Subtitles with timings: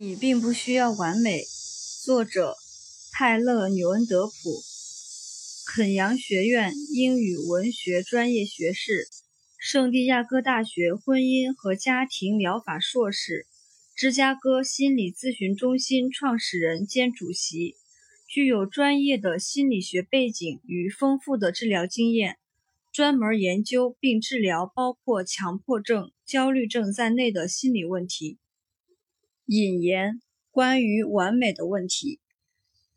[0.00, 1.42] 你并不需要完美。
[2.04, 2.56] 作者：
[3.10, 4.62] 泰勒·纽恩德普，
[5.66, 9.08] 肯扬学院英语文学专业学士，
[9.58, 13.46] 圣地亚哥大学婚姻和家庭疗法硕士，
[13.96, 17.74] 芝加哥心理咨询中心创始人兼主席，
[18.28, 22.36] 具有专业的心理学背景与丰富的治疗经验，
[22.92, 28.38] 专门研究并治疗包括强迫症、焦虑症在内的心理问题。
[29.50, 30.20] 引言：
[30.50, 32.20] 关于完美的问题，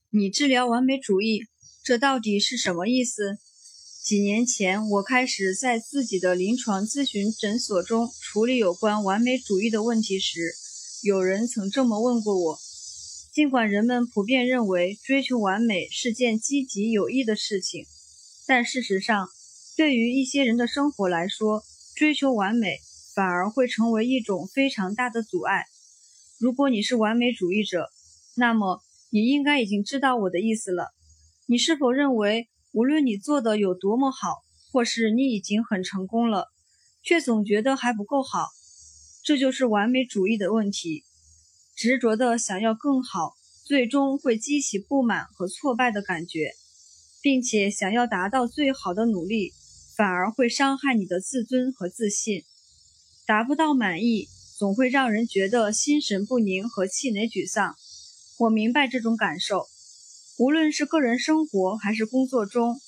[0.09, 1.47] 你治疗完美主义，
[1.81, 3.37] 这到底是什么意思？
[4.03, 10.51] 几年前，我开始在自己的临床咨询诊所中处理有关完美主义的问题时，
[11.03, 12.59] 有人曾这么问过我。
[13.31, 17.85] 尽管人们普遍认为追求完美是件积极有益的事情，
[18.45, 19.29] 但事实上，
[19.77, 21.63] 对于一些人的生活来说，
[21.95, 22.81] 追求完美
[23.15, 25.67] 反而会成为一种非常大的阻碍。
[26.41, 27.91] 如果你是完美主义者，
[28.35, 30.87] 那么你应该已经知道我的意思了。
[31.45, 34.39] 你是否认为，无论你做的有多么好，
[34.71, 36.47] 或是你已经很成功了，
[37.03, 38.47] 却总觉得还不够好？
[39.23, 41.03] 这就是完美主义的问题。
[41.75, 46.53] 执着的想要更好，最终会激起不满和挫败的感觉，
[47.21, 49.53] 并且想要达到最好的努力，
[49.95, 52.41] 反而会伤害你的自尊和自信。
[53.27, 54.27] 达不到满意。
[54.61, 57.75] 总会让人觉得心神不宁和气馁沮丧。
[58.37, 59.65] 我明白这种感受，
[60.37, 62.79] 无论是个人生活还是工作中，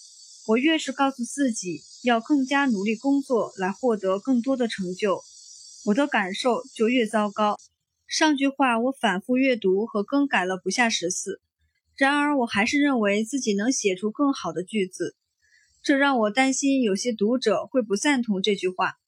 [0.45, 5.23] 我越是告诉自己要更加努力工作来获得更多的成就，
[5.85, 7.57] 我的感受就越糟糕。
[8.05, 11.41] 上句话我反复阅读和更改了不下十次，
[11.95, 15.15] 然而我还是认为自己能写出更好的句子，
[15.81, 18.99] 这让我担心有些读者会不赞同这句话。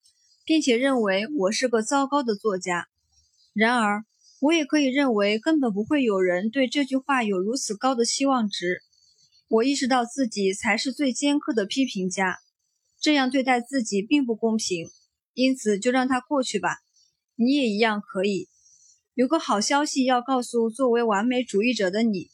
[0.46, 2.88] 并且认为我是个糟糕的作家。
[3.54, 4.06] 然而，
[4.40, 8.82] 我也可以认为根本不会有人对这句话有如此高的期望值。
[9.48, 12.38] 我意识到自己才是最尖刻的批评家，
[13.00, 14.88] 这样对待自己并不公平，
[15.34, 16.78] 因此就让它过去吧。
[17.36, 18.48] 你也一样可以。
[19.14, 22.30] 有个好消息要告诉作为完美主义者的你，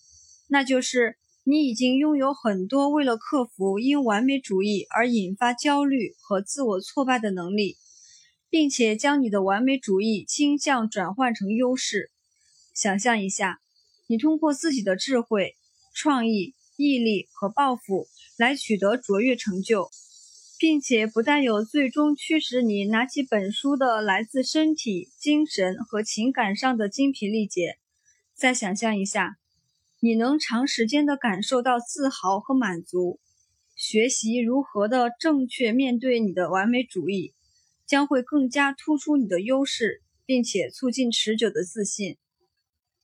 [0.47, 7.77] 那就是你已经拥有很多为了克服因完美主义而引发焦虑和自我挫败的能力。
[8.51, 12.11] 并且将你的完美主义倾向转换成优势。
[12.75, 13.61] 想象一下，
[14.07, 15.55] 你通过自己的智慧、
[15.95, 18.07] 创意、毅力和抱负
[18.37, 19.89] 来取得卓越成就，
[20.59, 27.77] 并且不但有最终驱使你拿起本书的来自身体、精神和情感上的精疲力竭。
[28.35, 29.37] 再想象一下，
[30.01, 33.19] 你能长时间的感受到自豪和满足，
[33.77, 37.33] 学习如何的正确面对你的完美主义。
[37.91, 42.15] 将会更加突出你的优势，并且促进持久的自信。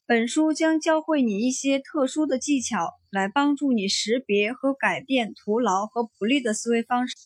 [0.05, 7.17] 本书将教会你一些特殊的技巧，来帮助你识别和改变徒劳和不利的思维方式。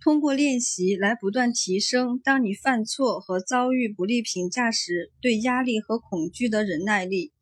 [0.00, 7.32] 通过练习来不断提升，当你犯错和遭遇不利评价时，对压力和恐惧的忍耐力。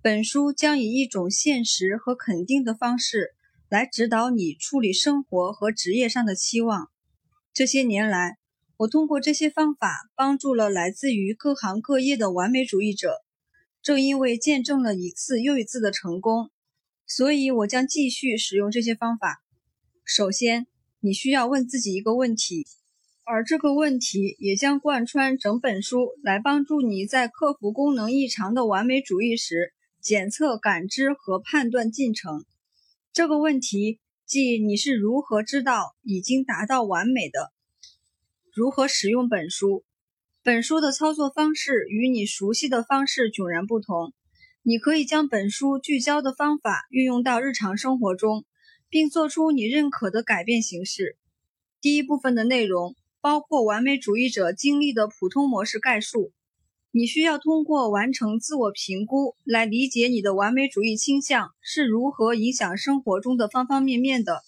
[0.00, 3.34] 本书将以一种现实和肯定的方式
[3.68, 6.88] 来指导你处理生活和职业上的期望。
[7.52, 8.38] 这些年来。
[8.78, 13.24] 我通过这些方法帮助了来自于各行各业的完美主义者。
[13.82, 16.50] 正因为见证了一次又一次的成功，
[17.04, 19.42] 所以我将继续使用这些方法。
[20.04, 20.68] 首先，
[21.00, 22.66] 你需要问自己一个问题，
[23.24, 32.44] 而这个问题也将贯穿整本书，来帮助你在克服功能异常的完美主义时检测、感知和判断进程。
[33.12, 37.52] 这个问题即你是如何知道已经达到完美的。
[38.58, 39.84] 如何使用本书？
[40.42, 44.12] 本书的操作方式与你熟悉的方式迥然不同。
[44.64, 48.44] 你可以将本书聚焦的方法运用到日常生活中，
[48.88, 51.16] 并做出你认可的改变形式。
[51.80, 56.32] 第一部分的内容包括完美主义者经历的普通模式概述。
[56.90, 64.42] 你需要通过完成自我评估来理解你的完美主义倾向是如何影响生活中的方方面面的。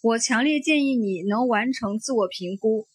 [0.00, 2.86] 我强烈建议你能完成自我评估。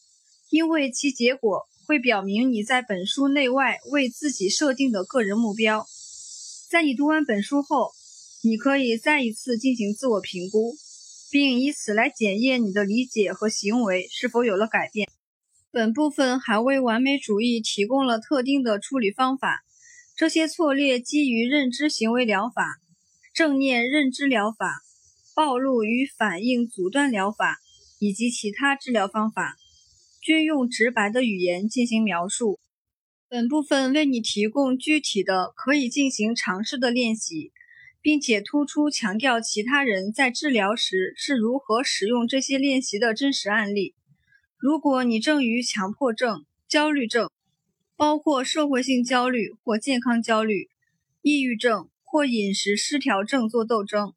[0.49, 5.85] 因为其结果会表明你在本书内外为自己设定的个人目标。
[6.69, 7.91] 在你读完本书后，
[8.43, 10.75] 你可以再一次进行自我评估，
[11.31, 15.09] 并以此来检验你的理解和行为是否有了改变。
[15.71, 19.63] 本部分还为完美主义提供了特定的处理方法，
[20.17, 22.79] 这些错列基于认知行为疗法、
[23.33, 24.81] 正念认知疗法、
[25.35, 27.59] 暴露与反应阻断疗法
[27.99, 29.57] 以及其他治疗方法。
[30.29, 32.59] 均用直白的语言进行描述。
[33.27, 37.51] 本部分为你提供具体的可以进行尝试的练习，
[37.99, 43.95] 并且突出强调其他人在治疗时是如何使用这些练习的真实案例。
[44.59, 47.31] 如果你正与强迫症、焦虑症，
[47.97, 50.67] 包括社会性焦虑或健康焦虑、
[51.23, 54.13] 抑郁症或饮食失调症做斗争，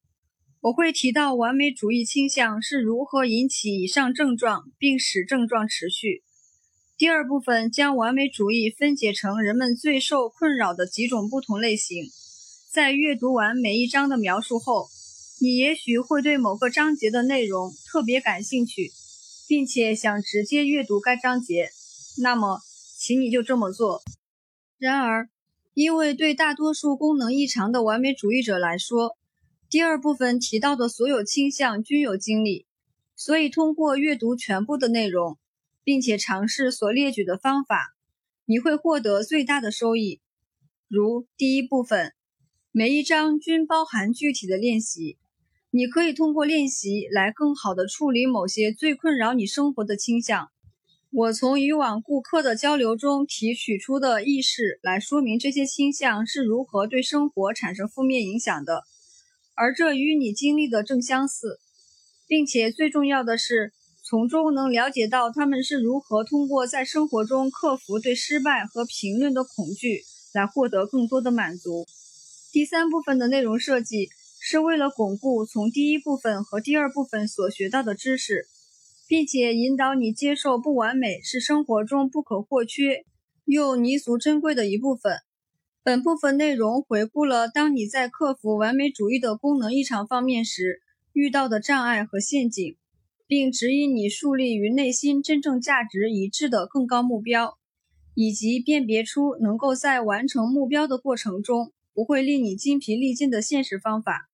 [0.62, 6.22] 我会提到完美主义倾向是如何引起以上症状，并使症状持续。
[6.96, 12.04] 第二部分将完美主义分解成人们最受困扰的几种不同类型。
[12.72, 14.88] 在阅读完每一章的描述后，
[15.40, 18.92] 你也许会对某个章节的内容特别感兴趣。
[19.48, 21.68] 并且想直接阅读该章节，
[22.22, 22.60] 那么，
[22.98, 24.00] 请你就这么做。
[24.78, 25.28] 然而，
[25.74, 29.14] 因为对大多数功能异常的完美主义者来说，
[29.72, 32.66] 第二部分提到的所有倾向均有经历，
[33.16, 35.38] 所以通过阅读全部的内容，
[35.82, 37.94] 并且尝试所列举的方法，
[38.44, 40.20] 你会获得最大的收益。
[40.88, 42.12] 如第一部分，
[42.70, 45.16] 每一章均包含具体的练习。
[45.70, 50.50] 你可以通过练习来更好地处理某些最困扰你生活的倾向。
[51.10, 58.82] 我从以往顾客的交流中提取出的意识来说明这些倾向是如何对生活产生负面影响的，
[59.54, 61.60] 而这与你经历的正相似，
[62.26, 63.72] 并且最重要的是，
[64.04, 70.02] 从中能了解到他们是如何通过在生活中克服对失败和评论的恐惧
[70.32, 71.86] 来获得更多的满足。
[72.50, 74.08] 第三部分的内容设计。
[74.44, 78.48] 是为了巩固从第一部分和第二部分所学到的知识，
[79.06, 83.04] 并且引导你接受不完美是生活中不可或缺
[83.44, 85.20] 又弥足珍贵的一部分。
[85.84, 90.80] 本部分内容回顾了当你在克服完美主义的功能异常方面时
[91.12, 92.76] 遇到的障碍和陷阱，
[93.26, 97.58] 并指引你树立与内心真正价值一致的更高目标，
[98.14, 104.30] 以及辨别出能够在完成目标的过程中不会令你精疲力尽的现实方法。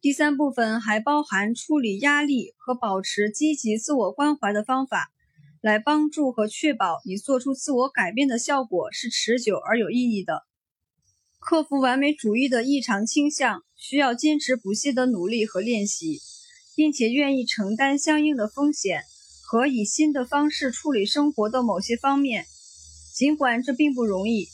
[0.00, 5.12] 第三部分还包含处理压力和保持积极自我关怀的方法，
[5.60, 10.42] 来帮助和确保你做出自我改变的效果是持久而有意义的。
[11.44, 16.20] 克服完美主义的异常倾向需要坚持不懈的努力和练习，
[16.76, 19.02] 并且愿意承担相应的风险
[19.44, 22.46] 和以新的方式处理生活的某些方面。
[23.12, 24.48] 尽管这并不容易，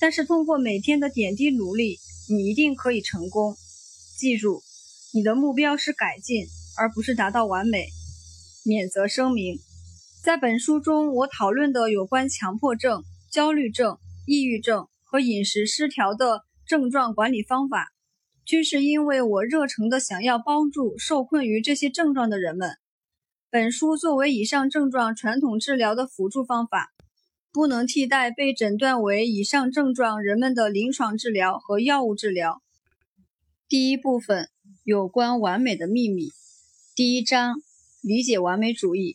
[0.00, 1.98] 但是通过每天的点滴努力，
[2.28, 3.56] 你一定可以成功。
[4.16, 4.62] 记住。
[5.12, 7.88] 你的目标是改进，而不是达到完美。
[8.64, 9.58] 免责声明：
[10.22, 17.88] 在本书中，我讨论的有关强迫症、焦虑症、抑郁症和饮食失调的症状管理方法，
[18.44, 22.76] 均是因为我热诚的想要帮助受困于这些症状的人们。
[23.50, 26.90] 本书作为以上症状传统治疗的辅助方法，
[27.52, 32.62] 不能替代被诊断为以上症状人们的临床治疗和药物治疗。
[33.68, 34.48] 第一部分。
[34.82, 36.30] 有关完美的秘密，
[36.96, 37.56] 第一章：
[38.00, 39.14] 理解完美主义。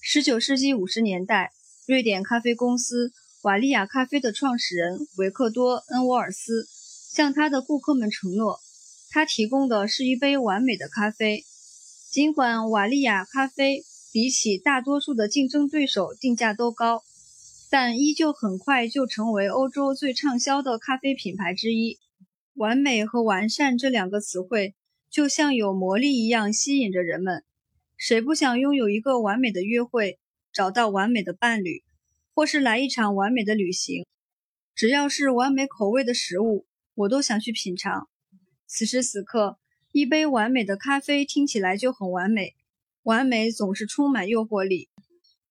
[0.00, 1.50] 十九世纪五十年代，
[1.86, 6.66] 瑞典咖啡公司瓦利亚咖啡的创始人维克多·恩沃尔斯
[7.10, 8.60] 向他的顾客们承诺，
[9.08, 11.44] 他提供的是一杯完美的咖啡。
[12.10, 13.82] 尽管瓦利亚咖啡
[14.12, 17.02] 比起大多数的竞争对手定价都高，
[17.70, 21.98] 但依旧很快就成为欧洲最畅销的咖啡品牌之一。
[22.54, 24.74] 完美和完善这两个词汇。
[25.10, 27.42] 就像有魔力一样吸引着人们。
[27.96, 30.20] 谁不想拥有一个完美的约会，
[30.52, 31.82] 找到完美的伴侣，
[32.40, 34.06] 或是来一场完美的旅行？
[34.74, 38.08] 只要是完美口味的食物，我都想去品尝。
[38.66, 39.58] 此时此刻，
[39.92, 42.54] 一杯完美的咖啡听起来就很完美。
[43.02, 44.88] 完美总是充满诱惑力。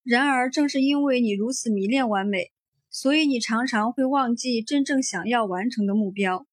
[0.01, 2.51] 然而，正是因为你如此迷恋完美，
[2.89, 6.47] 所以你常常会忘记真正想要完成的目标。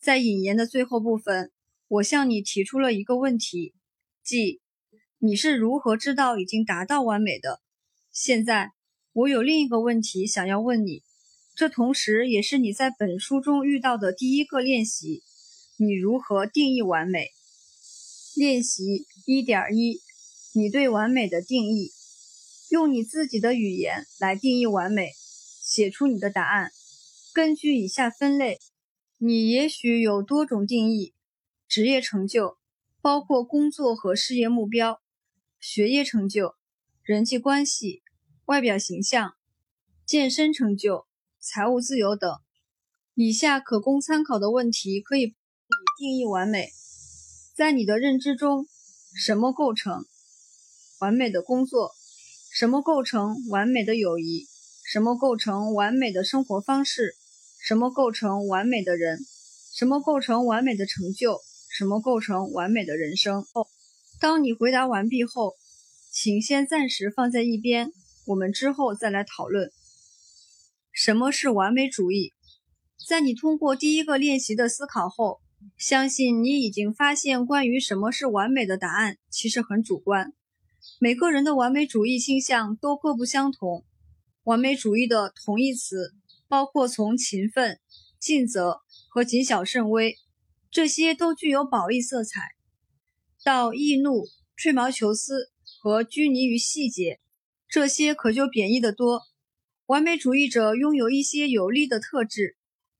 [0.00, 1.52] 在引言的最后部分。
[1.86, 3.74] 我向你提出了一个问题，
[4.24, 4.60] 即
[5.18, 7.60] 你是如何知道已经达到完美的？
[8.10, 8.72] 现在
[9.18, 11.02] 我有另一个问题想要问你，
[11.56, 15.24] 这同时也是你在本书中遇到的第一个练习：
[15.76, 17.32] 你如何定义完美？
[18.36, 20.00] 练习一点一，
[20.54, 21.90] 你对完美的定义，
[22.70, 25.10] 用你自己的语言来定义完美，
[25.60, 26.70] 写出你的答案。
[27.34, 28.60] 根据以下分类，
[29.16, 31.12] 你也许有多种定义。
[31.66, 32.56] 职业成就
[33.02, 35.00] 包括工作和事业目标，
[35.58, 36.54] 学业成就、
[37.02, 38.02] 人际关系、
[38.48, 39.34] 外表形象、
[40.06, 41.04] 健身成就、
[41.38, 42.34] 财务自由等。
[43.14, 45.34] 以下可供参考的问题可以你
[45.98, 46.70] 定义完美。
[47.54, 48.66] 在你的认知中，
[49.14, 50.02] 什么构成
[50.98, 51.92] 完美的工作？
[52.50, 54.46] 什么构成完美的友谊？
[54.90, 57.16] 什么构成完美的生活方式？
[57.62, 59.18] 什么构成完美的人？
[59.74, 61.38] 什么构成完美的成就？
[61.68, 63.44] 什么构成完美的人生？
[64.18, 65.56] 当你回答完毕后，
[66.10, 67.92] 请先暂时放在一边，
[68.28, 69.70] 我们之后再来讨论。
[70.92, 72.34] 什么是完美主义？
[73.08, 75.40] 在你通过第一个练习的思考后，
[75.78, 80.34] 相信你已经发现，关于什么是完美的答案其实很主观。
[81.00, 83.86] 每个人的完美主义倾向都各不相同。
[84.42, 86.12] 完美主义的同义词
[86.48, 87.80] 包括从勤奋、
[88.20, 90.16] 尽责和谨小慎微，
[90.70, 92.42] 这些都具有褒义色彩，
[93.42, 97.20] 到易怒、吹毛求疵和拘泥于细节，
[97.68, 99.22] 这些可就贬义的多。
[99.86, 102.56] 完美主义者拥有一些有利的特质，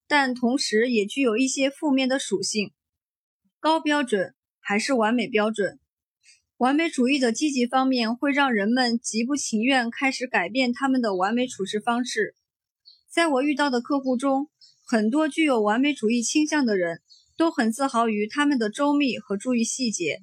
[0.07, 2.73] 但同时也具有一些负面的属性。
[3.61, 5.81] 高标准还是完美标准？
[6.59, 12.35] 完美主义的积极方面会让人们极不情愿开始改变他们的完美处事方式。
[13.11, 14.49] 在我遇到的客户中，
[14.85, 17.01] 很多具有完美主义倾向的人
[17.37, 20.19] 都很自豪于他们的周密和注意细节，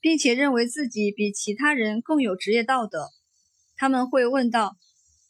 [0.00, 3.08] 并且认为自己比其他人更有职业道德。
[3.78, 4.76] 他们会问到：“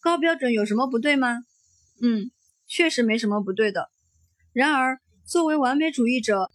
[0.02, 1.44] 高标准有什么不对吗
[2.02, 2.32] ？”“嗯，
[2.66, 3.90] 确实没什么不对的。”
[4.52, 6.50] 然而，作为完美主义者，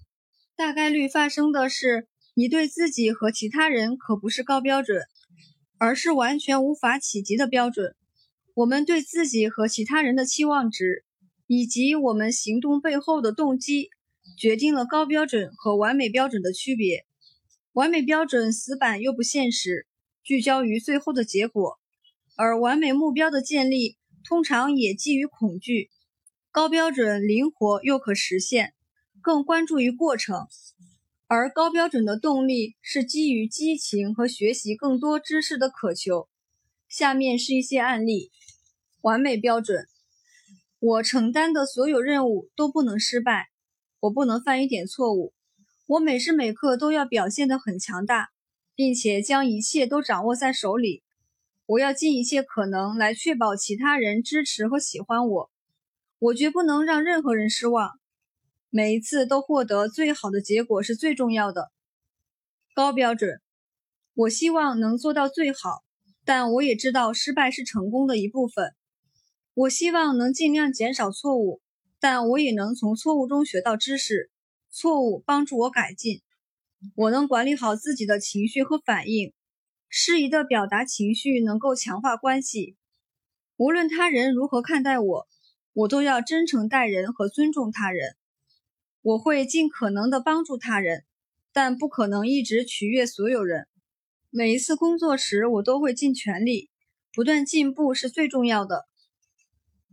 [0.57, 2.09] 大概率发生的是。
[2.35, 5.03] 你对自己和其他人可不是高标准，
[5.77, 7.95] 而是完全无法企及的标准。
[8.55, 11.05] 我们对自己和其他人的期望值，
[11.45, 13.91] 以及我们行动背后的动机，
[14.35, 17.05] 决定了高标准和完美标准的区别。
[17.73, 19.85] 完美标准死板又不现实，
[20.23, 21.77] 聚焦于最后的结果；
[22.35, 25.89] 而完美目标的建立通常也基于恐惧。
[26.51, 28.73] 高标准灵活又可实现，
[29.21, 30.47] 更关注于过程。
[31.27, 36.27] 而高标准的动力是基于激情和学习更多知识的渴求。
[36.87, 38.31] 下面是一些案例：
[39.01, 39.87] 完美标准，
[40.79, 43.47] 我承担的所有任务都不能失败，
[43.99, 45.33] 我不能犯一点错误，
[45.87, 48.29] 我每时每刻都要表现得很强大，
[48.75, 51.02] 并且将一切都掌握在手里。
[51.65, 55.49] 我要尽一切可能来确保其他人支持和喜欢我，
[56.19, 57.91] 我绝不能让任何人失望。
[58.69, 61.71] 每一次都获得最好的结果是最重要的。
[62.73, 63.39] 高标准，
[64.13, 65.83] 我希望能做到最好，
[66.25, 68.73] 但我也知道失败是成功的一部分。
[69.53, 71.61] 我希望能尽量减少错误，
[71.99, 74.29] 但我也能从错误中学到知识。
[74.69, 76.21] 错误帮助我改进。
[76.95, 79.31] 我能管理好自己的情绪和反应，
[79.95, 82.75] 适宜的表达情绪能够强化关系。
[83.57, 85.27] 无论他人如何看待我，
[85.71, 88.15] 我都要真诚待人和尊重他人。
[89.03, 91.05] 我会尽可能的帮助他人，
[91.51, 93.67] 但不可能一直取悦所有人。
[94.31, 96.71] 每一次工作时，我都会尽全力，
[97.13, 98.87] 不断进步是最重要的。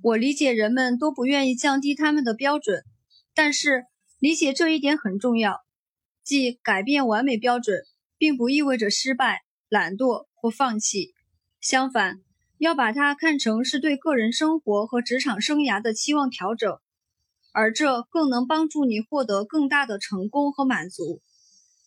[0.01, 2.85] 我理解人们都不愿意降低他们的标准，
[3.35, 3.85] 但是
[4.19, 5.61] 理解这一点很重要，
[6.25, 7.83] 即改变完美标准，
[8.17, 11.15] 并不意味着失败、懒惰或放弃。
[11.63, 12.21] 相反，
[12.59, 16.79] 要把它看成是对个人生活和职场生涯的期望调整。
[17.53, 21.21] 而这更能帮助你获得更大的成功和满足。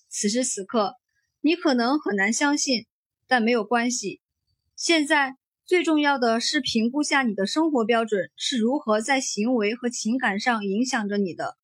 [0.09, 0.95] 此时此刻，
[1.39, 2.85] 你可能很难相信，
[3.27, 4.19] 但没有关系。
[4.75, 11.57] 现在最重要的是评估下你的生活标准是如何在行为和情感上影响着你的。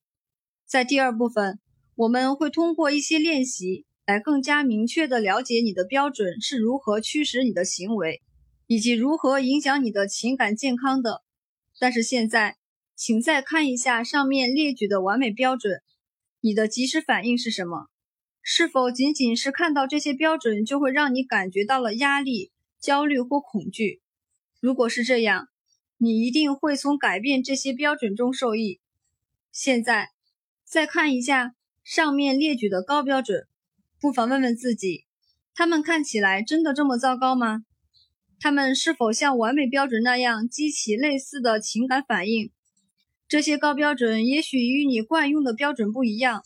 [0.64, 1.60] 在第二部分，
[1.94, 8.22] 我们会通过一些练习来更加明确地了解你的标准是如何驱使你的行为，
[8.66, 11.22] 以及如何影响你的情感健康的。
[11.78, 12.56] 但是现在。
[13.02, 15.80] 请再看一下上面列举的完美标准，
[16.42, 17.86] 你的及时反应是什么？
[18.42, 24.02] 是否仅仅是看到这些标准就会让你感觉到了压力、焦虑或恐惧？
[24.60, 25.48] 如果是这样，
[25.96, 28.80] 你一定会从改变这些标准中受益。
[29.50, 30.10] 现在
[30.66, 33.48] 再看一下上面列举的高标准，
[34.00, 35.04] 不妨问问自己：
[35.54, 37.64] 他们看起来真的这么糟糕吗？
[38.40, 42.50] 他们是否像完美标准那样激起类似的情感反应？
[43.28, 46.42] 这些高标准也许与你惯用的标准不一样，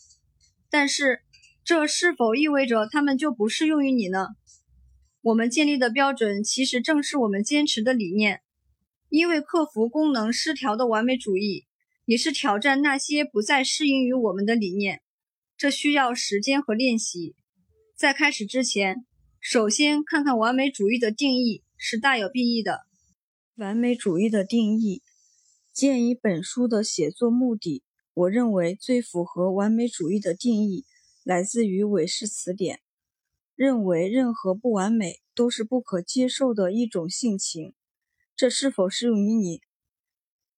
[0.69, 1.21] 但是
[1.63, 4.27] 这是否意味着他们就不适用于你呢？
[5.21, 8.41] 我们建立的标准其实正是我们坚持的理念，
[9.07, 11.63] 因为克服功能失调的完美主义，
[12.03, 15.01] 也是挑战那些不再适应于我们的理念。
[15.57, 17.33] 这需要时间和练习。
[17.95, 19.05] 在开始之前，
[19.39, 22.81] 首先看看完美主义的定义是大有裨益的。
[23.55, 25.01] 完美主义的定义。
[25.71, 27.83] 鉴于本书的写作目的，
[28.13, 30.85] 我认为最符合完美主义的定义
[31.23, 32.81] 来自于韦氏词典，
[33.55, 37.73] 认为任何不完美都是不可接受的一种性情。
[38.35, 39.61] 这是否适用于你？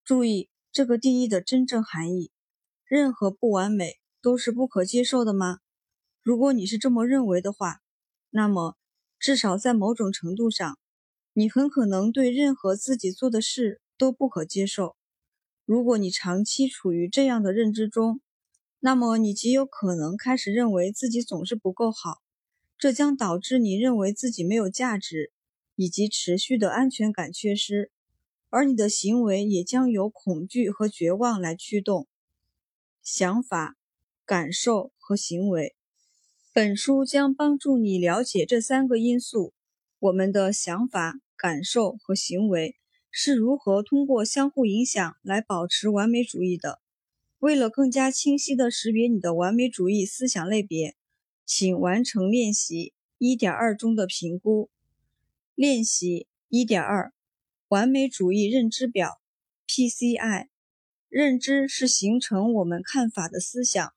[0.04, 2.32] 注意这个定义的真正含义：
[2.84, 5.60] 任何不完美都是不可接受的吗？
[6.28, 7.80] 如果你是这么认为的话，
[8.32, 8.76] 那么
[9.18, 10.78] 至少在某种程度上，
[11.32, 14.98] 你很可能对任何自己做的事都不可接受。
[15.64, 18.20] 如果你长期处于这样的认知中，
[18.82, 22.22] 那么你极有可能开始认为自己总是不够好，
[22.78, 25.32] 这将导致你认为自己没有价值，
[25.78, 27.90] 以及持续的安全感缺失，
[28.50, 32.06] 而你的行为也将由恐惧和绝望来驱动。
[33.02, 33.78] 想法、
[34.26, 35.77] 感受和行为。
[36.58, 39.54] 本书将帮助你了解这三个因素：
[40.00, 42.76] 我们的想法、感受和行为。
[43.12, 46.82] 是如何通过相互影响来保持完美主义的？
[47.38, 50.96] 为了更加清晰地识别你的完美主义思想类别，
[51.46, 54.72] 请完成练习一点二中的评估。
[55.54, 57.14] 练习一点二：
[57.68, 59.22] 完美主义认知表
[59.68, 60.48] （PCI）。
[61.08, 63.94] 认知是形成我们看法的思想，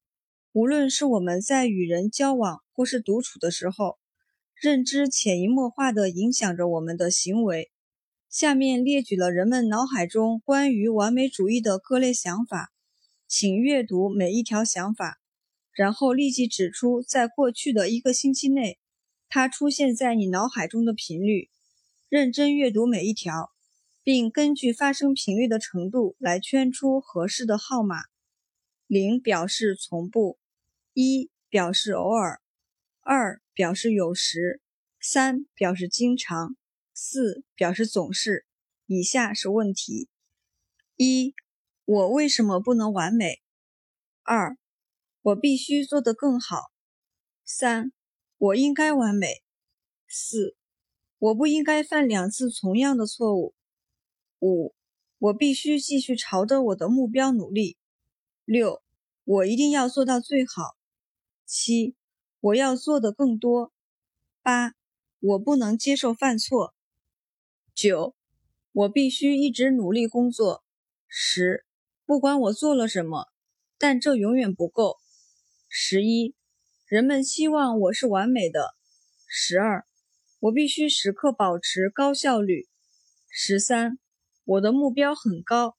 [0.52, 3.99] 无论是我们在与人交往或是独处的时候，
[4.61, 7.71] 认知潜移默化地影响着我们的行为。
[8.28, 12.73] 下面列举了人们脑海中关于完美主义的各类想法，
[13.28, 15.21] 请阅读每一条想法，
[15.73, 18.80] 然后立即指出在过去的一个星期内，
[19.28, 21.49] 它出现在你脑海中的频率。
[22.09, 23.52] 认真阅读每一条，
[24.02, 28.02] 并根据发生频率的程度来圈出合适的号码。
[28.88, 30.40] 零表示从不，
[31.02, 32.42] 一表示偶尔，
[33.00, 34.61] 二表示有时，
[35.00, 36.59] 三表示经常。
[36.92, 38.45] 四表示总是。
[38.85, 40.11] 以下是问题：
[40.97, 41.35] 一、
[41.87, 43.40] 我为什么不能完美？
[44.25, 44.59] 二、
[45.23, 46.71] 我必须做得更好。
[47.47, 47.92] 三、
[48.37, 49.42] 我应该完美。
[50.07, 50.54] 四、
[51.19, 53.54] 我不应该犯两次同样的错误。
[54.40, 54.75] 五、
[55.16, 57.78] 我必须继续朝着我的目标努力。
[58.45, 58.83] 六、
[59.25, 60.76] 我一定要做到最好。
[61.52, 61.97] 七、
[62.38, 63.73] 我要做的更多。
[64.41, 64.75] 八、
[65.19, 66.76] 我不能接受犯错。
[67.75, 68.15] 九，
[68.71, 70.63] 我必须一直努力工作。
[71.08, 71.67] 十，
[72.06, 73.26] 不管我做了什么，
[73.76, 74.99] 但这永远不够。
[75.69, 76.36] 十一，
[76.86, 78.76] 人们希望我是完美的。
[79.26, 79.84] 十二，
[80.39, 82.69] 我必须时刻保持高效率。
[83.28, 83.99] 十三，
[84.45, 85.76] 我的目标很高。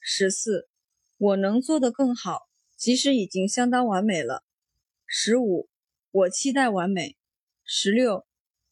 [0.00, 0.68] 十四，
[1.16, 4.42] 我能做得更好，即使已经相当完美了。
[5.14, 5.68] 十五，
[6.10, 7.18] 我期待完美。
[7.64, 8.26] 十六，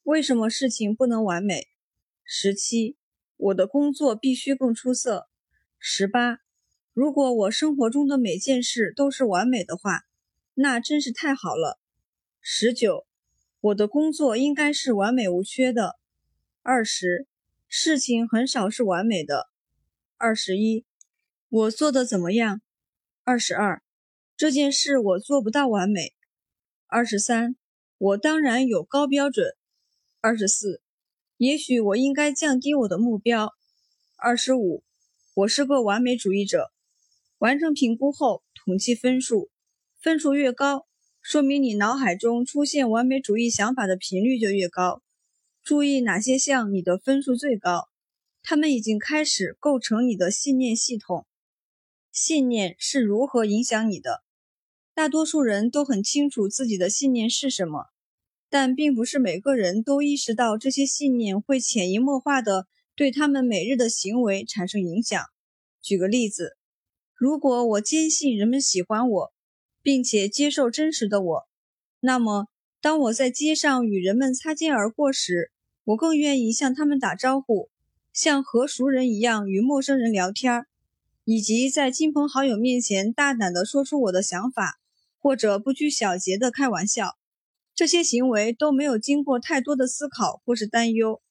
[0.04, 1.68] 为什么事情不能完美？
[2.24, 2.96] 十七，
[3.36, 5.28] 我的工作必须更出色。
[5.78, 6.38] 十八，
[6.94, 10.04] 如果我生活中的每件事都是完美的话，
[10.54, 11.78] 那真是太好了。
[12.40, 13.06] 十九，
[13.60, 15.98] 我的工作应该是完美无缺的。
[16.62, 17.26] 二十，
[17.68, 19.50] 事情很少是完美的。
[20.16, 20.86] 二十一，
[21.50, 22.62] 我做的怎么样？
[23.24, 23.82] 二十二，
[24.34, 26.14] 这件事我做不到完美。
[26.92, 27.54] 二十三，
[27.98, 29.54] 我当然有高标准。
[30.20, 30.82] 二十四。
[31.36, 33.54] 也许我应该降低我的目标。
[34.16, 34.82] 二十五，
[35.34, 36.72] 我是个完美主义者。
[37.38, 39.50] 完成评估后，统计分数，
[40.00, 40.88] 分数越高，
[41.22, 45.00] 说明你脑海中出现完美主义想法的频率就越高。
[45.62, 47.88] 注意哪些项你的分数最高，
[48.42, 51.24] 它们已经开始构成你的信念系统。
[52.10, 54.24] 信念是如何影响你的？
[55.00, 57.86] 大多数人都很清楚自己的信念是什么。
[58.50, 65.18] 但并不是每个人都意识到这些信念会潜移默化地对他们每日的行为产生影响。
[65.80, 66.54] 举个例子，
[67.14, 69.32] 如果我坚信人们喜欢我，
[69.82, 71.48] 并且接受真实的我，
[72.00, 72.48] 那么
[72.82, 75.50] 当我在街上与人们擦肩而过时，
[75.84, 77.70] 我更愿意向他们打招呼，
[78.12, 80.66] 像和熟人一样与陌生人聊天，
[81.24, 84.78] 以及在亲朋好友面前大胆地说出我的想法，
[85.20, 87.16] 或者不拘小节的开玩笑。
[87.74, 91.22] 这些行为都没有经过太多的思考或是担忧。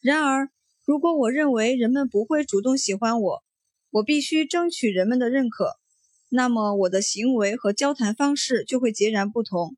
[0.00, 0.50] 然而，
[0.84, 3.44] 如果我认为人们不会主动喜欢我，
[3.90, 5.76] 我必须争取人们的认可，
[6.28, 9.76] 那么我的行为和交谈方式就会截然不同。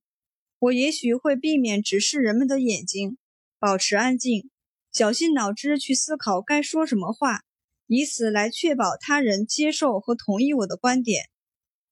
[0.59, 3.19] 我也许会避免直视人们的眼睛，
[3.59, 4.51] 保持安静，
[4.93, 7.43] 绞尽脑汁去思考该说什么话，
[7.87, 11.25] 以此来确保他人接受和同意我的观点。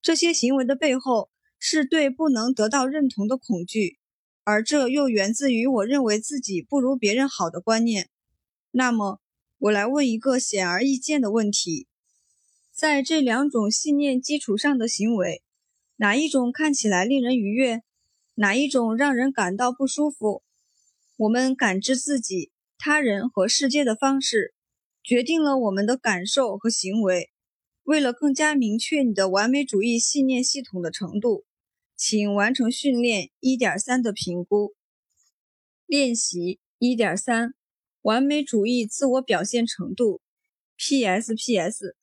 [0.01, 1.29] 这些行为的背后
[1.65, 3.99] 是对不能得到认同的恐惧。
[4.43, 8.11] 而这又源自于我认为自己不如别人好的观念。
[8.73, 9.21] 那么，
[9.59, 11.87] 我来问一个显而易见的问题：
[12.73, 15.45] 在这两种信念基础上的行为，
[15.99, 17.83] 哪一种看起来令人愉悦？
[18.35, 20.43] 哪一种让人感到不舒服？
[21.17, 24.53] 我们感知自己、他人和世界的方式，
[25.05, 27.31] 决定了我们的感受和行为。
[27.85, 31.45] 为了更加明确你的完美主义信念系统的程度，
[32.05, 34.75] 请完成训练一点三的评估。
[35.87, 37.55] 练习一点三：
[38.01, 40.21] 完美主义自我表现程度。
[40.77, 41.95] P.S.P.S.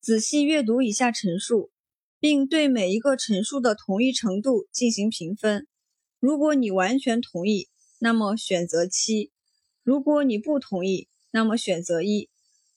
[0.00, 1.70] 仔细阅读以下陈述，
[2.18, 5.68] 并对每一个陈述的同意程度进行评分。
[6.18, 7.68] 如果你完全同意，
[8.00, 9.30] 那么选择七；
[9.84, 12.28] 如果你不同意，那么选择一；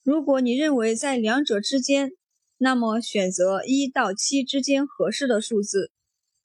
[0.03, 2.11] 如果你认为在两者之间，
[2.59, 5.89] 那么选择一到七之间合适的数字；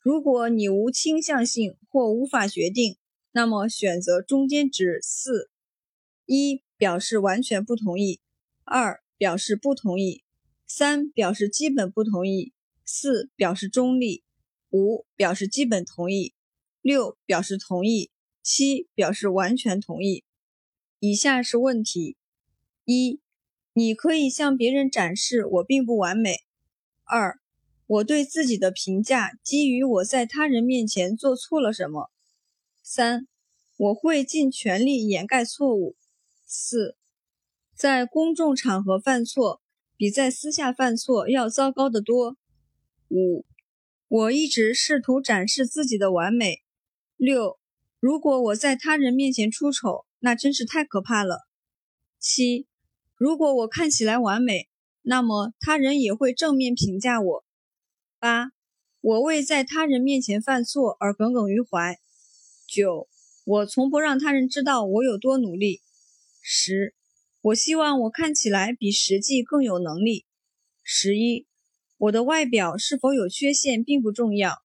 [0.01, 2.97] 如果你无倾向性或无法决定，
[3.33, 5.51] 那么选择中间值四。
[6.25, 8.21] 一表示完全不同意。
[8.65, 10.25] 二表示不同意，
[10.67, 14.25] 三表示基本不同意，四表示中立，
[14.71, 16.33] 五表示基本同意，
[16.81, 18.11] 六表示同意，
[18.43, 20.25] 七表示完全同意。
[21.01, 22.17] 以下是问题：
[22.85, 23.21] 一，
[23.75, 26.37] 你可以向别人展示我并不完美。
[27.05, 27.39] 二，
[27.91, 32.09] 我对自己的评价基于我在他人面前做错了什么。
[32.85, 33.27] 三，
[33.77, 35.97] 我会尽全力掩盖错误。
[36.47, 36.97] 四。
[37.75, 39.61] 在公众场合犯错，
[39.97, 42.37] 比在私下犯错要糟糕得多。
[43.09, 43.45] 五，
[44.07, 46.59] 我一直试图展示自己的完美。
[47.17, 47.59] 六，
[47.99, 51.41] 如果我在他人面前出丑，那真是太可怕了。
[52.21, 52.69] 七，
[53.17, 54.69] 如果我看起来完美，
[55.03, 57.45] 那么他人也会正面评价我。
[58.21, 58.53] 八，
[59.01, 61.99] 我为在他人面前犯错而耿耿于怀。
[62.69, 63.09] 九，
[63.45, 65.81] 我从不让他人知道我有多努力。
[66.43, 66.95] 十。
[67.43, 70.27] 我希望我看起来比实际更有能力。
[70.83, 71.47] 十一，
[71.97, 74.63] 我的外表是否有缺陷并不重要。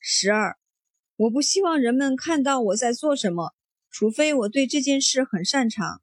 [0.00, 0.58] 十二，
[1.14, 3.54] 我不希望人们看到我在做什么，
[3.88, 6.02] 除非我对这件事很擅长。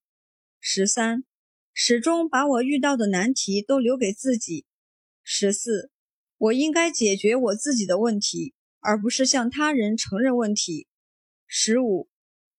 [0.61, 1.25] 十三，
[1.73, 4.65] 始终把我遇到的难题都留给自己。
[5.23, 5.91] 十四，
[6.43, 10.87] 我应该解决我自己的问题，而不是向他人承认问题。
[11.47, 12.09] 十五。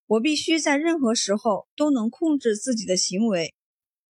[0.06, 3.54] 我必须在任何时候都能控制自己的行为。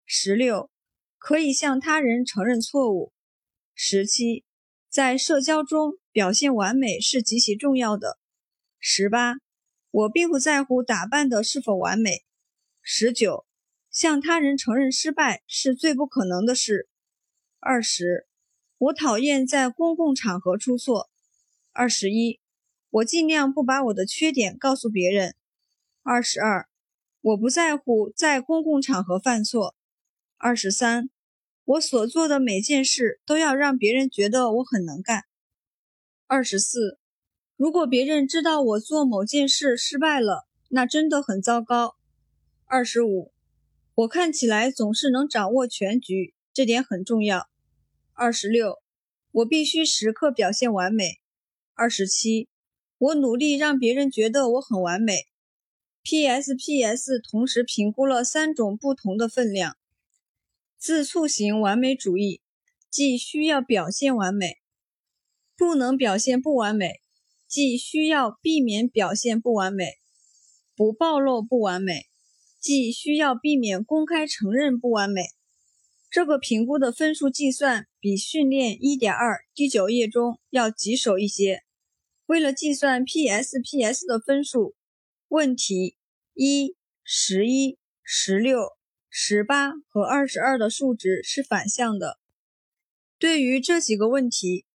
[0.04, 0.70] 十六，
[1.18, 3.12] 可以向他人承认错误。
[3.74, 4.44] 十七，
[4.88, 8.18] 在社交中表现完美是极其重要的。
[8.78, 9.34] 十八，
[9.90, 12.24] 我并不在乎打扮的是否完美。
[12.82, 13.46] 十九，
[13.90, 16.88] 向他人承认失败是最不可能的事。
[17.60, 18.26] 二十，
[18.78, 21.08] 我讨厌在公共场合出错。
[21.72, 22.40] 二十一，
[22.90, 25.34] 我尽量不把我的缺点告诉别人。
[26.02, 26.68] 二十二，
[27.20, 29.74] 我不在乎在公共场合犯错。
[30.36, 31.08] 二十三，
[31.64, 35.22] 我所做的每件事都要让别人觉得我很能干。
[36.26, 36.98] 二十四，
[37.56, 41.96] 如果别人知道我做某件事失败了，那真的很糟糕。
[42.66, 43.32] 二十五，
[43.94, 47.48] 我看起来总是能掌握全局，这点很重要。
[48.16, 48.80] 二十六，
[49.32, 51.18] 我必须时刻表现完美。
[51.74, 52.48] 二十七，
[52.96, 55.26] 我努力让别人觉得我很完美。
[56.04, 57.18] P.S.P.S.
[57.18, 59.76] 同时评估了三种不同的分量：
[60.78, 62.40] 自促型完美主义，
[62.88, 64.58] 即需要表现完美；
[65.56, 67.00] 不能表现不完美，
[67.48, 69.86] 即需要避免表现不完美；
[70.76, 72.06] 不暴露不完美，
[72.60, 75.30] 即需要避免公开承认不完美。
[76.14, 81.64] 这个评估的分数计算比训练1.2第九页中要棘手一些。
[82.26, 84.06] 为了计算 P.S.P.S.
[84.06, 84.76] 的分数。
[85.26, 85.96] 问题
[86.32, 88.60] 一、十一、十六、
[89.10, 92.20] 十八和二十二的数值是反向的。
[93.18, 94.66] 对于这几个问题，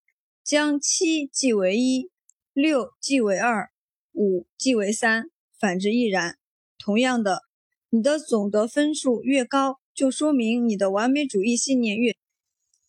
[0.43, 2.11] 将七记为一，
[2.51, 3.69] 六记为二，
[4.11, 6.37] 五记为三，反之亦然。
[6.77, 7.43] 同样的，
[7.91, 12.15] 你的总得分数越高，就说明你的完美主义信念越。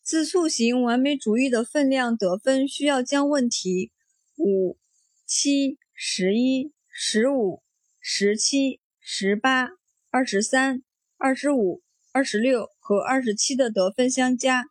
[0.01, 3.91] 自促型完美主义的分量得分需要将问题
[4.37, 4.79] 五、
[5.27, 6.73] 七、十一。
[7.03, 7.63] 十五、
[7.99, 9.71] 十七、十八、
[10.11, 10.83] 二十三、
[11.17, 14.67] 二十五、二十六和二十七的得分相加。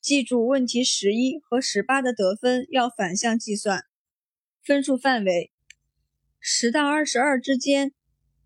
[0.00, 3.84] 记住，问题十一和十八的得分要反向计算。
[4.64, 5.52] 分数范围：
[6.40, 7.92] 十到二十二之间，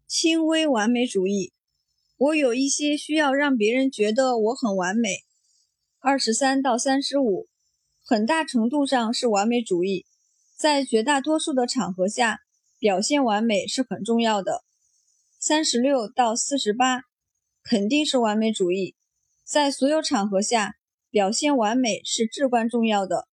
[0.07, 1.54] 轻微完美主义。
[2.25, 5.25] 我有一些需要让别人觉得我很完美。
[5.99, 7.49] 二十三到三十五，
[8.03, 10.07] 很大程度上是完美主义，
[10.57, 12.41] 在绝大多数的场合下。
[12.79, 14.63] 表现完美是很重要的。
[15.39, 17.03] 三十六到四十八
[17.63, 18.95] 肯定是完美主义，
[19.43, 20.75] 在所有场合下
[21.11, 23.27] 表现完美是至关重要的。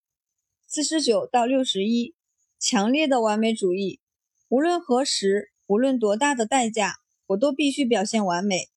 [0.68, 2.16] 四十九到六十一
[2.60, 4.00] 强烈的完美主义，
[4.48, 6.96] 无论何时，无论多大的代价，
[7.28, 8.71] 我都必须表现完美。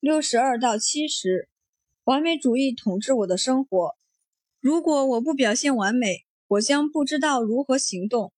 [0.00, 1.48] 六十二到七十，
[2.04, 3.96] 完美主义统治我的生活。
[4.60, 8.32] 如果我不表现完美，我将不知道如何行动。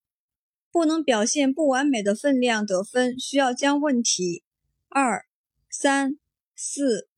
[0.72, 4.42] 不能表现不完美的分量得分，需要将问题
[4.88, 5.26] 二、
[5.68, 6.18] 三、
[6.56, 7.08] 四、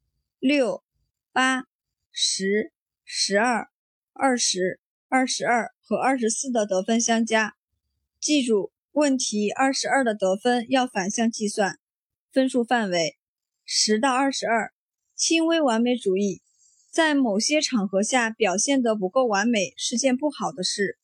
[0.41, 0.83] 六、
[1.33, 1.67] 八、
[2.11, 2.73] 十、
[3.05, 3.69] 十二、
[4.13, 7.55] 二十、二十二和二十四的得分相加。
[8.19, 11.79] 记住，问题二十二的得分要反向计算。
[12.33, 13.19] 分数范围
[13.65, 14.73] 十到二十二，
[15.15, 16.43] 轻微完美主义，
[16.91, 20.99] 在某些场合下表现得不够完美是件不好的事。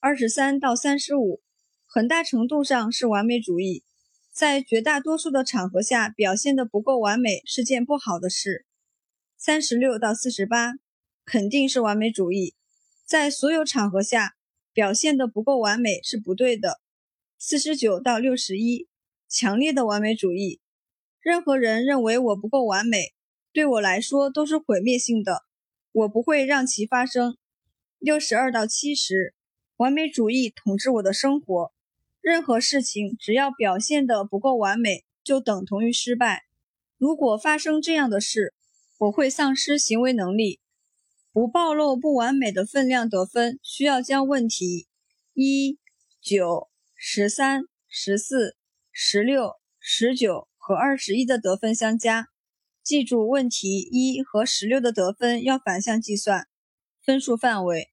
[0.00, 1.42] 二十三到三十五。
[1.88, 3.82] 很大程度上是完美主义，
[4.30, 8.66] 在绝大多数的场合下表现的不够完美是件不好的事。
[9.38, 10.74] 三十六到四十八
[11.24, 12.54] 肯定是完美主义，
[13.06, 14.34] 在所有场合下
[14.74, 16.80] 表现的不够完美是不对的。
[17.38, 18.88] 四十九到六十一
[19.28, 20.60] 强烈的完美主义，
[21.26, 23.12] 任何人认为我不够完美，
[23.52, 25.42] 对我来说都是毁灭性的，
[25.90, 27.36] 我不会让其发生。
[27.98, 29.34] 六十二到七十
[29.78, 31.72] 完美主义统治我的生活。
[32.20, 36.44] 任何事情只要表现得不够完美，就等同于失败。
[36.96, 38.54] 如果发生这样的事，
[38.98, 40.60] 我会丧失行为能力。
[41.32, 44.86] 不暴露不完美的分量得分，需要将问题
[45.34, 45.80] 一、
[46.20, 48.56] 九、十三、十四、
[48.92, 52.28] 十六、十九和二十一的得分相加。
[52.82, 56.48] 记住，问题一和十六的得分要反向计算。
[57.04, 57.92] 分数范围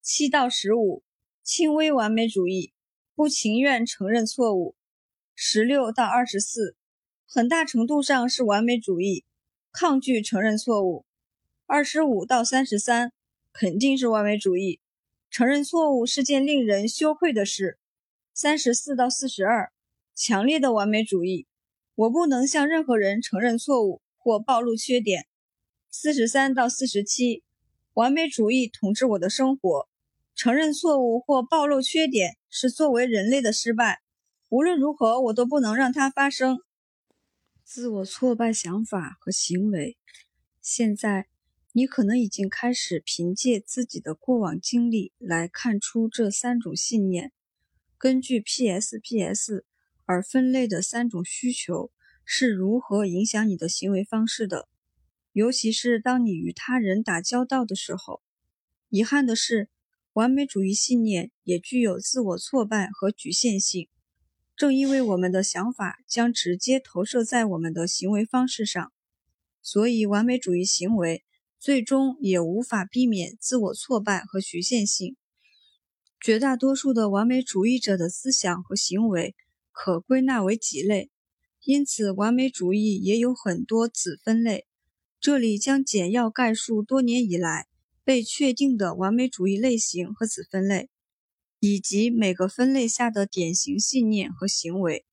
[0.00, 1.02] 七到十五，
[1.42, 2.72] 轻微完美主义。
[3.16, 4.76] 不情愿承认错误，
[5.34, 6.76] 十六到二十四，
[7.26, 9.24] 很大程度上是完美主义，
[9.72, 11.04] 抗拒承认错误。
[11.66, 13.12] 二十五到三十三，
[13.52, 14.78] 肯定是完美主义，
[15.28, 17.80] 承认错误是件令人羞愧的事。
[18.32, 19.72] 三十四到四十二，
[20.14, 21.48] 强烈的完美主义，
[22.02, 25.28] 我不能向任何人承认错误或暴露缺点。
[25.88, 27.44] 四十三到四十七，
[27.92, 29.88] 完美主义统治我的生活。
[30.34, 34.00] 承认错误或暴露缺点是作为人类的失败，
[34.48, 36.58] 无论如何我都不能让它发生。
[37.62, 39.96] 自我挫败想法和行为。
[40.60, 41.28] 现在，
[41.70, 47.30] 你可能已经开始凭借自己的过往经历来看出这三种信念，
[47.96, 49.62] 根据 PSPS
[50.04, 51.90] 而分类的三种需求
[52.24, 54.68] 是如何影响你的行为方式的，
[55.32, 58.22] 尤其是当你与他人打交道的时候。
[58.88, 59.68] 遗憾的是。
[60.14, 63.88] 完美主义信念也具有自我挫败和局限性，
[64.54, 68.92] 正因为我们的想法将直接投射在我们的行为方式上，
[69.62, 71.24] 所以完美主义行为
[71.58, 75.16] 最终也无法避免自我挫败和局限性。
[76.20, 79.34] 绝大多数的完美主义者的思想和行为
[79.72, 81.10] 可归纳为几类，
[81.64, 84.66] 因此完美主义也有很多子分类。
[85.18, 87.66] 这里将简要概述多年以来。
[88.04, 90.90] 被确定的完美主义类型和子分类，
[91.60, 95.06] 以及每个分类下的典型信念和行为。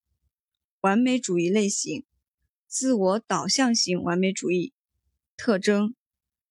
[0.82, 2.04] 完美主义类型：
[2.68, 4.74] 自我导向型完美主义。
[5.38, 5.94] 特征：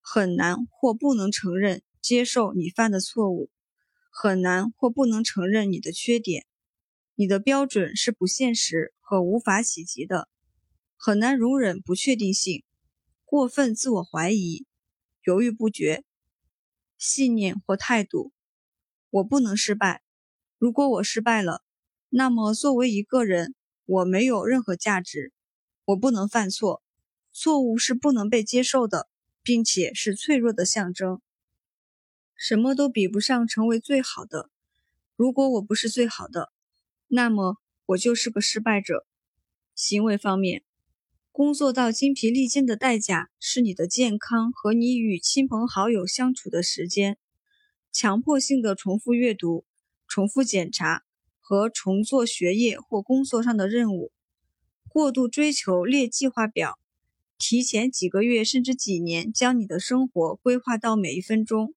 [0.00, 3.50] 很难或不能承认、接受你犯的错误，
[4.08, 6.46] 很难或不能承认你的缺点。
[7.20, 10.28] 你的标准是不现实和无法企及的，
[10.96, 12.62] 很难容忍不确定性，
[13.24, 14.66] 过分自我怀疑，
[15.24, 16.04] 犹豫不决。
[16.96, 18.30] 信念或态度，
[19.10, 20.00] 我不能失败。
[20.58, 21.64] 如果我失败了，
[22.08, 23.52] 那么作为一个人，
[23.84, 25.32] 我没有任何价值。
[25.86, 26.84] 我不能犯错，
[27.32, 29.08] 错误是不能被接受的，
[29.42, 31.20] 并且是脆弱的象征。
[32.36, 34.50] 什么都比不上成为最好的。
[35.16, 36.52] 如果我不是最好的，
[37.08, 39.06] 那么我就是个失败者。
[39.74, 40.62] 行为方面。
[41.32, 47.16] 工作到精疲力尽的代价是你的健康和你与亲朋好友相处的时间。
[47.92, 49.64] 强迫性的重复阅读、
[50.06, 51.04] 重复检查
[51.40, 54.12] 和重做学业或工作上的任务。
[54.88, 56.78] 过度追求列计划表，
[57.38, 61.74] 提前几个月甚至几年将你的生活规划到每一分钟。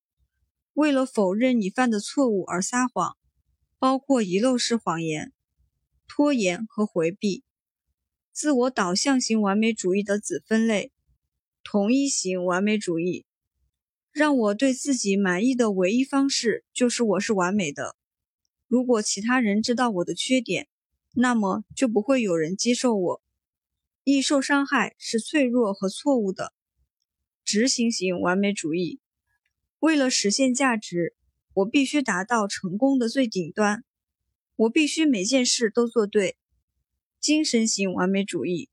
[0.74, 3.16] 为了否认你犯的错误而撒谎，
[3.82, 5.34] 包括遗漏式谎言、
[6.08, 7.44] 拖延和回避。
[8.32, 10.92] 自我导向型完美主义的子分类：
[11.64, 13.26] 同一型完美主义。
[14.12, 17.96] 让我对自己满意的唯一方式就是我是完美的。
[18.68, 20.68] 如果其他人知道我的缺点，
[21.16, 23.24] 那么就不会有人接受我。
[24.04, 26.54] 易受伤害是脆弱和错误的。
[27.44, 29.00] 执行型完美主义。
[29.80, 31.16] 为了实现价值，
[31.54, 33.84] 我必须达到成功的最顶端。
[34.56, 36.38] 我必须每件事都做对。
[37.20, 38.70] 精神型完美主义，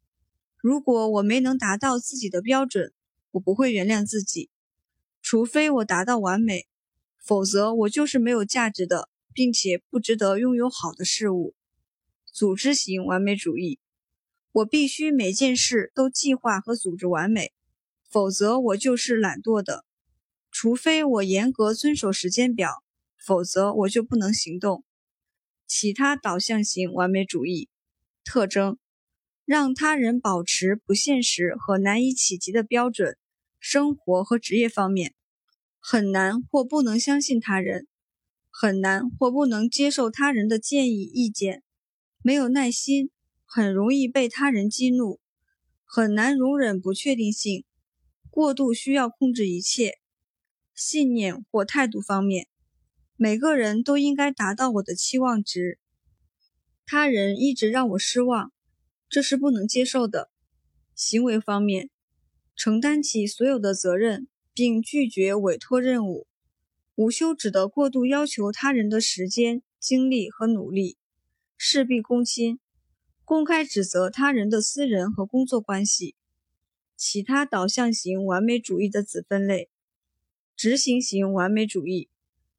[0.56, 2.92] 如果我没能达到自己的标准，
[3.32, 4.50] 我不会原谅自己。
[5.20, 6.66] 除非我达到完美，
[7.18, 11.54] 否则我就是没有价值的，并且不值得拥有好的事物。
[12.24, 13.80] 组织型完美主义，
[14.52, 17.52] 我必须每件事都计划和组织完美，
[18.08, 19.84] 否则我就是懒惰的。
[20.60, 22.82] 除非我严格遵守时间表，
[23.24, 24.84] 否则我就不能行动。
[25.68, 27.68] 其他导向型完美主义
[28.24, 28.76] 特征。
[29.44, 33.16] 让他人保持不现实和难以企及的标准，
[33.60, 35.14] 生活和职业方面
[35.78, 37.86] 很难或不能相信他人，
[38.50, 41.62] 很难或不能接受他人的建议意见，
[42.20, 43.10] 没有耐心，
[43.44, 45.20] 很容易被他人激怒，
[45.84, 47.64] 很难容忍不确定性，
[48.28, 50.00] 过度需要控制一切。
[50.78, 52.46] 信念或态度方面，
[53.16, 55.80] 每个人都应该达到我的期望值，
[56.86, 58.52] 他人一直让我失望。
[59.08, 60.30] 这是不能接受的。
[60.94, 61.90] 行为方面，
[62.54, 66.28] 承担起所有的责任，并拒绝委托任务，
[66.94, 70.96] 无休止的过度要求他人的时间、精力和努力，
[71.56, 72.60] 事必躬亲，
[73.24, 76.14] 公开指责他人的私人和工作关系。
[76.96, 79.68] 其他导向型完美主义的子分类：
[80.58, 82.08] 执行型完美主义。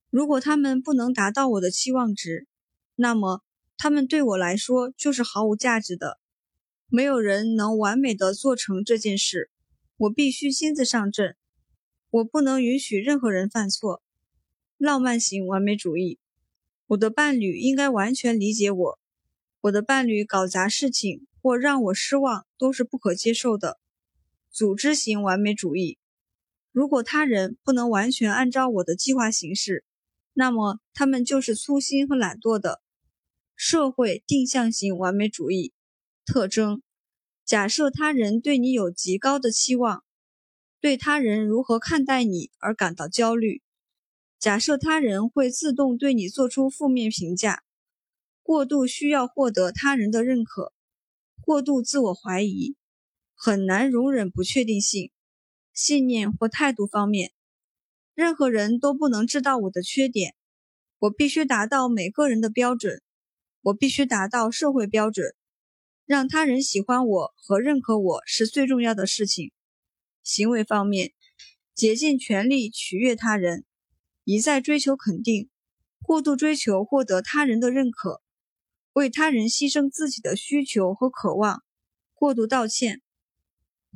[0.10, 2.48] 如果他们不能达到我的期望值，
[2.96, 3.42] 那么
[3.78, 6.18] 他们对我来说就是毫无价值的。
[6.88, 9.52] 没有人能完美的做成这件事，
[9.98, 11.36] 我必须亲自上阵。
[12.10, 14.02] 我不能允许任何人犯错。
[14.78, 16.20] 浪漫型完美主义，
[16.88, 19.00] 我的伴侣应该完全理解我。
[19.60, 23.78] 我的伴侣搞砸事情或让我失望都是不可接受的。
[24.50, 25.99] 组织型完美主义，
[26.80, 29.84] 如果他人不能完全按照我的计划行事，
[30.32, 32.82] 那么他们就是粗心和懒惰的。
[33.54, 35.74] 社会定向型完美主义。
[36.26, 36.82] 特征：
[37.44, 40.06] 假设他人对你有极高的期望，
[40.80, 43.62] 对他人如何看待你而感到焦虑；
[44.40, 47.62] 假设他人会自动对你做出负面评价，
[48.42, 50.72] 过度需要获得他人的认可，
[51.42, 52.78] 过度自我怀疑，
[53.36, 55.12] 很难容忍不确定性。
[55.82, 57.32] 信念或态度方面，
[58.14, 60.36] 任何人都不能知道我的缺点，
[60.98, 63.02] 我必须达到每个人的标准，
[63.62, 65.34] 我必须达到社会标准。
[66.06, 69.54] 让他人喜欢我和认可我是最重要的事情。
[70.22, 71.14] 行为方面，
[71.74, 73.64] 竭尽全力取悦他人，
[74.26, 75.50] 一再追求肯定，
[76.04, 78.22] 过度追求获得他人的认可，
[78.92, 81.64] 为他人牺牲自己的需求和渴望，
[82.14, 83.02] 过度道歉，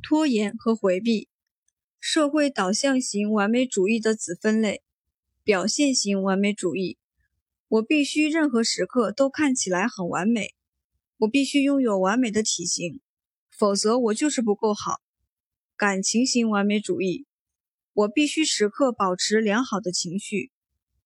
[0.02, 1.28] 拖延和回避。
[2.06, 4.82] 社会导向型完美主义的子分类：
[5.42, 6.98] 表现型完美主义。
[7.66, 10.54] 我必须任何时刻都看起来很完美。
[11.16, 13.00] 我必须拥有完美的体型，
[13.50, 15.00] 否则我就是不够好。
[15.78, 17.26] 感情型完美主义，
[17.94, 20.52] 我必须时刻保持良好的情绪，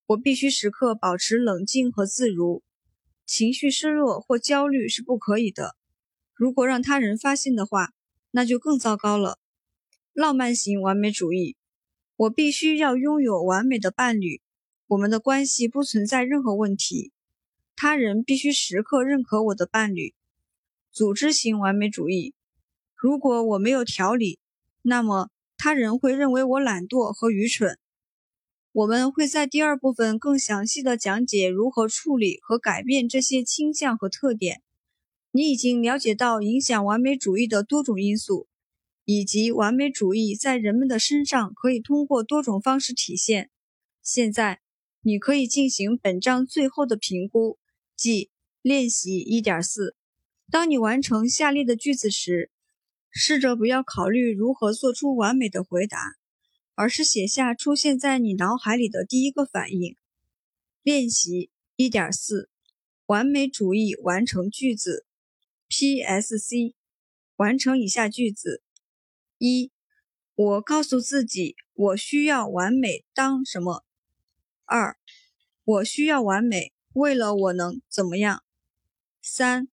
[0.06, 2.64] 我必须时刻保持冷静和自如。
[3.24, 5.76] 情绪失落或焦虑是不可以的。
[6.34, 7.92] 如果让他人发现的话，
[8.32, 9.38] 那就更糟糕了。
[10.18, 11.54] 浪漫型完美主义，
[12.16, 14.42] 我必须要拥有完美的伴侣，
[14.88, 17.12] 我们的关系不存在任何问题。
[17.76, 20.14] 他人必须时刻认可我的伴侣。
[20.90, 22.34] 组织型完美主义，
[22.96, 24.40] 如果我没有条理，
[24.82, 27.78] 那么他人会认为我懒惰和愚蠢。
[28.72, 34.62] 我们会在第二部分更详细的讲解如何处理和改变这些倾向和特点。
[35.30, 38.48] 你已经了解到影响完美主义的多种因素，
[39.10, 43.48] 以及完美主义在人们的身上可以通过多种方式体现。
[44.02, 44.60] 现在，
[45.00, 47.58] 你可以进行本章最后的评估。
[47.96, 48.28] 即
[48.60, 49.96] 练习一点四，
[50.50, 52.50] 当你完成下列的句子时，
[53.10, 56.16] 试着不要考虑如何做出完美的回答，
[56.74, 59.96] 而是写下出现在你脑海里的第一个反应。
[60.82, 62.50] 练习一点四，
[63.06, 65.06] 完美主义完成句子。
[65.68, 66.74] P.S.C.
[67.36, 68.62] 完成以下句子：
[69.38, 69.70] 一，
[70.34, 73.84] 我告诉自己我需要完美当什么。
[74.64, 74.96] 二，
[75.64, 76.72] 我需要完美。
[76.92, 78.42] 为了我能怎么样？
[79.22, 79.68] 三，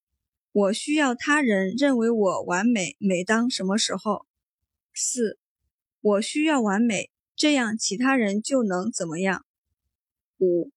[0.51, 4.27] 我需要他人认为我完美，每当什么时候？
[4.93, 5.39] 四，
[6.01, 9.43] 我需要完美，这样其他人就能怎么样？
[10.37, 10.71] 五，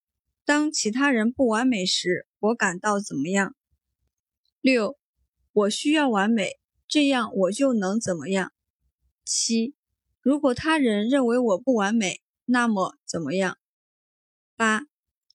[0.46, 3.54] 当其他人不完美时，我感到怎么样？
[4.62, 4.98] 六，
[5.52, 8.52] 我需要完美，这样我就能怎么样？
[9.28, 9.74] 七，
[10.22, 13.58] 如果他人认为我不完美，那么怎么样？
[14.56, 14.86] 八。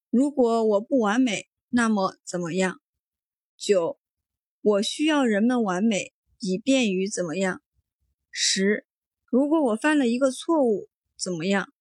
[0.10, 2.82] 如果我不完美，那么怎么样？
[3.56, 4.00] 九，
[4.62, 7.62] 我需要人们完美，以便于怎么样？
[8.32, 8.86] 十，
[9.26, 11.72] 如果我犯了一个错误，怎么样？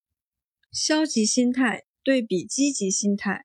[0.71, 3.45] 消极心态对比积极心态，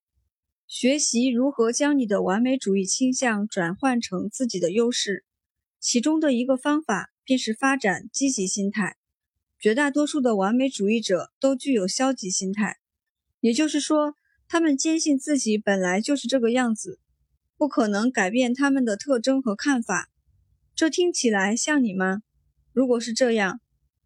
[0.68, 5.26] 学习如何将你的完美主义倾向转换成自己的优势。
[5.80, 8.96] 其中的一个方法便是发展积极心态。
[9.60, 12.78] 绝大多数的完美主义者都具有消极心态，
[13.42, 14.16] 也就是说，
[14.48, 17.02] 他们坚信自己本来就是这个样子，
[17.58, 20.10] 不可能改变他们的特征和看法。
[20.74, 22.22] 这听起来像你吗？
[22.72, 23.60] 如果是这样，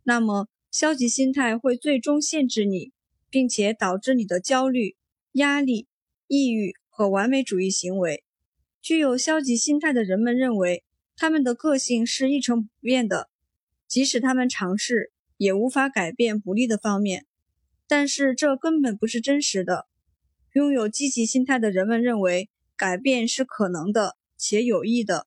[0.03, 2.91] 那么消极心态会最终限制你，
[3.29, 4.95] 并且导致你的焦虑、
[5.33, 5.87] 压力、
[6.25, 8.23] 抑郁和完美主义行为。
[8.81, 10.83] 具有消极心态的人们认为，
[11.15, 13.29] 他们的个性是一成不变的，
[13.87, 15.11] 即使他们尝试。
[15.37, 17.25] 也无法改变不利的方面，
[17.87, 19.87] 但是这根本不是真实的。
[20.53, 25.25] 拥有积极心态的人们认为，改变是可能的且有益的，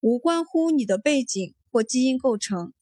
[0.00, 2.72] 无关乎你的背景或基因构成。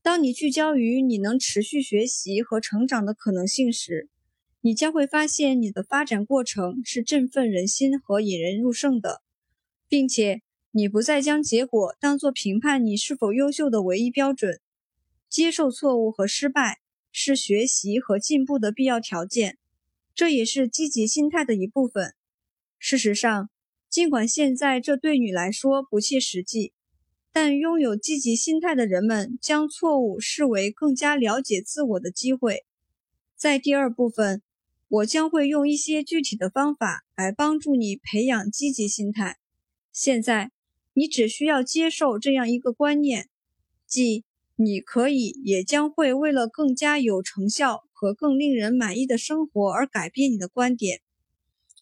[0.00, 4.08] 当你聚焦于你能持续学习和成长的可能性时，
[4.60, 9.22] 你将会发现你的发展过程是振奋人心和引人入胜的，
[9.88, 10.42] 并且
[10.74, 14.58] 你不再将结果当作评判你是否优秀的唯一标准。
[15.28, 19.58] 接受错误和失败是学习和进步的必要条件，
[20.14, 22.14] 这也是积极心态的一部分。
[22.78, 23.50] 事实上，
[23.90, 26.72] 尽管现在这对你来说不切实际，
[27.32, 32.64] 但拥有积极心态的人们将错误视为更加了解自我的机会。
[33.36, 34.42] 在第二部分，
[34.88, 39.38] 我将会用一些具体的方法来帮助你培养积极心态。
[39.92, 40.50] 现在，
[40.94, 43.28] 你只需要接受这样一个观念，
[43.86, 44.24] 即。
[44.54, 51.00] 你可以也将会为了更加有成效和更令人满意的生活而改变你的观点。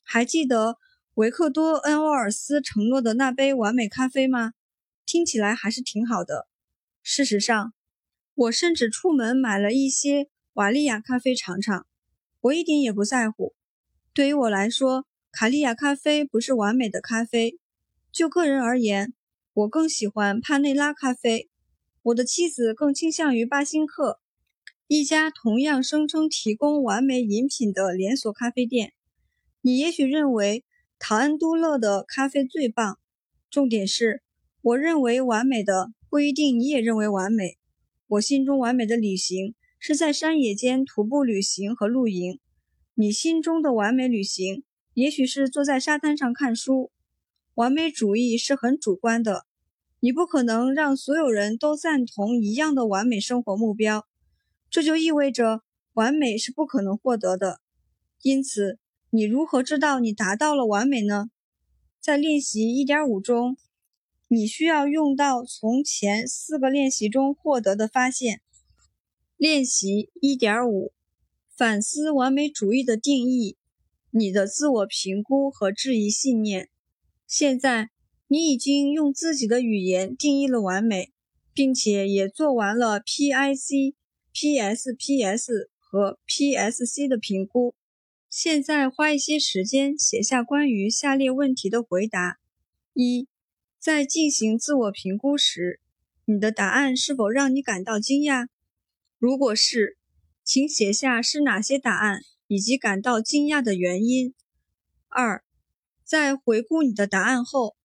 [0.03, 0.77] 还记得
[1.15, 4.53] 维克多·恩沃尔斯承诺的那杯完美咖啡吗？
[5.05, 6.47] 听起来还是挺好的。
[7.03, 7.75] 事实上，
[8.35, 11.87] 我甚至出门买了一些瓦利亚咖啡尝尝。
[12.41, 13.55] 我一点也不在乎。
[14.15, 17.59] 对于我来说，卡利亚咖啡不是完美的咖啡。
[18.13, 19.15] 就个人而言，
[19.53, 21.49] 我更喜欢帕内拉咖啡。
[22.03, 24.19] 我的妻子更倾向于巴辛克，
[24.89, 28.95] 一家同样声称提供完美饮品的连锁咖啡店。
[29.61, 30.65] 你也许认为
[30.99, 32.99] 唐恩都乐的咖啡最棒。
[33.51, 34.23] 重点是，
[34.63, 37.59] 我认为完美的不一定你也认为完美。
[38.09, 42.41] 我心中完美的旅行是在山野间徒步旅行和露营。
[42.95, 46.91] 你心中的完美旅行也许是坐在沙滩上看书。
[47.61, 49.45] 完美主义是很主观的。
[49.99, 54.07] 你不可能让所有人都赞同一样的完美生活目标，
[54.71, 55.61] 这就意味着
[55.93, 57.61] 完美是不可能获得的。
[58.23, 58.79] 因此，
[59.11, 61.27] 你如何知道你达到了完美呢？
[62.01, 63.59] 在练习1.5中，
[64.29, 68.41] 你需要用到从前四个练习中获得的发现。
[69.37, 70.93] 练习1.5：
[71.55, 73.59] 反思完美主义的定义，
[74.13, 76.71] 你的自我评估和质疑信念。
[77.31, 77.91] 现在。
[78.33, 81.11] 你已经用自己的语言定义了完美，
[81.53, 83.95] 并且也做完了 PIC、
[84.33, 87.75] PSPS 和 PSC 的评估。
[88.29, 92.39] 现在花一些时间写下关于下列问题的回答：
[92.95, 93.27] 一，
[93.81, 95.81] 在进行自我评估时，
[96.27, 98.47] 你的答案是否让你感到惊讶？
[99.19, 99.97] 如果是，
[100.45, 104.35] 请写下是哪些答案以及感到惊讶的原因。
[105.09, 105.43] 二，
[106.11, 107.77] 在回顾你的答案后。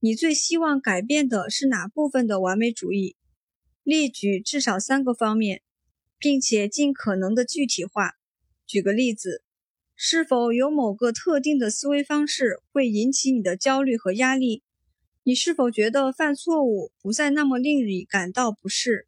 [0.00, 3.14] 你最希望改变的是哪部分的完美主义？
[3.82, 5.60] 列举至少三个方面，
[6.18, 8.12] 并且尽可能的具体化。
[8.66, 9.42] 举个例子，
[9.94, 14.62] 是否有某个特定的思维方式会引起你的焦虑和压力？
[15.22, 19.06] 你是否觉得犯错误不再那么令你感到不适？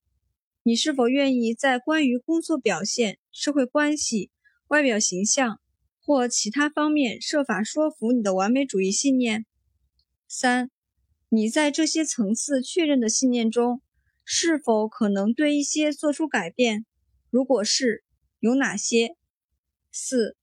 [0.64, 4.30] 你是否愿意在关于工作表现、社会关系、
[4.68, 5.60] 外表形象
[6.06, 9.44] 或其他方面设法说服你的完美主义信念？
[10.28, 10.70] 三。
[11.28, 13.82] 你在这些层次确认的信念中，
[14.24, 16.86] 是否可能对一些做出改变？
[17.28, 18.04] 如果是，
[18.38, 19.16] 有哪些？
[19.90, 20.36] 四，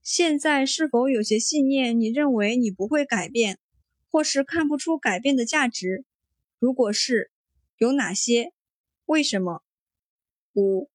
[0.00, 3.58] 现在是否有些信念你认为你不会改变，
[4.12, 6.04] 或是看不出改变的价值？
[6.60, 7.32] 如果是，
[7.76, 8.52] 有哪些？
[9.06, 9.64] 为什么？
[10.54, 10.88] 五，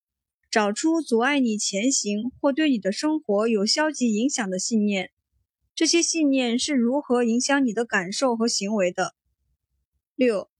[0.53, 5.09] 找出阻碍你前行或对你的生活有消极影响的信念，
[5.73, 9.15] 这些信念是如何影响你的感受和行为的？
[10.13, 10.51] 六，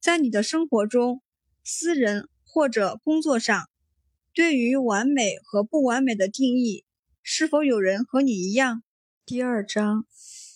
[0.00, 1.20] 在你的生活中，
[1.62, 3.68] 私人或者工作上，
[4.32, 6.86] 对于完美和不完美的定义，
[7.22, 8.82] 是否有人和你一样？
[9.26, 10.06] 第二章，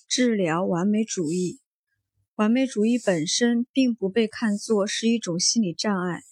[0.09, 1.61] 治疗完美主义。
[2.37, 6.23] 完美主义本身并不被看作是一种心理障碍，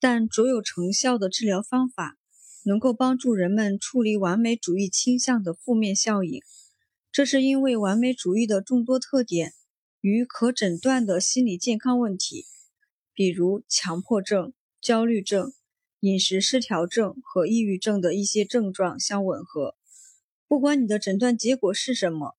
[0.00, 2.16] 但卓有成效的治疗方法
[2.64, 6.40] 能够帮助人们处理完美主义倾向的负面效应。
[7.12, 9.52] 这是因为完美主义的众多特点
[10.00, 12.44] 与可诊断的心理健康问题，
[13.14, 15.52] 比如强迫症、焦虑症、
[16.00, 19.74] 饮食失调症和抑郁症的一些症状相吻合。
[20.46, 22.36] 不管你的诊断结果是什么，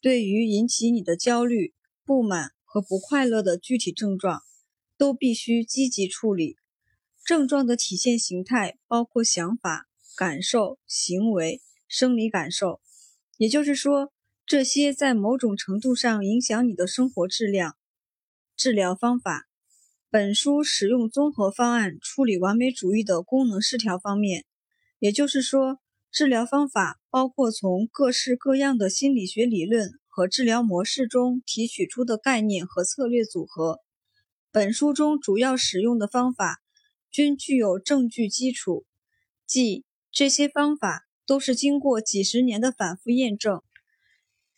[0.00, 1.74] 对于引起你的焦虑。
[2.04, 4.42] 不满和不快乐的具体症状
[4.98, 6.56] 都必须积极处理。
[7.24, 12.80] 症状的体现形态包括想法、感受、行为、生理感受，
[13.36, 14.12] 也就是说，
[14.44, 17.76] 这些在某种程度上影响你的生活质量。
[18.56, 19.46] 治疗方法：
[20.10, 24.44] 本书使用综合方案处理完美主义的功能失调方面，
[24.98, 25.78] 也就是说，
[26.10, 29.92] 治疗方法包括从各式各样的心理学理论。
[30.14, 33.78] 和治疗模式中提取出的概念和策略组合。
[34.50, 36.60] 本书中主要使用的方法
[37.12, 38.84] 均具有证据基础，
[39.46, 43.62] 即这些方法都是经过几十年的反复验证，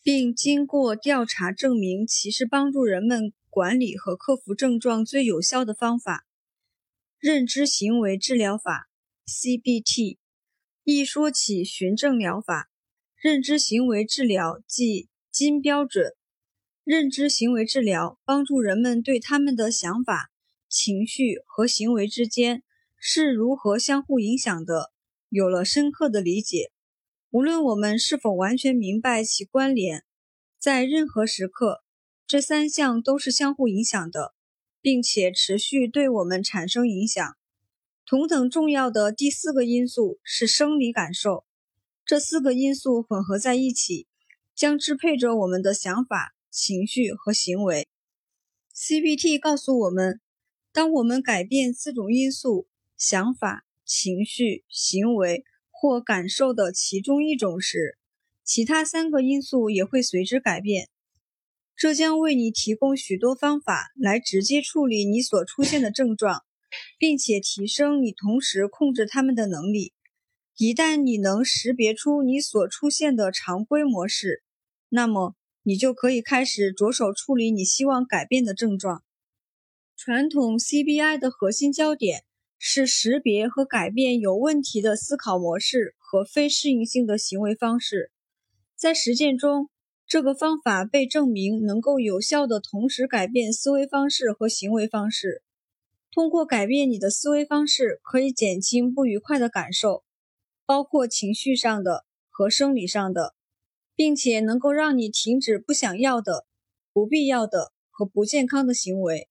[0.03, 6.25] 并经过调查证明其是帮助人们管理和克服症状最有效的方法。
[7.19, 8.89] 认知行为治疗法
[9.27, 10.19] （CBT）
[10.85, 12.71] 一说起循证疗法，
[13.17, 15.11] 认知行为治疗即。
[15.33, 16.13] 金标准
[16.85, 20.31] 认知行为治疗帮助人们对他们的想法、
[20.75, 22.65] 情绪和行为之间
[22.99, 24.91] 是如何相互影响的
[25.29, 26.73] 有了深刻的理解。
[27.31, 30.03] 无论我们是否完全明白其关联，
[30.59, 31.85] 在任何时刻，
[32.27, 34.35] 这三项都是相互影响的，
[34.81, 37.37] 并且持续对我们产生影响。
[38.05, 41.45] 同等重要的第四个因素是生理感受，
[42.05, 44.09] 这四个因素混合在一起。
[44.57, 47.89] 将支配着我们的想法、情绪和行为。
[48.73, 50.21] CBT 告诉我们，
[50.75, 52.67] 当我们改变四种因素——
[52.99, 57.97] 想法、情绪、行为或感受的其中一种时，
[58.43, 60.89] 其他三个因素也会随之改变。
[61.77, 66.43] 这将为你提供许多方法来直接处理你所出现的症状，
[66.99, 69.93] 并且提升你同时控制它们的能力。
[70.57, 74.43] 一旦你能识别出你所出现的常规模式，
[74.89, 79.05] 那么你就可以开始着手处理你希望改变的症状。
[80.07, 82.25] 传统 CBI 的核心焦点
[82.59, 88.11] 是识别和改变有问题的思考模式和非适应性的行为方式。
[88.77, 89.71] 在实践中，
[90.07, 95.43] 这个方法被证明能够有效地同时改变思维方式和行为方式。
[96.13, 100.05] 通过改变你的思维方式，可以减轻不愉快的感受，
[100.67, 103.35] 包括情绪上的和生理上的。
[103.97, 106.45] 并且能够让你停止不想要的、
[106.93, 109.29] 不必要的和不健康的行为。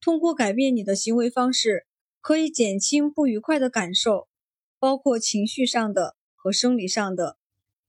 [0.00, 1.86] 通过改变你的行为方式，
[2.20, 4.28] 可以减轻不愉快的感受，
[4.78, 7.36] 包括情绪上的和生理上的，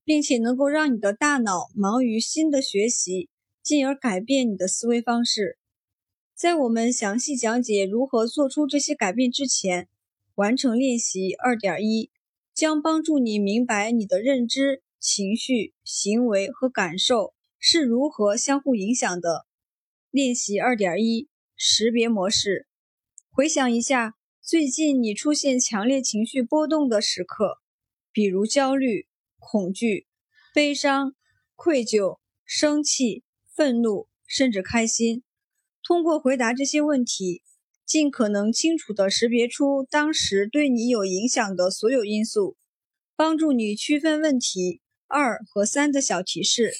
[0.03, 3.29] 并且能够让你的大脑忙于新的学习，
[3.61, 5.57] 进而改变你的思维方式。
[6.35, 9.87] 在我们详细讲解如何做出这些改变之前，
[10.35, 12.09] 完成练习二点一
[12.53, 14.81] 将帮助你明白你的认知。
[15.01, 19.45] 情绪、行为和感受是如何相互影响的？
[20.11, 21.29] 练习二点一：
[21.61, 22.67] 识别模式。
[23.29, 27.57] 回想一下，最近你出现强烈情绪波动的时刻，
[28.13, 29.07] 比如焦虑、
[29.39, 30.07] 恐惧、
[30.53, 31.13] 悲伤、
[31.57, 35.23] 愧疚、生气、愤怒，甚至开心。
[35.83, 37.43] 通过回答这些问题，
[37.85, 42.55] 尽可能清楚地识别出当时对你有影响的所有因素，
[43.17, 44.81] 帮助你区分问题。
[45.07, 46.71] 二和三的小提示：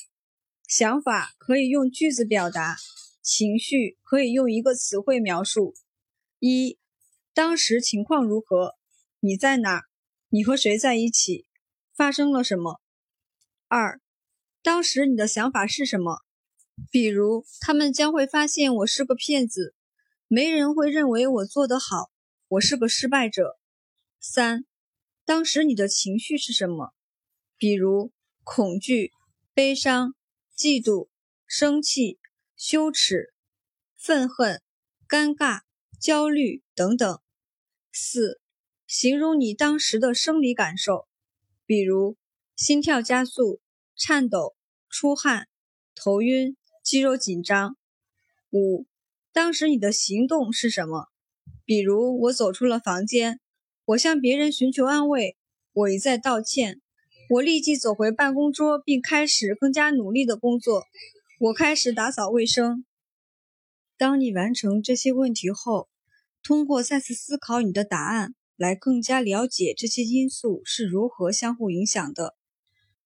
[0.70, 2.78] 想法可以用句子表达，
[3.22, 5.74] 情绪可以用一个词汇描述。
[6.40, 6.78] 一、
[7.34, 8.76] 当时情况如何？
[9.20, 9.84] 你在哪？
[10.30, 11.46] 你和谁在一起？
[11.96, 12.80] 发生了什么？
[13.68, 14.02] 二、
[14.62, 16.20] 当时你的想法是什么？
[16.92, 19.76] 比如，他们将会发现我是个骗子，
[20.28, 22.10] 没人会认为我做得好，
[22.48, 23.58] 我是个失败者。
[24.20, 24.66] 三、
[25.26, 26.94] 当时你的情绪是什么？
[27.58, 28.12] 比如。
[28.52, 29.12] 恐惧、
[29.54, 30.16] 悲伤、
[30.58, 31.10] 嫉妒、
[31.46, 32.18] 生气、
[32.60, 33.34] 羞耻、
[33.96, 34.62] 愤恨、
[35.08, 35.62] 尴尬、
[35.98, 37.22] 焦虑等等。
[37.94, 38.42] 四、
[38.86, 41.08] 形容你当时的生理感受，
[41.66, 42.18] 比如
[42.58, 43.62] 心跳加速、
[43.96, 44.58] 颤抖、
[44.90, 45.48] 出汗、
[45.96, 47.78] 头晕、肌肉紧张。
[48.52, 48.86] 五、
[49.32, 51.08] 当时你的行动是什么？
[51.64, 53.40] 比如我走出了房间，
[53.86, 55.38] 我向别人寻求安慰，
[55.72, 56.82] 我一再道歉。
[57.30, 60.84] 我立即走回办公桌，并开始更加努力的工作。
[61.42, 62.84] 我开始打扫卫生。
[63.98, 65.88] 当你完成这些问题后，
[66.44, 72.36] 通过再次思考你的答案，来更加了解这些因素是如何相互影响的。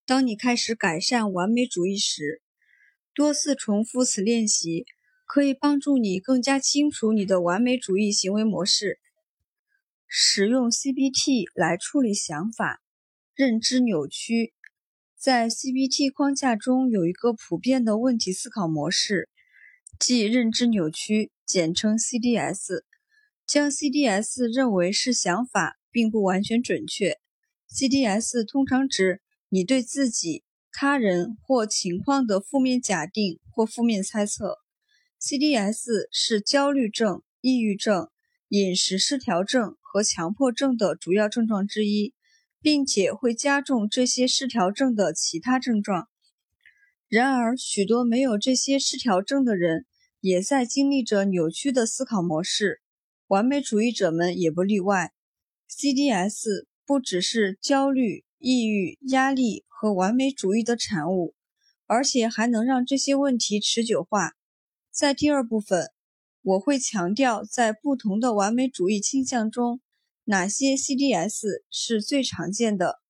[0.04, 2.42] 当你开始改善完美主义时，
[3.14, 4.84] 多次重复此练习，
[5.26, 8.98] 可以帮助你更加清楚你的完美主义行为模式。
[10.08, 12.82] 使用 CBT 来处理想法、
[13.36, 14.54] 认知扭曲。
[15.24, 19.30] 在 CBT 框架中有一个普遍的问题思考模式，
[19.98, 22.82] 即认知扭曲，简称 CDS。
[23.46, 27.16] 将 CDS 认为是想法，并不完全准确。
[27.70, 34.58] CDS 通常指你对自己、他人或情况的负面假定或负面猜测。
[35.18, 38.10] CDS 是焦虑症、抑郁症、
[38.50, 39.74] 饮食失调症。
[39.80, 42.12] 和强迫症的主要症状之一，
[42.64, 46.08] 并且会加重这些失调症的其他症状。
[47.10, 49.84] 然而，许多没有这些失调症的人
[50.20, 52.80] 也在经历着扭曲的思考模式，
[53.26, 55.12] 完美主义者们也不例外。
[55.68, 61.34] CDS 不只是焦虑、抑郁、压力和完美主义的产物，
[61.86, 64.32] 而且还能让这些问题持久化。
[64.90, 65.90] 在第二部分，
[66.40, 69.82] 我会强调在不同的完美主义倾向中。
[70.26, 73.02] 哪些 CDS 是最常见的？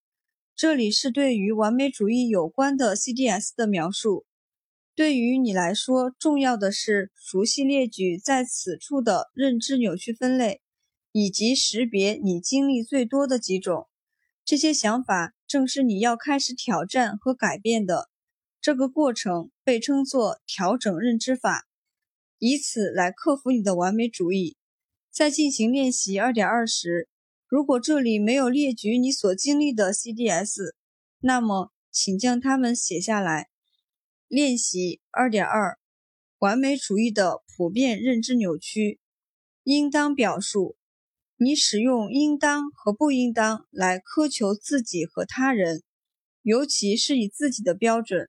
[0.57, 4.27] 这里是对于完美主义有关的 CDS 的描述。
[4.97, 10.61] 对于你来说，重要的是熟悉列举在此处的认知扭曲分类，
[11.12, 13.87] 以及识别你经历最多的几种。
[14.45, 18.11] 这些想法正是你要开始挑战和改变的。
[18.61, 21.69] 这个过程被称作调整认知法，
[22.41, 24.57] 以此来克服你的完美主义。
[25.15, 27.09] 在进行练习二点二时，
[27.47, 30.75] 如果这里没有列举你所经历的 CDS，
[31.21, 33.49] 那么请将它们写下来。
[34.27, 35.79] 练习二点二：
[36.39, 38.99] 完美主义的普遍认知扭曲。
[39.62, 40.77] 应当表述：
[41.37, 45.85] 你使用应当和不应当来苛求自己和他人，
[46.43, 48.29] 尤其是以自己的标准。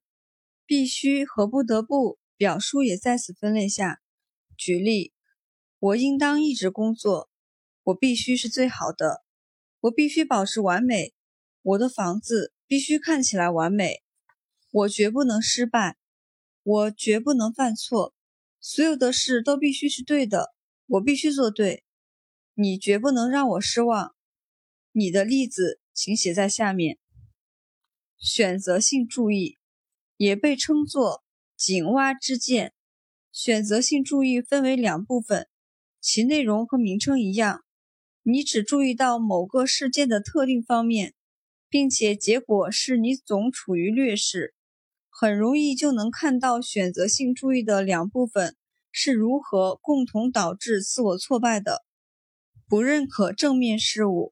[0.67, 4.01] 必须和不得不表述也在此分类下。
[4.55, 5.14] 举例。
[5.85, 7.29] 我应当一直工作，
[7.83, 9.23] 我必须是最好的，
[9.81, 11.13] 我必须保持完美，
[11.61, 14.01] 我的房子必须看起来完美，
[14.71, 15.97] 我绝不能失败，
[16.63, 18.15] 我绝不能犯错，
[18.59, 20.55] 所有的事都必须是对的，
[20.87, 21.83] 我必须做对，
[22.55, 24.15] 你绝不能让我失望。
[24.91, 26.97] 你的例子请写在下面。
[28.17, 29.59] 选择性注意
[30.17, 31.23] 也被称作
[31.55, 32.73] 井蛙之见。
[33.31, 35.47] 选择性注意分为两部分。
[36.07, 37.63] 其内容和名称一样，
[38.21, 41.15] 你只注意到某个事件的特定方面，
[41.67, 44.53] 并且结果是你总处于劣势，
[45.09, 48.55] 很容易就能看到选择性注意的两部分
[48.91, 51.83] 是如何共同导致自我挫败的。
[52.69, 54.31] 不认可正面事物，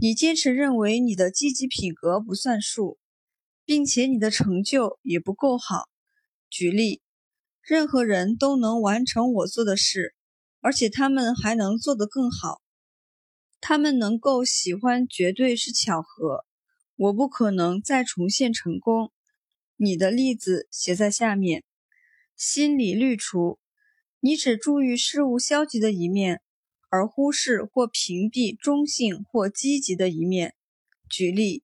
[0.00, 2.96] 你坚持认为你的积极品格不算数，
[3.66, 5.84] 并且你的成就也不够好。
[6.48, 7.02] 举例，
[7.60, 10.14] 任何人都能完成我做的事。
[10.64, 12.62] 而且他们还能做得更好。
[13.60, 16.46] 他们能够喜欢，绝对是巧合。
[16.96, 19.12] 我不可能再重现成功。
[19.76, 21.64] 你的例子写在下面。
[22.34, 23.58] 心理滤除，
[24.20, 26.40] 你只注意事物消极的一面，
[26.88, 30.54] 而忽视或屏蔽中性或积极的一面。
[31.10, 31.62] 举例，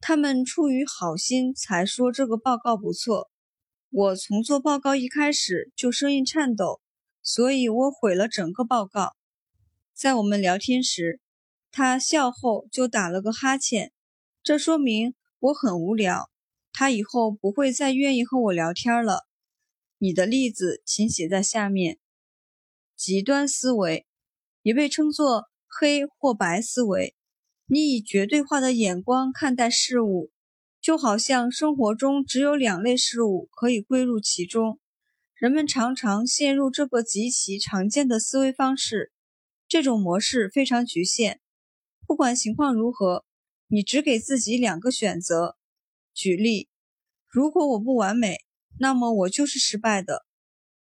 [0.00, 3.30] 他们出于好心才说这个报告不错。
[3.88, 6.82] 我从做报告一开始就声音颤抖。
[7.30, 9.14] 所以我毁了整个报告。
[9.92, 11.20] 在我们聊天时，
[11.70, 13.92] 他笑后就打了个哈欠，
[14.42, 16.30] 这说明我很无聊。
[16.72, 19.26] 他以后不会再愿意和我聊天了。
[19.98, 21.98] 你的例子请写在下面。
[22.96, 24.06] 极端思维
[24.62, 27.14] 也被称作黑或白思维，
[27.66, 30.30] 你以绝对化的眼光看待事物，
[30.80, 34.80] 就好像生活中只有两类事物可以归入其中。
[35.38, 39.12] 人们常常陷入这个极其常见的思维方式，
[39.68, 41.40] 这种模式非常局限。
[42.08, 43.24] 不管情况如何，
[43.68, 45.56] 你只给自己两个选择。
[46.12, 46.68] 举例：
[47.28, 48.38] 如果我不完美，
[48.80, 50.26] 那么我就是失败的。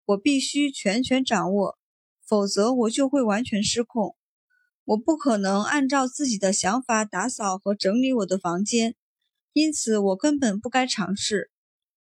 [0.06, 1.78] 我必须全权掌握，
[2.26, 4.16] 否则我就会完全失控。
[4.86, 8.96] 我不可能按照自己的想法打扫和整理我的房间，
[9.54, 11.52] 因此我根本不该尝试。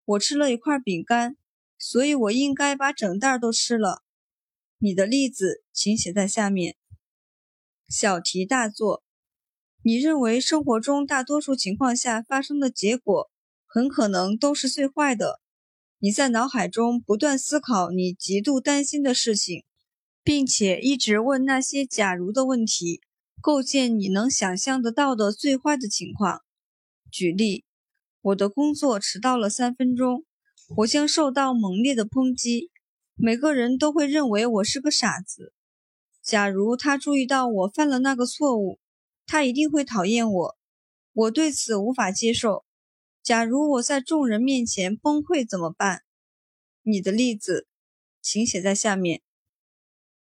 [0.05, 1.39] 我吃了一块饼干。
[1.79, 4.03] 所以我应该把整袋都吃了。
[4.79, 6.77] 你的例子请写在下面。
[7.89, 9.03] 小题大做，
[9.83, 13.31] 你认为生活中大多数情况下发生的结果
[13.65, 15.41] 很可能都是最坏的。
[16.01, 19.65] 你在脑海中不断思考你极度担心的事情，
[20.23, 23.01] 并且一直问那些“假如”的问题，
[23.41, 26.43] 构建你能想象得到的最坏的情况。
[27.11, 27.65] 举例，
[28.21, 30.25] 我的工作迟到了三分钟，
[30.77, 32.71] 我将受到猛烈的抨击，
[33.15, 35.55] 每个人都会认为我是个傻子。
[36.23, 38.79] 假如他注意到我犯了那个错误，
[39.27, 40.59] 他一定会讨厌我。
[41.15, 42.67] 我对此无法接受。
[43.23, 46.03] 假如我在众人面前崩溃怎么办？
[46.83, 47.67] 你的例子，
[48.21, 49.23] 请写在下面。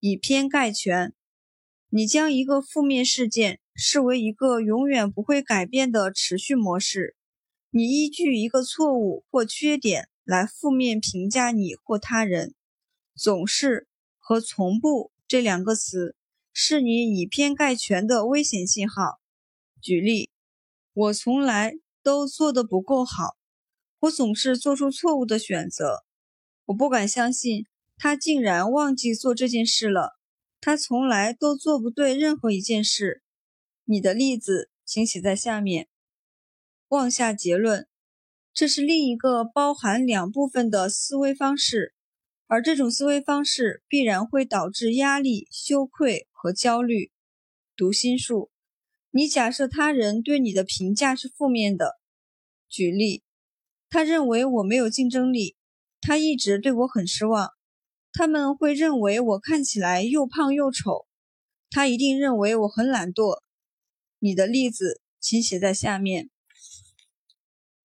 [0.01, 1.13] 以偏概全，
[1.89, 7.15] 你将一个负面事件视为一个永远不会改变的持续模式。
[7.69, 12.53] 你依据一个错误或缺点来负面评价你或他人。
[13.15, 16.17] 总是和从不这两个词
[16.51, 19.21] 是你以偏概全的危险信号。
[19.81, 20.29] 举例，
[20.91, 21.75] 我从来。
[22.05, 23.35] 都做得不够好，
[24.01, 26.05] 我总是做出错误的选择。
[26.65, 27.65] 我不敢相信
[27.97, 30.11] 他竟然忘记做这件事了。
[30.61, 33.23] 他从来都做不对任何一件事。
[33.85, 35.87] 你的例子请写在下面。
[36.89, 37.87] 妄下结论，
[38.55, 41.93] 这是另一个包含两部分的思维方式，
[42.47, 47.11] 而这种思维方式必然会导致压力、羞愧和焦虑。
[47.75, 48.49] 读心术。
[49.11, 51.95] 你假设他人对你的评价是负面的。
[52.69, 53.23] 举例，
[53.89, 55.57] 他认为我没有竞争力，
[55.99, 57.49] 他一直对我很失望。
[58.13, 61.07] 他们会认为我看起来又胖又丑，
[61.69, 63.41] 他一定认为我很懒惰。
[64.19, 66.29] 你的例子请写在下面。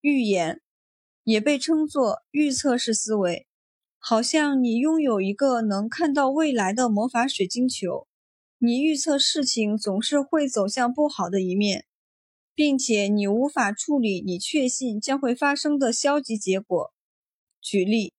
[0.01, 0.61] 预言
[1.25, 3.47] 也被称作预测式思维，
[3.99, 8.07] 好像你拥有一个能看到未来的魔法水晶球。
[8.59, 11.87] 你预测事情总是会走向不好的一面，
[12.55, 16.93] 并且你无法处理你确信将会发生的消极结果。
[17.61, 18.13] 举例，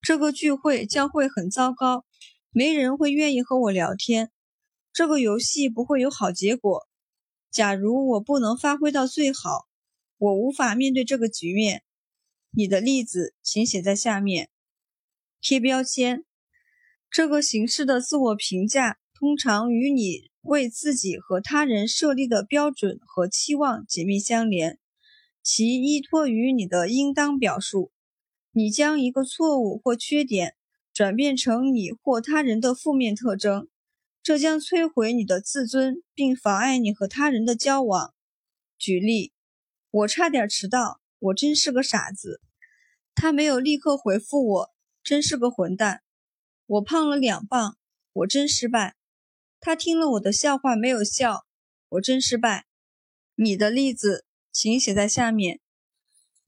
[0.00, 2.04] 这个聚会将会很糟糕，
[2.50, 4.30] 没人会愿意和我聊天。
[4.92, 6.86] 这个游戏不会有好结果。
[7.50, 9.66] 假如我不能发挥到最好，
[10.22, 11.82] 我无法面对这个局面。
[12.52, 14.50] 你的例子请写在下面。
[15.40, 16.24] 贴标签，
[17.10, 18.98] 这个形式的自我评价。
[19.12, 24.78] 通常与你为自己和他人设立的标准和期望紧密相连，
[25.42, 27.90] 其依托于你的应当表述。
[28.52, 30.54] 你将一个错误或缺点
[30.92, 33.68] 转变成你或他人的负面特征，
[34.22, 38.12] 这将摧毁你的自尊，并妨碍你和他人的交往。
[38.76, 39.32] 举例：
[39.92, 42.40] 我差点迟到，我真是个傻子。
[43.14, 44.70] 他没有立刻回复我，
[45.04, 46.02] 真是个混蛋。
[46.64, 47.76] 我胖了两磅，
[48.14, 48.96] 我真失败。
[49.60, 51.44] 他听了我的笑话没有笑，
[51.90, 52.64] 我真失败。
[53.34, 55.60] 你的例子请写在下面。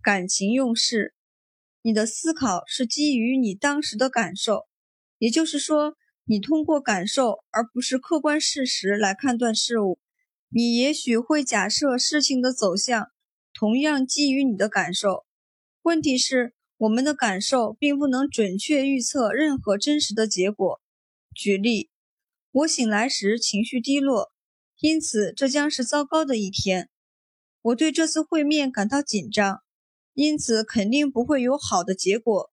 [0.03, 1.15] 感情用事，
[1.83, 4.67] 你的思考是基于你当时的感受，
[5.19, 9.99] 也就是说，你通过感受而不是客观事实来判断事物。
[10.49, 13.11] 你也许会假设事情的走向
[13.55, 15.25] 同样基于你的感受。
[15.81, 20.83] 问题是，我们的感受并不能准确预测任何真实的结果。
[21.35, 21.89] 举例。
[22.57, 24.31] 我醒来时情绪低落，
[24.79, 26.89] 因此这将是糟糕的一天。
[27.63, 29.63] 我对这次会面感到紧张，
[30.13, 32.53] 因此肯定不会有好的结果。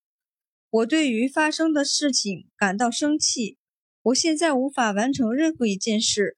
[0.71, 3.59] 我对于发生的事情感到生气，
[4.01, 6.35] 我现在无法完成任何一件事。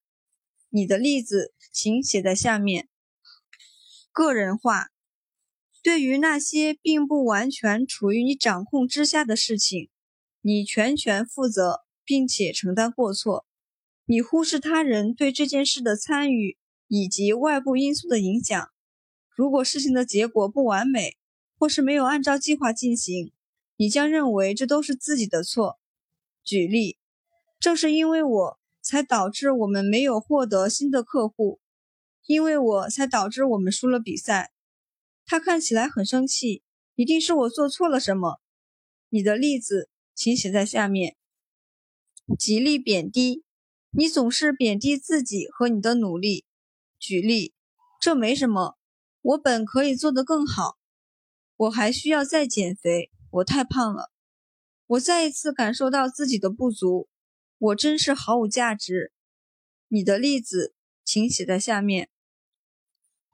[0.67, 2.89] 你的例子请写在下面。
[4.13, 4.89] 个人化，
[5.81, 9.89] 对于那些并不完全处于你掌控之下的事情，
[10.41, 13.47] 你全权负责，并且承担过错。
[14.05, 16.57] 你忽视他人对这件事的参与
[16.87, 18.69] 以及外部因素的影响。
[19.35, 21.17] 如果事情的结果不完美，
[21.57, 23.33] 或是没有按照计划进行，
[23.77, 25.79] 你将认为这都是自己的错。
[26.43, 26.99] 举例，
[27.59, 31.59] 正是因为我才导致我们没有获得新的客户，
[32.25, 34.51] 因为我才导致我们输了比赛。
[35.25, 36.63] 他看起来很生气，
[36.95, 38.41] 一定是我做错了什么。
[39.09, 41.15] 你的例子请写在下面。
[42.37, 43.43] 极力贬低。
[43.95, 46.45] 你总是贬低自己和你的努力。
[46.97, 47.53] 举例，
[48.01, 48.75] 这没什么，
[49.21, 50.79] 我本可以做得更好，
[51.55, 54.09] 我还需要再减肥，我太胖了。
[54.87, 57.07] 我再一次感受到自己的不足，
[57.59, 59.11] 我真是毫无价值。
[59.89, 62.09] 你的例子请写在下面。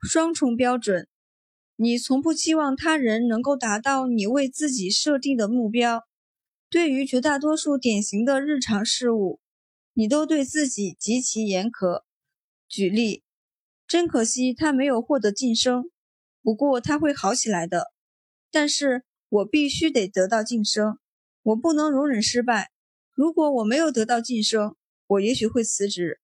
[0.01, 1.07] 双重标准，
[1.75, 6.03] 你从不期望他人能够达到你为自己设定的目标。
[6.69, 9.39] 对于绝大多数典型的日常事务。
[9.93, 12.03] 你都对自己极其严苛。
[12.69, 13.23] 举例，
[13.85, 15.91] 真可惜他没有获得晋升，
[16.41, 17.91] 不过他会好起来的。
[18.49, 20.97] 但是我必须得得到晋升，
[21.43, 22.71] 我不能容忍失败。
[23.13, 26.21] 如果我没有得到晋升，我也许会辞职。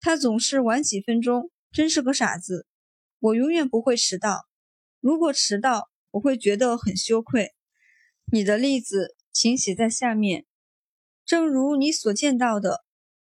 [0.00, 2.66] 他总是晚几分钟，真是个傻子。
[3.20, 4.46] 我永远不会迟到。
[5.00, 7.52] 如果迟到，我会觉得很羞愧。
[8.32, 10.44] 你的例子，请写在下面。
[11.24, 12.84] 正如你所见到的，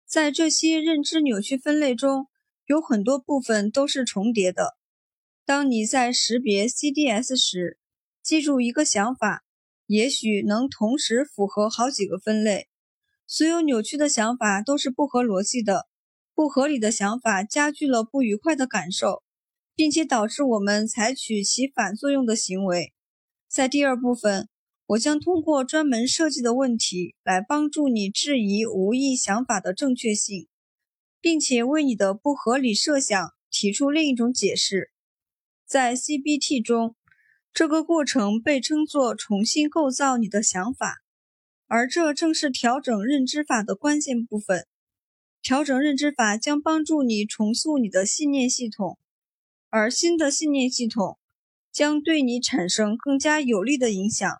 [0.06, 2.28] 在这些认知扭曲分类中，
[2.66, 4.76] 有很多部分都是重叠的。
[5.44, 7.78] 当你在识别 CDS 时，
[8.22, 9.42] 记住一个想法，
[9.86, 12.68] 也许能同时符合好几个分类。
[13.26, 15.88] 所有扭曲的想法都是不合逻辑的，
[16.34, 19.22] 不合理的想法加剧了不愉快的感受，
[19.74, 22.92] 并且导致我们采取其反作用的行为。
[23.48, 24.48] 在第二部分，
[24.86, 30.48] 我将通过专门设计的问题来帮助你质疑无意想法的正确性，
[31.20, 34.90] 并且为你的不合理设想提出另一种解释。
[35.66, 36.96] 在 CBT 中。
[37.54, 41.02] 这个过程被称作重新构造你的想法，
[41.66, 44.66] 而这正是调整认知法的关键部分。
[45.42, 48.98] 调整认知法将帮助你重塑你的信念系统，
[49.72, 51.18] 而新的信念系统
[51.72, 54.30] 将对你产生更加有利的影响。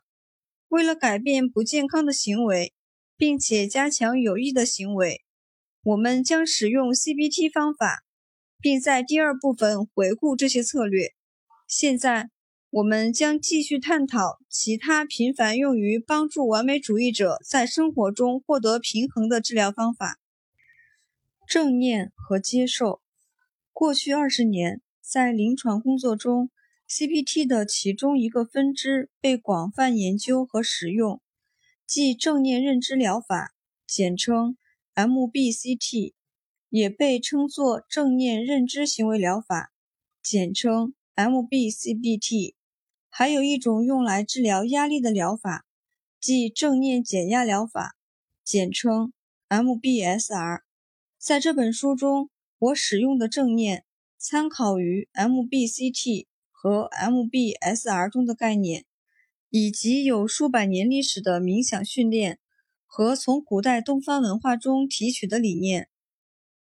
[0.69, 2.75] 为了改变不健康的行为，
[3.17, 5.25] 并且加强有益的行为，
[5.83, 8.05] 我们将使用 CBT 方法，
[8.61, 11.15] 并在第二部分回顾这些策略。
[11.67, 12.29] 现在。
[12.75, 20.19] 我们将继续探讨其他频繁用于帮助完美主义者在生活中获得平衡的治疗方法。
[21.47, 23.03] 正念和接受。
[23.75, 24.81] 过去二十年，
[25.13, 26.49] 在临床工作中
[26.89, 31.21] ，CBT 的其中一个分支被广泛研究和使用，
[31.87, 33.53] 即正念认知疗法，
[33.87, 34.57] 简称
[34.95, 36.15] MBCT，
[36.71, 39.71] 也被称作正念认知行为疗法，
[40.23, 42.55] 简称 MBCBT。
[43.11, 45.67] 还有一种用来治疗压力的疗法，
[46.19, 47.97] 即正念减压疗法，
[48.43, 49.13] 简称
[49.51, 50.63] MBSR。
[51.19, 53.85] 在这本书中，我使用的正念
[54.25, 58.85] 参考于 MBCT 和 MBSR 中的概念，
[59.51, 62.39] 以及有数百年历史的冥想训练
[62.87, 65.89] 和从古代东方文化中提取的理念。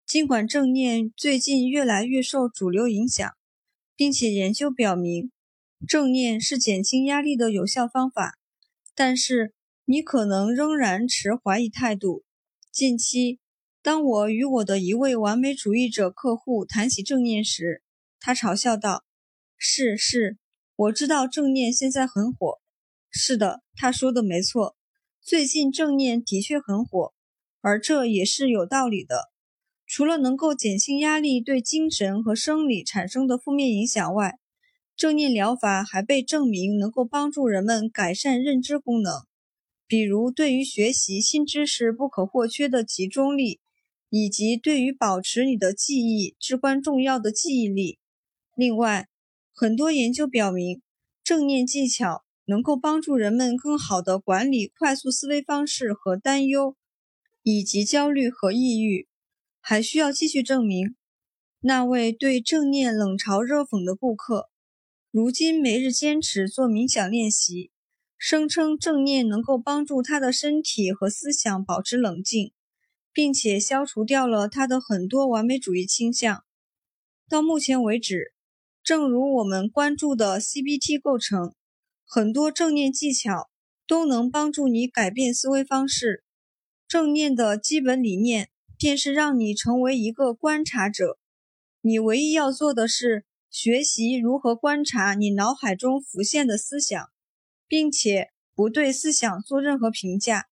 [0.05, 3.27] 尽管正念最近越来越受主流影响，
[3.95, 5.31] 并且研究表明。
[5.87, 8.37] 正念是减轻压力的有效方法，
[8.93, 12.23] 但是你可能仍然持怀疑态度。
[12.71, 13.39] 近期，
[13.81, 17.81] 当我与我的一位完美主义者客户谈起正念时，
[18.19, 19.05] 他嘲笑道
[19.57, 20.37] ：“是是，
[20.75, 22.59] 我知道正念现在很火。
[23.09, 24.75] 是的，他说的没错，
[25.21, 27.13] 最近正念的确很火，
[27.61, 29.29] 而这也是有道理的。
[29.87, 34.37] 除了能够减轻压力对精神和生理产生的负面影响外，
[34.97, 39.13] 正念疗法还被证明能够帮助人们改善认知功能，
[39.87, 43.61] 比如对于学习新知识不可或缺的集中力，
[44.09, 47.99] 以及对于保持你的记忆至关重要的记忆力。
[48.55, 49.07] 另外，
[49.53, 50.81] 很多研究表明，
[51.23, 56.75] 正念技巧能够帮助人们更好地管理快速思维方式和担忧，
[57.43, 59.07] 以及焦虑和抑郁。
[59.61, 60.95] 还需要继续证明，
[61.59, 64.49] 那位对正念冷嘲热讽的顾客。
[65.11, 67.71] 如今每日坚持做冥想练习，
[68.17, 72.53] 声称正念能够帮助他的身体和思想保持冷静，
[73.11, 76.43] 并且消除掉了他的很多完美主义倾向。
[77.27, 78.33] 到目前为止，
[78.83, 81.53] 正如我们关注的 CBT 构成，
[82.05, 83.49] 很多正念技巧
[83.87, 86.23] 都能帮助你改变思维方式。
[86.87, 91.17] 正念的基本理念便是让你成为一个观察者，
[91.81, 93.25] 你唯一要做的是。
[93.51, 97.09] 学习如何观察你脑海中浮现的思想，
[97.67, 100.49] 并且不对思想做任何评价，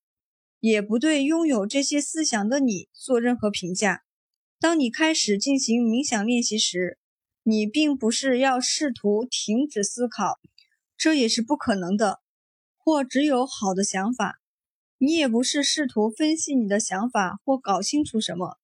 [0.59, 4.03] 也不对拥有这些思想的你做任何评价。
[4.59, 6.97] 当你开始进行冥想练习时，
[7.43, 10.39] 你并不是要试图停止思考，
[10.97, 12.19] 这也是不可能的，
[12.77, 14.39] 或只有好的想法。
[14.97, 18.57] 你也不是试图分析你的想法或搞清楚什么。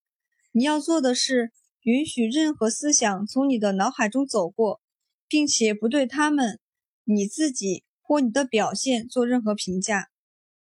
[0.52, 1.52] 你要做的是。
[1.86, 4.80] 允许任何思想从你的脑海中走过，
[5.28, 6.62] 并且不对他们、
[7.04, 10.08] 你自己或你的表现做任何评价，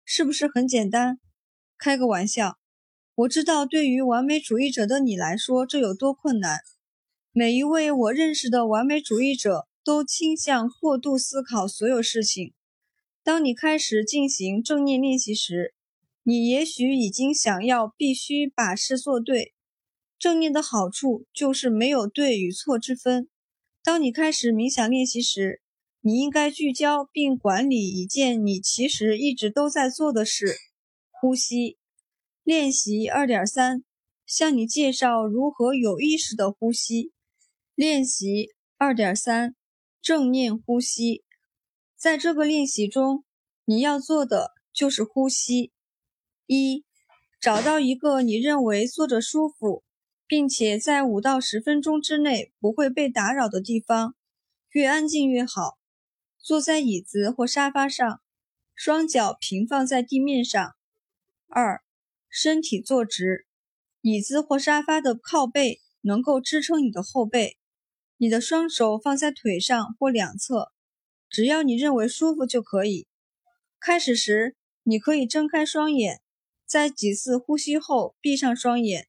[0.05, 1.19] 是不是很简单？
[1.77, 2.57] 开个玩笑，
[3.15, 6.59] 我知道对于完美主义者的你来说这有多困难。
[7.31, 12.53] 每一位我认识的完美主义者都倾向过度思考所有事情。
[13.23, 15.73] 当你开始进行正念练习时，
[16.21, 19.53] 你也许已经想要必须把事做对。
[20.19, 23.27] 正念的好处就是没有对与错之分。
[23.83, 25.62] 当你开始冥想练习时，
[26.05, 30.57] 你应该聚焦并管理一件你其实一直都在做的事——
[31.09, 31.77] 呼吸。
[32.43, 33.85] 练习二点三，
[34.25, 37.13] 向你介绍如何有意识的呼吸。
[37.73, 39.55] 练习二点三，
[40.01, 41.23] 正念呼吸。
[41.95, 43.23] 在这个练习中，
[43.63, 45.71] 你要做的就是呼吸。
[46.47, 46.83] 一，
[47.39, 49.85] 找到一个你认为坐着舒服，
[50.27, 54.15] 并且在五到十分钟之内不会被打扰的地方，
[54.71, 55.77] 越安静越好。
[56.43, 58.21] 坐在椅子或沙发上，
[58.75, 60.75] 双脚平放在地面上。
[61.47, 61.81] 二，
[62.27, 63.47] 身体坐直，
[64.01, 67.57] 椅子或沙发的靠背能够支撑你的后背。
[68.17, 70.73] 你的双手放在腿上或两侧，
[71.29, 73.07] 只要你认为舒服就可以。
[73.79, 76.21] 开始时，你可以睁开双眼，
[76.65, 79.07] 在几次呼吸后闭上双眼，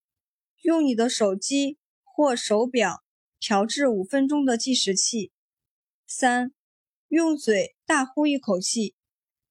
[0.62, 3.02] 用你的手机或手表
[3.40, 5.32] 调至五分钟的计时器。
[6.06, 6.52] 三。
[7.14, 8.96] 用嘴大呼一口气，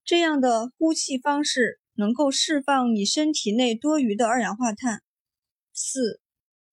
[0.03, 5.01] 这样的呼气方式能够释放你身体内多余的二氧化碳。
[5.71, 6.19] 四，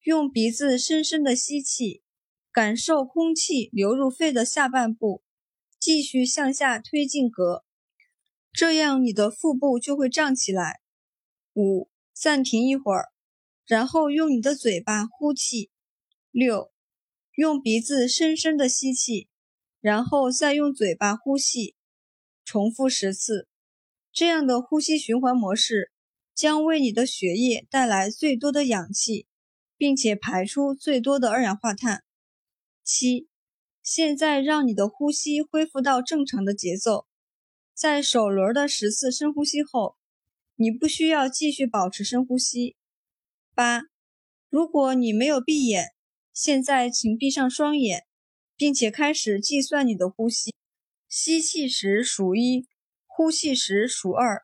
[0.03, 2.03] 用鼻子深深的吸气，
[2.51, 5.23] 感受空气流入肺的下半部，
[5.79, 7.63] 继续向下推进膈，
[8.53, 10.81] 这样你的腹部就会胀起来。
[11.55, 13.13] 五，暂停一会儿，
[13.65, 15.71] 然后用你的嘴巴呼气。
[16.33, 16.73] 六，
[17.37, 19.29] 用鼻子深深的吸气。
[19.81, 21.75] 然后再用嘴巴呼吸，
[22.45, 23.49] 重复十次。
[24.13, 25.93] 这样的呼吸循环模式
[26.35, 29.27] 将为你的血液带来最多的氧气，
[29.77, 32.03] 并且排出最多的二氧化碳。
[32.83, 33.29] 七，
[33.83, 37.07] 现在让你的呼吸恢复到正常的节奏。
[37.73, 39.97] 在首轮的十次深呼吸后，
[40.57, 42.77] 你不需要继续保持深呼吸。
[43.55, 43.85] 八，
[44.51, 45.87] 如果你没有闭眼，
[46.35, 48.05] 现在请闭上双眼。
[48.61, 50.55] 并且开始计算你的呼吸，
[51.09, 52.67] 吸气时数一，
[53.07, 54.43] 呼气时数二，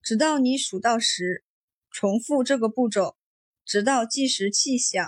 [0.00, 1.42] 直到你数到十。
[1.90, 3.16] 重复这个步骤，
[3.64, 5.04] 直到计时器响。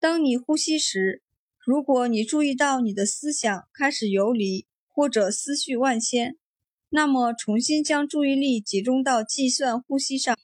[0.00, 1.22] 当你呼吸时，
[1.58, 6.38] 如果你注意到你的思想开始游离或者思绪万千，
[6.88, 10.34] 那么重新将注意力集中到计算呼吸上。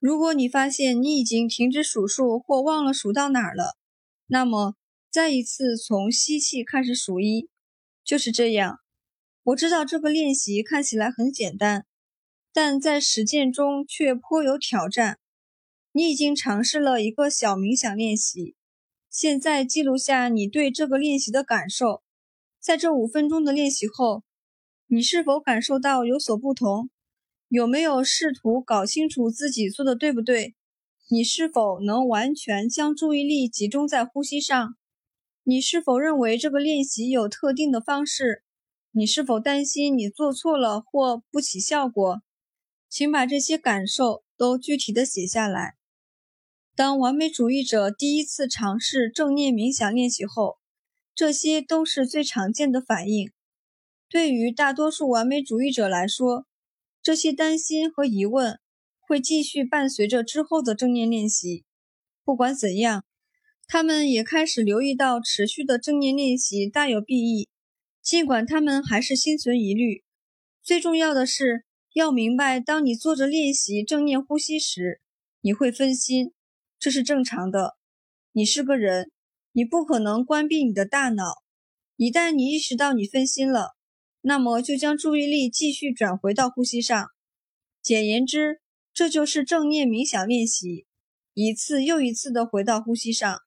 [0.00, 3.76] 如果你发现你已经停止数数或忘了数到哪儿了，
[4.26, 4.74] 那么。
[5.12, 7.50] 再一次从吸气开始数一，
[8.02, 8.78] 就是这样。
[9.42, 11.84] 我知道这个练习看起来很简单，
[12.50, 15.18] 但在实践中却颇有挑战。
[15.92, 18.56] 你已经尝试了一个小冥想练习，
[19.10, 22.02] 现在记录下你对这个练习的感受。
[22.58, 24.22] 在这五分钟的练习后，
[24.86, 26.88] 你是否感受到有所不同？
[27.48, 30.54] 有没有试图搞清楚自己做的对不对？
[31.10, 34.74] 你是否能完全将注意力集中在呼吸上？
[35.44, 38.44] 你是否认为这个练习有特定的方式？
[38.92, 42.22] 你是否担心你做错了或不起效果？
[42.88, 45.74] 请把这些感受都具体的写下来。
[46.76, 50.58] 当完美主义者第一次尝试正念冥想练习后，
[51.12, 53.32] 这些都是最常见的反应。
[54.08, 56.46] 对于大多数完美主义者来说，
[57.02, 58.60] 这些担心和疑问
[59.00, 61.64] 会继续伴随着之后的正念练习。
[62.22, 63.04] 不管怎样。
[63.66, 67.48] 他们也开始留意到持续的正念练习大有裨益，
[68.02, 70.04] 尽管他们还是心存疑虑。
[70.62, 75.00] 最重要的是要明白，当你做着练习正念呼吸时，
[75.40, 76.32] 你会分心，
[76.78, 77.76] 这是正常的。
[78.32, 79.10] 你是个人，
[79.52, 81.42] 你不可能关闭你的大脑。
[81.96, 83.76] 一旦你意识到你分心了，
[84.20, 87.08] 那么就将注意力继续转回到呼吸上。
[87.82, 88.60] 简言之，
[88.92, 90.86] 这就是正念冥想练习，
[91.34, 93.38] 一次又一次地回到呼吸上。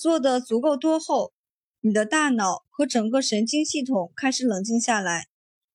[0.00, 1.32] 做的足够多后，
[1.80, 5.26] 你的大脑和整个神经系统开始冷静下来，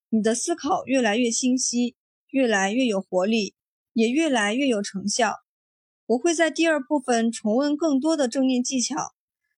[0.07, 1.97] 你的思考越来越清晰，
[2.29, 3.53] 越来越有活力，
[3.91, 5.39] 也越来越有成效。
[6.05, 8.95] 我会在第二部分重温更多的正念技巧，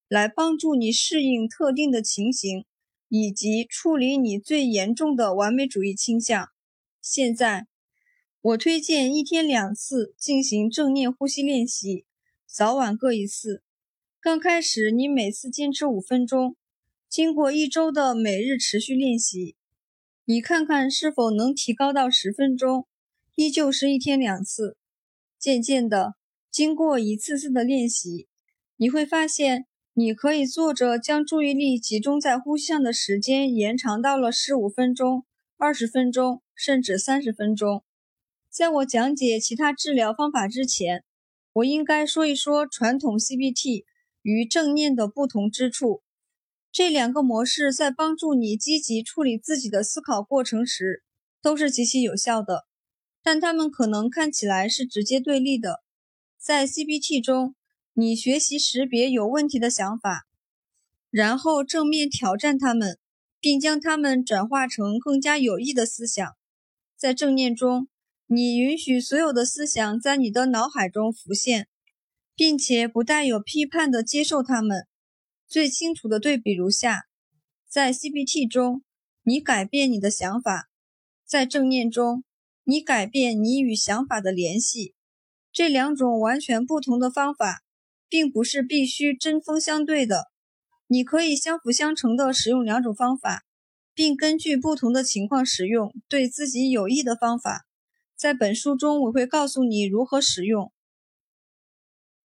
[0.07, 2.65] 来帮助你适应特定的情形，
[3.07, 6.49] 以及处理你最严重的完美主义倾向。
[6.99, 7.67] 现在，
[8.41, 12.07] 我推荐一天两次进行正念呼吸练习，
[12.47, 13.61] 早晚各一次。
[14.25, 16.55] 刚开始，你每次坚持五分钟。
[17.07, 19.55] 经过一周的每日持续练习，
[20.25, 22.87] 你看看是否能提高到十分钟。
[23.35, 24.77] 依旧是一天两次。
[25.37, 26.15] 渐渐的，
[26.49, 28.27] 经过一次次的练习，
[28.77, 35.23] 你会发现你可以坐着将注意力集中在呼吸上的时间延长到了十五分钟、
[35.57, 37.83] 二十分钟，甚至三十分钟。
[38.49, 41.03] 在我讲解其他治疗方法之前，
[41.53, 43.85] 我应该说一说传统 CBT。
[44.25, 46.01] 与正念的不同之处，
[46.71, 51.03] 这两个模式在帮助你积极处理自己的思考过程时，
[51.43, 52.65] 都是极其有效的。
[53.21, 55.83] 但它们可能看起来是直接对立的。
[56.39, 57.53] 在 CBT 中，
[57.93, 60.25] 你学习识别有问题的想法，
[61.11, 62.97] 然后正面挑战它们，
[63.39, 66.27] 并将它们转化成更加有益的思想。
[66.97, 67.87] 在正念中，
[68.25, 71.67] 你允许所有的思想在你的脑海中浮现，
[72.35, 74.87] 并且不带有批判地接受他们。
[75.47, 77.05] 最清楚的对比如下：
[77.69, 78.83] 在 CBT 中，
[79.23, 80.67] 你改变你的想法；
[81.25, 82.23] 在正念中，
[82.63, 84.93] 你改变你与想法的联系。
[85.51, 87.61] 这两种完全不同的方法，
[88.09, 90.25] 并不是必须针锋相对的。
[90.87, 93.43] 你可以相辅相成地使用两种方法，
[93.93, 97.65] 并根据不同的情况使用对自己有益的方法。
[98.15, 100.71] 在本书中，我会告诉你如何使用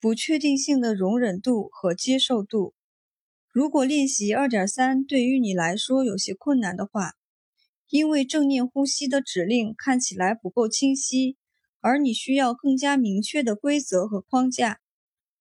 [0.00, 2.74] 不确定性的容忍度和接受度。
[3.52, 7.12] 如果练习二点三对于你来说有些困难的话，
[7.88, 11.36] 因为正念呼吸的指令看起来不够清晰，
[11.80, 14.80] 而你需要更加明确的规则和框架，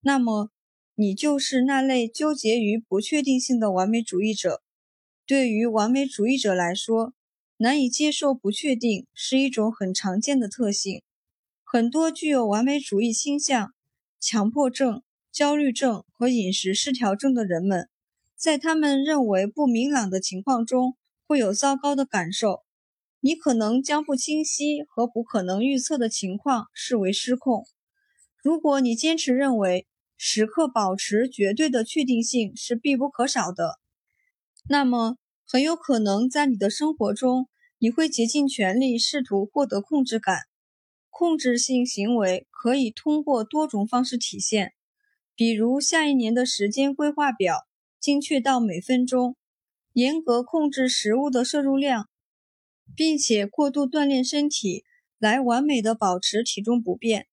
[0.02, 0.50] 那么
[0.96, 4.62] 你就是那类纠结于不确定性的完美主义者。
[5.26, 7.14] 对于完美主义者来说，
[7.58, 11.04] 难以接受不确定是一种很常见的特性。
[11.64, 13.72] 很多具有完美主义倾向、
[14.20, 15.02] 强迫症、
[15.32, 17.90] 焦虑症和饮食失调症的人们。
[18.36, 20.96] 在他们认为不明朗的情况中，
[21.28, 22.64] 会有糟糕的感受。
[23.22, 27.66] 你可能将不清晰和不可能预测的情况视为失控。
[28.42, 33.80] 如果你坚持认为时刻保持绝对的确定性是必不可少的，
[34.70, 40.44] 那么很有可能在你的生活中，你会竭尽全力试图获得控制感。
[41.20, 44.72] 控制性行为可以通过多种方式体现，
[45.36, 47.68] 比如下一年的时间规划表。
[48.00, 49.36] 精确到每分钟，
[49.92, 52.08] 严格控制食物的摄入量，
[52.96, 54.86] 并且过度锻炼身体
[55.18, 57.28] 来完美的保持体重不变。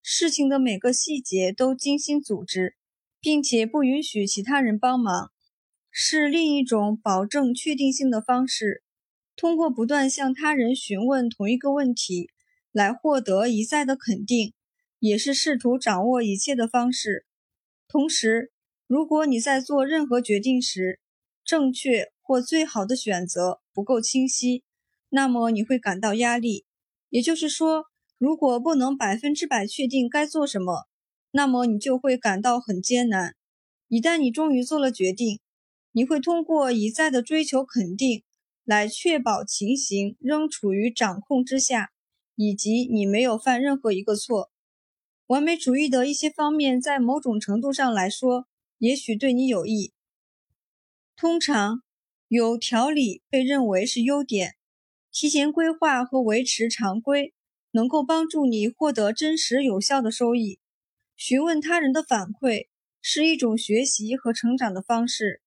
[0.00, 2.76] 事情的每个细节都精心组织，
[3.20, 5.30] 并且不允许其他人帮忙，
[5.90, 8.82] 是另一种保证确定性的方式。
[9.36, 12.30] 通过不断向他人询问同一个问题
[12.76, 14.52] 来获得一再的肯定，
[14.98, 17.24] 也是试图掌握一切的方式。
[17.88, 18.52] 同时。
[18.88, 21.00] 如果你在做任何决定时，
[21.44, 24.62] 正确或最好的选择不够清晰，
[25.08, 26.64] 那么你会感到压力。
[27.10, 30.86] 也就是说，如果不能百分之百确定该做什么，
[31.32, 33.34] 那么你就会感到很艰难。
[33.88, 35.40] 一旦你终于做了决定，
[35.90, 38.22] 你会通过一再的追求肯定
[38.64, 41.90] 来确保情形仍处于掌控之下，
[42.36, 44.52] 以及你没有犯任何一个错。
[45.26, 48.46] 完美主义的一些方面，在某种程度上来说。
[48.78, 49.94] 也许对你有益。
[51.16, 51.82] 通常，
[52.28, 54.56] 有条理被认为是优点。
[55.10, 57.32] 提前规划和维持常规
[57.70, 60.58] 能够帮助你获得真实有效的收益。
[61.16, 62.66] 询问他人的反馈
[63.00, 65.40] 是一种学习和成长的方式。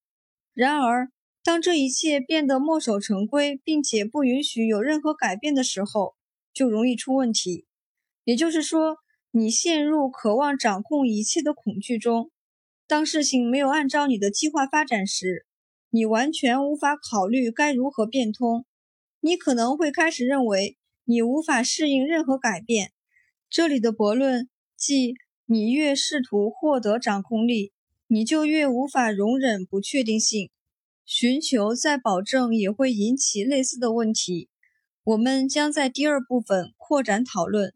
[0.55, 1.11] 然而，
[1.43, 6.15] 当这一切变得墨守成规，并且不允许有任何改变的时候，
[6.59, 7.65] 就容易出问题。
[8.25, 8.97] 也就是说，
[9.31, 12.31] 你陷入渴望掌控一切的恐惧中。
[12.85, 15.45] 当事情没有按照你的计划发展时，
[15.89, 18.65] 你完全无法考虑该如何变通。
[19.21, 20.75] 你可能会开始认为
[21.05, 22.91] 你无法适应任何改变。
[23.49, 25.13] 这里的悖论即：
[25.45, 27.71] 你越试图获得掌控力，
[28.07, 30.49] 你就越无法容忍不确定性。
[31.05, 34.49] 寻求再保证也会引起类似的问题。
[35.09, 37.73] 我们将在第二部分扩展讨论。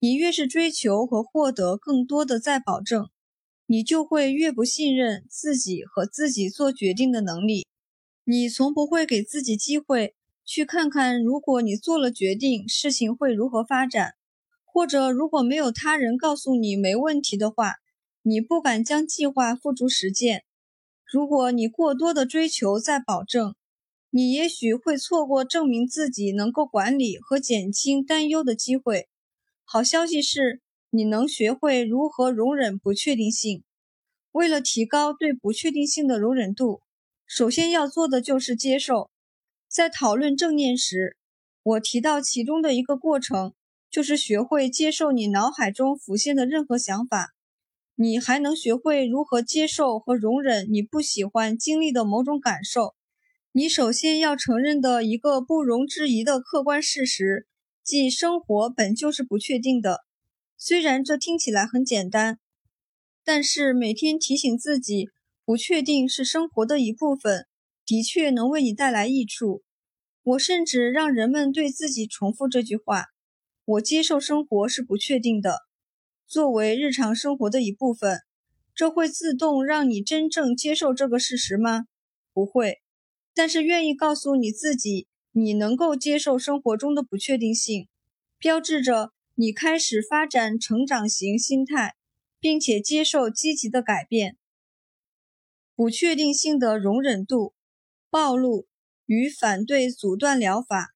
[0.00, 3.08] 你越是追求和获得更多的再保证。
[3.64, 7.66] 你就会越不信任自己和自己做决定的能力。
[8.24, 10.14] 你从不会给自己机会
[10.44, 14.16] 去看看，如果你做了决定，事情会如何发展，
[14.66, 17.76] 或者如果没有他人告诉你没问题的话，
[18.20, 20.44] 你不敢将计划付诸实践。
[21.10, 23.54] 如果你过多的追求再保证，
[24.10, 29.08] 你也许会错过证明自己能够管理和减轻担忧的机会。
[29.64, 30.60] 好消息是。
[30.90, 33.62] 你能学会如何容忍不确定性。
[34.32, 36.80] 为了提高对不确定性的容忍度，
[37.26, 39.10] 首先要做的就是接受。
[39.68, 41.18] 在讨论正念时，
[41.62, 43.52] 我提到其中的一个过程，
[43.90, 47.34] 就是学会接受你脑海中浮现的任何想法。
[47.94, 52.94] 你还能学会如何接受和容忍你不喜欢经历的某种感受。
[53.58, 57.48] 你首先要承认的一个不容置疑的客观事实，
[57.82, 60.04] 即生活本就是不确定的。
[60.56, 62.38] 虽然这听起来很简单，
[63.24, 65.08] 但是每天提醒自己
[65.44, 67.48] 不确定是生活的一部分，
[67.84, 69.64] 的确能为你带来益处。
[70.22, 73.06] 我甚至让人们对自己重复这句话
[73.66, 75.58] ：“我接受生活是不确定的。”
[76.28, 78.20] 作为日常生活的一部分，
[78.72, 81.86] 这会自动让你真正接受这个事实吗？
[82.32, 82.78] 不会。
[83.38, 87.86] 但是愿意告诉你自己，你能够接受生活中的不确定性，
[88.36, 91.94] 标志着你开始发展成长型心态，
[92.40, 94.36] 并且接受积极的改变。
[95.76, 97.54] 不确定性的容忍度，
[98.10, 98.66] 暴露
[99.06, 100.88] 与反对阻断疗法，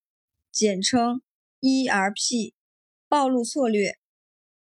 [0.51, 1.23] 简称
[1.60, 2.55] ERP，
[3.09, 3.98] 暴露策略。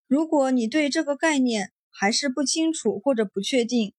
[0.08, 3.94] 如果你对这个概念还是不清楚或者不确定，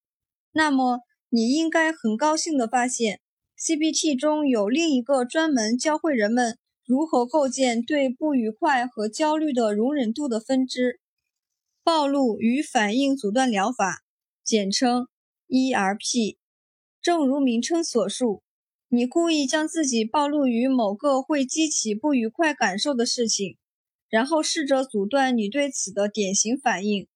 [0.51, 0.99] 那么
[1.29, 3.21] 你应该很高兴地发现。
[3.63, 10.99] CBT 中有另一个专门教会人们如何构建对不愉快和焦虑的容忍度的分支——
[11.85, 14.01] 暴露与反应阻断疗法，
[14.43, 15.05] 简称
[15.47, 16.37] ERP。
[17.03, 18.41] 正如名称所述，
[18.89, 23.57] 你故意将自己暴露于某个会激起不愉快感受的事情，
[24.09, 27.07] 然后试着阻断你对此的典型反应。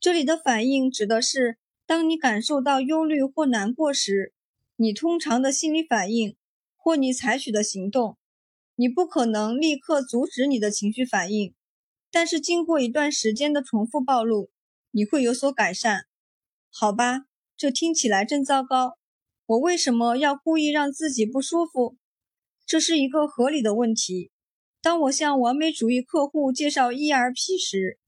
[0.00, 1.56] 这里的反应指的是，
[1.86, 4.32] 当你感受到忧虑或难过时。
[4.76, 6.36] 你通常的心理反应，
[6.76, 8.18] 或你采取的行动，
[8.74, 11.54] 你不可能立刻阻止你的情绪反应，
[12.10, 14.50] 但是经过一段时间的重复暴露，
[14.90, 16.06] 你会有所改善。
[16.72, 17.26] 好吧，
[17.56, 18.98] 这听起来真糟糕。
[19.46, 21.96] 我为什么要故意让自己不舒服？
[22.66, 24.32] 这是一个合理的问题。
[24.82, 28.00] 当我向完美主义客户介绍 ERP 时，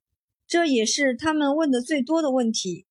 [0.48, 2.86] 这也是他们问的最多的问题。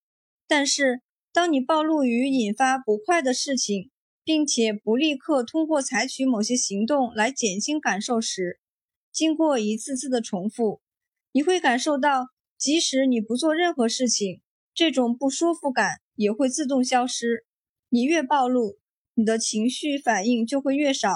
[0.48, 1.02] 但是。
[1.36, 3.92] 当你暴露于引发不快的事情，
[4.24, 8.62] 并且不立刻通过采取某些行动来减轻感受时，
[9.12, 10.80] 经过一次次的重复，
[11.34, 14.42] 你会感受到，即使你不做任何事情，
[14.74, 17.46] 这种不舒服感也会自动消失。
[17.90, 18.78] 你越暴露，
[19.16, 21.10] 你的情绪反应就会越少，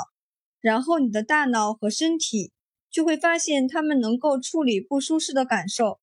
[0.59, 2.51] 然后你的大脑和身体
[2.91, 6.01] 就会发现他们能够处理不舒适的感受。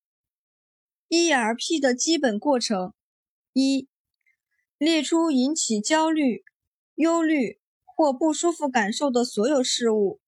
[1.09, 2.95] ERP 的基本过程
[3.53, 3.87] 一。
[4.77, 6.43] 列出引起焦虑、
[6.93, 10.21] 忧虑或不舒服感受的所有事物、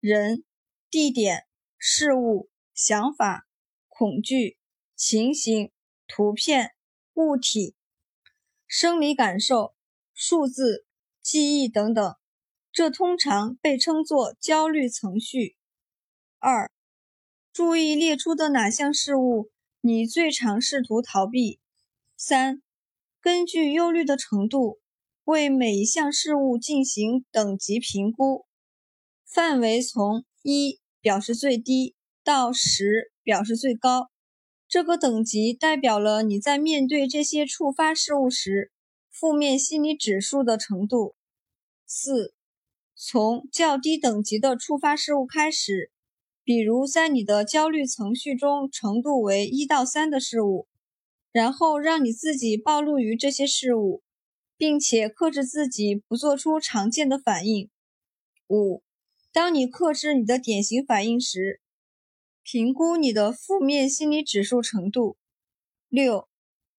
[0.00, 0.42] 人、
[0.88, 1.46] 地点、
[1.76, 3.46] 事物、想法、
[3.88, 4.56] 恐惧、
[4.96, 5.70] 情形、
[6.08, 6.72] 图片、
[7.12, 7.74] 物体、
[8.66, 9.74] 生理感受、
[10.14, 10.86] 数字、
[11.20, 12.16] 记忆等等。
[12.72, 15.56] 这通常被称作焦虑程序。
[16.38, 16.70] 二、
[17.52, 19.50] 注意列出的哪项事物
[19.82, 21.60] 你最常试图逃避。
[22.16, 22.62] 三。
[23.22, 24.78] 根据忧虑的程度，
[25.24, 28.46] 为每一项事物进行等级评估，
[29.26, 31.94] 范围从一表示最低
[32.24, 34.10] 到十表示最高。
[34.66, 38.72] 这个等级代表了你在面对这些触发事物时
[39.10, 41.14] 负面心理指数的程度。
[41.86, 42.32] 四，
[42.94, 45.90] 从较低等级的触发事物开始，
[46.42, 50.68] 比如在你的焦虑程序中程度为一到三的事物。
[51.32, 54.02] 然后让你自己暴露于这些事物，
[54.56, 57.70] 并且克制自己不做出常见的反应。
[58.48, 58.82] 五，
[59.32, 61.60] 当你克制你的典型反应时，
[62.42, 65.16] 评估你的负面心理指数程度。
[65.88, 66.28] 六，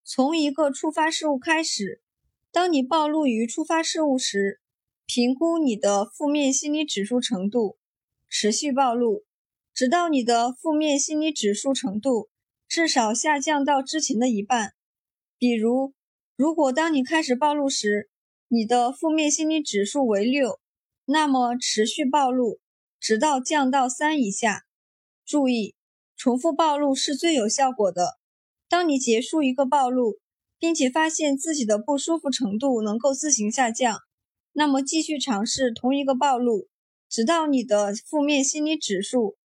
[0.03, 2.01] 从一个触发事物开始，
[2.51, 4.59] 当你暴露于触发事物时，
[5.05, 7.77] 评估你的负面心理指数程度，
[8.27, 9.23] 持续暴露，
[9.73, 12.30] 直到你的负面心理指数程度。
[12.71, 14.73] 至少下降到之前的一半。
[15.37, 15.93] 比如，
[16.37, 18.09] 如果当你开始暴露时，
[18.47, 20.57] 你的负面心理指数为六，
[21.03, 22.61] 那么持续暴露，
[22.97, 24.63] 直到降到三以下。
[25.25, 25.75] 注意，
[26.15, 28.17] 重复暴露是最有效果的。
[28.69, 30.19] 当你结束一个暴露，
[30.57, 33.99] 并且发现自己的不舒服程度能够自行下降，
[34.53, 36.69] 那么继续尝试同一个暴露，
[37.09, 39.35] 直到你的负面心理指数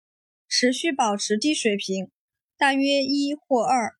[0.46, 2.12] 持续保持低水平。
[2.58, 3.94] 大约一或二。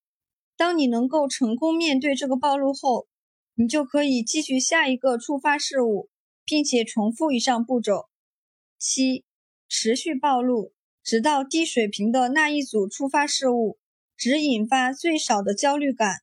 [0.57, 3.07] 当你能够成功面对这个暴露后，
[3.55, 6.09] 你就可以继续下一个触发事物，
[6.45, 8.09] 并且重复以上步骤。
[8.78, 9.24] 七、
[9.69, 10.73] 持续暴露，
[11.03, 13.78] 直到低水平的那一组触发事物
[14.16, 16.23] 只引发最少的焦虑感，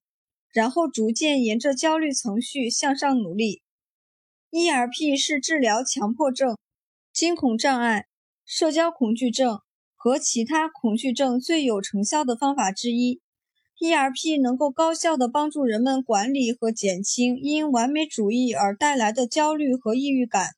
[0.51, 3.61] 然后逐渐沿着焦虑程序向上努力。
[4.51, 6.57] ERP 是治疗强迫症、
[7.11, 8.07] 惊恐障碍、
[8.45, 9.59] 社交恐惧症。
[10.03, 13.21] 和其他恐惧症最有成效的方法之一
[13.79, 20.49] ，ERP 能够高效地帮助人们管理和减轻因完美主义而带来的焦虑和抑郁感。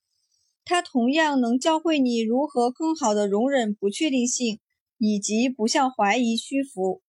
[0.63, 4.57] 它同样能教会你如何更好地容忍不确定性，
[4.97, 7.03] 以及不向怀疑屈服。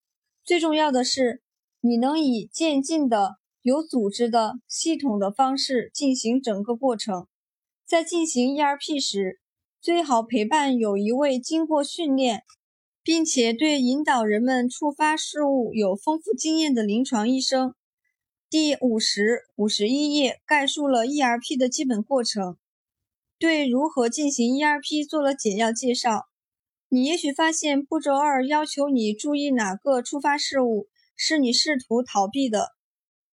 [0.45, 1.41] 最重要的是，
[1.81, 7.27] 你能以渐进的、有组织的、系统的方式进行整个过程。
[7.87, 9.41] 在进行 ERP 时，
[9.87, 12.43] 最好陪伴有一位经过训练，
[13.05, 17.73] 并且对引导人们触发事物有丰富经验的临床医生。
[18.51, 22.57] 第五十五十一页概述了 ERP 的基本过程，
[23.39, 26.27] 对如何进行 ERP 做了简要介绍。
[26.89, 32.71] 你也许发现步骤二要求你注意哪个触发事物是你试图逃避的。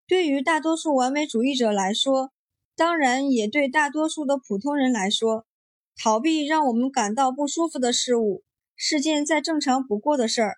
[0.07, 2.31] 对于大多数完美主义者来说，
[2.75, 5.47] 当然，也对大多数的普通人来说，
[5.95, 8.43] 逃避让我们感到不舒服的事物
[8.75, 10.55] 是件再正常不过的事儿。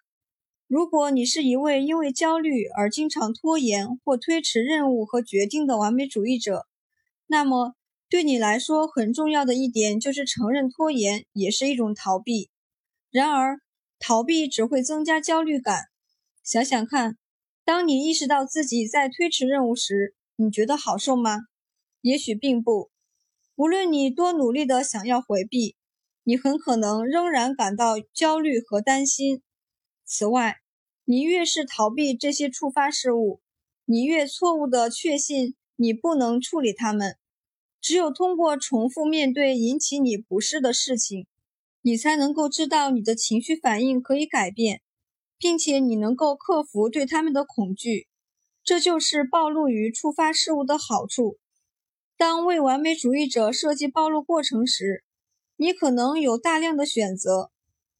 [0.68, 6.66] 如果你是一位因为焦虑而经常拖延或推迟任务和决定的完美主义者，
[7.28, 7.76] 那么
[8.10, 12.50] 对你来说很重要的一点就是承认拖延也是一种逃避。
[13.12, 13.60] 然而，
[14.00, 15.84] 逃避只会增加焦虑感。
[16.44, 17.18] 想想看，
[17.64, 21.42] 当你意识到自己在推迟任务时，你觉得好受吗？
[22.02, 22.90] 也许并不。
[23.56, 25.76] 无论你多努力的想要回避，
[26.24, 29.42] 你很可能仍然感到焦虑和担心。
[30.04, 30.58] 此外，
[31.06, 33.40] 你越是逃避这些触发事物，
[33.86, 37.16] 你越错误地确信你不能处理它们。
[37.80, 41.28] 只有通过重复面对引起你不适的事情，
[41.82, 44.82] 你才能够知道你的情绪反应可以改变，
[45.38, 48.08] 并且你能够克服对他们的恐惧。
[48.64, 51.38] 这就是暴露于触发事物的好处。
[52.18, 55.04] 当为完美主义者设计暴露过程时，
[55.58, 57.52] 你可能有大量的选择。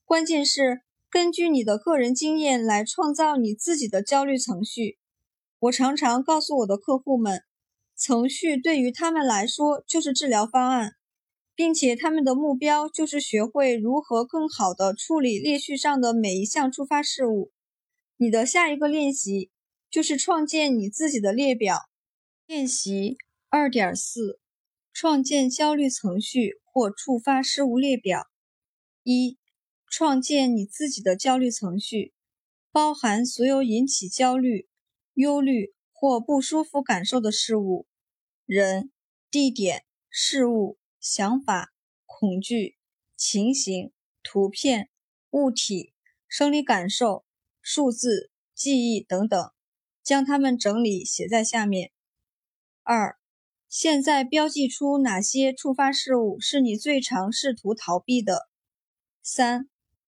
[0.06, 4.98] 关键是根据你的个人经验来创造你自己的焦虑程序。
[5.60, 7.42] 我常常告诉我的客户们，
[7.98, 10.94] 程序对于他们来说就是治疗方案，
[11.54, 17.52] 并且他们的目标就是学会如何更好地处理列序上的每一项触发事物。
[18.16, 19.50] 你的下一个练习
[19.90, 21.80] 就是创建你自己的列表
[22.46, 23.18] 练习。
[23.58, 24.42] 二点四，
[24.92, 28.28] 创建焦虑程序或触发事物列表。
[29.02, 29.38] 一、
[29.90, 32.14] 创建你自己的焦虑程序，
[32.74, 34.68] 包含所有引起焦虑、
[35.14, 37.88] 忧虑或不舒服感受的事物、
[38.46, 38.92] 人、
[39.32, 41.74] 地点、事物、想法、
[42.06, 42.76] 恐惧、
[43.16, 44.90] 情形、图片、
[45.30, 45.94] 物体、
[46.28, 47.24] 生理感受、
[47.62, 49.50] 数字、记忆等等，
[50.04, 51.94] 将它们整理写在下面。
[52.84, 53.18] 二。
[53.78, 58.48] 现在标记出哪些触发事物是你最常试图逃避的。
[59.22, 59.68] 三、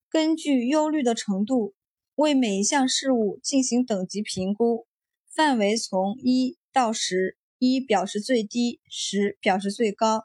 [0.10, 1.73] 根据忧虑的程度，
[2.15, 4.88] 为每一项事物进行等级评估，
[5.30, 10.23] 范围从一到十，一表示最低，十表示最高。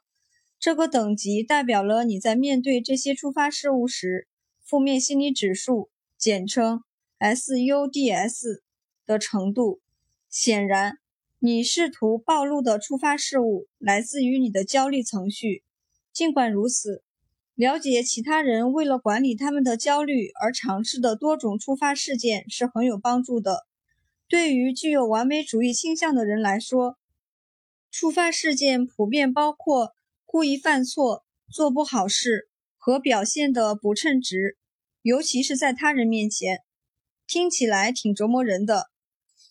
[0.60, 4.28] 这个等级代表了你在面对这些触发事物时，
[4.62, 6.85] 负面心理指数（简称
[7.19, 8.60] SUDS）
[9.05, 9.81] 的程度。
[10.31, 11.01] 显然。
[11.44, 15.64] 你试图暴露的触发事物来自于你的焦虑程序。
[16.12, 17.02] 尽管如此，
[17.56, 23.66] 了解其他人为了管理他们的焦虑而尝试的多种触发事件是很有帮助的。
[24.28, 26.97] 对于具有完美主义倾向的人来说，
[27.90, 34.56] 触发事件普遍包括故意犯错、做不好事和表现的不称职，
[35.02, 36.60] 尤其是在他人面前。
[37.27, 38.91] 听起来挺折磨人的。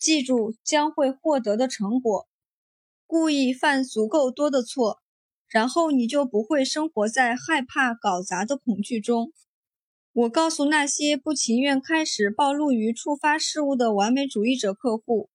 [0.01, 2.27] 记住将会获得的成果，
[3.05, 4.97] 故意犯足够多的错，
[5.47, 9.31] 然后你就不会生活在害怕搞砸的恐惧中。
[10.11, 15.29] 我告诉那些不情愿开始暴露于触发事物的完美主义者客户，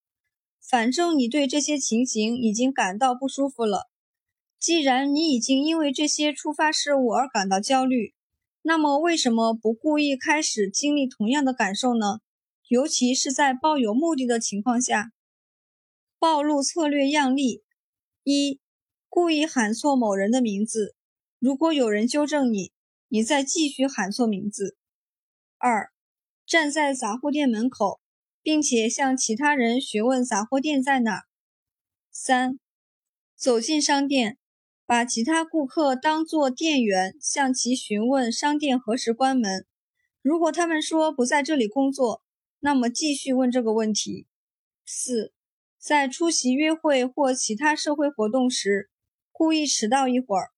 [0.61, 3.89] 反正你对这些情形已经感到不舒服了。
[4.59, 8.13] 既然你已经因为这些触发事物而感到焦虑，
[8.63, 12.19] 那么为什么不故意开始经历同样的感受呢？
[12.67, 15.13] 尤其是在抱有目的的情况下，
[16.19, 17.63] 暴露策略样例：
[18.23, 18.59] 一、
[19.07, 20.93] 故意喊错某人的名字，
[21.39, 22.73] 如果有人纠正你，
[23.07, 24.75] 你再继续喊错名字；
[25.57, 25.93] 二、
[26.45, 28.01] 站在杂货店门口，
[28.41, 31.21] 并且向其他人询问杂货店在哪；
[32.11, 32.59] 三、
[33.37, 34.37] 走进商店，
[34.85, 39.65] 把其他顾客当作店员，向其询问商店何时关门，
[40.21, 42.21] 如果他们说不在这里工作。
[42.59, 44.27] 那么继续问这个问题。
[44.85, 45.33] 四，
[45.77, 48.89] 在出席约会或其他社会活动时，
[49.31, 50.49] 故意迟到一会儿。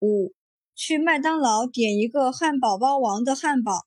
[0.00, 0.34] 五，
[0.74, 3.86] 去麦当劳点一个汉堡包王的汉堡。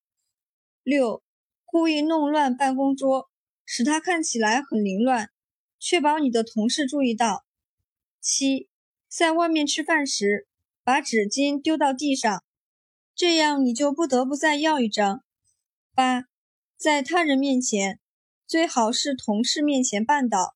[0.83, 1.21] 六，
[1.65, 3.29] 故意弄乱办公桌，
[3.65, 5.29] 使它看起来很凌乱，
[5.79, 7.45] 确保你的同事注意到。
[8.19, 8.67] 七，
[9.07, 10.47] 在外面吃饭时，
[10.83, 12.43] 把纸巾丢到地上，
[13.13, 15.23] 这样你就不得不再要一张。
[15.93, 16.25] 八。
[16.77, 17.99] 在他人面前，
[18.45, 20.55] 最好是同事面前绊倒。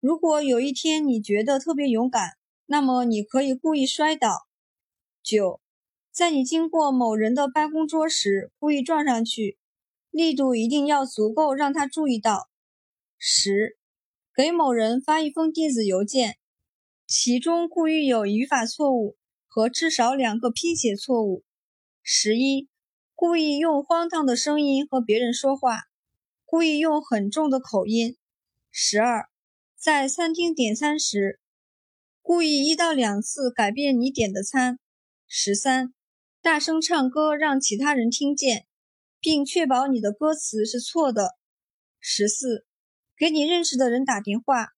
[0.00, 2.30] 如果有一天你觉得特别勇敢，
[2.64, 4.46] 那么你可以故意摔倒。
[5.22, 5.60] 九，
[6.10, 9.58] 在你经过某人的办公桌时，故意撞上去，
[10.10, 12.48] 力度一定要足够让他注意到。
[13.18, 13.76] 十，
[14.34, 16.38] 给某人发一封电子邮件，
[17.06, 21.44] 其中故意有语法错误和至少两个拼写错误。
[22.02, 22.66] 十一，
[23.20, 25.82] 故意用荒唐的声音和别人说话，
[26.46, 28.16] 故意用很重的口音。
[28.70, 29.28] 十二。
[29.76, 31.38] 在餐厅点餐时，
[32.22, 34.78] 故意一到两次改变你点的餐。
[35.28, 35.92] 十三，
[36.40, 38.64] 大声唱歌让其他人听见，
[39.20, 41.36] 并确保你的歌词是错的。
[41.98, 42.64] 十四，
[43.18, 44.68] 给你认识的人打电话，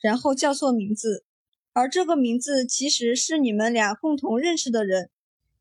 [0.00, 1.24] 然后叫错名字，
[1.72, 5.08] 而这个名字其实是你们俩共同认识的人，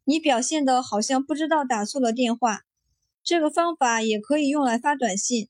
[0.04, 2.62] 你表现的好像不知道打错了电话。
[3.24, 5.48] 这个方法也可以用来发短信。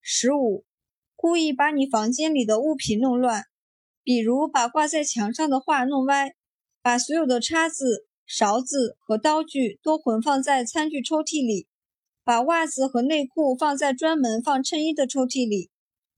[0.00, 0.64] 十五。
[1.20, 3.46] 故意把你房间里的物品弄乱，
[4.04, 6.36] 比如把挂在墙上的画弄歪，
[6.80, 11.66] 把所有的叉子、勺子和刀具都混放在餐具抽屉里，
[12.22, 15.70] 把袜子和内裤放在专门放衬衣的抽屉里，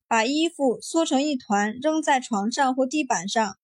[0.07, 3.57] 把衣服缩成一团扔在床上或地板上。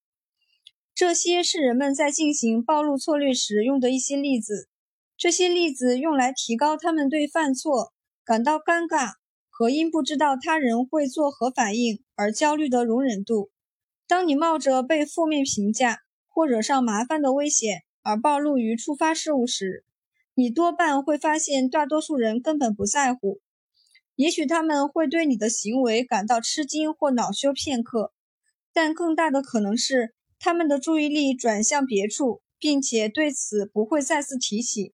[0.96, 4.66] 这些是人们在进行暴露策略时用的一些例子。
[5.18, 7.92] 这些例子用来提高他们对犯错
[8.24, 9.12] 感到尴尬。
[9.50, 13.50] 和因不知道他人会作何反应而焦虑的容忍度。
[14.06, 19.84] 当你冒着被负面评价或惹上麻烦的危险而暴露于触发事物时，
[20.34, 23.40] 你多半会发现大多数人根本不在乎。
[24.14, 28.12] 也许他们会对你的行为感到吃惊或恼羞片刻，
[28.72, 34.92] 但更大的可能是他们的注意力转向别处，并且对此不会再次提起。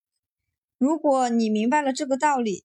[0.79, 2.65] 如果你明白了这个道理，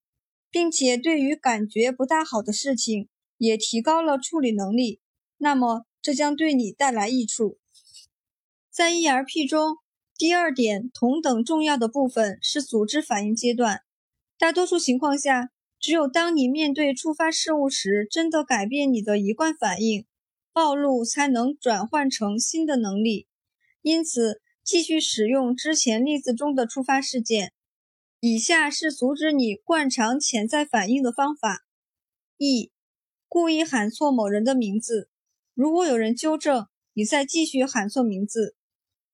[0.49, 4.99] 并且对于感觉不大好的事情也提高了处理能力，
[5.37, 7.57] 那么这将对你带来益处。
[8.71, 9.77] 在 ERP 中，
[10.17, 13.81] 第二点同等重要的部分是组织反应阶段。
[14.39, 20.05] 大多数情况下，只有当你面对触发事物时，真的改变你的一贯反应，
[20.57, 23.27] 暴露才能转换成新的能力。
[23.83, 27.53] 因此，继续使用之前例子中的触发事件。
[28.19, 31.63] 以下是阻止你惯常潜在反应的方法：
[32.37, 32.71] 一、
[33.27, 35.11] 故意喊错某人的名字，
[35.53, 38.55] 如果有人纠正，你再继续喊错名字。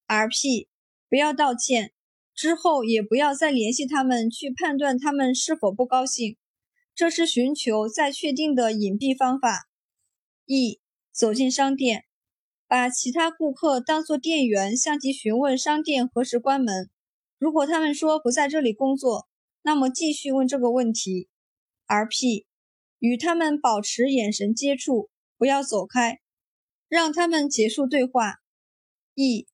[0.05, 0.69] R.P.
[1.09, 1.91] 不要道歉，
[2.33, 6.37] 之后也不要再联系他们去判断他们是否不高兴，
[6.95, 9.67] 这是寻求再确定的隐蔽方法。
[10.45, 10.79] E.
[11.13, 12.05] 走进商店，
[12.67, 16.89] 把其他顾客当作店员，向其询问商店何时关门。
[17.37, 19.27] 如果他们说不在这里工作，
[19.61, 21.29] 那么继续问这个问题。
[21.85, 22.47] R.P.
[22.97, 26.19] 与他们保持眼神接触，不要走开，
[26.87, 28.39] 让他们结束对话。
[29.13, 29.45] E.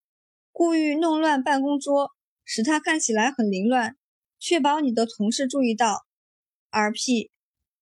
[0.53, 2.11] 故意弄乱办公桌，
[2.45, 3.97] 使它看起来很凌乱，
[4.39, 6.05] 确保你的同事注意到。
[6.69, 7.31] R.P.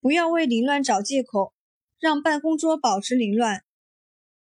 [0.02, 1.54] 不要为凌乱找借口，
[2.00, 3.64] 让办公桌保持凌乱，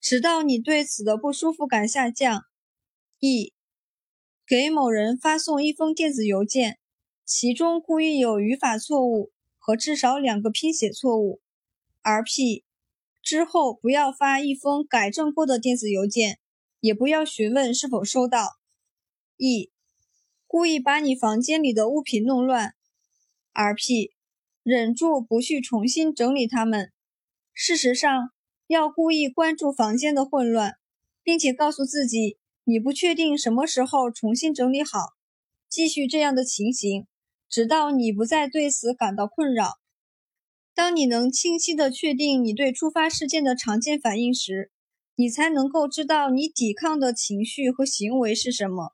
[0.01, 2.45] 直到你对此的不舒服感下降。
[3.19, 3.53] E.
[4.47, 6.79] 给某人发送一封电子邮件，
[7.23, 11.39] 其中故意有语法错误和至少两个拼写错误。
[12.01, 12.65] R.P.
[13.21, 16.39] 之后不要发一封改正过的电子邮件，
[16.79, 18.47] 也不要询问是否收到。
[19.37, 19.71] E.
[20.47, 22.73] 故意把你房间里的物品弄乱。
[23.53, 24.11] R.P.
[24.63, 26.91] 忍住不去重新整理它们。
[27.53, 28.31] 事实上，
[28.72, 30.76] 要故意关注房间的混乱，
[31.23, 32.38] 并且告诉自己。
[32.64, 34.99] 你不确定什么时候重新整理好，
[35.69, 37.06] 继续这样的情形，
[37.49, 39.73] 直到你不再对此感到困扰。
[40.73, 44.72] 当你能清晰地确定你对触发事件的常见反应时，
[45.15, 48.93] 你才能够知道你抵抗的情绪和行为是什么。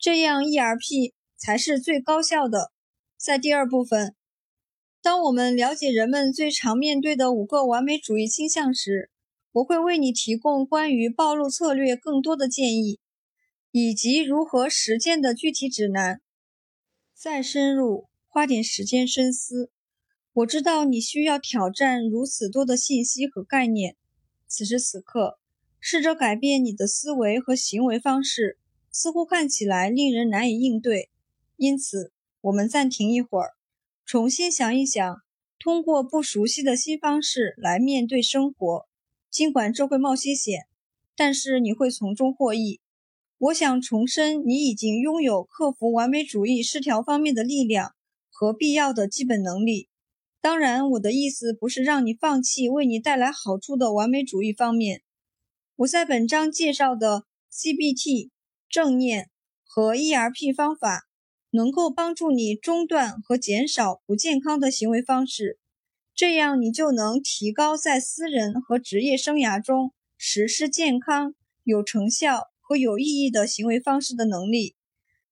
[0.00, 2.72] 这样 ERP 才是最高效的。
[3.16, 4.16] 在第二部分，
[5.02, 9.10] 当我们了解人们最常面对的五个完美主义倾向时，
[9.52, 12.98] 我会为你提供关于暴露策略更多的建议。
[13.74, 16.20] 以及如何实践的具体指南。
[17.14, 19.70] 再深入，花点时间深思。
[20.34, 23.96] 我知道你需要挑战如此多的信息和概念。
[24.46, 25.38] 此时此刻，
[25.80, 28.58] 试着改变你的思维和行为方式，
[28.90, 31.08] 似乎看起来令人难以应对。
[31.56, 32.12] 因此，
[32.42, 33.54] 我们暂停一会儿，
[34.04, 35.22] 重新想一想，
[35.58, 38.86] 通过不熟悉的新方式来面对生活。
[39.30, 40.66] 尽管这会冒些险，
[41.16, 42.80] 但是你会从中获益。
[43.38, 47.94] 我想重申，你已经拥有克服完美主义失调方面的力量
[48.30, 49.88] 和必要的基本能力。
[50.40, 55.02] 当然，我的意思不是让你放弃为你带来好处的完美主义方面，
[55.76, 58.30] 我在本章介绍的 CBT
[58.68, 59.30] 正念
[59.64, 61.08] 和 ERP 方法，
[61.52, 65.58] 能够帮助你中断和减少不健康的行为方式，
[66.14, 74.74] 这样你就能提高在私人和职业生涯中实施健康、有成效和有意义的行为方式的能力。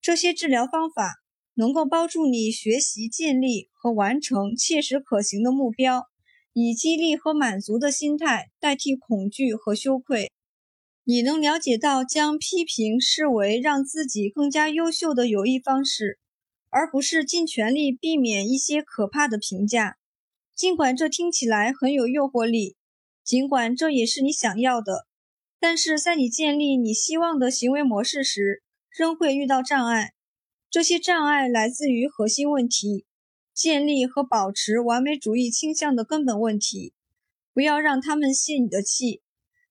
[0.01, 1.16] 这些治疗方法
[1.55, 6.06] 能够帮助你学习建立和完成切实可行的目标。
[6.52, 10.32] 以激励和满足的心态代替恐惧和羞愧，
[11.11, 16.20] 你能了解到将批评视为让自己更加优秀的有益方式，
[16.69, 19.97] 而不是尽全力避免一些可怕的评价。
[20.55, 22.77] 尽管这听起来很有诱惑力，
[23.24, 25.09] 尽管这也是你想要的，
[25.59, 30.12] 但是在你建立你希望的行为模式时，仍会遇到障碍。
[30.70, 33.05] 这些障碍来自于核心问题。
[33.53, 36.95] 建立和保持完美主义倾向的根本问题，
[37.53, 39.23] 不要让他们泄你的气。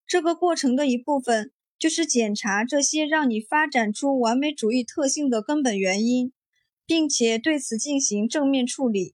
[0.10, 6.34] 这个过程的一部分就是检查这些让你发展出完美主义特性的根本原因，
[6.88, 9.14] 并且对此进行正面处理。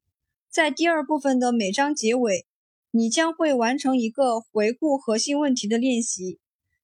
[0.49, 2.45] 在第二部分的每章结尾，
[2.91, 6.39] 你将会完成一个回顾核心问题的练习，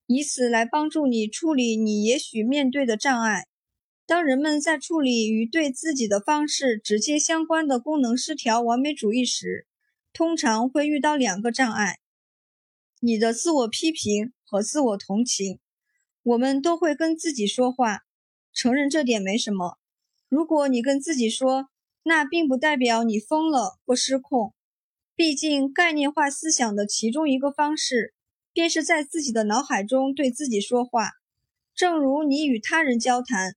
[0.07, 3.45] 以此来帮助你处理你也许面对的障碍。
[4.05, 9.67] 当人们在处理与对自己的方式直接相关的功能失调完美主义时，
[10.11, 11.99] 通常会遇到两个障碍：
[13.03, 15.59] 你的自我批评和自我同情。
[16.21, 18.01] 我们都会跟自己说话，
[18.53, 19.79] 承认这点没什么。
[20.29, 21.65] 如果你跟自己说，
[22.03, 24.53] 那并不代表你疯了或失控。
[25.15, 28.13] 毕竟，概念化思想的其中一个方式，
[28.53, 31.09] 便是在自己的脑海中对自己说话，
[31.73, 33.55] 正如你与他人交谈。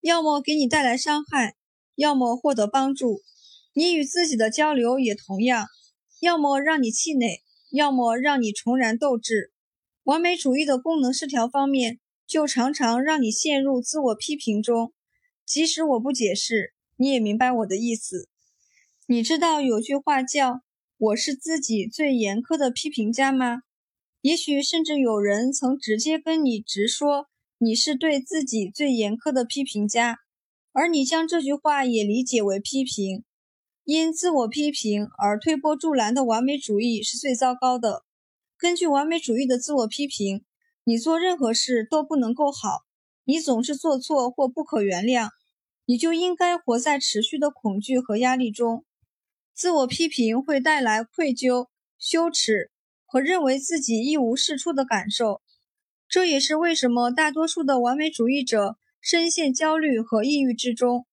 [0.00, 1.54] 要么给你带来伤害，
[1.94, 3.20] 要么获得帮助。
[3.72, 5.68] 你与自己的交流也同样，
[6.18, 7.40] 要么让你气馁，
[7.74, 9.50] 要么让你重燃斗志。
[10.04, 14.92] 完美主义的功能失调方面，就常常让你陷入自我批评中。
[15.44, 18.28] 即使我不解释，你也明白我的意思。
[19.08, 20.62] 你知道有句话叫
[20.96, 23.62] “我是自己最严苛的批评家”吗？
[24.20, 27.26] 也许甚至有人曾直接跟你直说。
[27.58, 30.18] 你是对自己最严苛的批评家，
[30.72, 33.24] 而你将这句话也理解为批评。
[33.84, 38.02] 因自我批评而推波助澜的完美主义是最糟糕的。
[38.56, 40.42] 根据完美主义的自我批评，
[40.84, 42.84] 你做任何事都不能够好，
[43.24, 45.28] 你总是做错或不可原谅，
[45.84, 48.86] 你就应该活在持续的恐惧和压力中。
[49.52, 52.70] 自我批评会带来愧疚、羞耻
[53.04, 55.42] 和认为自己一无是处的感受。
[56.08, 61.04] 这也是为什么大多数的完美主义者深陷焦虑和抑郁之中。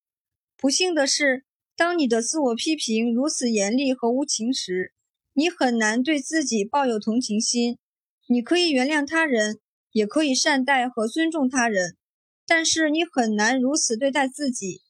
[0.57, 1.43] 不幸的是，
[1.81, 4.93] 当你的自我批评如此严厉和无情时，
[5.33, 7.79] 你很难对自己抱有同情心。
[8.27, 9.59] 你可以原谅他人，
[9.91, 11.97] 也可以善待和尊重他人，
[12.45, 14.81] 但是你很难如此对待自己。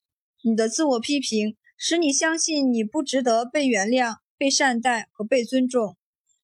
[0.44, 5.96] 你的自我批评使你相信你不值得被原谅、被善待和被尊重。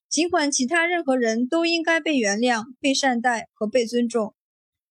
[0.09, 4.33] 尽管其他任何人都应该被原谅、被善待和被尊重，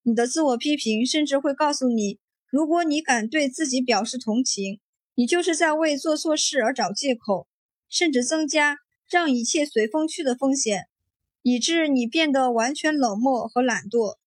[0.02, 2.18] 你的自我批评甚至会告诉你，
[2.50, 4.80] 如果你敢对自己表示同情，
[5.18, 7.48] 你就是在为做错事而找借口，
[7.88, 8.76] 甚至增加
[9.08, 10.88] 让一切随风去的风险，
[11.40, 14.18] 以致你变得完全冷漠和懒惰。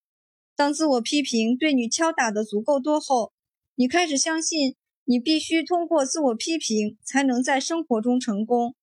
[0.55, 3.31] 当自我批评对你敲打的足够多后，
[3.75, 4.75] 你开始相信
[5.05, 8.75] 你必须通过自我批评才能在生活中成功。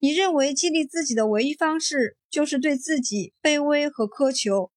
[0.00, 4.72] 你认为激励自己的唯一方式就是对自己卑微和苛求，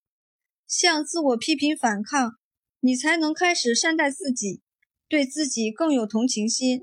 [0.68, 2.34] 向自我批评反抗，
[2.80, 4.62] 你才能开始善待自己，
[5.08, 6.82] 对自己更有同情心。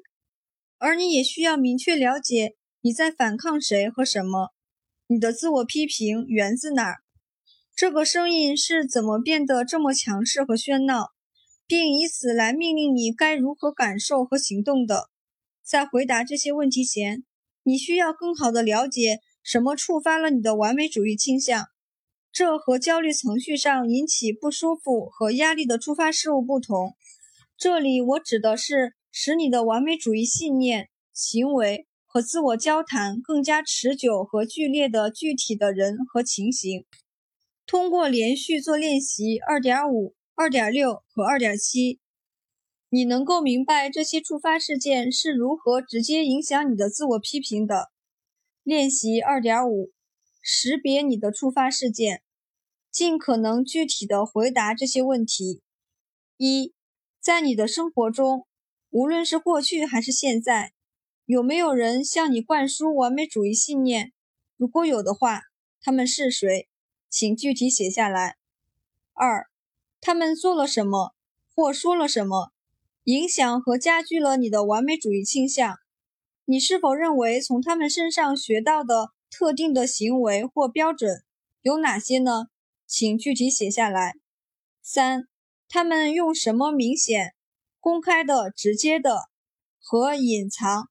[0.78, 4.50] 而你也需要明确了解你在反抗谁和什么，
[5.06, 7.02] 你的自我批评源自哪儿，
[7.74, 11.08] 这个声音是怎么变得这么强势和喧闹，
[11.66, 15.10] 并以此来命令你该如何感受和行动的。
[15.64, 17.24] 在回答这些问题前。
[17.64, 21.66] 你需要更好的了解什么触发了你的完美主义倾向。
[22.32, 26.96] 这和焦虑程序上引起不舒服和压力的触发事物不同。
[27.62, 36.84] 这里我指的是使你的完美主义信念、行为和自我交谈更加持久和剧烈的具体的人和情形。
[37.64, 42.00] 通过连续做练习2.5、2.6和2.7。
[42.88, 47.92] 你能够明白这些触发事件是如何直接影响你的自我批评的。
[48.64, 49.92] 练习二点五：
[50.42, 52.22] 识别你的触发事件，
[52.90, 55.62] 尽可能具体的回答这些问题。
[56.36, 56.74] 一，
[57.22, 58.48] 在你的生活中，
[58.90, 60.72] 无论是过去还是现在，
[61.24, 64.12] 有没有人向你灌输完美主义信念？
[64.56, 65.42] 如果有的话，
[65.80, 66.68] 他们是谁？
[67.08, 68.38] 请具体写下来。
[69.12, 69.46] 二，
[70.00, 71.14] 他们做了什么
[71.54, 72.50] 或说了什么，
[73.04, 75.76] 影响和加剧了你的完美主义倾向？
[76.44, 81.22] 你是否认为从他们身上学到的特定的行为或标准
[81.60, 82.48] 有哪些呢？
[82.84, 84.16] 请具体写下来。
[84.82, 85.28] 三，
[85.74, 87.34] 他们用什么明显、
[87.80, 89.30] 公开的、直接的
[89.80, 90.90] 和隐藏、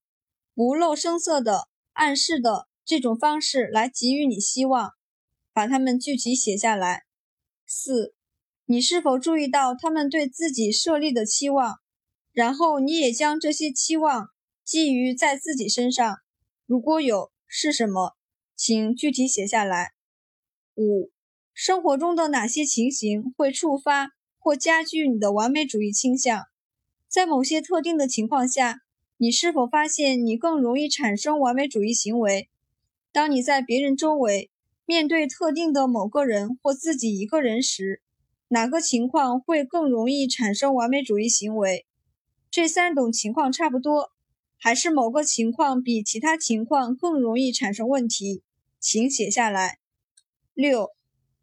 [0.56, 4.94] 不露声色的暗示的这种方式来给予你希望？
[5.54, 7.04] 把它们具体写下来。
[7.68, 8.16] 四，
[8.66, 11.76] 你是否注意到他们对自己设立的期望？
[12.32, 14.30] 然后你也将这些期望
[14.64, 16.18] 寄予在自己身上。
[16.66, 18.16] 如果有，是什么？
[18.56, 19.92] 请具体写下来。
[20.74, 21.12] 五，
[21.54, 24.10] 生活中的哪些情形会触发
[24.42, 26.46] 或加剧你的完美主义倾向？
[27.08, 28.82] 在某些特定的情况下，
[29.16, 32.50] 你是否发现你更容易产生完美主义行为？
[33.14, 34.50] 当你在别人周围。
[34.84, 38.02] 面对特定的某个人或自己一个人时，
[38.50, 41.86] 哪个情况会更容易产生完美主义行为？
[42.50, 44.12] 这三种情况差不多，
[44.58, 48.44] 还是某个情况比其他情况更容易产生问题？
[48.82, 49.78] 请写下来。
[50.54, 50.90] 六，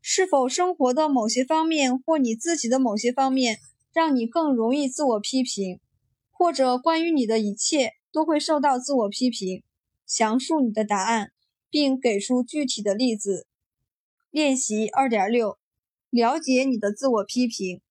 [0.00, 3.58] 是否生活的某些方面或你自己的某些方面
[3.92, 5.80] 让你更容易自我批评，
[6.30, 9.62] 或者关于你的一切都会受到自我批评？
[10.06, 11.32] 详述你的答案。
[11.70, 13.46] 并给出具体的例子。
[14.30, 15.58] 练习二点六：
[16.08, 17.82] 了解你的自我批评。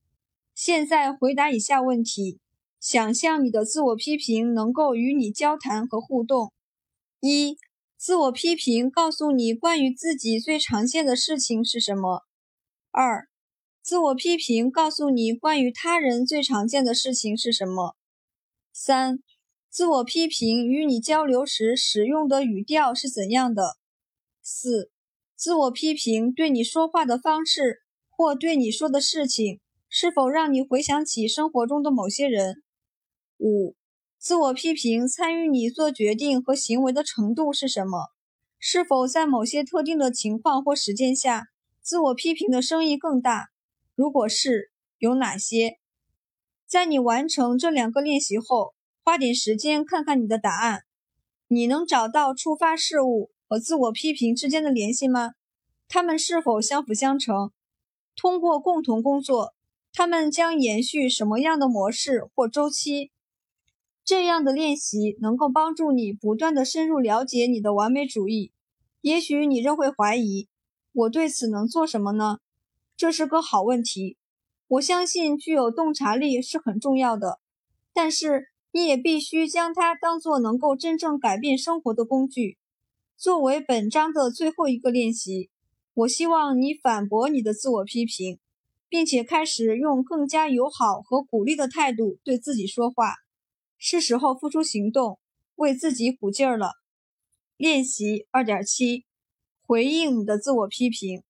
[0.56, 2.40] 现在回答以下问题：
[2.80, 6.52] 想象你的自我批评能够与你交谈和互动。
[7.20, 7.58] 一、
[7.98, 12.22] 自我批评告诉你关于自己最常见的事情是什么？
[12.92, 13.28] 二、
[13.82, 17.96] 自我批评告诉你关于他人最常见的事情是什么？
[18.72, 19.20] 三。
[19.70, 23.78] 自我批评与你交流时使用的语调是怎样的？
[24.42, 24.92] 四、
[25.36, 29.60] 自我批评对你说话的方式或对你说的事情
[29.90, 32.64] 是否让你回想起生活中的某些人？
[33.38, 33.76] 五、
[34.20, 38.08] 自我批评参与你做决定和行为的程度是什么？
[38.60, 41.48] 是否在某些特定的情况或时间下，
[41.82, 43.50] 自我批评的声音更大？
[43.96, 45.78] 如果是，有哪些？
[46.66, 48.74] 在你完成这两个练习后。
[49.04, 50.82] 花点时间看看你的答案，
[51.48, 55.32] 你能找到触发事物和自我批评之间的联系吗？
[55.88, 57.52] 它们是否相辅相成？
[58.18, 59.54] 通过共同工作，
[59.94, 63.12] 他们将延续什么样的模式或周期？
[64.08, 68.54] 这样的练习能够帮助你不断的深入了解你的完美主义。
[69.02, 70.48] 也许你仍会怀疑，
[70.94, 72.38] 我对此能做什么呢？
[72.96, 74.16] 这是个好问题。
[74.70, 77.40] 我相信具有洞察力是很重要的，
[77.94, 78.48] 但是。
[78.74, 82.58] 你也必须将它当做能够真正改变生活的工具。
[83.16, 85.50] 作为本章的最后一个练习，
[85.96, 88.38] 我希望你反驳你的自我批评，
[88.88, 93.16] 并且开始用更加友好和鼓励的态度对自己说话。
[93.78, 95.20] 是时候付出行动，
[95.56, 96.74] 为自己鼓劲儿了。
[97.58, 99.06] 练习二点七：
[99.66, 101.24] 回应你的自我批评。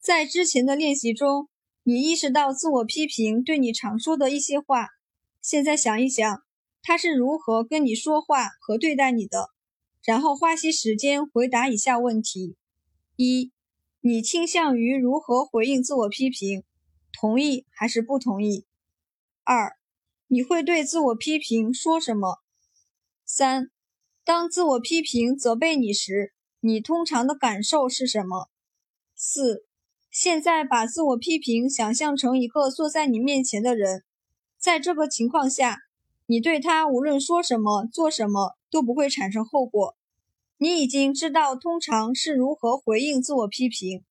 [0.00, 1.48] 在之前的练习中，
[1.82, 4.88] 你意识到自我批评对你常说的一些话。
[5.40, 6.42] 现在想一想。
[6.88, 9.48] 他是如何跟你说话和对待你的？
[10.04, 12.54] 然后花些时间回答以下问题：
[13.16, 13.50] 一、
[14.00, 16.62] 你倾向于如何回应自我批评？
[17.12, 18.66] 同意还是不同意？
[19.42, 19.72] 二、
[20.28, 22.38] 你会对自我批评说什么？
[23.24, 23.70] 三、
[24.24, 28.50] 当自我批评责备你时，你通常的感受是什么？
[29.14, 29.66] 四、
[30.10, 34.04] 现在把自我批评想象成一个坐在你面前的人，
[34.58, 35.78] 在这个情况下。
[36.28, 39.96] 你对他无论说什么、做什么都不会产生后果。
[40.58, 44.04] 你已经知道通常是如何回应自我批评。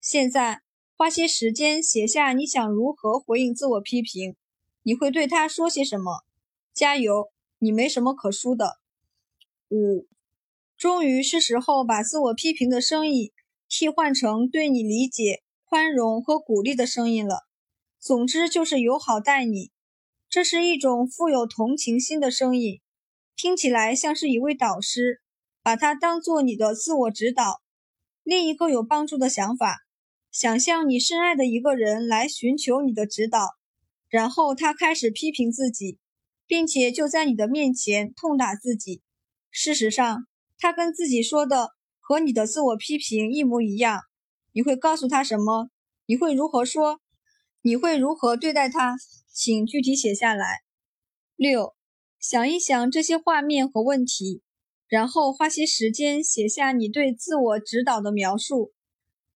[0.00, 0.62] 现在
[0.96, 4.34] 花些时间写下你想如何回应自我批评。
[4.82, 6.24] 你会对他说些什么？
[6.72, 8.78] 加油，你没什么可输的。
[9.68, 10.06] 五，
[10.76, 13.30] 终于是时候把自我批评的声音
[13.68, 17.46] 替换成对你理解、宽容和鼓励的声音了。
[17.98, 19.70] 总之就是友好待你。
[20.28, 22.80] 这是一种富有同情心的声音，
[23.36, 25.20] 听起来像是一位导师，
[25.62, 27.60] 把它当做你的自我指导。
[28.22, 29.76] 另一个有帮助的想法：
[30.30, 33.40] 想象你深爱的一个人来寻求你的指导，
[34.10, 35.98] 然后他开始批评自己，
[36.46, 39.00] 并且就在你的面前痛打自己。
[39.50, 40.26] 事实上，
[40.58, 41.70] 他跟自己说的
[42.00, 44.00] 和你的自我批评一模一样。
[44.52, 45.70] 你会告诉他什么？
[46.06, 47.00] 你会如何说？
[47.62, 48.96] 你会如何对待他？
[49.32, 50.62] 请具体写下来。
[51.36, 51.74] 六，
[52.18, 54.42] 想一想这些画面和问题，
[54.88, 58.72] 然后花些时间写下你对自我指导的描述。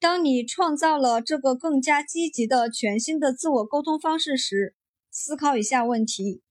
[0.05, 4.75] 当你创造了这个更加积极的全新的自我沟通方式时，
[5.11, 6.43] 思考以下问题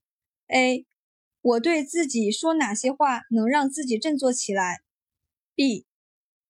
[0.47, 0.88] ：A.
[1.39, 4.81] 我对自己说哪些话能让自己振作起来
[5.53, 5.85] ？B.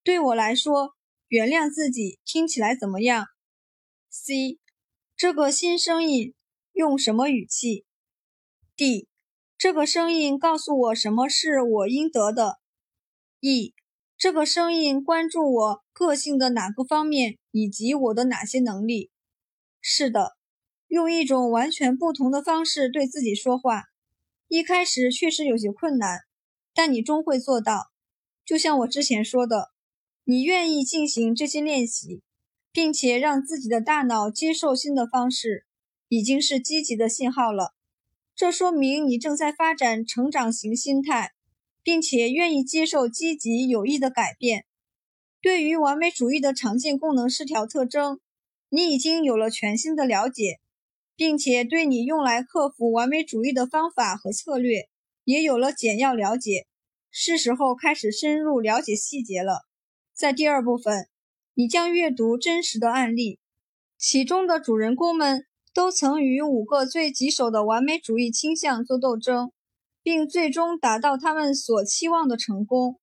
[0.01, 0.93] 对我来说，
[1.27, 3.25] 原谅自己听起来怎么样
[4.09, 4.59] ？C.
[5.17, 6.33] 这个新声音
[6.71, 7.83] 用什么语气
[8.77, 9.09] ？D.
[9.57, 12.59] 这个声音告诉我什么是我应得的
[13.41, 13.73] ？E.
[14.23, 19.11] 这个声音关注我个性的哪个方面以及我的哪些能力？
[19.81, 20.37] 是的，
[20.87, 23.83] 用一种完全不同的方式对自己说话，
[24.47, 26.21] 一开始确实有些困难，
[26.73, 27.91] 但你终会做到。
[28.45, 29.71] 就像我之前说的，
[30.23, 32.21] 你愿意进行这些练习，
[32.71, 35.65] 并且让自己的大脑接受新的方式，
[36.07, 37.73] 已经是积极的信号了。
[38.33, 41.33] 这说明你正在发展成长型心态。
[41.83, 44.65] 并且愿意接受积极有益的改变。
[45.41, 48.19] 对于完美主义的常见功能失调特征，
[48.69, 50.59] 你已经有了全新的了解，
[51.15, 54.87] 并且对你用来克服完美主义的方法和策略
[55.25, 56.65] 也有了简要了解。
[57.11, 59.67] 是时候开始深入了解细节了。
[60.15, 61.07] 在第二部分，
[61.53, 63.37] 你将阅读真实的案例，
[63.97, 69.51] 其中的主人公们都曾与五个最棘手的完美主义倾向做斗争。
[70.03, 72.99] 并最终达到他们所期望的成功。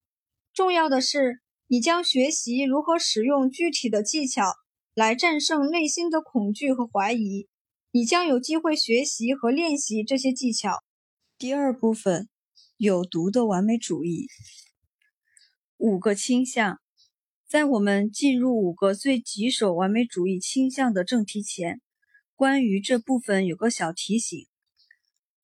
[0.52, 4.52] 重要的是，你将学习如何使用具体的技巧
[4.94, 7.48] 来战胜内心的恐惧和怀疑。
[7.90, 10.84] 你将有机会学习和练习这些技巧。
[11.36, 12.28] 第二部分：
[12.76, 14.28] 有毒的完美主义。
[15.78, 16.78] 五个倾向。
[17.48, 21.80] 在我们进入五个最棘手完美主义倾向的正题前，
[22.36, 24.46] 关于这部分有个小提醒。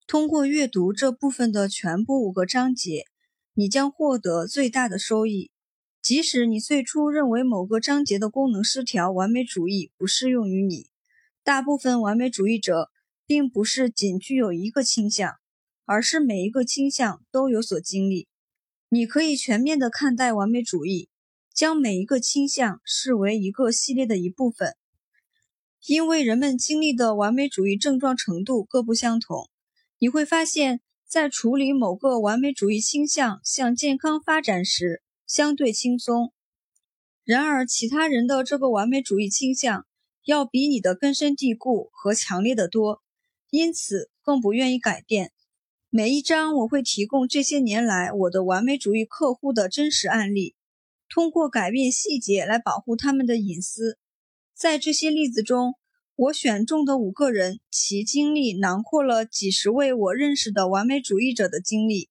[0.07, 3.07] 通过阅读这部分的全部五个章节，
[3.55, 5.51] 你将获得最大的收益。
[6.01, 10.87] 即使你最初认为某个章节的功能失调完美主义不适用于你，
[11.43, 12.89] 大部分完美主义者
[13.27, 15.35] 并不是仅具有一个倾向，
[15.85, 18.29] 而是每一个倾向都有所经历。
[18.89, 21.09] 你可以全面地看待完美主义，
[21.53, 24.77] 将每一个倾向视为一个系列的一部分，
[25.85, 29.51] 因为人们经历的完美主义症状程度各不相同。
[29.99, 36.35] 你会发现在处理某个完美主义倾向向健康发展时相对轻松，
[37.25, 39.87] 然而其他人的这个完美主义倾向
[40.25, 43.03] 要比你的根深蒂固和强烈的多，
[43.49, 45.33] 因此更不愿意改变。
[45.89, 50.55] 每一章我会提供这些年来我的完美主义客户的真实案例，
[51.09, 53.99] 通过改变细节来保护他们的隐私。
[54.55, 55.75] 在这些例子中。
[56.17, 62.09] 我选中的五个人，其经历囊括了几十位我认识的完美主义者的经历。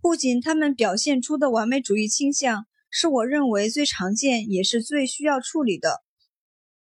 [0.00, 6.02] 不仅他们表现出的完美主义倾向是我认为最常见也是最需要处理的，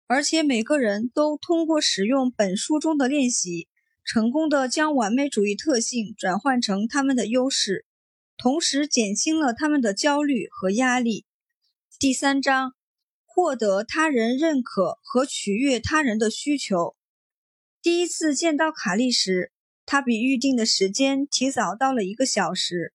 [0.07, 3.67] 而且每个人都通过使用本书中的练习，
[4.05, 7.87] 成功的将完美主义特性转换成他们的优势，
[8.37, 11.25] 同时减轻了他们的焦虑和压力。
[11.99, 12.75] 第三章。
[13.41, 16.95] 获得他人认可和取悦他人的需求。
[17.81, 19.51] 第一次见到卡莉时，
[19.87, 22.93] 他比预定的时间提早到了一个小时。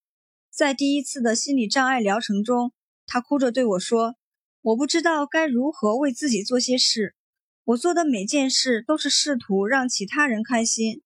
[0.52, 2.74] 在第一次的心理障碍疗程中，
[3.08, 4.18] 他哭着对我说
[4.62, 7.16] ：“我不知道该如何为自己做些事。
[7.64, 11.02] 我做的每件事都是试图让其他人开心。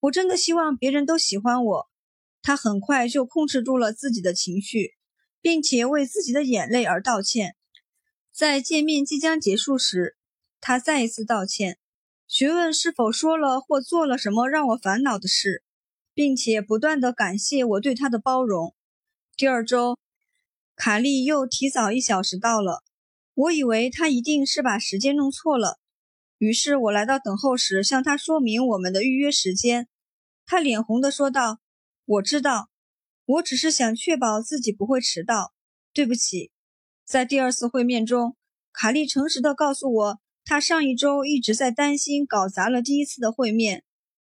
[0.00, 1.90] 我真的希望别人都喜欢我。”
[2.40, 4.94] 他很快就控制住了自己的情绪，
[5.42, 7.54] 并且为自己的眼泪而道歉。
[8.38, 10.16] 在见面即将结束时，
[10.60, 11.76] 他再一次道歉，
[12.28, 15.64] 询问是否说了或做了什么让我烦恼的事，
[16.14, 18.76] 并且不断地感谢我对他的包容。
[19.36, 19.98] 第二周，
[20.76, 22.84] 卡莉又提早一小时到了，
[23.34, 25.80] 我以为他一定是把时间弄错了，
[26.38, 29.88] 于是我来到等候室向他说明我们的预约时间。
[30.46, 31.58] 他脸红地说道
[32.06, 32.68] ：“我知道，
[33.24, 35.52] 我只是想确保自己不会迟到。
[35.92, 36.52] 对不起。”
[37.08, 38.36] 在第二次会面中，
[38.70, 43.82] 卡莉诚实地告诉我，她上一周一直在担心搞砸了第一次的会面，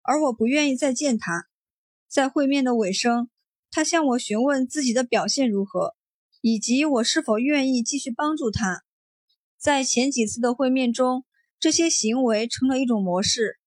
[0.01, 1.47] 而我不愿意再见她。
[2.09, 3.29] 在会面的尾声，
[3.71, 5.95] 他向我询问自己的表现如何，
[6.41, 8.83] 以及我是否愿意继续帮助他。
[9.57, 11.23] 在前几次的会面中，
[11.57, 13.57] 这些行为成了一种模式。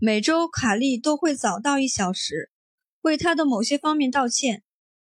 [0.00, 2.50] 每周，卡莉都会早到一小时，
[3.02, 4.64] 为他的某些方面道歉。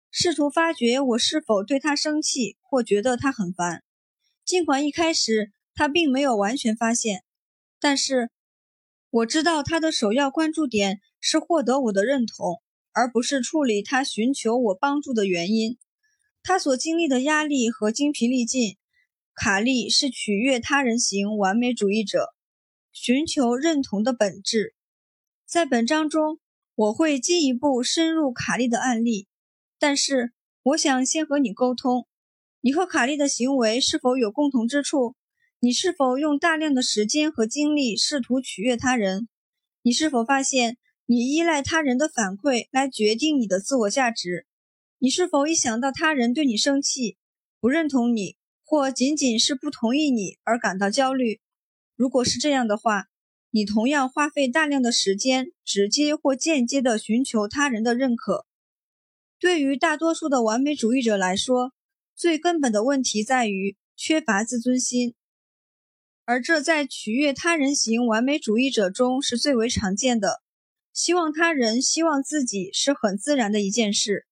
[0.10, 3.84] 试图发觉我是否对他生气或觉得他很烦，
[4.46, 7.24] 尽管一开始他并没有完全发现，
[7.80, 8.30] 但是
[9.10, 12.62] 我知道他的首要关注点是获得我的认同，
[12.92, 15.78] 而不是处理他寻求我帮助的原因。
[16.42, 18.78] 他所经历的压力和精疲力尽，
[19.36, 22.34] 卡利是取悦他人型完美主义者，
[22.92, 24.74] 寻求认同的本质。
[25.46, 26.40] 在本章中，
[26.74, 29.28] 我会进一步深入卡利的案例，
[29.80, 30.34] 但是
[30.64, 32.08] 我想先和你沟通：
[32.62, 35.16] 你和卡利的行为是否有共同之处？
[35.60, 39.28] 你是否用大量的时间和精力试图取悦他人？
[39.82, 44.46] 你是否发现你依赖他人的反馈来决定你的自我价值？
[44.98, 47.18] 你是否一想到他人对你生气、
[47.60, 48.36] 不认同你？
[48.64, 51.40] 或仅仅是不同意你而感到焦虑。
[51.96, 53.06] 如果是这样的话，
[53.52, 58.47] 你同样花费大量的时间，直接或间接地寻求他人的认可。
[59.40, 61.74] 对于大多数的完美主义者来说，
[62.16, 65.14] 最根本的问题在于缺乏自尊心，
[66.26, 70.42] 而这在取悦他人型完美主义者中是最为常见的。
[70.92, 74.26] 希望他人希望自己是很自然的一件事，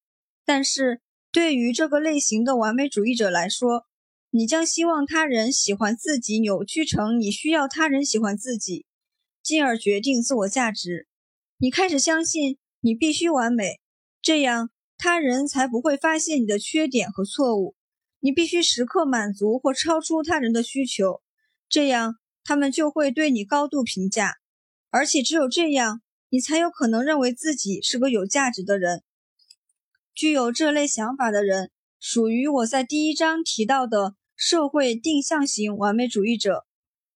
[0.44, 1.00] 但是
[1.32, 3.86] 对于这个类型的完美主义者来说，
[4.32, 8.88] 你将希望他人喜欢自己扭曲成你需要他人喜欢自己，
[9.44, 11.08] 进而决定自我价值。
[11.60, 13.80] 你开始相信你必须完美，
[14.22, 17.76] 这样他人才不会发现你的缺点和错误。
[18.20, 21.22] 你必须时刻满足或超出他人的需求，
[21.70, 24.36] 这样他们就会对你高度评价。
[24.90, 29.04] 而且只有这样，你才有可能认为自己是个有价值的人。
[30.14, 34.16] 具有这类想法的人，属于我在第一章提到的。
[34.38, 36.66] 社会定向型完美主义者，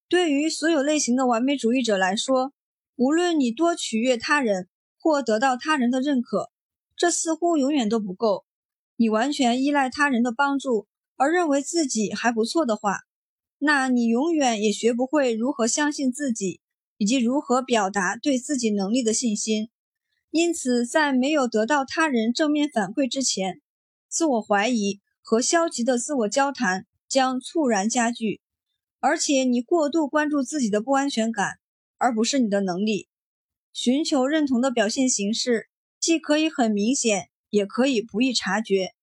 [0.08, 2.54] 对于所有类型的完美主义者来说，
[2.96, 6.50] 无论你多取悦他人或得到他人的认可，
[7.00, 8.46] 这似乎永远都不够。
[8.96, 13.00] 你完全依赖他人的帮助而认为自己还不错的话，
[13.58, 16.62] 那你永远也学不会如何相信自己，
[16.98, 19.72] 以及如何表达对自己能力的信心。
[20.30, 23.60] 因此，在没有得到他人正面反馈之前，
[24.08, 26.86] 自我怀疑和消极的自我交谈。
[27.10, 28.40] 将猝然加剧，
[29.00, 31.58] 而且你过度关注自己的不安全感，
[31.98, 33.08] 而不是你的能力。
[33.74, 35.69] 寻求认同的表现形式
[36.00, 38.94] 既可以很明显，也可以不易察觉。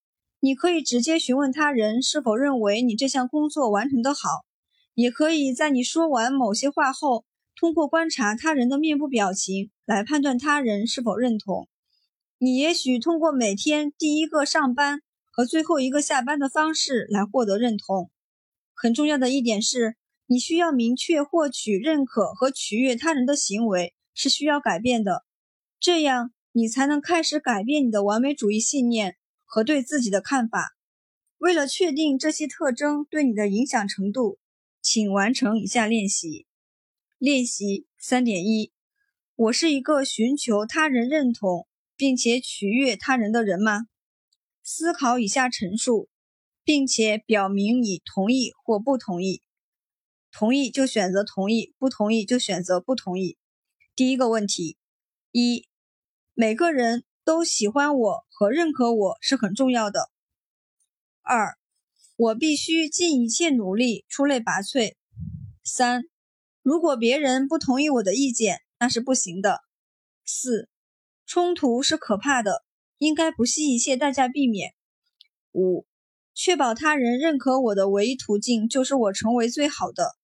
[0.40, 4.44] 你可以直接询问他人是否认为你这项工作完成的好，
[4.94, 7.24] 也可以在你说完某些话后，
[7.54, 11.68] 通过观察他人的面部表情来判断他人是否认同。
[12.38, 15.02] 你也许通过每天第一个上班。
[15.38, 18.10] 和最后一个下班的方式来获得认同。
[18.72, 19.94] 很重要的一点是，
[20.24, 25.26] 你需要明确获取认可和取悦他人的行为是需要改变的，
[25.78, 30.70] 这样你才能开始改变你的完美主义信念和对自己的看法。
[31.36, 34.38] 为了确定这些特征对你的影响程度，
[34.80, 36.46] 请完成以下练习。
[37.18, 38.72] 练习三点一：
[39.34, 43.88] 我是一个寻求他人认同并且取悦他人的人吗？
[44.62, 46.08] 思考以下陈述，
[46.64, 49.42] 并且表明你同意或不同意。
[50.32, 53.36] 同意就选择同意，不同意就选择不同意。
[53.94, 54.78] 第一个问题：
[55.32, 55.68] 一、
[56.38, 60.10] 每个人都喜欢我和认可我是很重要的。
[61.22, 61.56] 二、
[62.14, 64.96] 我必须尽一切努力出类拔萃。
[65.64, 66.02] 三、
[66.60, 69.62] 如果别人不同意我的意见，那是不行的。
[70.26, 70.68] 四、
[71.24, 72.66] 冲突是可怕的。
[72.98, 74.74] 应该不惜一切代价避免。
[75.52, 75.86] 五、
[76.34, 80.16] 确保他人认可我的唯一途径就是我成为最好的。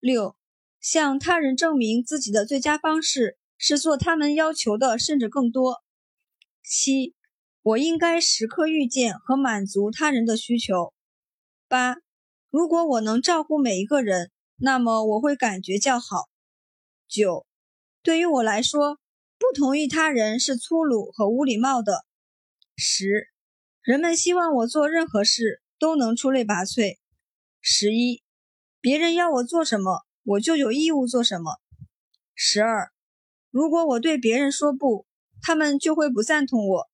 [0.00, 0.36] 六、
[0.80, 5.82] 向他人证明自己的最佳方式是做他们要求的，甚至更多。
[6.64, 7.14] 七、
[7.60, 10.94] 我应该时刻预见和满足他人的需求。
[11.68, 11.96] 八、
[12.48, 16.30] 如果我能照顾每一个人，那么我会感觉较好。
[17.06, 17.46] 九、
[18.02, 18.98] 对于我来说。
[19.40, 22.04] 不同意他人是粗鲁和无礼貌的。
[22.74, 23.28] 十，
[23.82, 26.96] 人们希望我做任何事都能出类拔萃。
[27.60, 28.24] 十一，
[28.80, 31.60] 别人要我做什么，我就有义务做什么。
[32.34, 32.90] 十二，
[33.50, 35.06] 如果我对别人说不，
[35.40, 36.90] 他们就会不赞同我。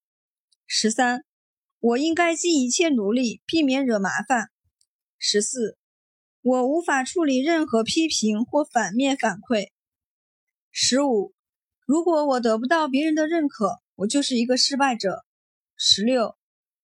[0.67, 1.25] 十三，
[1.81, 4.51] 我应该尽一切努力避免惹麻烦。
[5.19, 5.77] 十四，
[6.43, 9.71] 我无法处理任何批评或反面反馈。
[10.71, 11.33] 十五。
[11.87, 15.25] 如果我得不到别人的认可，我就是一个失败者。
[15.77, 16.37] 十六，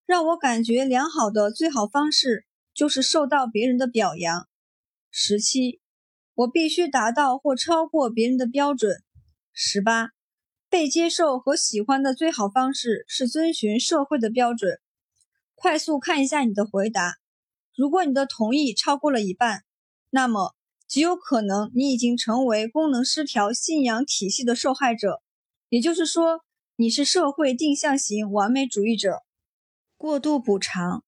[0.04, 2.44] 让我感觉良好的最好方式
[2.74, 4.46] 就是受到别人的表扬。
[5.10, 5.80] 十七，
[6.34, 9.02] 我必须达到或超过别人的标准。
[9.62, 10.12] 十八，
[10.70, 14.80] 被接受和喜欢的最好方式是遵循社会的标准。
[15.54, 17.16] 快速看一下你的回答，
[17.76, 19.64] 如果你的同意超过了一半，
[20.08, 20.54] 那么。
[20.88, 25.20] 极有可能你已经成为功能失调信仰体系的受害者，
[25.68, 26.40] 也就是说，
[26.76, 29.22] 你是社会定向型完美主义者。
[29.98, 31.04] 过度补偿，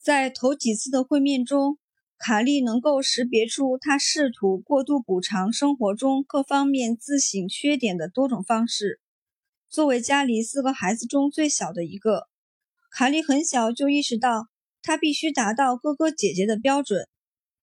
[0.00, 1.78] 在头几次的会面中，
[2.22, 9.00] 卡利能够识别出他试图过度补偿生活中各方面自省缺点的多种方式。
[9.70, 12.28] 作为家里四个孩子中最小的一个，
[12.90, 14.48] 卡利很小就意识到
[14.82, 17.08] 他必须达到哥哥姐姐的标准。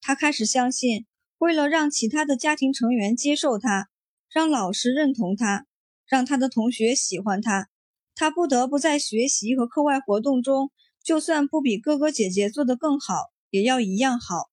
[0.02, 1.06] 他开始相信，
[1.38, 3.90] 为了让其他的家庭成员接受他，
[4.28, 5.68] 让老师认同他，
[6.08, 7.70] 让他的同学喜欢他，
[8.16, 10.72] 他不得不在学习和课外活动中，
[11.04, 13.14] 就算不比哥哥姐姐做得更好。
[13.50, 14.50] 也要一样好。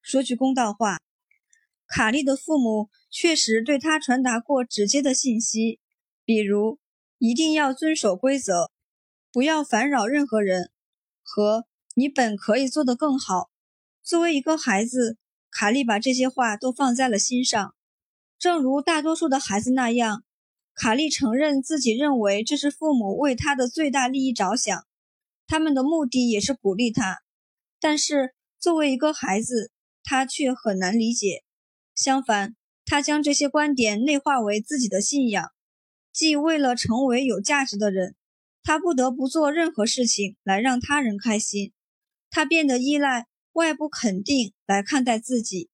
[0.00, 0.98] 说句公道话，
[1.86, 5.78] 卡利的父母确实对他传达过直接的信息，
[6.24, 6.78] 比如
[7.18, 8.70] 一定要遵守规则，
[9.30, 10.70] 不要烦扰任何人，
[11.22, 13.50] 和你本可以做得更好。
[14.02, 15.18] 作为一个孩子，
[15.50, 17.74] 卡利把这些话都放在了心上。
[18.38, 20.24] 正如大多数的孩子那样，
[20.74, 24.84] 卡利承认自己认为这是父母为他的最大利益着想，
[25.46, 27.21] 他们的目的也是鼓励他。
[27.82, 29.72] 但是，作为一个孩子，
[30.04, 31.42] 他却很难理解。
[31.96, 32.54] 相反，
[32.84, 35.50] 他将这些观点内化为自己的信仰，
[36.12, 38.14] 即为了成为有价值的人，
[38.62, 41.72] 他不得不做任何事情来让他人开心。
[42.30, 45.68] 他变得依赖外部肯定来看待自己，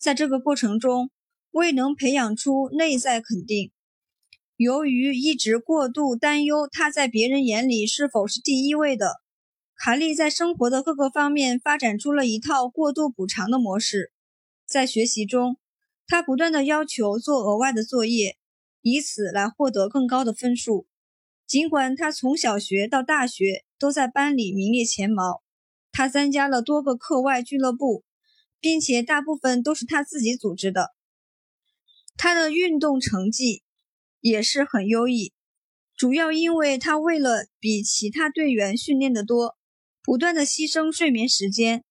[0.00, 1.12] 在这个过程中，
[1.52, 3.70] 未能培养出内在肯定。
[4.56, 9.20] 由于一直过度担忧他在别人眼里是否是第一位的。
[9.78, 14.10] 卡利在生活的各个方面发展出了一套过度补偿的模式。
[14.64, 15.58] 在学习中，
[16.06, 18.38] 他不断的要求做额外的作业，
[18.80, 20.86] 以此来获得更高的分数。
[21.46, 25.42] 尽管他从小学到大学都在班里名列前茅，
[25.92, 28.02] 他参加了多个课外俱乐部，
[28.58, 30.94] 并且大部分都是他自己组织的。
[32.16, 33.62] 他的运动成绩
[34.20, 35.34] 也是很优异，
[35.94, 39.54] 主要因为他为了比其他队员训练的多。
[40.06, 41.82] 不断的牺牲睡眠时间。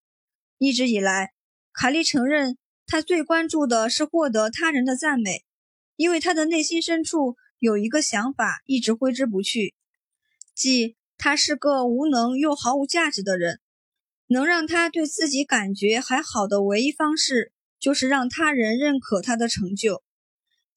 [0.57, 1.33] 一直以来，
[1.73, 5.43] 卡利承认他最关注的是获得他人的赞美，
[5.97, 9.75] 因为他的内心深处有一个想法一直挥之不去，
[10.53, 13.59] 即他是个无能又毫无价值的人。
[14.27, 17.51] 能让他对自己感觉还好的唯一方式，
[17.81, 20.01] 就是让他人认可他的成就。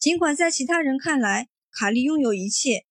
[0.00, 2.84] 尽管在其他人看来，卡利拥有一切，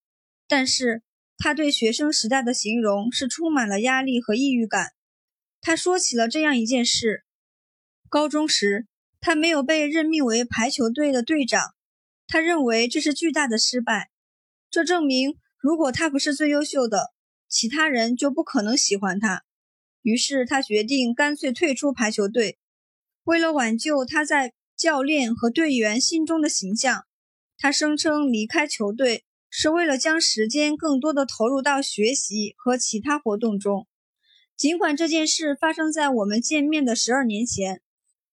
[0.47, 1.03] 但是。
[1.37, 4.91] 他对学生时代的形容是充满了压力和抑郁感。
[5.61, 7.23] 他说起了这样一件事：
[8.09, 8.87] 高中时，
[9.19, 11.75] 他没有被任命为排球队的队长，
[12.27, 14.09] 他认为这是巨大的失败。
[14.69, 17.13] 这证明，如果他不是最优秀的，
[17.47, 19.43] 其他人就不可能喜欢他。
[20.01, 22.57] 于是，他决定干脆退出排球队。
[23.23, 27.05] 为了挽救他在教练和队员心中的形象，
[27.57, 29.25] 他声称离开球队。
[29.59, 33.87] 是为了将时间更多的投入到学习和其他活动中。
[34.55, 37.81] 尽管这件事发生在我们见面的十二年前，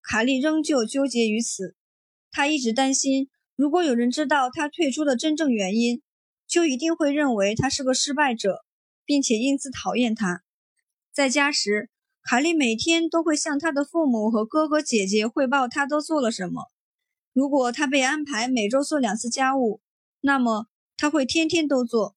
[0.03, 1.77] 卡利仍旧纠结于此。
[2.31, 6.03] 他一直担心，如果有人知道他退出的真正原因，
[6.47, 8.59] 就一定会认为他是个失败者，
[9.07, 10.43] 并且因此讨厌他。
[11.11, 11.89] 在家时，
[12.23, 16.71] 卡利每天都会向他的父母和哥哥姐姐汇报他都做了什么。
[17.33, 19.81] 如果他被安排每周做两次家务，
[20.21, 20.67] 那么。
[20.97, 22.17] 他会天天都做，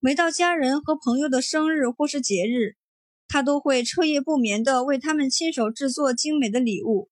[0.00, 2.76] 每到家人和朋友的生日或是节日，
[3.28, 7.10] 他都会彻夜不眠地为他们亲手制作精美的礼物。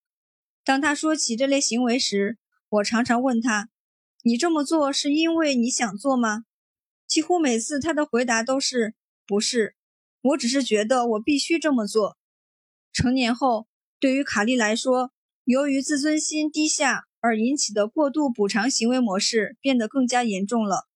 [0.64, 3.68] 当他说起这类行为时，我常常问他
[4.24, 6.44] ：“你这么做是因为你想做吗？”
[7.06, 8.94] 几乎每次他的回答都是
[9.26, 9.74] ：“不是，
[10.22, 12.16] 我只是觉得我必须这么做。”
[12.93, 13.66] 成年后，
[14.01, 15.12] 对于卡利来说，
[15.44, 20.89] 由于自尊心低下而引起的过度补偿行为模式变得更加严重了。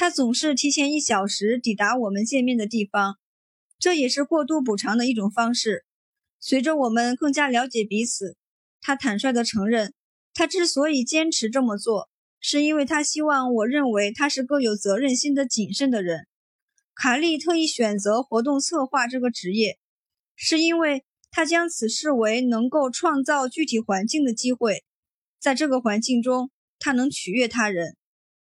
[0.00, 3.18] 他总是提前一小时抵达我们见面的地方，
[3.78, 5.84] 这也是过度补偿的一种方式。
[6.38, 8.38] 随着我们更加了解彼此，
[8.80, 9.92] 他坦率地承认，
[10.32, 12.08] 他之所以坚持这么做，
[12.40, 16.26] 是因为他希望我认为他是个有责任心的谨慎的人。
[16.94, 19.78] 卡利特意选择活动策划这个职业，
[20.34, 24.82] 是因为他将此视为能够创造具体环境的机会，
[25.38, 27.98] 在这个环境中，他能取悦他人，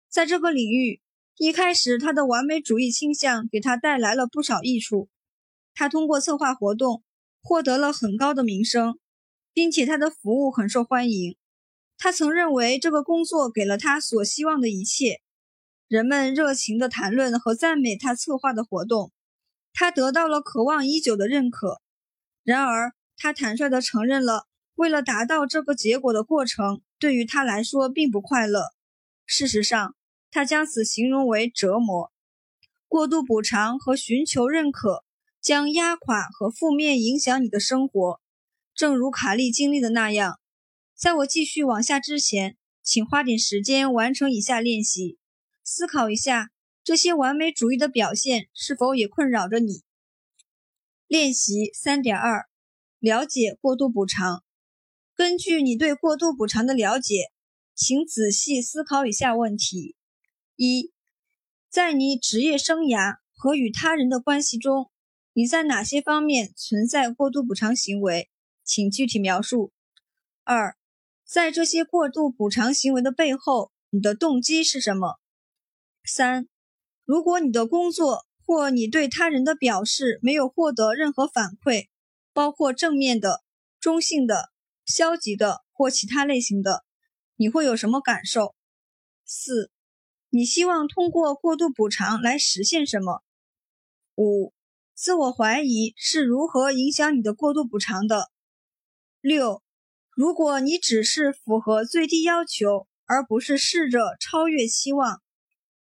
[0.08, 1.02] 在这个领域。
[1.40, 5.08] 一开始，他的完美主义倾向给他带来了不少益处。
[5.74, 7.02] 他通过策划活动
[7.42, 9.00] 获得了很高的名声，
[9.54, 11.38] 并且他的服务很受欢迎。
[11.98, 15.22] 他曾认为这个工作给了他所希望的一切。
[15.88, 19.14] 人们热情地谈论和赞美他策划的活动，
[19.72, 21.80] 他得到了渴望已久的认可。
[22.44, 24.46] 然而，他坦率地承认了
[24.76, 28.74] 为了达到这个结果的过程对于他来说并不快乐。
[29.26, 29.96] 事实上，
[30.32, 32.12] 他将此形容为折磨、
[32.88, 35.04] 过度补偿和寻求认可，
[35.42, 38.22] 将压垮和负面影响你的生活。
[38.76, 40.40] 正如卡利经历的那样，
[40.96, 45.18] 在我继续往下之前，请花点时间完成以下练习，
[45.64, 46.52] 思考一下
[46.84, 49.84] 这些完美主义的表现是否也困扰着你。
[51.08, 52.48] 练习三点二：
[53.00, 54.44] 了解过度补偿。
[55.16, 57.32] 根据你对过度补偿的了解，
[57.76, 59.96] 请仔细思考以下问题：
[60.62, 60.92] 一，
[61.70, 64.92] 在你职业生涯和与他人的关系中，
[65.32, 68.30] 你在哪些方面存在过度补偿行为？
[68.66, 69.72] 请具体描述。
[70.44, 70.76] 二，
[71.24, 75.22] 在这些过度补偿行为的背后，你的动机是什么？
[76.04, 76.50] 三，
[77.06, 81.88] 如果你的工作或你对他人的表示没有获得任何反馈，
[82.34, 83.46] 包括正面的、
[83.80, 84.52] 中性的、
[84.86, 86.84] 消极的或其他类型的，
[87.38, 88.56] 你会有什么感受？
[89.24, 89.72] 四，
[90.32, 93.24] 你希望通过过度补偿来实现什么？
[94.16, 94.54] 五，
[94.94, 98.30] 自我怀疑是如何影响你的过度补偿的？
[99.22, 99.64] 六，
[100.12, 105.24] 如果你只是符合最低要求，而不是试着超越期望，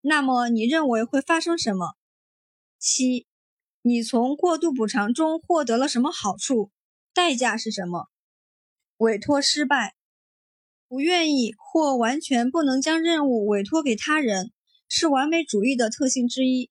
[0.02, 1.96] 那么你认为会发生什么？
[2.78, 3.26] 七，
[3.82, 6.72] 你从过度补偿中获得了什么好处？
[7.16, 8.10] 代价是什么？
[8.98, 9.96] 委托失败，
[10.88, 14.52] 不愿意或完全不能将任务委托给他人，
[14.88, 16.70] 是完美主义的特性之一，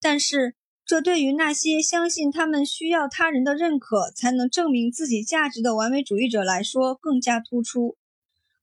[0.00, 0.56] 但是。
[0.86, 7.96] 这对于那些相信他们需要他人的认可才能证明自己价值的完美主义者来说更加突出。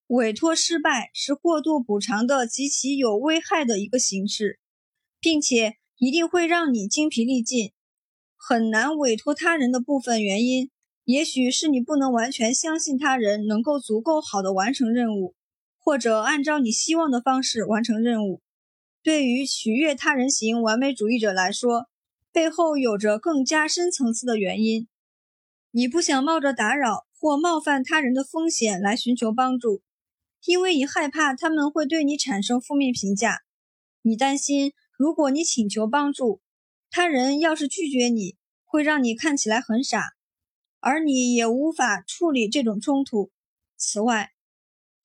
[0.08, 4.60] 委托失败是过度补偿的极其有危害的一个形式，
[5.22, 7.72] 并且一定会让你精疲力尽。
[8.36, 10.70] 很难委托他人的部分原因，
[11.08, 15.36] 也许是你不能完全相信他人能够足够好的完成任务，
[15.80, 18.42] 或者按照你希望的方式完成任务。
[19.02, 21.88] 对于取悦他人型完美主义者来说，
[22.34, 24.90] 背后有着更加深层次的原因。
[25.72, 29.82] 你不想冒着打扰或冒犯他人的风险来寻求帮助，
[30.44, 33.44] 因为你害怕他们会对你产生负面评价。
[34.02, 36.42] 你担心，如果你请求帮助，
[36.92, 38.36] 他人要是拒绝你，
[38.66, 40.17] 会让你看起来很傻，
[40.80, 43.32] 而你也无法处理这种冲突。
[43.76, 44.32] 此外，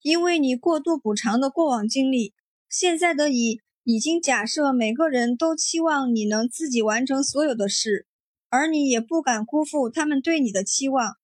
[0.01, 2.35] 因为你过度补偿的过往经历，
[2.69, 3.61] 现在的你。
[3.85, 8.07] 已经假设每个人都期望你能自己完成所有的事，
[8.49, 11.16] 而你也不敢辜负他们对你的期望。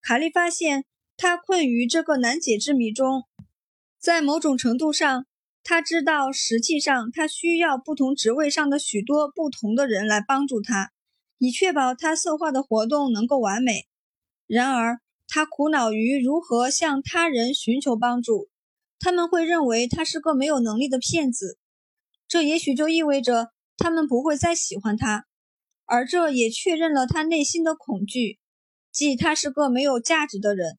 [0.00, 0.84] 卡利发现
[1.16, 3.24] 他困于这个难解之谜中，
[3.98, 5.26] 在某种程度上，
[5.64, 10.92] 他知道实际上他需要不同职位上的许多不同的人来帮助他，
[11.38, 13.86] 以确保他策划的活动能够完美。
[14.46, 18.48] 然而，他苦恼于如何向他人寻求帮助，
[18.98, 21.58] 他们会认为他是个没有能力的骗子。
[22.26, 25.24] 这也许就意味着他们不会再喜欢他，
[25.84, 28.38] 而这也确认了他内心的恐惧，
[28.90, 30.78] 即他是个没有价值的人。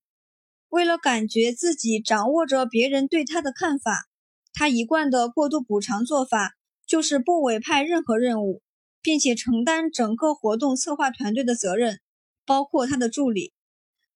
[0.69, 4.06] 为了感觉自己掌握着别人对他的看法，
[4.53, 6.56] 他一贯的过度补偿做法
[6.86, 8.61] 就是不委派任何任务，
[9.01, 11.99] 并且承担整个活动策划团队的责任，
[12.45, 13.53] 包括他的助理。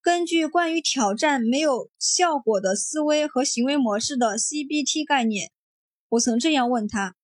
[0.02, 5.52] 根据关于挑战没有效果的思维和行为模式的 CBT 概念，
[6.10, 7.16] 我曾这样问他。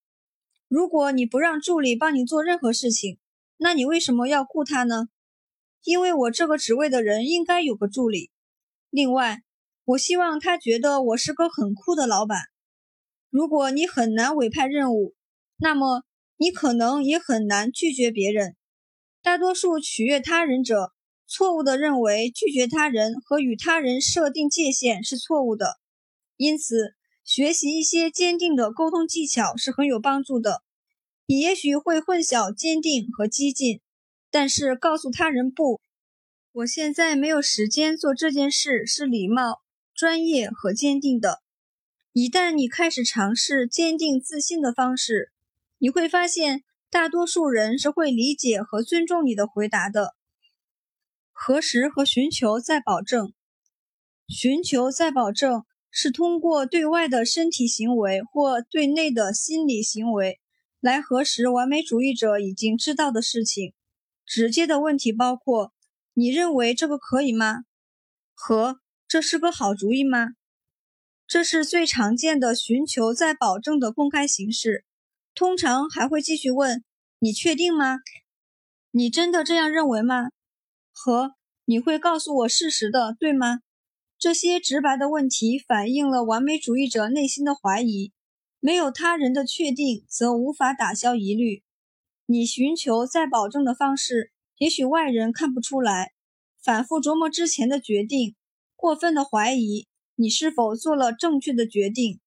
[0.68, 3.18] 如果你不让助理帮你做任何事情，
[3.58, 5.10] 那你为什么要雇他呢？
[5.84, 8.32] 因为我这个职位的人应该有个助理。
[8.90, 9.42] 另外，
[9.84, 12.44] 我希望他觉得我是个很酷的老板。
[13.30, 15.16] 如果你很难委派任务，
[15.58, 16.04] 那么
[16.40, 18.56] 你可能也很难拒绝别人。
[19.22, 20.94] 大多数取悦他人者
[21.28, 25.78] 错误地认为拒绝他人和与他人设定界限是错误的，
[26.38, 26.96] 因此。
[27.26, 30.64] 学习一些坚定的沟通技巧是很有帮助的。
[31.28, 33.82] 你也许会混淆坚定和激进，
[34.32, 35.80] 但是告诉他人不，
[36.52, 39.62] 我现在没有时间做这件事是礼貌、
[39.94, 41.44] 专业和坚定的。
[42.14, 45.32] 一旦你开始尝试坚定自信的方式，
[45.80, 50.16] 你会发现大多数人是会理解和尊重你的回答的。
[51.32, 53.34] 核实和寻求再保证，
[54.28, 55.64] 寻求再保证。
[55.92, 60.40] 是通过对外的身体行为或对内的心理行为
[60.80, 63.74] 来核实完美主义者已经知道的事情。
[64.24, 65.74] 直接的问题包括：
[66.14, 67.64] 你认为这个可以吗？
[68.36, 70.34] 和这是个好主意吗？
[71.26, 74.86] 这是最常见的寻求再保证的公开形式。
[75.40, 76.84] 通常还会继续问：
[77.20, 78.00] 你确定吗？
[78.92, 80.32] 你真的这样认为吗？
[80.92, 83.62] 和你会告诉我事实的，对吗？
[84.18, 88.12] 这些直白的问题反映了完美主义者内心的怀疑。
[88.60, 91.64] 没有他人的确定，则无法打消疑虑。
[92.26, 96.12] 你寻求再保证的方式，也许外人看不出来。
[96.62, 98.36] 反复琢磨之前的决定，
[98.76, 102.20] 过分的怀疑你是否做了正确的决定，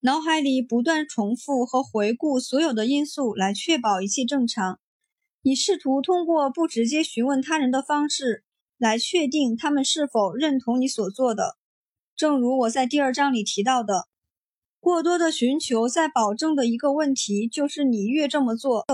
[0.00, 4.78] 脑海里不断重复和回顾所有的因素来确保一切正常。
[5.42, 8.44] 你试图通过不直接询问他人的方式
[8.78, 11.56] 来确定他们是否认同你所做的。
[12.14, 14.08] 正如我在第二章里提到的，
[14.80, 18.84] 过多的寻求在保证的一个问题就是，你越这么做，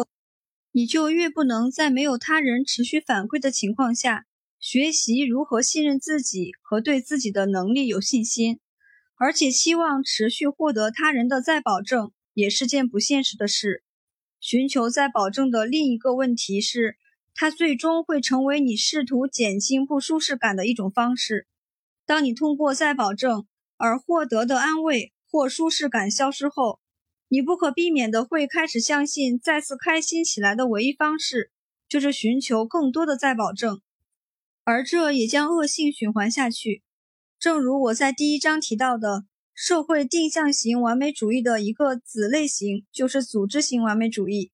[0.72, 4.26] 你就越不能在没有他人持续反馈的情况下。
[4.58, 8.60] 学习如何信任自己和对自己的能力有信心，
[9.22, 13.84] 而且期望持续获得他人的再保证，也是件不现实的事。
[14.40, 16.96] 寻求再保证的另一个问题是，
[17.32, 21.46] 它最终会成为你试图减轻不舒适感的一种方式。
[22.04, 23.46] 当你通过再保证
[23.76, 26.80] 而获得的安慰或舒适感消失后，
[27.28, 31.52] 你不可避免的会开始相信，再次开心起来的唯一方式
[31.88, 33.80] 就是寻求更多的再保证。
[34.64, 36.82] 而这也将恶性循环下去。
[37.42, 44.52] 正如我在第一章提到的，社会定向型完美主义的一个子类型就是组织型完美主义。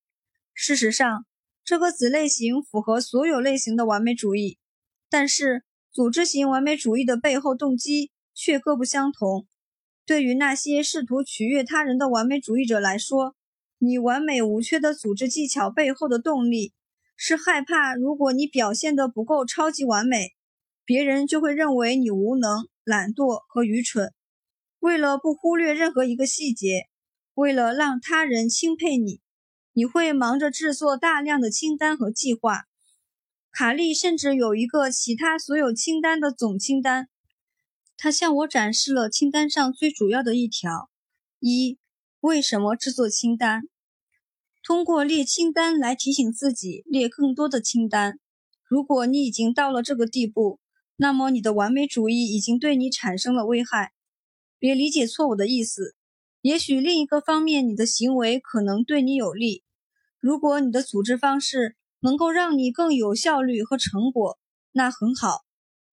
[0.55, 1.27] 事实上，
[1.63, 4.57] 这个子类型符合所有类型的完美主义，
[5.11, 9.47] 但是组织型完美主义的背后动机却各不相同。
[10.07, 13.37] 对于那些试图取悦他人的完美主义者来说，
[13.77, 16.73] 你完美无缺的组织技巧背后的动力。
[17.15, 20.31] 是害怕，如果你表现得不够超级完美，
[20.87, 24.15] 别人就会认为你无能、懒惰和愚蠢。
[24.79, 26.89] 为了不忽略任何一个细节，
[27.35, 29.21] 为了让他人钦佩你，
[29.75, 32.65] 你会忙着制作大量的清单和计划。
[33.51, 37.09] 卡利甚至有一个其他所有清单的总清单。
[37.99, 40.89] 他向我展示了清单上最主要的一条：
[41.41, 41.79] 一、
[42.21, 43.65] 为什么制作清单？
[44.65, 48.19] 通过列清单来提醒自己列更多的清单。
[48.65, 50.61] 如果你已经到了这个地步，
[51.01, 53.93] 那么你的完美主义已经对你产生了危害。
[54.59, 55.95] 别理解错误的意思。
[56.41, 59.63] 也许另一个方面，你的行为可能对你有利。
[60.19, 64.39] 如果你的组织方式能够让你更有效率和成果，
[64.73, 65.45] 那很好。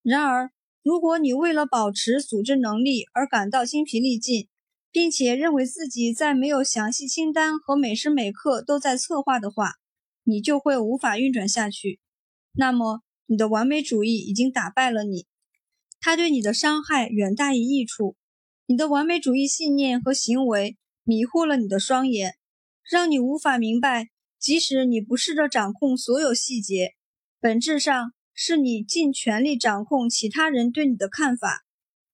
[0.02, 0.50] 然而，
[0.82, 4.48] 如果你为了保持组织能力而感到精疲力尽，
[4.90, 9.74] 并且认为自己在没有详细清单和每时每刻都在策划的话，
[10.24, 12.00] 你就会无法运转下去。
[12.52, 15.26] 那么，你的完美主义已经打败了你，
[16.00, 18.16] 它对你的伤害远大于益处。
[18.66, 22.36] 你的完美主义信念和行为迷惑了你的双眼，
[22.90, 24.08] 让你无法明白，
[24.38, 26.94] 即使你不试着掌控所有细节，
[27.40, 31.64] 本质上是你尽全力掌控其他人对你的看法。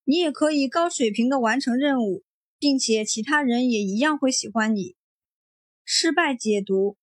[0.05, 2.25] 你也可以高水平地完成任务。
[2.63, 4.95] 并且其他人也一样会喜欢你。
[5.85, 6.97] 失败解读，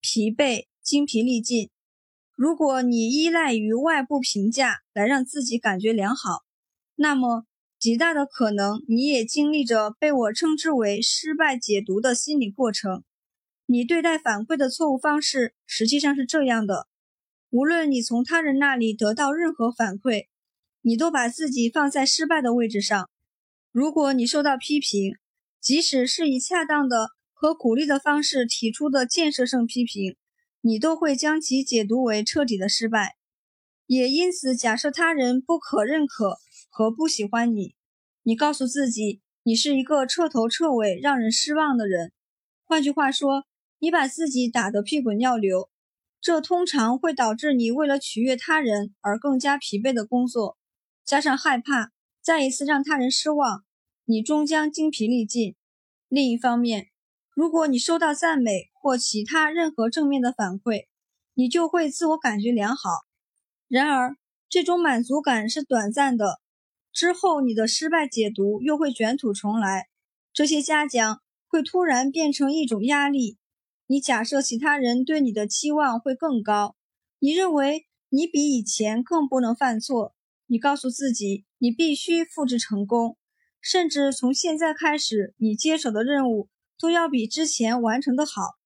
[0.00, 1.71] 疲惫、精疲力尽。
[2.42, 6.40] 如果你依赖于外部评价来让自己感觉良好，
[6.96, 7.46] 那么
[7.78, 13.04] 极大的可能你也经历着被我称之为失败解读的心理过程。
[13.66, 16.88] 你对待反馈的错误方式实际上是这样的：
[17.50, 20.24] 无论你从他人那里得到任何反馈，
[20.80, 23.08] 你都把自己放在失败的位置上。
[23.70, 25.14] 如果你受到批评，
[25.60, 30.16] 即使是以恰当的和鼓励的方式提出的建设性批评，
[30.64, 33.16] 你都会将其解读为彻底的失败，
[33.86, 36.38] 也因此假设他人不可认可
[36.70, 37.74] 和不喜欢你。
[38.22, 42.12] 你告诉自己，你是一个彻头彻尾让人失望的人。
[42.64, 43.44] 换句话说，
[43.80, 45.68] 你把自己打得屁滚尿流，
[46.20, 50.56] 这通常会导致你为了取悦他人而更加疲惫的工作，
[51.04, 51.90] 加上害怕。
[52.22, 53.64] 再一次让他人失望，
[54.04, 55.56] 你终将精疲力尽。
[56.06, 56.86] 另一方面，
[57.34, 60.88] 如果你收到赞美或其他任何正面的反馈，
[61.32, 62.90] 你就会自我感觉良好。
[63.68, 64.16] 然而，
[64.48, 66.40] 这种满足感是短暂的，
[66.92, 69.86] 之后你的失败解读又会卷土重来。
[70.32, 73.38] 这些嘉奖会突然变成一种压力。
[73.86, 76.76] 你假设其他人对你的期望会更高，
[77.20, 80.14] 你认为你比以前更不能犯错。
[80.46, 81.44] 你告诉自己。
[81.62, 83.16] 你必须复制成功，
[83.60, 88.58] 甚至从现在开始，你接手的任务都要比之前完成的好。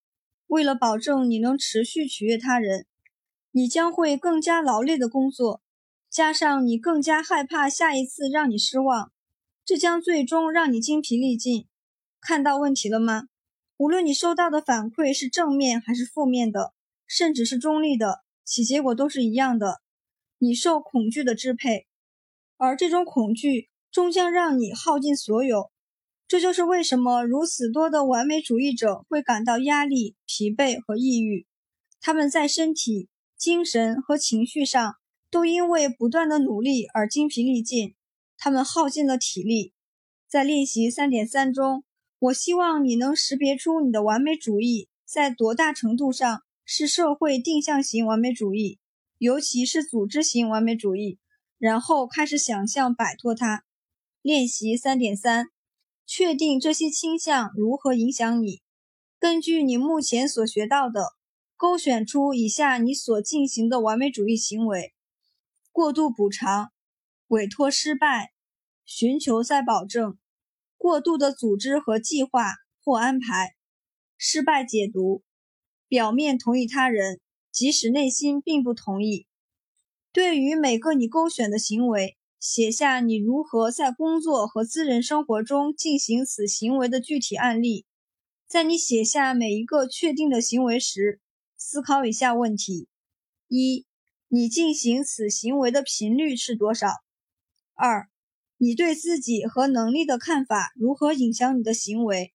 [0.46, 2.86] 为了保证你能持续取悦他人，
[3.50, 5.60] 你将会更加劳累的工作，
[6.08, 9.12] 加上你更加害怕下一次让你失望，
[9.64, 11.66] 这将最终让你精疲力尽。
[12.20, 13.28] 看到问题了吗？
[13.76, 16.72] 无论你收到的反馈是正面还是负面的，
[17.06, 19.80] 甚至是中立的，其结果都是一样的。
[20.38, 21.86] 你受恐惧的支配。
[22.56, 25.70] 而这种恐惧终将让你耗尽所有，
[26.28, 31.46] 这就是为什么如此多的完美主义者会感到压力、疲惫和抑郁。
[32.00, 34.96] 他们在身体、精神和情绪上
[35.30, 37.94] 都因为不断的努力而精疲力尽，
[38.36, 39.72] 他们耗尽了体力。
[40.28, 41.84] 在练习三点三中，
[42.18, 48.80] 我希望你能识别出你的完美主义在多大程度上是社会定向型完美主义，
[49.18, 51.20] 尤其是组织型完美主义，
[51.58, 53.62] 然后开始想象摆脱它。
[54.22, 55.46] 练习三点三，
[56.06, 58.62] 确定这些倾向如何影响你。
[59.18, 61.08] 根据你目前所学到的，
[61.56, 64.94] 勾选出以下你所进行的完美主义行为：
[65.72, 66.70] 过度补偿、
[67.28, 68.32] 委托失败、
[68.84, 70.16] 寻求再保证、
[70.76, 72.52] 过度的组织和计划
[72.84, 73.56] 或安排、
[74.16, 75.24] 失败解读、
[75.88, 77.20] 表面同意他人，
[77.50, 79.26] 即使内心并不同意。
[80.12, 87.86] 对于每个你勾选的行为，写下你如何在工作和私人生活中进行此行为的具体案例。
[88.46, 91.20] 在你写下每一个确定的行为时，
[91.56, 92.88] 思考以下问题：
[93.48, 93.84] 一、
[94.28, 96.88] 你进行此行为的频率是多少？
[97.74, 98.08] 二、
[98.56, 102.32] 你对自己和能力的看法如何影响你的行为？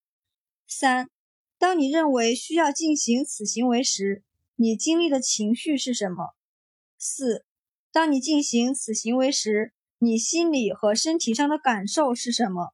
[0.68, 1.10] 三、
[1.57, 4.23] 当你认为需要进行此行为时，
[4.56, 6.36] 你经历的情绪是什么？
[6.98, 7.45] 四、
[7.91, 9.73] 当你进行此行为时，
[10.03, 12.73] 你心理和身体上的感受是什么？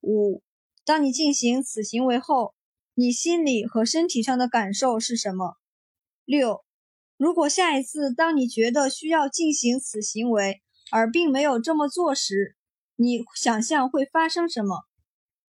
[0.00, 0.42] 五、
[0.86, 2.54] 当你进行此行为后，
[2.94, 5.58] 你心理和身体上的感受是什么？
[6.24, 6.64] 六，
[7.18, 12.56] 如果下一次当你觉得需要进行此行为而并没有这么做时，
[12.94, 14.86] 你想象会发生什么？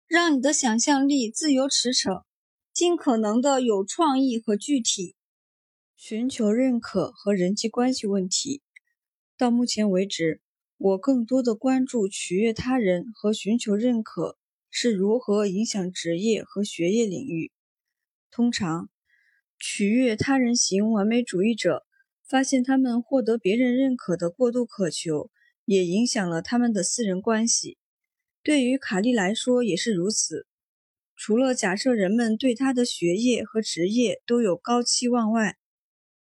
[0.05, 2.23] 让你的想象力自由驰骋，
[2.73, 5.15] 尽可能的有创意和具体。
[5.95, 8.61] 寻求认可和人际关系问题。
[9.37, 10.41] 到目前为止，
[10.79, 14.39] 我更多的关注取悦他人和寻求认可。
[14.71, 17.51] 是如何影响职业和学业领域？
[18.29, 18.87] 通常，
[19.57, 21.87] 取悦他人型完美主义者
[22.23, 25.31] 发现，他们获得别人认可的过度渴求，
[25.65, 27.79] 也影响了他们的私人关系。
[28.43, 30.45] 对于卡利来说也是如此。
[31.15, 35.57] 除了假设人们对他的学业和职业都有高期望外，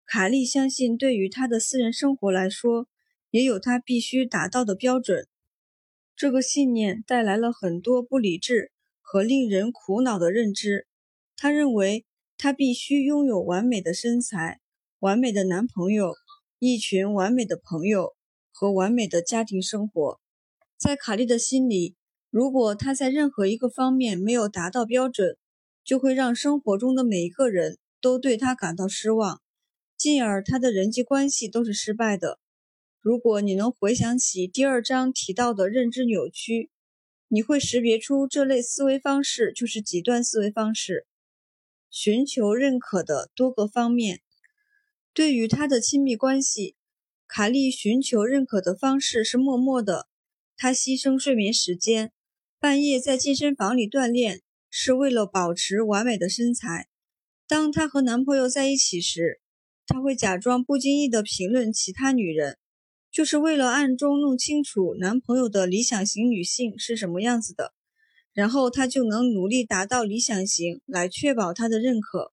[0.06, 2.88] 卡利相信，对于他的私人生活来说，
[3.32, 5.28] 也有他必须达到的标准。
[6.16, 10.86] 这个信念带来了很多不理智和令人苦恼的认知。
[11.38, 12.06] 他认为
[12.38, 14.60] 他必须拥有完美的身材、
[15.00, 16.14] 完美的男朋友、
[16.60, 18.16] 一群完美的朋友
[18.52, 20.20] 和完美的家庭生活。
[20.78, 21.96] 在卡利的心里，
[22.30, 25.38] 如果他在任何一个方面没有达到标准，
[25.84, 29.42] 就会让生活中的每一个人都对他感到失望，
[29.98, 32.40] 进而他的人际关系都是失败的。
[33.02, 36.70] 如果你能回想起第二章提到的认知扭曲，
[37.30, 41.08] 你会识别出这类思维方式就是极端思维方式。
[41.90, 44.22] 寻求认可的多个方面，
[45.14, 46.76] 对于他的亲密关系，
[47.26, 50.10] 卡利寻求认可的方式是默默的。
[50.58, 52.12] 他牺牲睡眠时间，
[52.60, 56.90] 半夜在健身房里锻炼，是为了保持完美的身材。
[57.48, 59.40] 当她和男朋友在一起时，
[59.88, 62.58] 他会假装不经意地评论其他女人。
[63.12, 67.74] 就是为了暗中弄清楚男朋友的理想型女性是什么样子的，
[68.34, 72.32] 然后他就能努力达到理想型，来确保他的认可。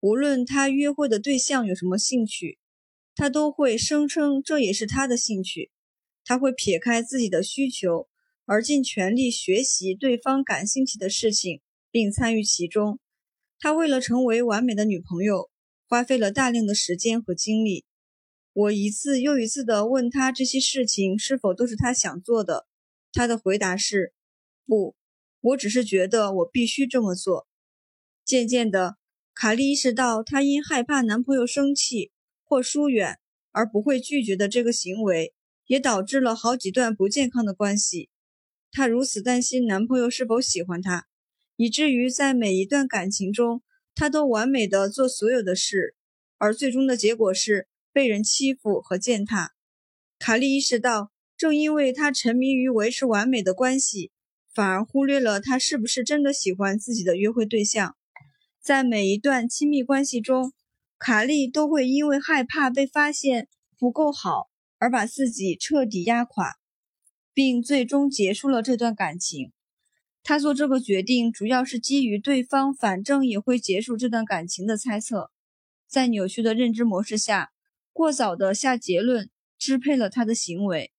[0.00, 2.58] 无论他约会的对象有什么兴趣，
[3.14, 5.70] 他都会声称这也是他的兴趣。
[6.24, 8.08] 他会撇开自己的需求，
[8.46, 11.60] 而尽全力学习对方感兴趣的事情，
[11.90, 12.98] 并参与其中。
[13.58, 15.50] 他为了成为完美的女朋友，
[15.88, 17.84] 花费了大量的时间和精力。
[18.52, 22.66] 我一次又一次地问他这些事情是否都是他想做的，
[23.12, 24.12] 他的回答是：
[24.66, 24.96] 不，
[25.40, 27.46] 我只是觉得我必须这么做。
[28.24, 28.96] 渐渐的，
[29.34, 32.10] 卡莉意识到，她因害怕男朋友生气
[32.44, 33.20] 或疏远
[33.52, 35.32] 而不会拒绝的这个行为，
[35.66, 38.10] 也导致了好几段不健康的关系。
[38.72, 41.06] 她如此担心男朋友是否喜欢她，
[41.54, 43.62] 以至于在每一段感情中，
[43.94, 45.94] 她都完美的做所有的事，
[46.36, 47.68] 而最终的结果是。
[47.92, 49.52] 被人欺负和践踏，
[50.18, 54.12] 卡莉意识到，正因为她沉迷于维持完美的关系，
[54.54, 57.96] 反而忽略了她是不是真的喜欢自己的约会对象。
[58.60, 60.52] 在每一段亲密关系中，
[60.98, 63.48] 卡莉都会因为害怕被发现
[63.78, 66.56] 不够好而把自己彻底压垮，
[67.32, 69.52] 并最终结束了这段感情。
[70.22, 75.30] 他做这个决定主要是基于对方反正也会结束这段感情的猜测。
[75.88, 77.50] 在扭曲的认知模式下。
[78.00, 79.28] 过早的下结论
[79.58, 80.90] 支配了他的行为。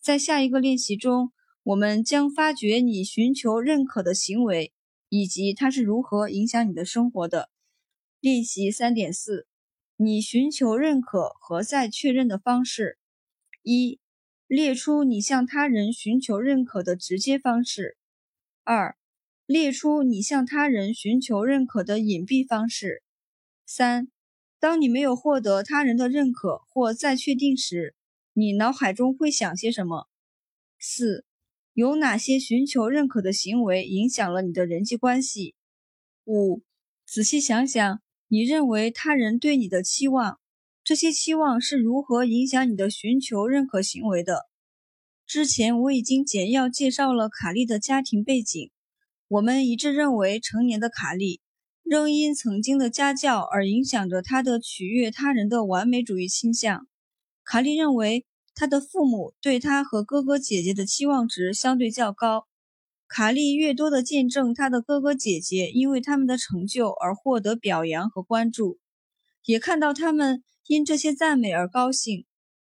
[0.00, 1.30] 在下一个练习中，
[1.62, 4.72] 我们将发掘你寻求认可的行为，
[5.10, 7.50] 以及它是如何影响你的生活的。
[8.18, 9.46] 练习三点四：
[9.96, 12.96] 你寻求认可和再确认的方式。
[13.62, 14.00] 一、
[14.46, 17.94] 列出你向他人寻求认可的直接方式；
[18.64, 18.96] 二、
[19.44, 23.02] 列出你向他人寻求认可的隐蔽方式；
[23.66, 24.08] 三、
[24.60, 27.94] 当你没有获得他人的认可或再确定时，
[28.32, 30.08] 你脑海中会想些什么？
[30.78, 31.24] 四、
[31.72, 35.54] 有哪些寻求认可的行为影响了你的人际关系？
[36.24, 36.62] 五、
[37.06, 40.40] 仔细想想，你认为他人对你的期望，
[40.82, 44.48] 这些期望是如何影响你的寻求认可行为的？
[45.26, 48.70] 之前我已经简要介绍了卡利的家庭背景，
[49.28, 51.40] 我们一致认为，成年的卡利。
[51.88, 56.86] 仍因曾经的家教而影响着他的取悦他人的完美主义倾向。
[57.44, 62.46] 卡利认为他的父母对他和哥哥姐姐的期望值相对较高。
[63.06, 68.78] 卡利越多的见证他的哥哥姐姐因为他们的成就而获得表扬和关注，
[69.46, 72.26] 也看到他们因这些赞美而高兴，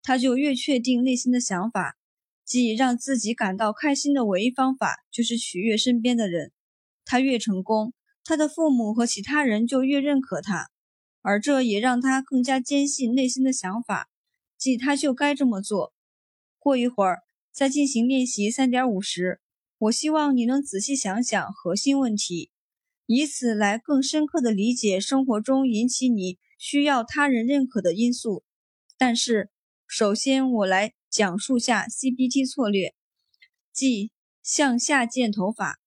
[0.04, 1.96] 他就越确定内心的想法，
[2.44, 6.52] 即让自己感到开心的唯一方法就是取悦身边的人。
[7.06, 7.94] 他越成功。
[8.28, 10.72] 他的父母和其他人就越认可他，
[11.22, 14.10] 而这也让他更加坚信内心的想法，
[14.58, 15.94] 即他就该这么做。
[16.58, 17.20] 过一会儿
[17.52, 19.40] 在进行练习三点五时，
[19.78, 22.50] 我希望你能仔细想想核心问题，
[23.06, 28.44] 以此来更深刻地理解生活中引起你需要他人认可的因素。
[28.98, 29.52] 但是，
[29.86, 32.96] 首先我来讲述下 CBT 策略，
[33.72, 34.12] 即
[34.42, 35.80] 向下箭头法。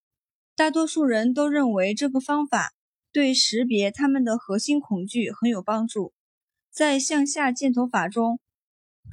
[0.59, 2.75] 大多数人都认为这个方法
[3.13, 6.13] 对识别他们的核心恐惧很有帮助。
[6.73, 8.41] 在向下箭头法中，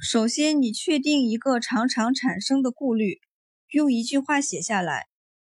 [0.00, 3.20] 首先你确定一个常常产生的顾虑，
[3.68, 5.06] 用一句话写下来，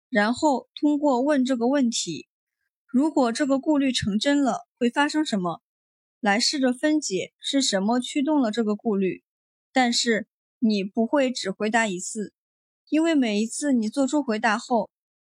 [0.08, 2.28] 然后通过问这个问题：
[2.86, 5.60] 如果这个顾虑成真了，会发生什么？
[6.20, 9.24] 来试着分解是什么驱动了这个顾虑。
[9.72, 10.28] 但是
[10.60, 12.32] 你不会只回答一次，
[12.90, 14.88] 因为每一次你做出回答后。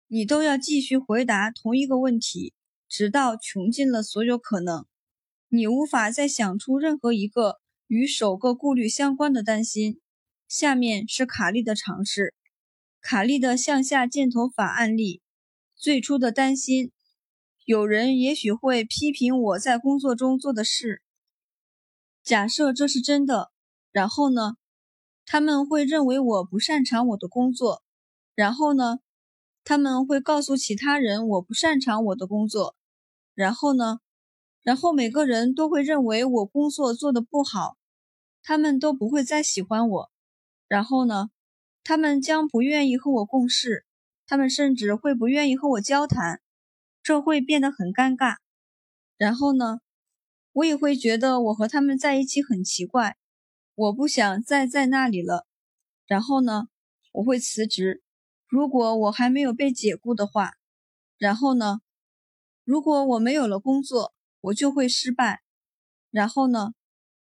[0.10, 2.54] 你都要继续回答同一个问题，
[2.88, 4.86] 直到穷尽了所有可能。
[5.50, 7.58] 你无法再想出任何一个
[7.88, 10.00] 与首个顾虑相关的担心。
[10.48, 12.34] 下面是卡利的尝试：
[13.02, 15.22] 卡利的向下箭头法案例。
[15.76, 16.92] 最初的担心，
[17.66, 21.02] 有人也许会批评我在工作中做的事。
[22.24, 23.52] 假设这是真的，
[23.92, 24.56] 然后呢？
[25.26, 27.84] 他们会认为我不擅长我的工作。
[28.36, 29.00] 然后呢？
[29.70, 32.78] 他们会告诉其他人我不擅长我的工作，
[33.36, 34.00] 然后呢？
[34.64, 37.76] 然后每个人都会认为我工作做得不好，
[38.42, 40.12] 他们都不会再喜欢我。
[40.70, 41.32] 然后呢？
[41.84, 43.86] 他们将不愿意和我共事，
[44.26, 46.40] 他们甚至会不愿意和我交谈，
[47.04, 48.38] 这会变得很尴尬。
[49.18, 49.80] 然后呢？
[50.54, 53.18] 我也会觉得我和他们在一起很奇怪，
[53.76, 55.46] 我不想再在那里了。
[56.06, 56.70] 然后呢？
[57.12, 58.02] 我会辞职。
[58.48, 60.54] 如果我还没有被解雇的话，
[61.18, 61.82] 然后呢？
[62.64, 65.42] 如果我没有了工作，我就会失败。
[66.12, 66.74] 然后呢？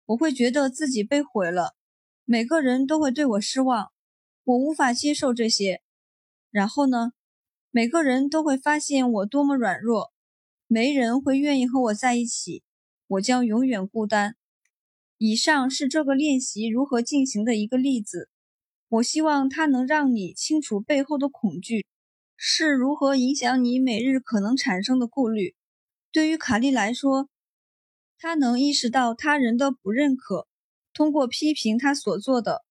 [0.07, 1.77] 我会觉得自己被毁了，
[2.25, 3.93] 每个人都会对我失望，
[4.45, 5.83] 我无法接受这些。
[6.51, 7.13] 然后呢？
[7.71, 10.13] 每个人都会发现我多么软弱，
[10.67, 12.65] 没人会愿意和我在一起，
[13.07, 14.37] 我将永远孤单。
[15.19, 18.31] 以上是这个练习如何进行的一个例子。
[18.91, 21.87] 我希望它能让你清楚背后的恐惧
[22.37, 25.55] 是如何影响你每日可能产生的顾虑。
[26.11, 27.29] 对于卡利来说，
[28.19, 30.49] 他能意识到他人的不认可，
[30.93, 32.65] 通过批评他所做的，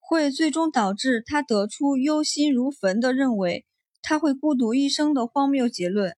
[0.00, 3.64] 会最终导致他得出忧心如焚的认为
[4.02, 6.16] 他会孤独一生的荒谬结论。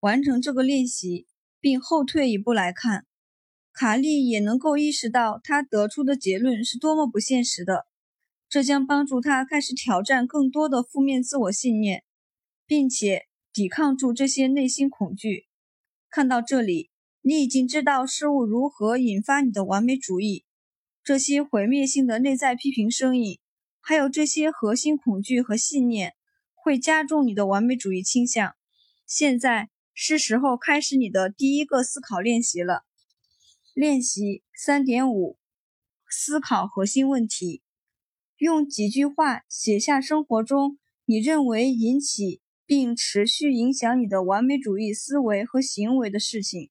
[0.00, 1.26] 完成这个练习，
[1.60, 3.06] 并后退一步来看，
[3.72, 7.86] 卡利也能够意识到他得出的结论是多么不现实的。
[8.48, 12.04] 这将帮助他开始挑战更多的负面自我信念，
[12.66, 15.46] 并且抵抗住这些内心恐惧。
[16.08, 16.90] 看到这里，
[17.22, 20.44] 你已经知道事物如何引发你的完美主义，
[21.02, 23.40] 这些毁灭性的内在批评声音，
[23.80, 26.14] 还有这些核心恐惧和信念，
[26.54, 28.54] 会加重你的完美主义倾向。
[29.06, 32.84] 现在是时候开始你的第一个思考练习了。
[33.74, 35.36] 练习三点五：
[36.08, 37.62] 思考核心问题。
[38.38, 46.68] 用几句话写下生活中你认为引起并持续影响你的完美主义思维和行为的事情。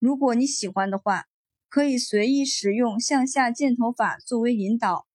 [0.00, 1.26] 如果你喜欢的话，
[1.68, 5.06] 可以随意使用向下箭头法作为引导，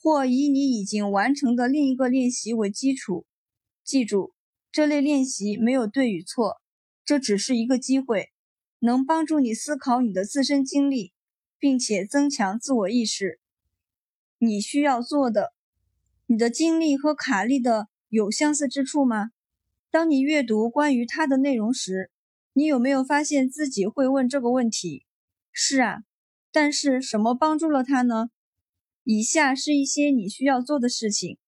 [0.00, 3.26] 或以你已经完成的另一个练习为基础。
[3.84, 4.32] 记住，
[4.70, 6.62] 这类练习没有对与错，
[7.04, 8.30] 这只是一个机会，
[8.78, 11.12] 能帮助你思考你的自身经历，
[11.58, 13.41] 并且增强自我意识。
[14.44, 15.52] 你需要做的。
[16.26, 19.30] 你的经历和卡利的有相似之处吗？
[19.88, 22.10] 当你阅读关于他的内容时，
[22.52, 25.06] 你有没有发现自己会问这个问题？
[25.52, 26.02] 是啊，
[26.50, 28.30] 但是什么帮助了他呢？
[29.04, 31.38] 以下是一些你需要做的事情，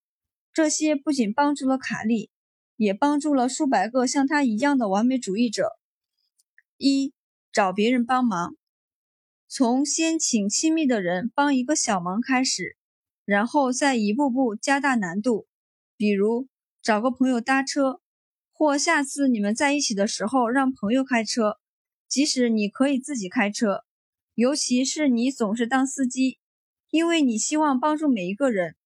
[0.52, 2.30] 这些不仅帮助了卡利，
[2.76, 5.70] 也帮助了数百个像他一样的完美主义者。
[6.76, 7.12] 一，
[7.50, 8.54] 找别人帮忙，
[9.48, 12.76] 从先请亲密的人帮一个小忙开始。
[13.24, 15.46] 然后再一步步加大难度，
[15.96, 16.48] 比如
[16.82, 18.00] 找个朋友搭车，
[18.52, 21.58] 或下次你们在一起的时候让朋友开车，
[22.08, 23.84] 即使你可以自己开车，
[24.34, 26.38] 尤其是你总是当司机，
[26.90, 28.76] 因为你希望帮助每一个人。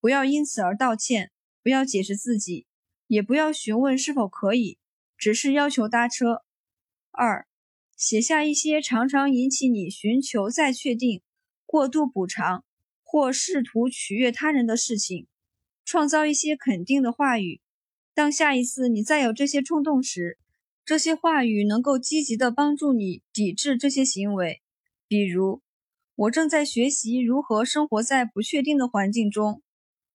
[0.00, 1.30] 不要因此而道歉，
[1.62, 2.66] 不要解释自己，
[3.06, 4.78] 也不要询问是否可以，
[5.18, 6.42] 只是要求搭车。
[7.10, 7.46] 二，
[7.96, 11.20] 写下一些常常引起你寻求再确定、
[11.66, 12.64] 过度补偿。
[13.10, 15.26] 或试图取悦他人的事情，
[15.84, 17.60] 创造一些肯定的话语。
[18.14, 20.38] 当下一次你再有这些冲动时，
[20.84, 24.62] 这些话语能够积极地帮助你抵制这些行为。
[25.08, 25.60] 比如，
[26.14, 29.60] 我正在学习如何生活在不确定的环境中。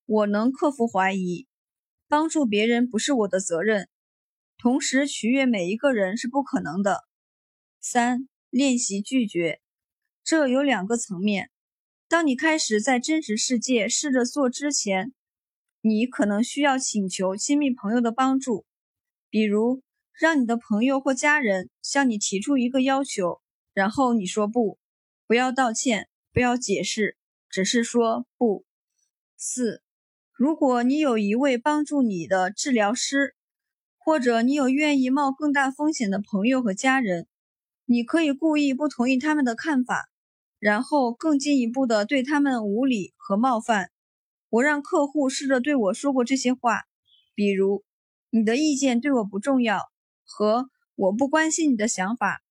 [0.06, 1.46] 我能克服怀疑。
[2.08, 3.90] 帮助别人不是我的责任。
[4.56, 7.04] 同时，取悦每一个人是不可能的。
[7.78, 9.60] 三、练习拒绝。
[10.24, 11.50] 这有两个层面。
[12.08, 15.12] 当你开始在真实世界试着做之前，
[15.80, 18.64] 你可能需要请求亲密朋友的帮助，
[19.28, 23.40] 比如让你的朋友或家人向你提出一个要求，
[23.74, 24.78] 然后你说不，
[25.26, 27.16] 不要道歉，不要解释，
[27.50, 28.64] 只是说不。
[29.36, 29.82] 四，
[30.32, 33.34] 如果你有一位帮助你的治疗师，
[33.98, 37.26] 或者你有愿意冒更大风险的朋友和家人，
[37.84, 40.08] 你可以故意不同意他们的看法。
[40.58, 43.90] 然后更进一步的对他们无礼和冒犯。
[44.48, 46.84] 我让客户试着对我说过这些话，
[47.34, 47.84] 比如
[48.30, 49.80] “你的意见对我不重要”
[50.24, 52.42] 和“我不关心你的想法”。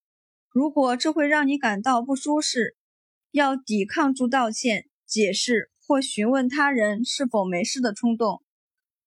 [0.51, 2.75] 如果这会让你感到不舒适，
[3.31, 8.43] 要抵抗住道歉、解释或询问他人是否没事的冲动。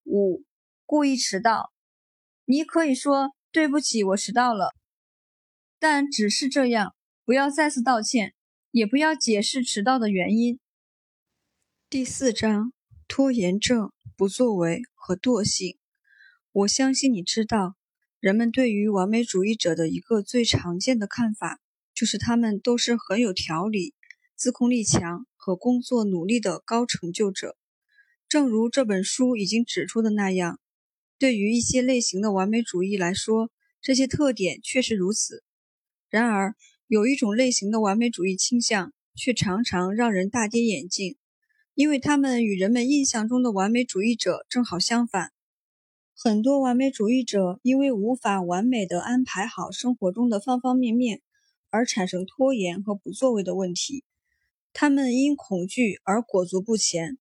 [0.05, 0.45] 五、
[0.85, 1.73] 故意迟到。
[2.45, 4.75] 你可以说“对不起，我迟到了”，
[5.79, 6.95] 但只是这样，
[7.25, 8.35] 不要再次道歉。
[8.71, 10.61] 也不要解释迟到的原因。
[11.89, 12.75] 第四章：
[13.07, 15.79] 拖延症、不作为和惰性。
[16.53, 17.77] 我相信你知道，
[18.21, 21.61] 人们对于完美主义者的一个最常见的看法，
[21.95, 23.95] 就是他们都是很有条理、
[24.37, 27.57] 自控力强和工作努力的高成就者。
[28.29, 30.61] 正如这本书已经指出的那样，
[31.19, 33.51] 对于一些类型的完美主义来说，
[33.81, 35.43] 这些特点确实如此。
[36.11, 36.55] 然而，
[36.89, 41.17] 有一种类型的完美主义倾向，却常常让人大跌眼镜，
[41.75, 45.33] 因为他们与人们印象中的完美主义者正好相反。
[46.15, 51.21] 很多完美主义者因为无法完美地安排好生活中的方方面面，
[51.69, 54.03] 而产生拖延和不作为的问题。
[54.73, 57.19] 他们因恐惧而裹足不前。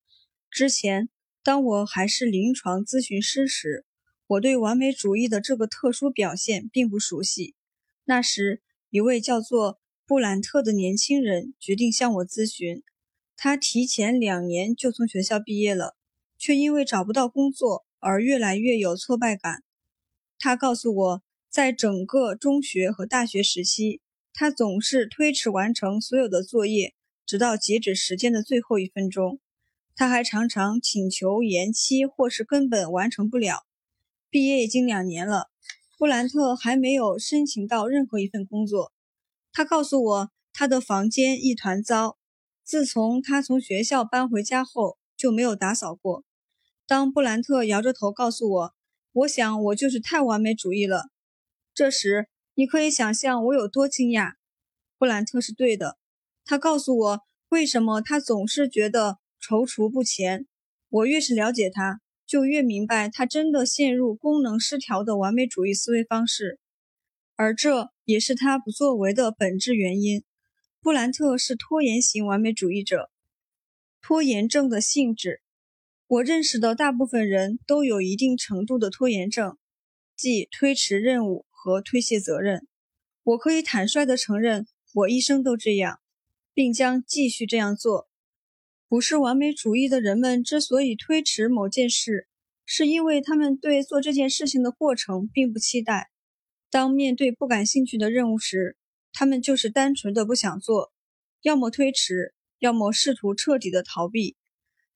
[0.49, 1.09] 之前，
[1.43, 3.85] 当我还是临床咨询师时，
[4.27, 7.53] 我对完美主义的这个特殊表现并不熟悉。
[8.05, 12.83] 那时，一位叫做布兰特的年轻人决定向我咨询。
[13.35, 15.95] 他提前两年就从学校毕业了，
[16.37, 19.63] 却因为找不到工作而越来越有挫败感。
[20.39, 24.01] 他告诉我，在整个中学和大学时期，
[24.33, 26.93] 他总是推迟完成所有的作业，
[27.25, 29.39] 直到截止时间的最后一分钟。
[29.95, 33.65] 他还常常请求延期，或是根本完成不了。
[34.29, 35.49] 毕业已经两年了。
[35.97, 38.93] 布兰特还没有申请到任何一份工作。
[39.51, 42.19] 他告诉我，他的房间一团糟。
[42.63, 46.23] 自从他从学校搬回家后，就没有打扫过。
[46.85, 48.73] 当布兰特摇着头告诉我
[49.11, 51.05] ：“我想我就是太完美主义了。”
[51.73, 54.33] 这时，你可以想象我有多惊讶。
[54.99, 55.97] 布兰特是对的。
[56.45, 60.45] 他告诉我，为什么他总是觉得踌躇不前。
[60.89, 62.01] 我越是了解他。
[62.27, 66.59] 就越明白他真的陷入功能失调的完美主义思维方式，
[67.37, 70.23] 而这也是他不作为的本质原因。
[70.81, 73.09] 布兰特是拖延型完美主义者，
[74.01, 75.41] 拖延症的性质。
[76.07, 79.57] 我认识的大部分人都有一定程度的拖延症，
[80.15, 82.67] 即推迟任务和推卸责任。
[83.23, 85.99] 我可以坦率地承认，我一生都这样，
[86.53, 88.06] 并将继续这样做。
[88.89, 92.27] 不是完美主义的人们之所以推迟某件事，
[92.65, 96.09] 是因为他们对做这件事情的过程并不期待。
[96.69, 98.77] 当面对不感兴趣的任务时，
[99.11, 100.93] 他们就是单纯的不想做，
[101.41, 104.37] 要么推迟，要么试图彻底的逃避。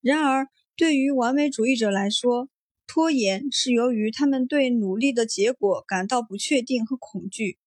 [0.00, 2.48] 然而，对于完美主义者来说，
[2.86, 7.58] 拖延是由于他们对努力的结果感到不确定和恐惧。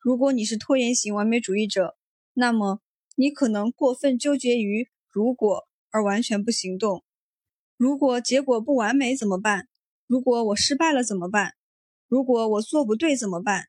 [0.00, 1.96] 如果你是拖延型完美主义者，
[2.34, 2.80] 那么
[3.14, 7.04] 你可能过分纠结于如果而完全不行动。
[7.76, 9.68] 如果结果不完美怎么办？
[10.06, 11.52] 如果我失败了怎么办？
[12.08, 13.66] 如果我做不对怎么办？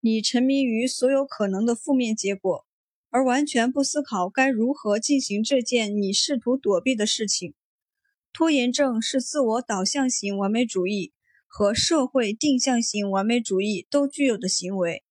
[0.00, 2.64] 你沉迷于所有可能的负面结果，
[3.10, 7.54] 而完全不思考该如何进行这件你试图躲避的事情。
[8.32, 11.12] 拖延症是自我导向型完美主义
[11.48, 15.02] 和社会定向型完美主义都具有的行为，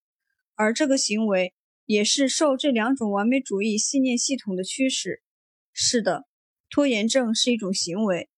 [0.55, 1.53] 而这个行为
[1.85, 5.21] 也是受这两种完美主义信念系统的驱使。
[5.79, 6.25] 是的，
[6.71, 8.29] 拖延症是一种行为。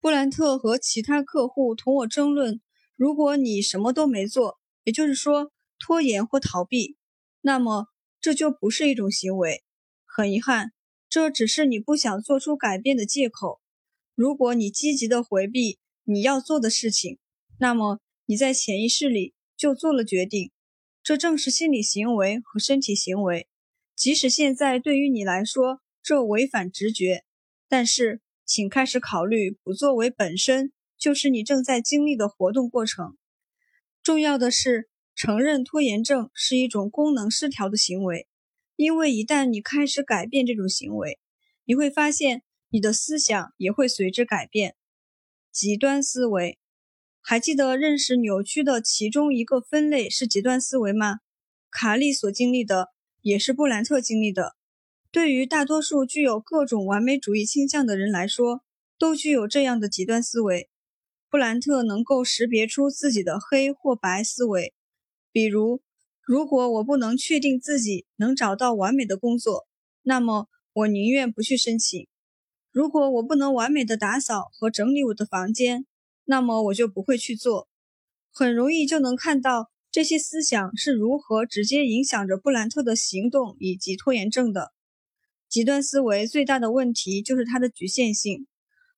[0.00, 2.60] 布兰特和其他客户同我争论：
[2.94, 6.96] 如果你什么都没做，也就是说拖延或逃避，
[7.40, 7.88] 那么
[8.20, 9.64] 这就不是一种行为。
[10.06, 10.70] 很遗憾，
[11.08, 13.60] 这只是你不想做出改变的借口。
[14.14, 17.18] 如果你积极的回避你要做的事情，
[17.58, 20.52] 那么你在潜意识里就做了决定。
[21.02, 23.48] 这正是心理行为和身体行为。
[23.96, 27.24] 即使现在对于你来说这违反直觉，
[27.68, 33.16] 但是请开始考虑不作为本身就是你正在经历的活动过程。
[34.02, 38.26] 重要的是承认拖延症是一种功能失调的行为，
[38.76, 41.18] 因为一旦你开始改变这种行为，
[41.64, 42.42] 你会发现。
[42.74, 44.76] 你的思想也会随之改变。
[45.52, 46.58] 极端思维，
[47.20, 51.18] 还记得认识扭曲的其中一个分类是极端思维吗？
[51.70, 52.88] 卡利所经历的
[53.20, 54.56] 也是布兰特经历的。
[55.12, 58.62] 对于大多数具有各种完美主义倾向的人来说，
[58.98, 60.70] 都具有这样的极端思维。
[61.28, 64.72] 布兰特能够识别出自己的黑或白思维，
[65.30, 65.82] 比如，
[66.22, 69.66] 如果我不能确定自己能找到完美的工作，
[70.00, 72.08] 那么我宁愿不去申请。
[72.70, 75.84] 如果我不能完美的打扫和整理我的房间，
[76.24, 77.68] 那么我就不会去做。
[78.32, 84.72] 很容易就能看到这些思想是如何直接影响着布兰特的行动以及拖延症的。
[85.52, 88.46] 极端思维最大的问题就是它的局限性。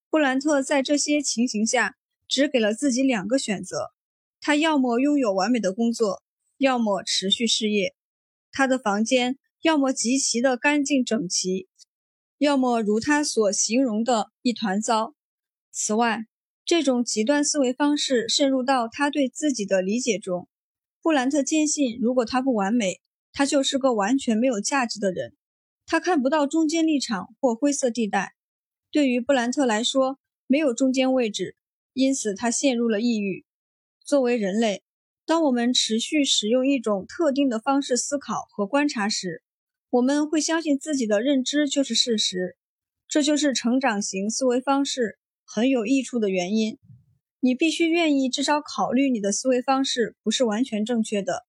[0.08, 1.97] 布兰特在这些情形下
[2.28, 3.91] 只给了自己两个选择：
[4.41, 6.23] 他要么拥有完美的工作，
[6.57, 7.97] 要么持续事业。
[8.52, 11.66] 他的房间要么极其的干净整齐。
[12.39, 15.16] 要么如他所形容的一团糟。
[15.73, 16.20] 此外，
[16.65, 20.49] 这种极端思维方式渗入到他对自己的理解中。
[21.02, 23.00] 布兰特坚信，如果他不完美，
[23.33, 25.34] 他就是个完全没有价值的人。
[25.86, 28.34] 他看不到中间立场或灰色地带。
[28.90, 31.56] 对于布兰特来说，没有中间位置，
[31.92, 33.44] 因此他陷入了抑郁。
[34.04, 34.82] 作为人类，
[35.26, 39.42] 当我们持续使用一种特定的方式思考和观察时，
[39.90, 42.56] 我们会相信自己的认知就是事实，
[43.08, 46.78] 这就是成长型思维方式很有益处的原因。
[47.40, 51.44] 你必须愿意至少考虑你的思维方式不是完全正确的，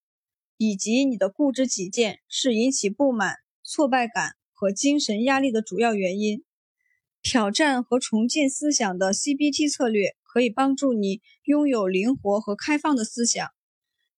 [0.58, 3.36] 以及你的固执己见是引起不满、
[3.68, 6.44] 挫败感和精神压力的主要原因。
[7.24, 13.50] 挑战和重建思想的 CBT 策略可以帮助你拥有灵活和开放的思想。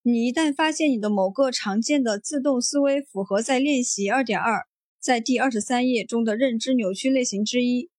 [0.01, 4.65] 你一旦发现你的某个常见的自动思维符合在练习二点二，
[4.99, 7.89] 在第二十三页中的认知扭曲类型之一，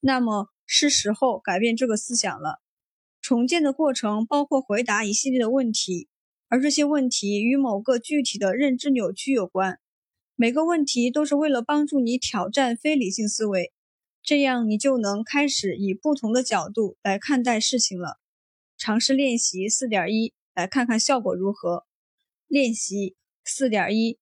[0.00, 2.62] 那么是时候改变这个思想了。
[3.20, 6.08] 重建的过程包括回答一系列的问题，
[6.48, 9.78] 而这些问题与某个具体的认知扭曲有关。
[10.36, 13.72] 每个问题都是为了帮助你挑战非理性思维，
[14.22, 18.18] 这样你就能开始以不同的角度来看待事情了。
[18.76, 20.32] 尝试练习四点一。
[20.54, 21.84] 来看看效果如何。
[22.46, 24.20] 练习四点一：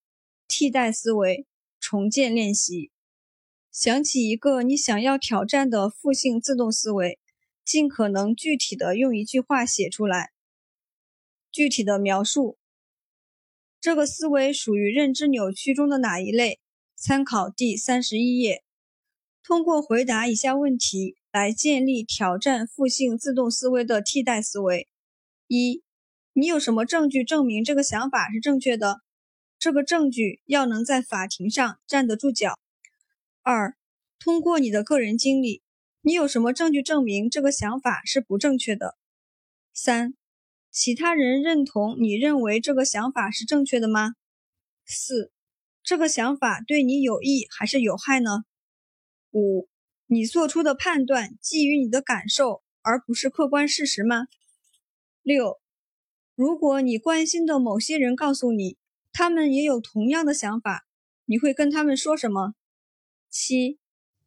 [0.49, 1.47] 替代思维
[1.79, 2.91] 重建练习。
[3.71, 7.19] 想起一个你想要挑战的负性自动思维，
[7.67, 10.31] 尽可能具体的用一句话写出来。
[11.51, 12.57] 具体的描述
[13.83, 16.61] 这个思维属于认知扭曲中的哪一类？
[16.95, 18.63] 参考第三十一页。
[19.43, 24.87] 通过回答以下问题来建立挑战负性自动思维的替代思维：
[25.49, 25.83] 一。
[26.33, 29.01] 你有什么证据证明这个想法是正确的？
[29.59, 32.61] 这个证据要能在法庭上站得住脚。
[33.43, 33.75] 二，
[34.21, 35.61] 通过你的个人经历，
[36.03, 38.97] 你有什么证据证明这个想法是不正确的？
[39.75, 40.15] 三，
[40.73, 44.15] 其他人认同你认为这个想法是正确的吗？
[44.87, 45.31] 四，
[45.83, 48.45] 这个想法对你有益还是有害呢？
[49.33, 49.69] 五，
[50.07, 54.29] 你做出的判断基于你的感受而不是客观事实吗？
[55.21, 55.61] 六。
[56.35, 58.79] 如果你关心的某些人告诉你，
[59.13, 60.87] 他们也有同样的想法，
[61.27, 62.55] 你会跟他们说什么？
[63.29, 63.79] 七，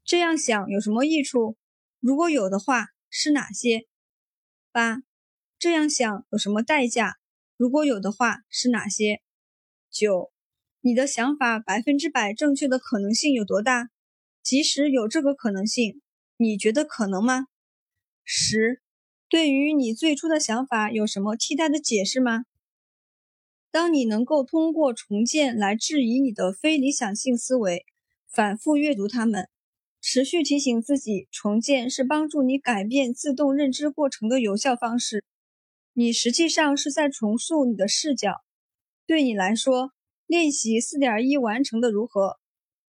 [0.04, 1.58] 这样想有什么益处？
[2.00, 3.88] 如果有的话，是哪些？
[4.72, 5.02] 八，
[5.58, 7.14] 这样想有什么代价？
[7.58, 9.22] 如果有的话，是哪些？
[9.90, 10.32] 九，
[10.82, 13.90] 你的想法百分之百正确的可能性有多大？
[14.44, 16.02] 即使有这个可能性，
[16.38, 17.48] 你觉得可能吗？
[18.24, 18.82] 十，
[19.30, 22.44] 对于你最初的想法有什么替代的解释吗？
[23.72, 27.86] 当你能够通过重建来质疑你的非理想性思维，
[28.30, 29.50] 反复阅读它们。
[30.02, 35.24] 持续提醒自己，重建是帮助你改变自动认知过程的有效方式。
[35.98, 38.44] 你实际上是在重塑你的视角。
[39.08, 39.94] 对你来说，
[40.26, 42.38] 练习四点一完成的如何？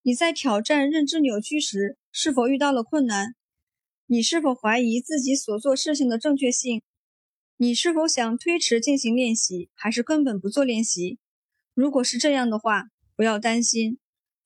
[0.04, 3.34] 你在挑战认知扭曲时是否遇到了困难？
[4.06, 6.84] 你是否怀疑自己所做事情的正确性？
[7.58, 11.18] 你是否想推迟进行练习，还是根本不做练习？
[11.74, 12.84] 如果是这样的话，
[13.16, 13.98] 不要担心。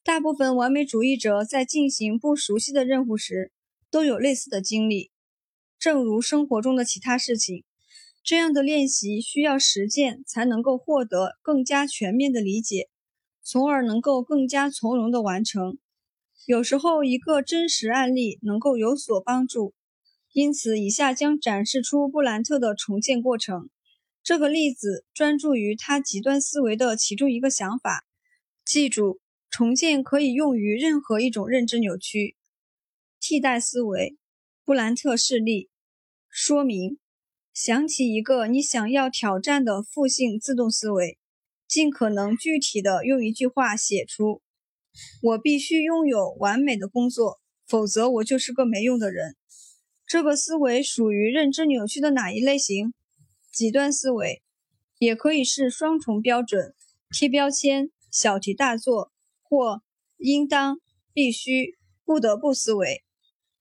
[0.02, 3.52] 大部分完美主义者在进行不熟悉的任务时，
[3.92, 5.12] 都有类似的经历。
[5.78, 7.66] 正如生活中的其他事情，
[8.26, 12.90] 这样的练习需要实践才能够获得更加全面的理解，
[13.44, 15.78] 从而能够更加从容的完成。
[16.48, 19.76] 有时候，一个真实案例能够有所帮助。
[20.34, 23.70] 因此，以下将展示出布兰特的重建过程。
[24.24, 28.04] 这个例子专注于他极端思维的其中一个想法。
[28.66, 29.22] 记住。
[29.52, 32.36] 重建可以用于任何一种认知扭曲。
[33.22, 34.18] 替代思维，
[34.66, 35.70] 布兰特示例
[36.30, 36.98] 说明：
[37.56, 41.18] 想起一个你想要挑战的负性自动思维，
[41.70, 44.42] 尽可能具体的用一句话写出
[45.24, 49.38] ：“我必须拥有完美的工作，否则我就是个没用的人。”
[50.06, 52.94] 这个思维属于认知扭曲的哪一类型？
[53.54, 54.44] 极端思维，
[55.00, 56.76] 也可以是双重标准、
[57.10, 59.14] 贴标签、小题大做。
[59.48, 59.84] 或
[60.18, 60.82] 应当、
[61.14, 63.04] 必须、不得不思维。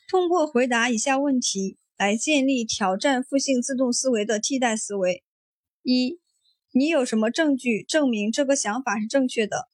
[0.09, 5.23] 通过回答以下问题来建立挑战负性自动思维的替代思维：
[5.83, 6.19] 一、
[6.73, 9.69] 你有什么证据证明这个想法是正确的？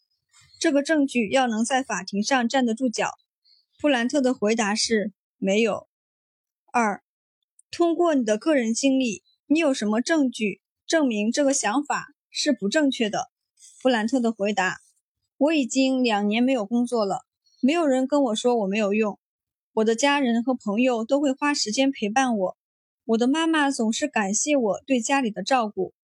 [0.58, 3.12] 这个证据要能在法庭上站得住脚。
[3.81, 5.89] 布兰特的回答是没有。
[6.70, 7.02] 二、
[7.70, 13.31] 通过你的个人经历，你有什么证据证明这个想法是不正确的？
[13.82, 14.81] 布兰特的回答。
[15.39, 17.24] 我已经两年没有工作了，
[17.62, 19.18] 没有人跟我说我没有用。
[19.73, 22.57] 我的家人和朋友都会花时间陪伴我，
[23.05, 25.94] 我的妈妈总是感谢我对家里的照顾。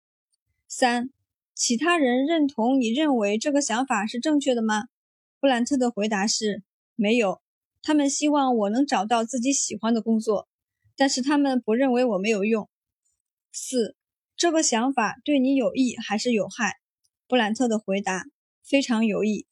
[0.69, 1.11] 三，
[1.55, 4.85] 其他人认同你认为这个想法是正确的吗？
[5.41, 6.63] 布兰特的回答是
[6.95, 7.41] 没有，
[7.83, 10.49] 他们希望我能找到自己喜欢的工作，
[10.97, 12.69] 但是他们不认为我没有用。
[13.53, 13.97] 四，
[14.37, 16.75] 这个想法对你有益还是有害？
[17.27, 18.25] 布兰特的回答。
[18.69, 19.47] 非常有益。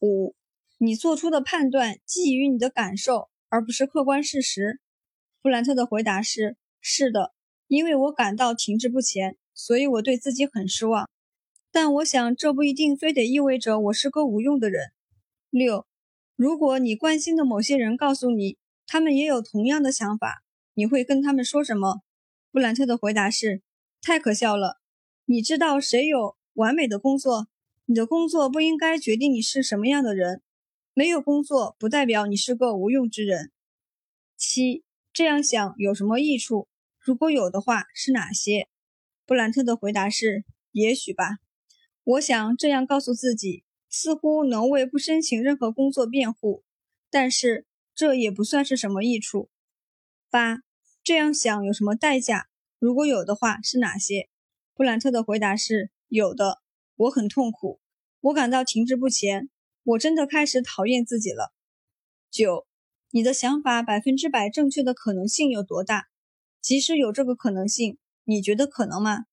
[0.00, 0.34] 五，
[0.78, 4.80] 你做出的判断基于你的感受，而不是客观事实。
[5.42, 7.34] 布兰特的回答是：是的，
[7.66, 11.10] 因为我感到停滞不前，所以我对自己很失望。
[11.70, 14.92] 但我想这不一定非得意味着我是个无用的人。
[15.50, 15.86] 六，
[16.36, 18.56] 如果你关心的某些人告诉你
[18.86, 20.42] 他们也有同样的想法，
[20.74, 22.02] 你会跟他们说什么？
[22.50, 23.62] 布兰特的回答是：
[24.00, 24.80] 太可笑了！
[25.26, 27.48] 你知道谁有完美的工作？
[27.86, 30.42] 你的工作不应该决定你是什么样的人。
[30.92, 33.52] 没有工作不代表你是个无用之人。
[34.36, 36.68] 七，这样想有什么益处？
[36.98, 38.68] 如果有的话，是哪些？
[39.24, 41.38] 布兰特的回答是：也许吧。
[42.02, 46.64] 我想这样告诉自己，似乎能为不申请任何工作辩护。
[47.10, 49.50] 但是这也不算是什么益处。
[50.28, 50.58] 八，
[51.02, 52.46] 这样想有什么代价？
[52.78, 54.28] 如果有的话，是哪些？
[54.74, 56.58] 布兰特的回答是：有的。
[56.96, 57.80] 我很痛苦，
[58.20, 59.48] 我感到停滞不前，
[59.82, 61.52] 我真的开始讨厌自己了。
[62.30, 62.66] 九，
[63.10, 66.08] 你的想法百分之百正确的可能性有多大？
[66.60, 69.24] 即使有这个可能性，你觉得可能吗？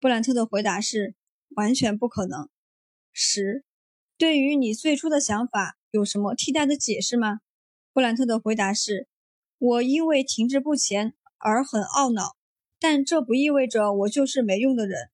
[0.00, 1.16] 布兰特的回答是
[1.56, 2.48] 完全不可能。
[3.12, 3.64] 十，
[4.16, 7.40] 对于你最初的想法有什么替代的解释吗？
[7.92, 9.08] 布兰特的回答是：
[9.58, 12.36] 我因为停滞不前而很懊恼，
[12.78, 15.10] 但这不意味着我就是没用的人。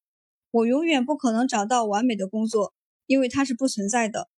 [0.51, 2.75] 我永远不可能找到完美的工作，
[3.07, 4.29] 因为它是不存在的。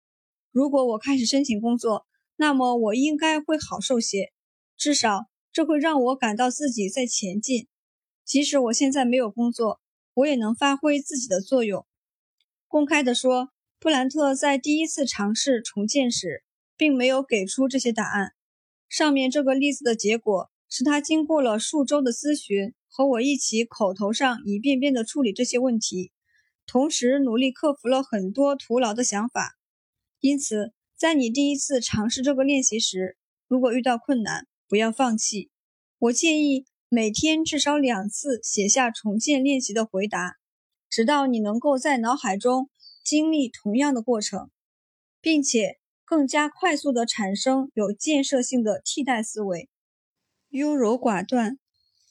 [0.58, 2.04] 如果我开始申请工作，
[2.34, 4.32] 那么我应该会好受些，
[4.76, 7.68] 至少这会让我感到自己在前进。
[8.24, 9.80] 即使我现在没有工作，
[10.14, 11.86] 我也能发挥自己的作用。
[12.66, 16.42] 公开地说，布兰特在第一次尝试重建时，
[16.76, 18.32] 并没有给出这些答案。
[18.88, 22.74] 上面这个例子的结果是他经过了数周的咨询。
[22.88, 26.10] 和我一起口头上一遍遍地处理这些问题，
[26.66, 29.57] 同时努力克服了很多徒劳的想法。
[30.20, 33.16] 因此，在你第一次尝试这个练习时，
[33.46, 35.50] 如果遇到困难，不要放弃。
[35.98, 40.36] 我建议每天至少两次写下重建练习的回答，
[40.88, 42.70] 直到你能够在脑海中
[43.04, 44.50] 经历同样的过程，
[45.20, 49.68] 并且更加快速地产生有建设性的替代思维。
[50.48, 51.58] 优柔寡断。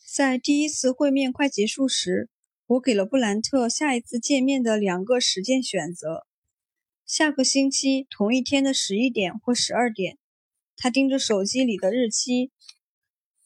[0.09, 2.29] 在第一次会面快结束时，
[2.67, 6.26] 我给了布兰特下一次见面的两个时间选择：
[7.07, 10.17] 下个星期同一天的十一点或十二点。
[10.75, 12.51] 他盯着手机里的日期，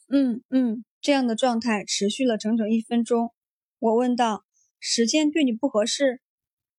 [0.10, 3.32] 嗯嗯，这样的状态持续了整整一分钟。
[3.78, 4.44] 我问道
[4.82, 6.22] ：“时间对你不合适？”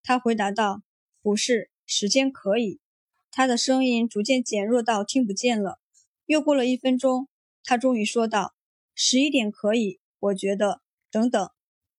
[0.02, 0.82] 他回答道
[1.22, 2.80] ：“不是，时间可以。”
[3.30, 5.78] 他的声音逐渐减弱到听不见了。
[6.26, 7.28] 又过了一分钟，
[7.62, 8.54] 他终于说道
[8.92, 10.82] ：“十一点可以，我觉得。
[11.12, 11.50] 等等，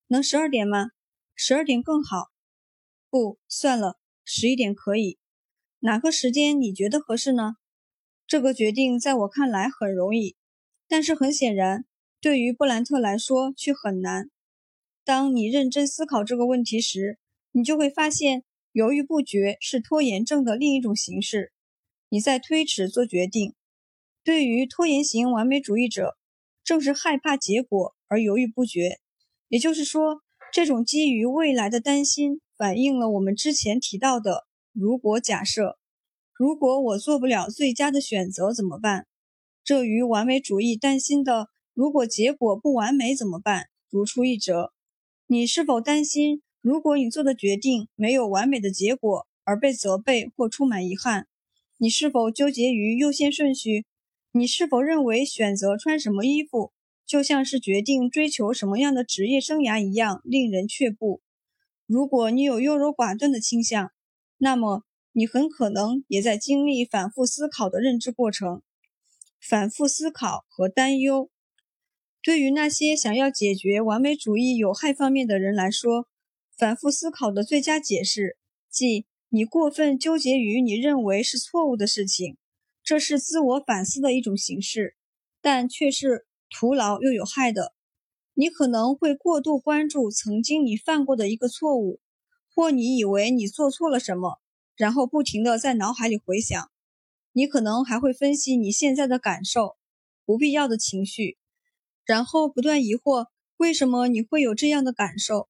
[0.07, 0.91] 能十二点吗？
[1.35, 2.27] 十二点更好。
[3.09, 5.17] 不，算了，十一点可以。
[5.79, 7.55] 哪个时间你觉得合适呢？”
[8.25, 10.35] 这个决定在我看来很容易，
[10.87, 11.85] 但是很显然，
[12.21, 14.29] 对于布兰特来说却很难。
[15.03, 17.19] 当你认真思考这个问题时，
[17.51, 21.51] 你就会发现，犹豫不决是拖延症的另一种形式。
[22.07, 23.53] 你在推迟做决定。
[24.23, 26.17] 对于拖延型完美主义者，
[26.63, 28.99] 正是害怕结果而犹豫不决。
[29.49, 30.21] 也就是说，
[30.53, 35.77] 这种基于未来的担心，反映了我们之前提到的“如果假设”。
[36.35, 39.07] 如果我做不了最佳的选择怎么办？
[39.63, 44.73] 这与完美主义担心的“如果结果不完美怎么办”如出一辙。
[45.27, 51.27] 你是否担心，如果你做的决定没有完美的结果而被责备或充满遗憾？
[51.77, 53.85] 你是否纠结于优先顺序？
[54.31, 56.71] 你是否认为选择穿什么衣服
[57.05, 61.21] 就像是决定追求什么样的职业生涯一样令人却步？
[61.93, 63.91] 如果你有优柔寡断的倾向，
[64.39, 64.83] 那么。
[65.15, 68.63] 你很可能也在经历反复思考的认知过程。
[69.39, 71.29] 反复思考和担忧，
[72.23, 76.07] 对于那些想要解决完美主义有害方面的人来说，
[76.57, 78.37] 反复思考的最佳解释，
[78.71, 82.37] 即你过分纠结于你认为是错误的事情，
[82.83, 84.95] 这是自我反思的一种形式，
[85.43, 87.75] 但却是徒劳又有害的。
[88.33, 91.99] 你可能会过度关注曾经你犯过的一个错误，
[92.53, 94.39] 或你以为你做错了什么。
[94.75, 96.71] 然后不停地在脑海里回想，
[97.31, 99.77] 你可能还会分析你现在的感受，
[100.25, 101.37] 不必要的情绪，
[102.05, 105.47] 然后不断疑惑为什么你会有这样的感受，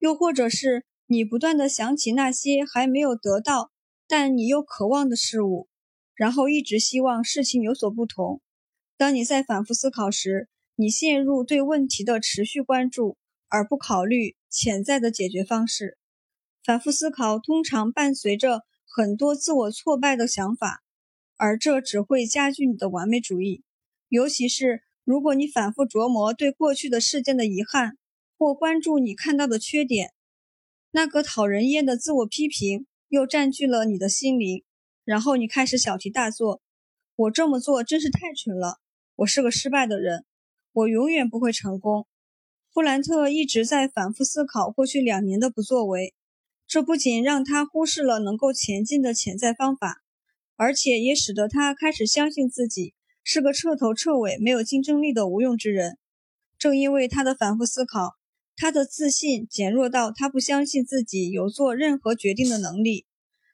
[0.00, 3.70] 又或者是你不断地想起那些还没有得到
[4.08, 5.68] 但你又渴望的事物，
[6.16, 8.40] 然后一直希望事情有所不同。
[8.96, 10.48] 当你在反复思考时，
[10.78, 13.16] 你陷入对问题的持续关注，
[13.48, 15.96] 而不考虑潜在的解决方式。
[16.62, 20.82] 反复思考通常伴随着很多自我挫败的想法，
[21.36, 23.62] 而这只会加剧你的完美主义。
[24.10, 27.96] 尤其是如果你反复琢磨对过去的事件的遗憾，
[28.36, 30.12] 或关注你看到的缺点，
[30.90, 34.62] 那个讨人厌的自我批评又占据了你的心灵。
[35.04, 36.60] 然后你开始小题大做
[37.16, 38.78] ：“我这么做真是太蠢了，
[39.14, 40.26] 我是个失败的人，
[40.76, 42.06] 我永远不会成功。”
[42.74, 46.12] 布兰特一直在反复思考过去两年的不作为。
[46.66, 50.02] 这不仅让他忽视了能够前进的潜在方法，
[50.56, 52.92] 而且也使得他开始相信自己
[53.24, 55.96] 是个彻头彻尾没有竞争力的无用之人。
[56.58, 58.16] 正因为他的反复思考，
[58.56, 63.06] 他的自信减弱到他不相信自己有做任何决定的能力。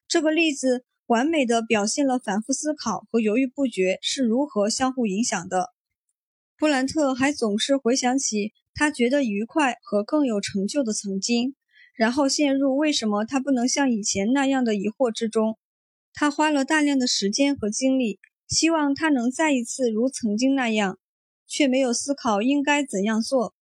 [0.08, 5.72] 这个例子完美的表现了反复思考和犹豫不决是如何相互影响的。
[6.62, 11.56] 布兰特还总是回想起他觉得愉快和更有成就的曾经。
[11.96, 15.58] 然后陷入为什么他不能像以前那样的疑惑之中。
[16.14, 21.00] 他花了大量的时间和精力，希望他能再一次如曾经那样，
[21.48, 23.56] 却没有思考应该怎样做。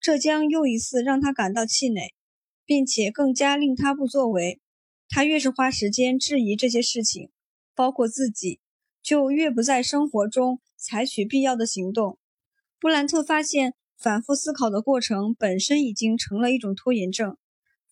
[0.00, 2.12] 这将又一次让他感到气馁，
[2.66, 4.60] 并且更加令他不作为。
[5.08, 7.30] 他越是花时间质疑这些事情，
[7.76, 8.58] 包括自己，
[9.00, 12.18] 就越不在生活中采取必要的行动。
[12.80, 17.36] 布兰特发现，反复思考的过程本身已经成了一种拖延症。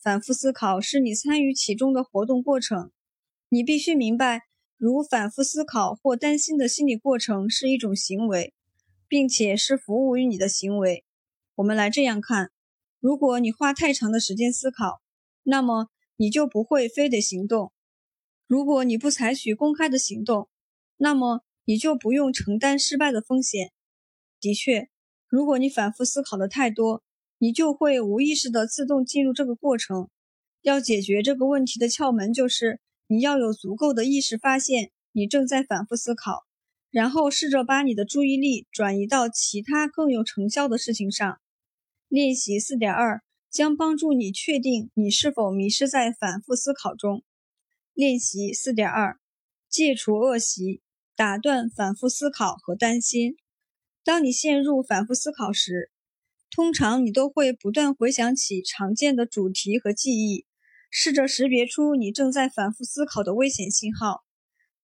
[0.02, 2.90] 反复思考是你参与其中的活动过程。
[3.50, 4.44] 你必须明白，
[4.78, 8.54] 如反复思考或担心的心理过程是一种行为，
[9.06, 11.04] 并且是服务于你的行为。
[11.56, 12.50] 我们来这样看：
[12.98, 15.02] 如果你花太长的时间思考，
[15.42, 17.72] 那么你就不会非得行动；
[18.46, 20.48] 如果你不采取公开的行动，
[20.96, 23.70] 那么你就不用承担失败的风险。
[24.40, 24.88] 的确，
[25.26, 27.02] 如果你反复思考的太多，
[27.38, 30.08] 你就会无意识的自动进入这个过程。
[30.62, 36.44] 要解决这个问题的窍门就是，你要有足够的意识发现你正在反复思考，
[36.90, 41.40] 然后试着把你的注意力转移到其他更有成效的事情上。
[42.08, 47.22] 练习四点二将帮助你确定你是否迷失在反复思考中。
[47.94, 49.18] 练习四点二，
[49.68, 50.80] 戒除恶习，
[51.14, 53.36] 打断反复思考和担心。
[54.08, 55.90] 当你陷入反复思考时，
[56.50, 60.46] 通常你都会不断回想起常见的主题和记忆，
[60.90, 64.24] 试着识别出你正在反复思考的危险信号。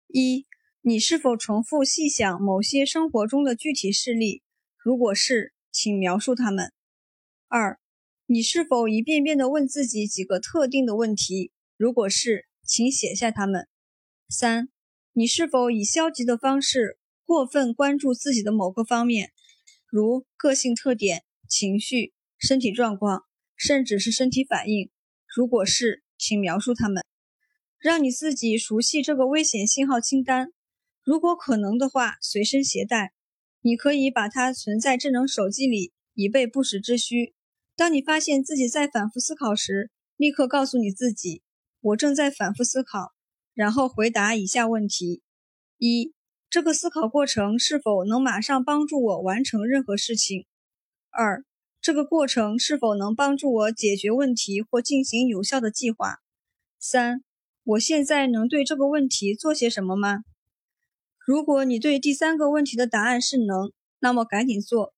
[0.05, 0.45] 一，
[0.81, 4.43] 你是否重复细想某些生活中的具体事例？
[4.77, 6.71] 如果是，请描述它们。
[7.47, 7.79] 二，
[8.27, 11.51] 你是否一遍遍地问自己几个特定的问题？
[11.75, 13.67] 如果是，请写下它们。
[14.29, 14.69] 三，
[15.13, 19.33] 你是否以消极的方式过分关注自己的某个方面，
[19.85, 23.25] 如个性特点、情绪、身体状况，
[23.57, 24.89] 甚至是身体反应？
[25.35, 27.03] 如果是，请描述它们。
[27.79, 30.53] 让你自己熟悉这个危险信号清单，
[31.03, 33.11] 如果可能的话，随身携带。
[33.59, 37.35] 你可以把它存在智能手机里，以备不时之需。
[37.75, 41.41] 当你发现自己在反复思考时，立刻告诉你自己
[41.81, 43.11] ：“我正在反复思考。”
[43.53, 45.21] 然后回答以下问题：
[45.77, 46.13] 一、
[46.49, 50.45] 这个思考过程是否能马上帮助我完成任何事情？
[51.09, 51.43] 二、
[51.81, 56.19] 这个过程是否能帮助我解决问题或进行有效的计划？
[56.79, 57.21] 三、
[57.65, 60.23] 我现在能对这个问题做些什么吗？
[61.25, 64.93] 如果你对第三个问题的答案是能，那么赶紧做；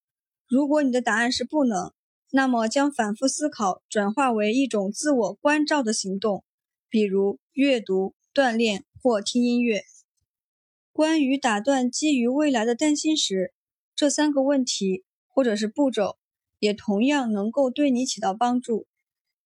[0.48, 1.92] 如果你的答案是不能，
[2.30, 6.44] 那么，将反复思考转化为一种自我关照的行动，
[6.90, 9.82] 比如阅读、锻炼或听音乐。
[10.92, 13.53] 关于打断基于未来的担心时，
[13.95, 16.18] 这三个问题或者是步骤
[16.59, 18.88] 也同样能够对你起到帮助。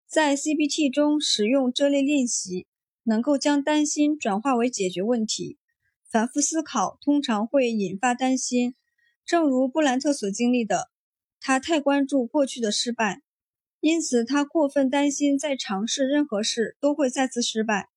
[0.07, 2.67] 在 CBT 中使用这类练习，
[3.03, 5.57] 能够将担心转化为解决问题。
[6.09, 8.75] 反复思考通常会引发担心，
[9.25, 10.91] 正如布兰特所经历的。
[11.39, 13.21] 他太关注过去的失败，
[13.79, 17.89] 因此他过分担心在尝试任何事都会再次失败，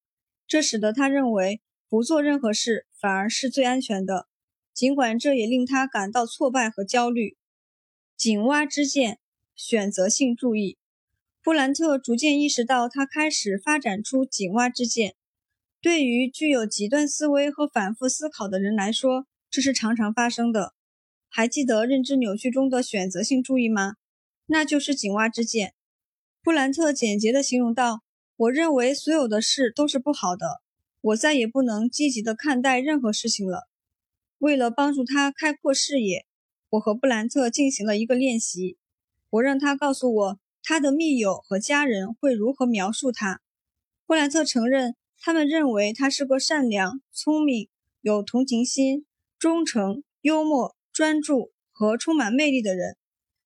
[0.48, 4.26] 这使得他认为不做任何事反而是最安全的，
[4.72, 7.36] 尽管这也令他感到挫败和焦虑。
[8.16, 9.18] 井蛙之见，
[9.54, 10.78] 选择性注意。
[11.42, 15.14] 布兰特逐渐意识到，他开始发展出井蛙之见。
[15.80, 20.74] 对于具有极端思维和反复思考的人来说，这是常常发生的。
[21.28, 23.94] 还记得认知扭曲中的选择性注意吗？
[24.46, 25.74] 那就是井蛙之见。
[26.42, 28.00] 布兰特简洁地形容道
[28.36, 30.62] ：“我认为所有的事都是不好的，
[31.00, 33.68] 我再也不能积极地看待任何事情了。”
[34.38, 36.26] 为了帮助他开阔视野，
[36.70, 38.76] 我和布兰特进行了一个练习。
[39.30, 43.40] 我让他告诉我他的密友和家人会如何描述他。
[44.06, 47.68] 布兰特承认，他们认为他是个善良、聪明、
[48.00, 49.06] 有同情心、
[49.38, 50.74] 忠诚、幽默。
[50.92, 52.96] 专注和充满魅力的人，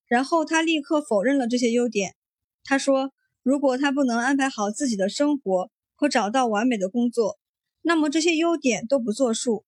[0.07, 2.15] 然后他立刻否认了这些优点。
[2.63, 3.11] 他说
[3.43, 7.37] ：“如果他不能安排好自己的生活和找到完美的工作，
[7.81, 9.65] 那么这些优点都不作数。”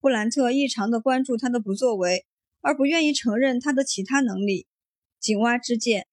[0.00, 2.26] 布兰特异常的关注他的不作为，
[2.60, 4.66] 而不愿意承认他的其他能力。
[5.18, 6.06] 井蛙之见，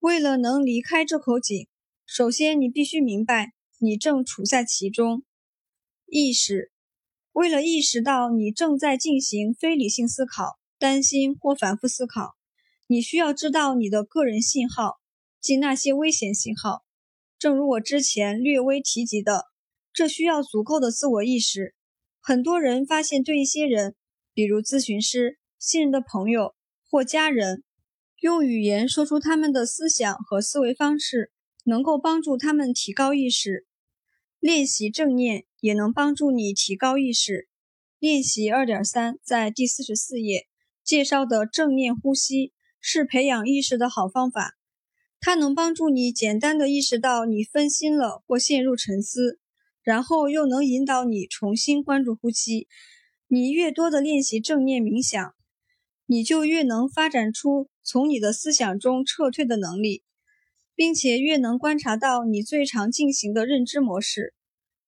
[0.00, 1.66] 为了能离开这口井，
[2.04, 5.22] 首先你必须明白你正处在其中。
[6.06, 6.70] 意识。
[7.32, 12.34] 为了意识到你正在进行非理性思考、担心或反复思考，
[12.88, 14.98] 你需要知道你的个人信号，
[15.40, 16.82] 即那些危险信号。
[17.38, 19.44] 正如我之前略微提及的，
[19.92, 21.74] 这需要足够的自我意识。
[22.20, 23.94] 很多人发现，对一些人，
[24.32, 26.54] 比如咨询师、信任的朋友
[26.88, 27.64] 或家人，
[28.20, 31.32] 用语言说出他们的思想和思维方式，
[31.64, 33.66] 能够帮助他们提高意识。
[34.38, 37.48] 练习正念也能帮助你提高意识。
[37.98, 40.46] 练习二点三在第四十四页
[40.84, 44.56] 介绍的正念呼吸是培养意识的好方法。
[45.20, 49.39] 它能帮助你简单的意识到你分心了或陷入沉思，
[49.82, 52.68] 然后又能引导你重新关注呼吸。
[53.28, 55.34] 你越多的练习正念冥想，
[56.06, 60.02] 你就越能发展出从你的思想中撤退的能力。
[60.76, 64.32] 并且越能观察到你最常进行的认知模式，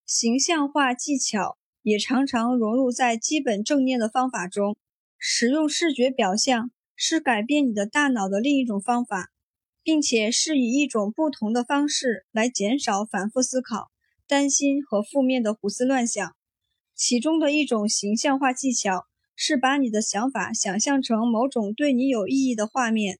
[0.06, 4.74] 形象化技巧也常常融入在基本正念的方法中。
[5.18, 9.32] 使用视觉表象是改变你的大脑的另一种方法，
[9.82, 13.90] 并且是以一种不同的方式来减少反复思考、
[14.26, 16.34] 担心和负面的胡思乱想。
[16.94, 23.18] 其中的一种形象化技巧是把你的想法想象成某种对你有意义的画面，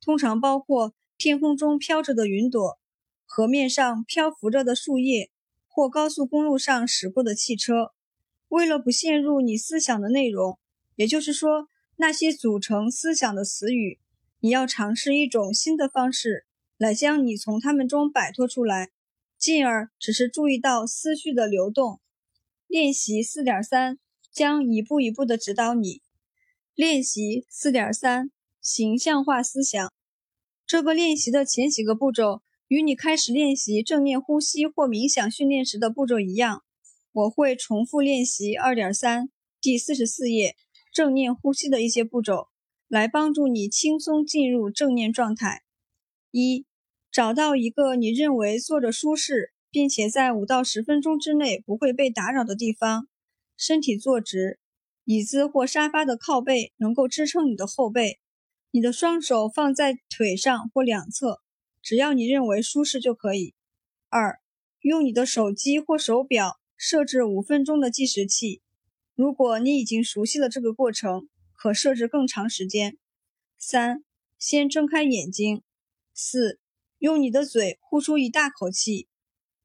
[0.00, 0.94] 通常包括。
[1.16, 2.76] 天空中飘着的云朵，
[3.24, 5.30] 河面上漂浮着的树叶，
[5.68, 7.92] 或高速公路上驶过的汽车。
[8.48, 10.58] 为了不陷入你思想的内容，
[10.96, 14.00] 也就是说那些组成思想的词语，
[14.40, 18.90] 你要尝试一种新的方式来将你从它们中摆脱出来，
[19.44, 22.00] 进而只是注意到思绪的流动。
[22.66, 23.98] 练习四点三
[24.32, 26.00] 将一步一步的指导你。
[26.74, 28.30] 练习四点三
[28.62, 29.92] 形象化思想。
[30.66, 36.64] 这个练习的前几个步骤与你开始练习正念呼吸或冥想训练时的步骤一样。
[37.12, 39.28] 我会重复练习二点三
[39.60, 40.56] 第四十四页
[40.90, 42.48] 正念呼吸的一些步骤，
[42.88, 45.64] 来帮助你轻松进入正念状态。
[46.30, 46.64] 一、
[47.14, 53.06] 找到一个你认为坐着舒适，并且在五到十分钟之内不会被打扰的地方。
[53.56, 54.58] 身体坐直，
[55.04, 58.18] 椅子或沙发的靠背能够支撑你的后背。
[58.72, 61.40] 你的双手放在腿上或两侧，
[61.80, 63.54] 只要你认为舒适就可以。
[64.08, 64.40] 二、
[64.80, 66.58] 用你的手机或手表。
[66.76, 68.60] 设置五分钟的计时器。
[69.14, 72.98] 如果你已经熟悉了这个过程，可设置更长时间。
[73.56, 74.04] 三、
[74.36, 75.62] 先睁开眼睛。
[76.12, 76.58] 四、
[76.98, 79.08] 用你的嘴呼出一大口气。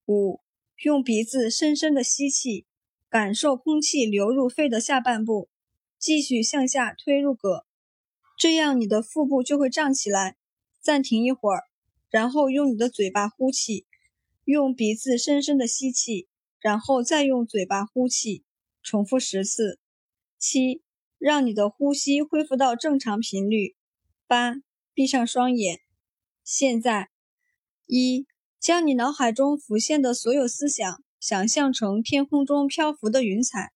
[0.05, 0.41] 五、
[0.83, 2.65] 用鼻子深深的吸气，
[3.09, 5.49] 感受空气流入肺的下半部，
[5.97, 7.65] 继续向下推入膈，
[8.37, 10.37] 这样你的腹部就会胀起来。
[10.81, 11.63] 暂停一会儿，
[12.09, 13.85] 然后用你的嘴巴呼气，
[14.45, 16.27] 用鼻子深深的吸气。
[16.61, 18.43] 然后再用嘴巴呼气，
[18.83, 19.79] 重复十次。
[20.37, 20.83] 七，
[21.17, 23.77] 让你的呼吸恢复到正常频率。
[24.27, 24.55] 八，
[24.93, 25.79] 闭上双眼。
[26.43, 27.11] 现在，
[27.91, 28.27] 一，
[28.59, 33.71] 将你脑海中浮现的所有思想想象成天空中漂浮的云彩。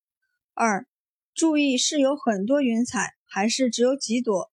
[0.53, 0.85] 二，
[1.33, 4.51] 注意是有很多云彩，还是只有几朵。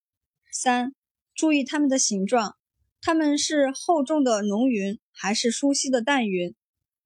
[0.50, 0.94] 三，
[1.34, 2.56] 注意它们的形状，
[3.02, 6.54] 它们是厚重的浓云，还是疏稀的淡云。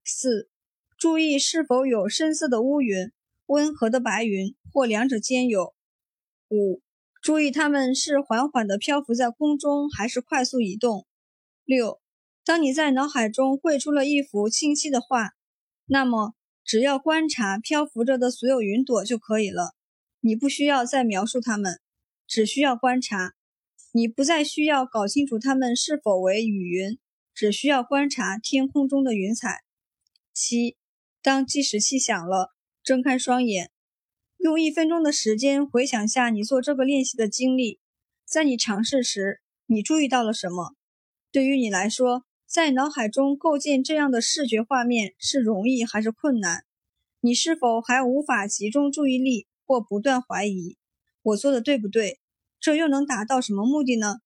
[0.04, 0.48] 四。
[0.96, 3.10] 注意是否有深色的乌云、
[3.46, 5.74] 温和的白云，或两者兼有。
[6.48, 6.80] 五、
[7.20, 11.04] 注意它们是缓缓地漂浮在空中，还是快速移动。
[11.64, 12.00] 六、
[12.44, 15.30] 当你在脑海中绘出了一幅清晰的画，
[15.86, 19.74] 那么只要观察漂浮着的所有云朵就可以了。
[20.20, 21.80] 你不需要再描述它们，
[22.26, 23.32] 只需要观察。
[23.92, 26.98] 你不再需要搞清楚它们是否为雨云，
[27.32, 29.62] 只需要观察天空中的云彩。
[30.32, 30.76] 七。
[31.22, 32.50] 当计时器响了，
[32.82, 33.70] 睁开双眼，
[34.36, 37.80] 用一分钟的时间回想下你做这个练习的经历。
[38.26, 40.74] 在你尝试时，你注意到了什么？
[41.32, 46.64] 对于你来说，在脑海中构建这样的视觉画面是容易还是困难？
[47.18, 50.76] 你是否还无法集中注意力，或不断怀疑
[51.20, 52.20] 我做的对不对？
[52.60, 54.18] 这又能达到什么目的呢？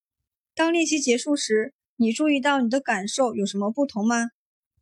[0.54, 4.32] 当练习结束时，你注意到你的感受有什么不同吗？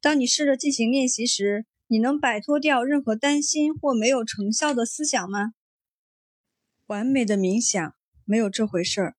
[0.00, 5.52] 当你试着进行练习时，你能摆脱掉任何担心或没有成效的思想吗？
[6.86, 7.94] 完美的冥想
[8.24, 9.14] 没有这回事儿。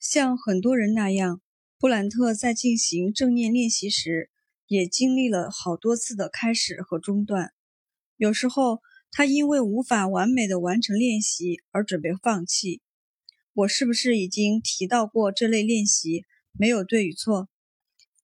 [0.00, 1.40] 像很多人那样，
[1.78, 4.30] 布兰特在进行正念练习时，
[4.66, 7.52] 也经历了好多次的开始和中断。
[8.16, 8.80] 有时候，
[9.12, 12.80] 他因为无法完美的完成练习而准备放弃。
[13.52, 17.50] 我是不是已经提到过这类练习没有对与错？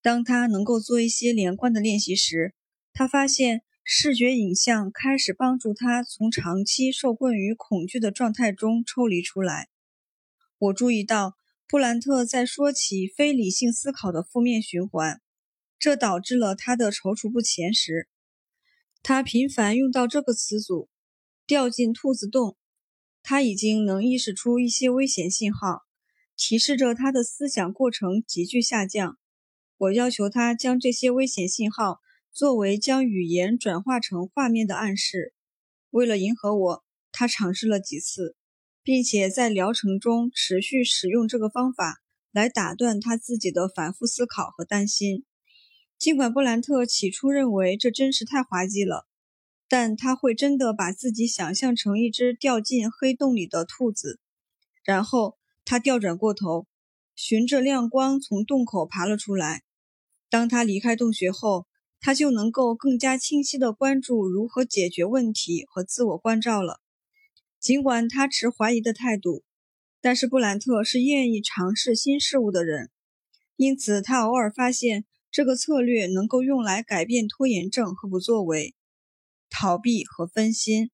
[0.00, 2.54] 当他能够做一些连贯的练习时，
[2.94, 9.68] 他发现视觉影像开始帮助他从长期受困于恐惧的状态中抽离出来。
[10.56, 11.36] 我注意到
[11.72, 15.22] 布兰特在说起非理性思考的负面循环，
[15.78, 18.08] 这导致了他的踌躇不前时，
[19.02, 20.90] 他频繁用到这个词组
[21.48, 22.58] “掉进兔子洞”。
[23.24, 25.84] 他已经能意识出一些危险信号，
[26.36, 29.16] 提示着他的思想过程急剧下降。
[29.78, 32.00] 我要求他将这些危险信号。
[32.30, 35.32] 作为将语言转化成画面的暗示，
[35.88, 38.36] 为了迎合我，他尝试了几次，
[38.82, 42.02] 并且在疗程中持续使用这个方法
[42.32, 45.24] 来打断他自己的反复思考和担心。
[45.98, 49.06] 尽管布兰特起初认为这真是太滑稽了，
[49.68, 54.18] 但他会真的把自己想象成一只掉进黑洞里的兔子，
[54.84, 56.66] 然后他调转过头，
[57.14, 59.62] 循着亮光从洞口爬了出来。
[60.28, 61.66] 当他离开洞穴后，
[62.00, 66.80] 他就能够更加清晰地关注如何解决问题和自我关照了。
[67.62, 69.44] 尽管他持怀疑的态度，
[70.00, 72.90] 但是布兰特是愿意尝试新事物的人，
[73.54, 78.74] 因此他偶尔发现这个策略能够用来改变拖延症和不作为、
[79.48, 80.90] 逃避和分心。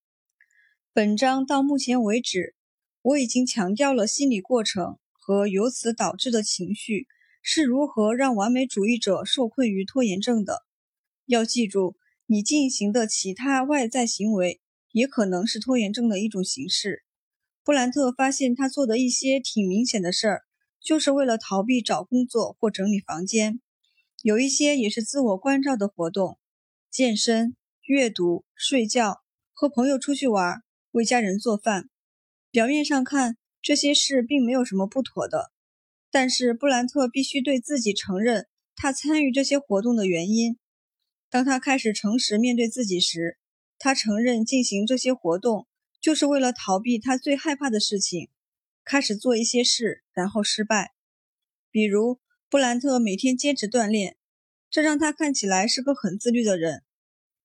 [0.93, 2.55] 本章到目前为止，
[3.01, 7.07] 我已经强调了心理过程和由此导致的情绪
[7.41, 10.67] 是如何让完美主义者受困于拖延症的。
[11.25, 14.61] 要记住，你进行的其他外在行为
[14.93, 17.05] 也可能是拖延症的一种形式。
[17.65, 20.43] 布兰特发现他做的一些挺明显的事儿，
[20.81, 23.61] 就是为了逃避找工作或整理房间；
[24.23, 26.39] 有一些也是自我关照的活动，
[26.91, 31.91] 健身、阅读、睡觉、和朋友出去玩、为家人做饭。
[32.51, 35.53] 表面上看，这些事并没有什么不妥的，
[36.11, 40.59] 但是布兰特必须对自己承认他参与这些活动的原因。
[41.29, 43.37] 当他开始诚实面对自己时，
[43.79, 45.67] 他承认进行这些活动。
[46.01, 48.31] 就是为了逃避他最害怕的事情，
[48.85, 50.93] 开始做一些事，然后失败。
[51.73, 54.17] 比如布兰特每天坚持锻炼，
[54.71, 56.85] 这让他看起来是个很自律的人。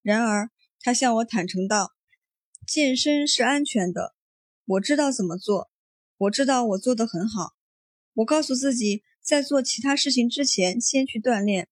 [0.03, 1.93] 然而，他向我坦诚道
[2.67, 4.13] ：“健身是安全的，
[4.65, 5.71] 我知道怎么做，
[6.17, 7.55] 我知道我做得很好。
[8.13, 11.67] 我告诉自己，在做其他事情之前先去锻炼。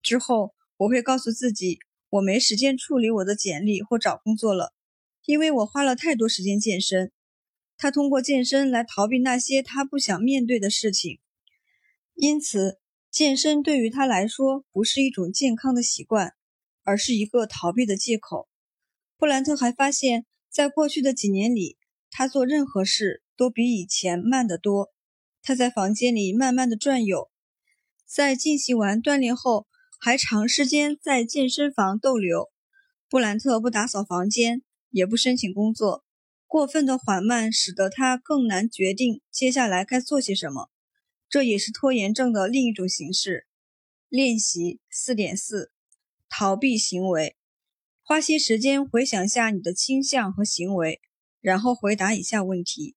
[0.00, 1.80] 之后，我会告诉自己，
[2.10, 4.74] 我没时间处理我的简历或找工作了。”
[5.26, 7.12] 因为我花了太多时间健身，
[7.76, 11.20] 他通过健身来逃避那些他不想面对的事情，
[12.14, 12.78] 因此
[13.10, 16.34] 健身对于他来说不是一种健康的习惯，
[16.82, 18.48] 而是一个逃避的借口。
[19.16, 21.76] 布兰特还发现，在过去的几年里，
[22.10, 24.88] 他做任何事都比以前慢得多。
[25.42, 27.30] 他在房间里慢慢的转悠，
[28.04, 29.66] 在进行完锻炼后，
[30.00, 32.50] 还长时间在健身房逗留。
[33.08, 34.62] 布兰特不打扫房间。
[34.92, 36.04] 也不申请工作，
[36.48, 40.68] 过分的缓慢使得他更难决定接下来该做些什么。
[41.28, 43.46] 这也是拖延症的另一种形式。
[44.08, 45.70] 练习四点四：
[46.28, 47.36] 逃避行为。
[48.02, 51.00] 花些时间回想下你的倾向和行为，
[51.40, 52.96] 然后回答以下问题：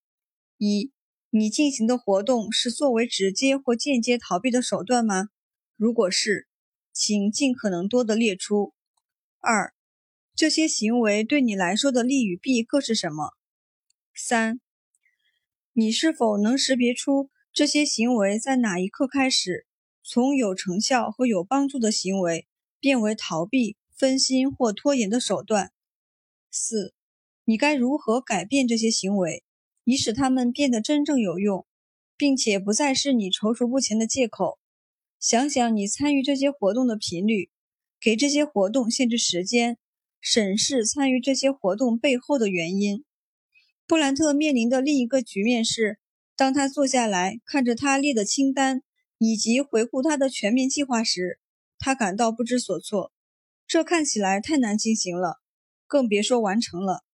[0.57, 0.91] 一、
[1.29, 5.29] 你进行的活动是作为直接或间接逃避的手段吗？
[5.77, 6.47] 如果是，
[6.93, 8.73] 请尽可能多的列出。
[9.39, 9.73] 二、
[10.35, 13.31] 这些行为对你来说的利与弊各是什么？
[14.15, 14.61] 三，
[15.73, 19.65] 你是否能识别出这些行为在哪一刻开始
[20.03, 22.47] 从有成效和有帮助的行为
[22.79, 25.71] 变为逃避、分心或拖延的手段？
[26.51, 26.93] 四，
[27.43, 29.43] 你该如何改变这些行为，
[29.83, 31.65] 以使它们变得真正有用，
[32.15, 34.59] 并且不再是你踌躇不前的借口？
[35.23, 37.49] 想想你参与这些活动的频率，
[38.01, 39.77] 给这些活动限制时间。
[40.19, 43.05] 审视参与这些活动背后的原因。
[43.87, 45.97] 布兰特面临的另一个局面是，
[46.35, 48.83] 当他坐下来看着他列的清单
[49.17, 51.39] 以及回顾他的全面计划时，
[51.79, 53.13] 他感到不知所措。
[53.65, 55.37] 这看起来太难进行了，
[55.87, 57.05] 更别说完成了。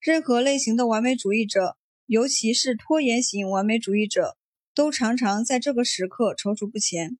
[0.00, 1.76] 任何类型的完美主义者，
[2.06, 4.36] 尤其是拖延型完美主义者，
[4.74, 7.16] 都常常在这个时刻踌躇不前。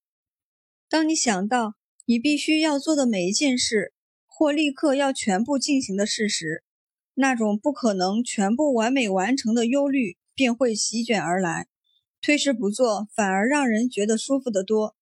[0.89, 3.93] 当你想到你必须要做的每一件事，
[4.27, 6.63] 或立刻要全部进行的事实，
[7.15, 11.69] 那种不可能全部完美完成的忧虑便会席卷而来。
[12.21, 14.97] 推迟不做，反而让人觉得舒服得多。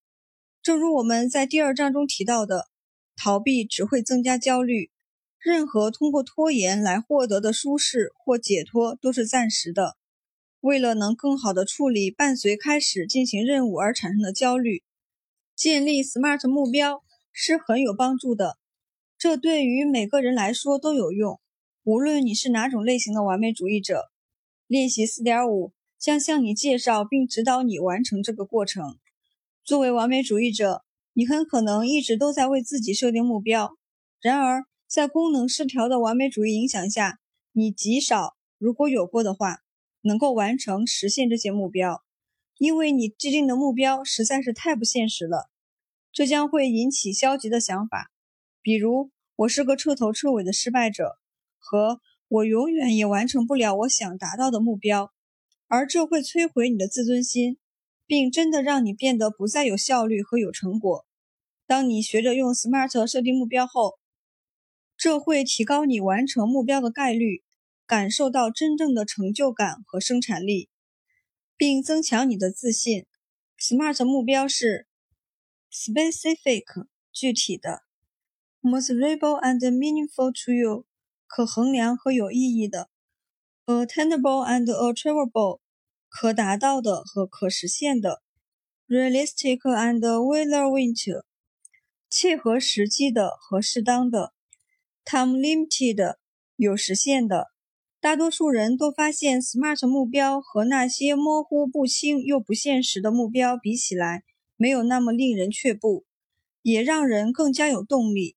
[0.62, 2.68] 正如我们在第二章中提到的，
[3.16, 4.90] 逃避只会增加焦虑。
[5.38, 9.96] 任何通过拖延来获得的舒适或解脱都是暂时的。
[10.60, 14.84] 为了能更好地处理伴随开始进行任务而产生的焦虑，
[15.54, 18.58] 建立 SMART 目标是很有帮助的。
[19.18, 21.40] 这对于每个人来说都有用，
[21.84, 24.10] 无论你是哪种类型的完美主义者。
[24.66, 28.98] 练习四点五将向你介绍并指导你完成这个过程。
[29.64, 30.82] 作为完美主义者，
[31.12, 33.76] 你很可能一直都在为自己设定目标。
[34.20, 37.18] 然而，在功能失调的完美主义影响下，
[37.52, 39.58] 你极少，如果有过的话，
[40.00, 42.02] 能够完成实现这些目标，
[42.62, 45.50] 因为你制定的目标实在是太不现实了。
[46.12, 48.12] 这将会引起消极的想法。
[48.60, 51.18] 比如，我是个彻头彻尾的失败者，
[51.58, 55.10] 和我永远也完成不了我想达到的目标，
[55.66, 57.58] 而这会摧毁你的自尊心，
[58.06, 61.04] 并真的让你变得不再有效率和有成果。
[61.66, 63.98] 当你学着用 SMART 设定目标后，
[64.96, 67.42] 这会提高你完成目标的概率，
[67.88, 70.68] 感受到真正的成就感和生产力，
[71.56, 73.06] 并增强你的自信。
[73.58, 74.86] SMART 目标是
[75.70, 76.64] specific
[77.12, 77.82] 具体的。
[78.60, 80.86] Measurable and meaningful to you，
[81.26, 82.90] 可衡量和有意义的
[83.66, 85.60] ；attainable and achievable，
[86.08, 88.22] 可达到的和可实现的
[88.88, 91.24] ；realistic and well winter
[92.08, 94.32] 切合实际的和适当的
[95.04, 96.16] ；time limited，
[96.56, 97.51] 有实现的。
[98.02, 104.24] 大多数人都发现，SMART 目标和那些模糊不清又不现实的目标比起来，
[104.56, 106.04] 没有那么令人却步，
[106.62, 108.34] 也让人更加有动力。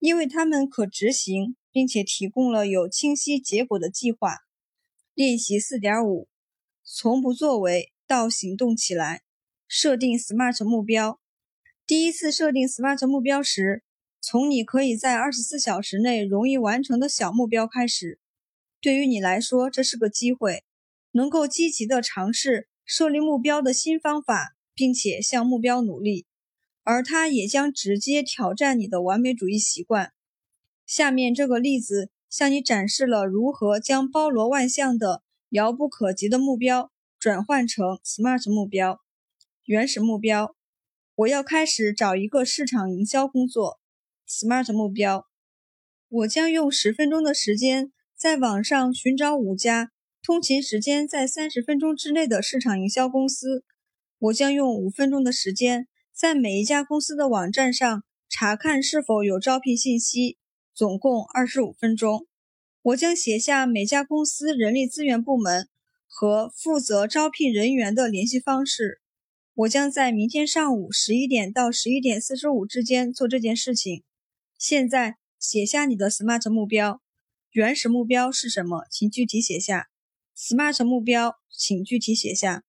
[0.00, 4.40] 因为他们可执行，并且提供了有清晰结果的计划。
[5.14, 6.28] 练习四点五：
[6.84, 9.22] 从不作为到行动起来。
[9.66, 11.18] 设定 SMART 目标。
[11.86, 13.82] 第一次设定 SMART 目标时，
[14.20, 18.20] 从你可以在二十四小时内容易完成的小目标开始。
[18.80, 20.64] 对于你来说，这是个机会，
[21.12, 26.26] 能够积极的尝试设立目标的新方法，并且向目标努力。
[26.82, 30.12] 而它也将直接挑战你的完美主义习惯。
[30.86, 39.00] 下面这个例子向你展示了如何将包罗万象的遥不可及的目标转换成 SMART 目标。
[39.64, 40.54] 原始目标：
[41.16, 43.80] 我要开始找一个市场营销工作。
[44.28, 45.26] SMART 目标：
[46.08, 53.62] 我将用十分钟的时间在网上寻找五家通勤时间在三十分钟之内的市场营销公司。
[54.18, 55.86] 我将用五分钟的时间。
[56.14, 60.38] 在每一家公司的网站上查看是否有招聘信息，
[60.72, 62.26] 总共二十五分钟。
[62.80, 65.68] 我将写下每家公司人力资源部门
[66.08, 69.02] 和负责招聘人员的联系方式。
[69.52, 74.02] 我将在明天上午十一点到十一点四十五之间做这件事情。
[74.56, 77.02] 现在写下你的 SMART 目标。
[77.56, 78.84] 原始目标是什么？
[78.90, 79.88] 请具体写下。
[80.36, 82.64] SMART 目标，请具体写下。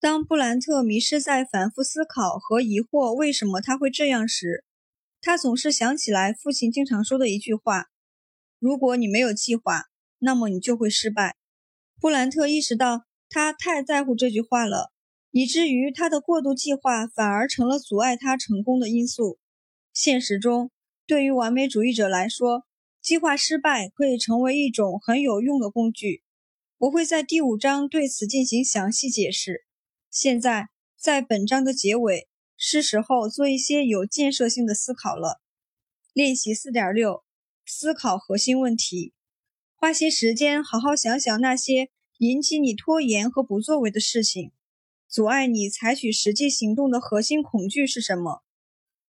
[0.00, 4.66] 当布兰特迷失在反复思考和疑惑为什么他会这样时，
[5.22, 7.86] 他总是想起来父亲经常说的一句话
[8.60, 9.84] ：“如果你没有计划，
[10.18, 11.36] 那么你就会失败。”
[11.98, 14.92] 布兰特意识到他太在乎这句话了，
[15.30, 19.38] 以至于他的过度计划反而成了阻碍他成功的因素。
[19.94, 20.70] 现实中，
[21.06, 22.66] 对于完美主义者来说，
[23.02, 26.22] 计划失败可以成为一种很有用的工具。
[26.78, 29.64] 我会在第五章对此进行详细解释。
[30.08, 35.40] 现在，在本章的结尾，是时候做一些有建设性的思考了。
[36.12, 37.24] 练习四点六：
[37.66, 39.12] 思考核心问题。
[39.74, 44.52] 花些时间好好想想那些引起你拖延和不作为的事情，
[45.08, 48.44] 阻碍你采取实际行动的核心恐惧是什么？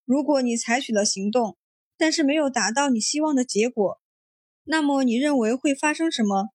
[0.04, 1.58] 如果你采取了行动，
[2.04, 4.02] 但是没有达到你希望的结果，
[4.66, 6.50] 那么你认为会发生什么？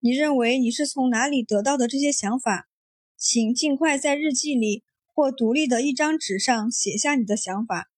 [0.00, 2.68] 你认为你是从哪里得到的这些想法？
[3.16, 4.82] 请尽快在日记里
[5.14, 7.88] 或独立的一张纸上写下你的想法。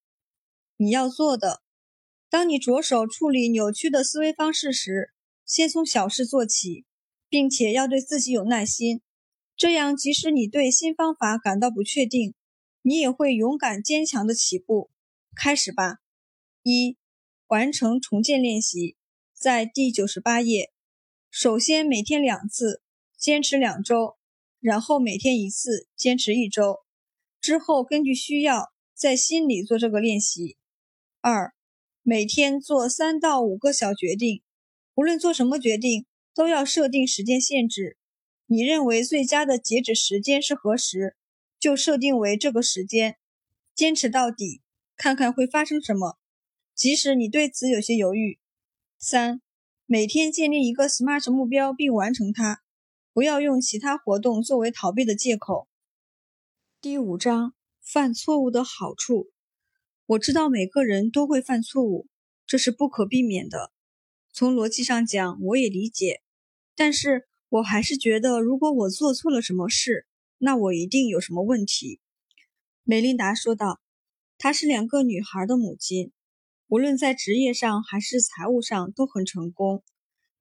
[0.76, 1.62] 你要做的，
[2.28, 5.14] 当你着手处理扭曲的思维方式时，
[5.46, 6.84] 先从小事做起，
[7.30, 9.00] 并且要对自己有耐心。
[9.56, 12.34] 这样，即使你对新方法感到不确定，
[12.82, 14.90] 你也会勇敢坚强的起步。
[15.34, 16.01] 开始吧。
[16.62, 16.96] 一、
[17.48, 18.96] 完成重建练习，
[19.34, 20.70] 在第九十八页。
[21.28, 22.82] 首先，每天两次，
[23.18, 24.16] 坚持两周。
[24.60, 26.78] 然后每天一次，坚持一周，
[27.40, 30.56] 之后根据需要在心里做这个练习。
[31.20, 31.52] 二，
[32.02, 34.40] 每天做三到五个小决定，
[34.94, 37.96] 无论做什么决定都要设定时间限制。
[38.46, 41.16] 你认为最佳的截止时间是何时，
[41.58, 43.16] 就设定为这个时间，
[43.74, 44.62] 坚持到底，
[44.96, 46.18] 看看会发生什么。
[46.82, 48.40] 即使你对此有些犹豫。
[48.98, 49.40] 三，
[49.86, 52.60] 每天建立一个 SMART 目标并完成它。
[53.12, 55.68] 不要用其他活动作为逃避的借口。
[56.80, 59.30] 第五章犯错误的好处。
[60.06, 62.08] 我知道每个人都会犯错误，
[62.48, 63.70] 这是不可避免的。
[64.32, 66.20] 从逻辑上讲，我也理解。
[66.74, 72.00] 但是我还是觉得，如果我做错了什么事，那我一定有什么问题。
[72.82, 73.80] 梅琳达说道
[74.36, 76.10] ：“她是两个女孩的母亲，
[76.72, 79.82] 无论在职业上还是财务上都很成功。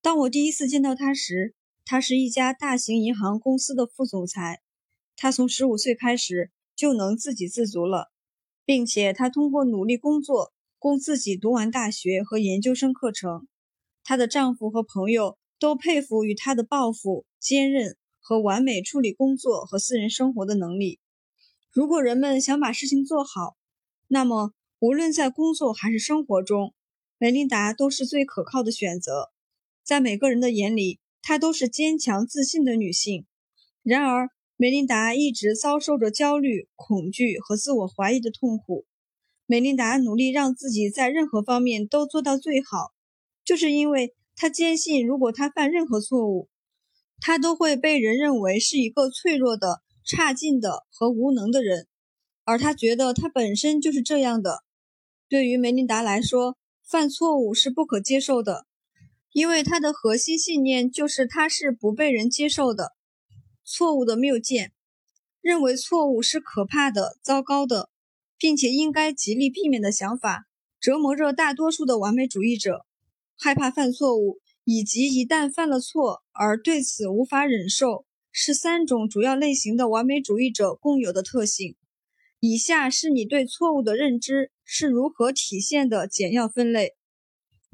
[0.02, 4.62] 当我第一次见到她时，他是一家大型银行公司的副总裁，
[5.18, 8.14] 他从十五岁开始就能自给自足了，
[8.64, 13.50] 并且他通过努力工作供自己读完大学和研究生课程。
[14.02, 21.02] 她的丈夫和朋友都佩服于她的抱负、坚韧和完美处理工作和私人生活的能力。
[21.74, 23.58] 如果人们想把事情做好，
[24.08, 26.74] 那么无论在工作还是生活中，
[27.20, 29.30] 梅琳达都是最可靠的选择。
[29.84, 31.00] 在每个人的眼里。
[31.24, 33.28] 她都是坚强自信的女性，
[33.84, 38.88] 然而梅琳达一直遭受着焦虑、恐惧和自我怀疑的痛苦。
[39.46, 42.92] 梅琳达努力让自己在任何方面都做到最好，
[43.46, 46.50] 就是因为她坚信，如果她犯任何错误，
[47.20, 51.86] 她都会被人认为是一个脆弱的、差劲的和无能的人，
[52.46, 54.64] 而她觉得她本身就是这样的。
[55.32, 58.66] 对于梅琳达来说，犯错误是不可接受的。
[59.32, 62.92] 因为他的核心信念就是他是不被人接受的，
[63.64, 64.74] 错误的谬见，
[65.40, 67.90] 认为错误是可怕的、糟糕的，
[68.38, 70.48] 并且应该极力避免的想法，
[70.82, 72.86] 折磨着大多数的完美主义者。
[73.38, 81.78] 害怕犯错误，以及一旦犯了错而对此无法忍受，是三种主要类型的完美主义者共有的特性。
[82.42, 86.96] 以下是你对错误的认知是如何体现的简要分类：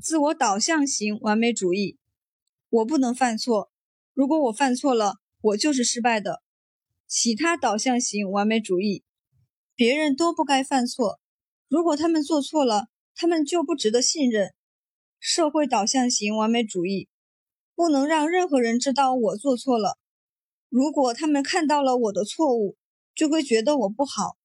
[0.01, 1.99] 自我导向型完美主义，
[2.69, 3.69] 我不能犯错，
[4.15, 6.41] 如果我犯错了，我就是失败的；
[7.05, 9.03] 其他导向型完美主义，
[9.75, 11.19] 别人都不该犯错，
[11.67, 14.47] 如果他们做错了，他们就不值得信任；
[15.19, 17.09] 社会导向型完美主义，
[17.75, 19.99] 不能让任何人知道我做错了，
[20.67, 22.75] 如果他们看到了我的错误，
[23.13, 24.36] 就会觉得我不好。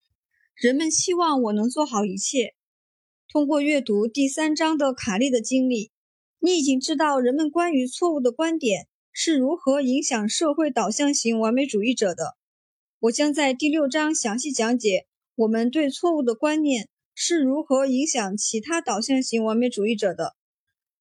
[0.63, 2.55] 人们期望我能做好一切。
[3.29, 5.91] 通过阅读第三章的卡利的经历，
[6.39, 12.37] 你已经知道人们关于错误的观点是如何影响社会导向型完美主义者的。
[13.01, 20.37] 我将在第六章详细讲解我们对错误的观念是如何影响其他导向型完美主义者的。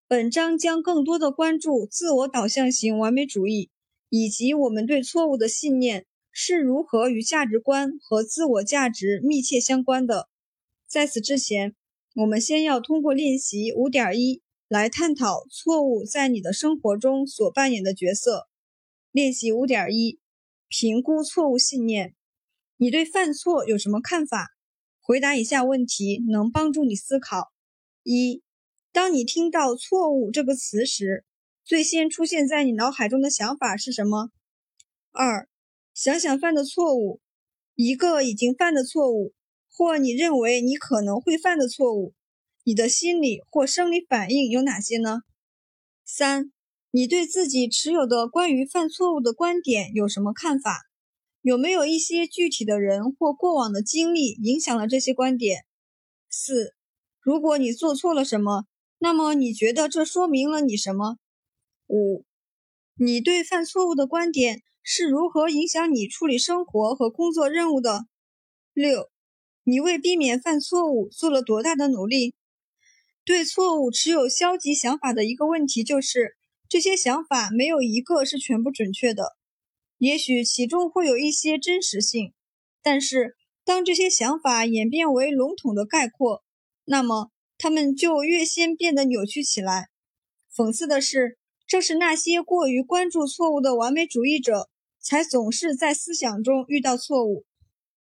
[0.08, 3.70] 本章将更多的关注自我导向型完美主义
[4.10, 6.08] 以及我们对错误的信念。
[6.32, 10.30] 是如何与价值观和自我价值密切相关的？
[10.88, 11.76] 在此之前，
[12.16, 18.48] 我们先要通过练习五点一来探讨错误在你的生活中所扮演的角色。
[19.12, 20.20] 练习五点一：
[20.68, 22.16] 评估错误信念。
[22.78, 24.48] 你对犯错有什么看法？
[25.02, 27.52] 回答以下问题能帮助你思考：
[28.04, 28.42] 一、
[28.94, 31.26] 当你听到“错误”这个词时，
[31.66, 34.30] 最先出现在你脑海中的想法是什么？
[35.12, 35.50] 二、
[35.94, 37.20] 想想犯的错误，
[37.76, 39.34] 一个已经犯的错误，
[39.70, 42.14] 或你认为你可能会犯的错误，
[42.64, 45.22] 你的心理或生理反应有哪些呢？
[46.06, 46.52] 三，
[46.92, 50.88] 你对自己持有的关于犯错误的观点有什么看法？
[51.42, 55.66] 有没有一些具体的人或过往的经历影响了这些观点？
[56.30, 56.74] 四，
[57.20, 58.66] 如果你做错了什么，
[59.00, 61.18] 那么你觉得这说明了你什么？
[61.88, 62.24] 五，
[62.96, 64.62] 你对犯错误的观点。
[64.84, 68.06] 是如何影响你处理生活和工作任务的？
[68.74, 69.10] 六，
[69.64, 72.34] 你为避免犯错误做了多大的努力？
[73.24, 76.36] 对错误持有消极想法的一个问题就是，
[76.68, 79.38] 这些想法没有一个是全部准确的。
[79.98, 82.34] 也许其中会有一些真实性，
[82.82, 86.44] 但是当这些想法演变为笼统的概括，
[86.86, 87.30] 那么
[87.60, 89.90] 它们就越先变得扭曲起来。
[90.56, 91.38] 讽刺的是。
[91.72, 94.68] 正是那些过于关注错误的完美主义者，
[95.00, 97.46] 才总是在思想中遇到错误。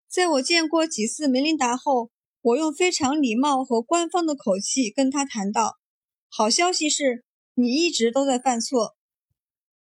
[0.08, 2.10] 在我见过几次梅琳达后，
[2.42, 5.76] 我用非常礼貌和官方的口气跟他谈到
[6.32, 8.96] ：“好消息是，你一直都在犯错。”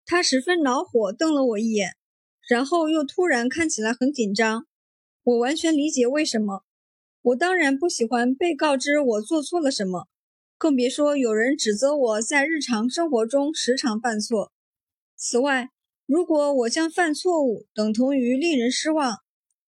[0.04, 1.92] 他十分恼火，瞪了我一眼，
[2.48, 4.66] 然后又突然看起来很紧张。
[5.22, 6.64] 我完全理解为什么。
[7.22, 10.08] 我当然不喜欢被告知我做错了什么。
[10.60, 14.52] 更别说有人指责我在日常生活中时常犯错。
[15.16, 15.70] 此外，
[16.04, 19.14] 如果我将犯错误等同于令人失望，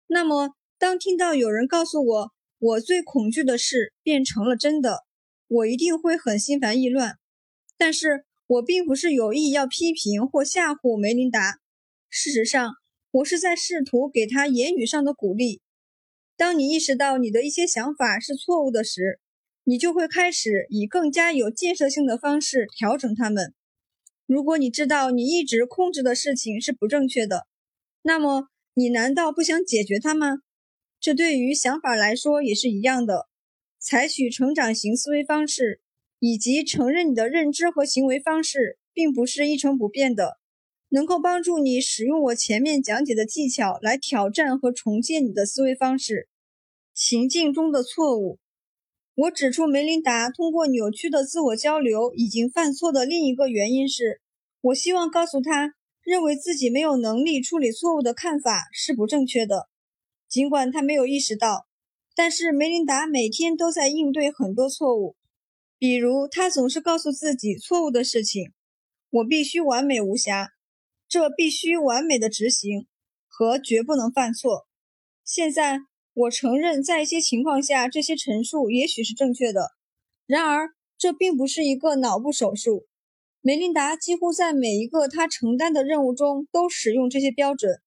[0.07, 5.03] 那么当听到有人告诉我我最恐惧的事变成了真的，
[5.47, 7.19] 我一定会很心烦意乱。
[7.77, 11.59] 但是我并不是有意要批评或吓唬梅琳达，
[12.09, 12.73] 事实上，
[13.11, 15.61] 我是在试图给她言语上的鼓励。
[16.35, 19.19] 当你意识到你的一些想法是错误的时，
[19.69, 23.53] 你就会开始以更加有建设性的方式调整它们。
[24.25, 27.45] 如果你知道你一直控制的事情是不正确的，
[28.01, 30.39] 那么你难道不想解决它吗？
[30.99, 33.27] 这对于想法来说也是一样的。
[33.77, 35.81] 采取成长型思维方式，
[36.17, 40.39] 以及承认你的认知和行为方式并不是一成不变的，
[40.89, 46.27] 能够帮助你使用我前面讲解的技巧来挑战和重建你的思维方式。
[46.91, 48.39] 情境中的错误。
[49.19, 54.21] 我指出，梅琳达通过扭曲的自我交流已经犯错的另一个原因是，
[54.61, 59.67] 我希望告诉他，认为自己没有能力处理错误的看法是不正确的。
[60.29, 61.67] 尽管他没有意识到，
[62.15, 65.17] 但是梅琳达每天都在应对很多错误，
[65.77, 68.53] 比如他总是告诉自己错误的事情
[69.11, 70.51] ：“我必须完美无瑕，
[71.09, 72.87] 这必须完美的执行，
[73.27, 74.65] 和绝不能犯错。”
[75.25, 75.88] 现在。
[76.13, 79.71] 我承认，在一些情况下，这些陈述也许是正确的。
[80.25, 82.87] 然而，这并不是一个脑部手术。
[83.41, 87.79] 梅琳达几乎在每一个她承担的任务中都使用这些标准，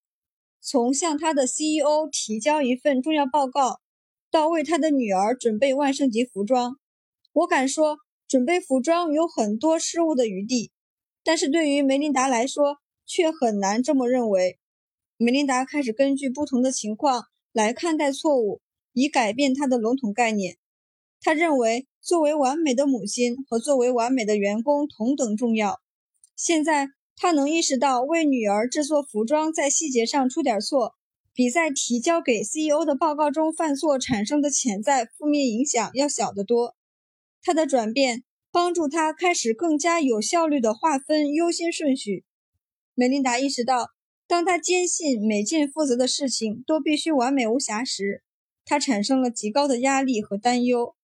[0.62, 3.80] 从向她的 CEO 提交一份重要报告，
[4.30, 6.78] 到为她的女儿准备万圣节服装。
[7.32, 10.70] 我敢说，准备服装有很多失误的余地，
[11.22, 14.58] 但是对于梅琳达来说，却很难这么认为。
[15.18, 17.24] 梅琳达开始根据不同的情况。
[17.52, 18.60] 来看待错误，
[18.92, 20.56] 以改变他的笼统概念。
[21.20, 25.80] 他认为作为完美的母亲和作为完美的员工同等重要。
[26.34, 30.94] 现在他能意识到，为女儿制作服装在细节上出点错，
[31.34, 36.74] 比在提交给 CEO 的报告中犯错产生的潜在负面影响要小得多。
[37.42, 42.24] 他的转变帮助他开始更加有效率地划分优先顺序。
[42.94, 43.88] 梅琳达意识到，
[44.26, 48.22] 当他坚信每件负责的事情都必须完美无瑕时，
[48.64, 50.94] 他产生了极高的压力和担忧，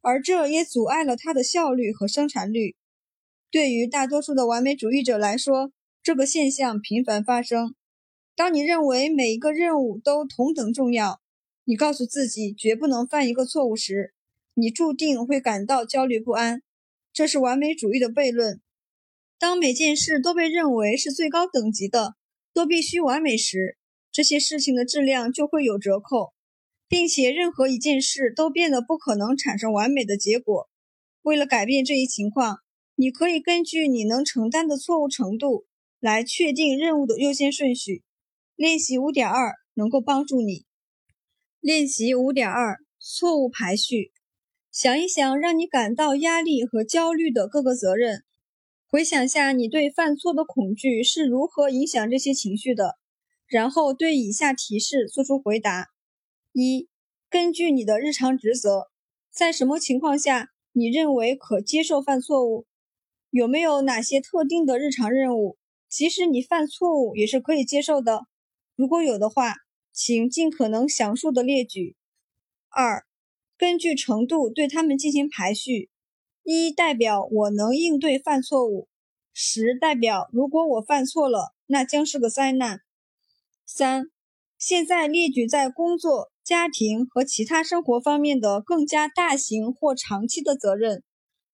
[0.00, 2.76] 而这也阻碍了他的效率和生产率。
[3.50, 7.74] 对于大多数的完美主义者来说，这个现象频繁发生。
[8.34, 11.20] 当你认为每一个任务都同等重要，
[11.64, 14.14] 你告诉自己绝不能犯一个错误时，
[14.54, 16.62] 你注定会感到焦虑不安。
[17.12, 18.60] 这是完美主义的悖论。
[19.38, 22.14] 当每件事都被认为是最高等级的，
[22.58, 23.78] 都必须完美时，
[24.10, 26.32] 这些事情的质量就会有折扣。
[26.88, 30.68] 并且任何一件事都变得不可能产生完美的结果。
[31.22, 32.58] 为了改变这一情况，
[32.96, 35.66] 你可以根据你能承担的错误程度
[36.00, 38.02] 来确定任务的优先顺序。
[38.56, 40.64] 练习五点二能够帮助你。
[41.60, 44.10] 练习五点二：错误排序。
[44.72, 48.24] 想一想让你感到压力和焦虑的各个责任，
[48.90, 52.96] 回想下你对犯错的恐惧是如何影响这些情绪的，
[53.46, 55.88] 然后对以下提示做出回答。
[56.52, 56.88] 一、
[57.28, 58.86] 根据你的日常职责，
[59.30, 62.64] 在什么情况下你认为可接受犯错误？
[63.28, 68.22] 有没有哪些特定的日常任务，即使你犯错误也是可以接受的？
[68.74, 69.52] 如果有的话，
[69.92, 71.94] 请尽可能详述的列举。
[72.70, 73.04] 二、
[73.58, 75.90] 根据程度对他们进行排序：
[76.50, 78.88] 一代表我能应对犯错误；
[79.34, 82.80] 十代表如果我犯错了，那将是个灾难。
[83.66, 84.06] 三、
[84.56, 86.30] 现在列举在工作。
[86.42, 91.02] 家庭和其他生活方面的更加大型或长期的责任，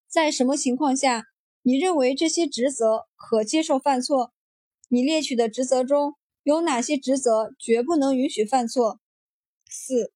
[0.06, 1.24] 在什么情况下
[1.62, 4.32] 你认为这些职责可接受犯错？
[4.88, 6.14] 你列举的职责中
[6.44, 9.00] 有哪些职责绝不能允许犯错？
[9.68, 10.12] 四、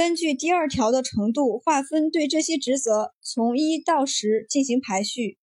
[0.00, 5.36] 根据第二条的程度划分对这些职责从一到十进行排序。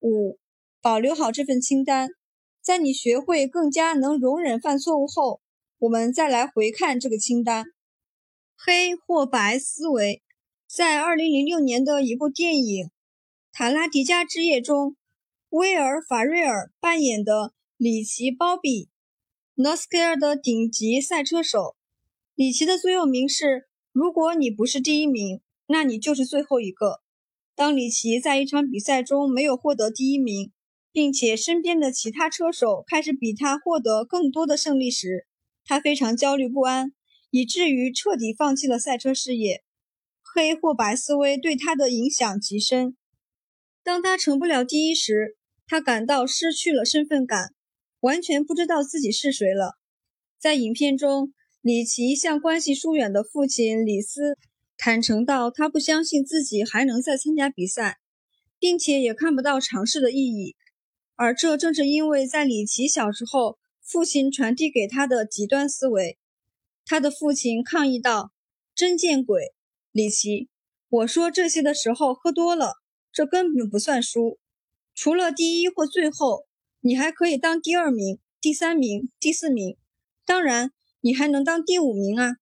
[0.00, 0.38] 五、
[0.80, 2.08] 保留好这份清单，
[2.62, 5.42] 在你学会更加能容忍犯错误后，
[5.80, 7.66] 我们再来回看这个清单。
[8.56, 10.22] 黑或白思维，
[10.66, 12.86] 在二零零六年的一部电影
[13.52, 14.96] 《塔拉迪加之夜》中，
[15.50, 18.88] 威尔·法瑞尔扮演的里奇·鲍比
[19.56, 21.76] n o s c a r 的顶级赛车手。
[22.34, 27.00] 里奇的座右铭是：“如果你不是第一名，那你就是最后一个。”
[27.54, 30.50] 当里奇在一场比赛中没有获得第一名，
[30.90, 35.28] 并且身边的其他车手开始比他获得更多的胜利时，
[35.64, 36.92] 他非常焦虑不安。
[37.30, 39.62] 以至于彻底放弃了赛车事业。
[40.22, 42.96] 黑或白思维对他的影响极深。
[43.84, 47.54] 当他成不了第一时，他感到失去了身份感，
[48.00, 49.78] 完全不知道自己是谁了。
[50.40, 51.32] 在影片中，
[51.64, 54.36] 李奇向关系疏远的父亲李斯
[54.76, 58.00] 坦诚道，他不相信自己还能再参加比赛，
[58.58, 60.56] 并且也看不到尝试的意义。
[61.14, 66.18] 而这正是因为在李奇小时候，父亲传递给他的极端思维。
[66.84, 68.30] 他的父亲抗议道
[68.76, 69.54] ：“真见鬼，
[69.90, 70.50] 李奇！
[70.90, 72.74] 我说这些的时候喝多了，
[73.10, 74.38] 这根本不算输。
[74.94, 76.44] 除了第一或最后，
[76.80, 79.78] 你还可以当第二名、第三名、第四名，
[80.26, 80.70] 当然，
[81.04, 82.36] 你还能当第五名啊！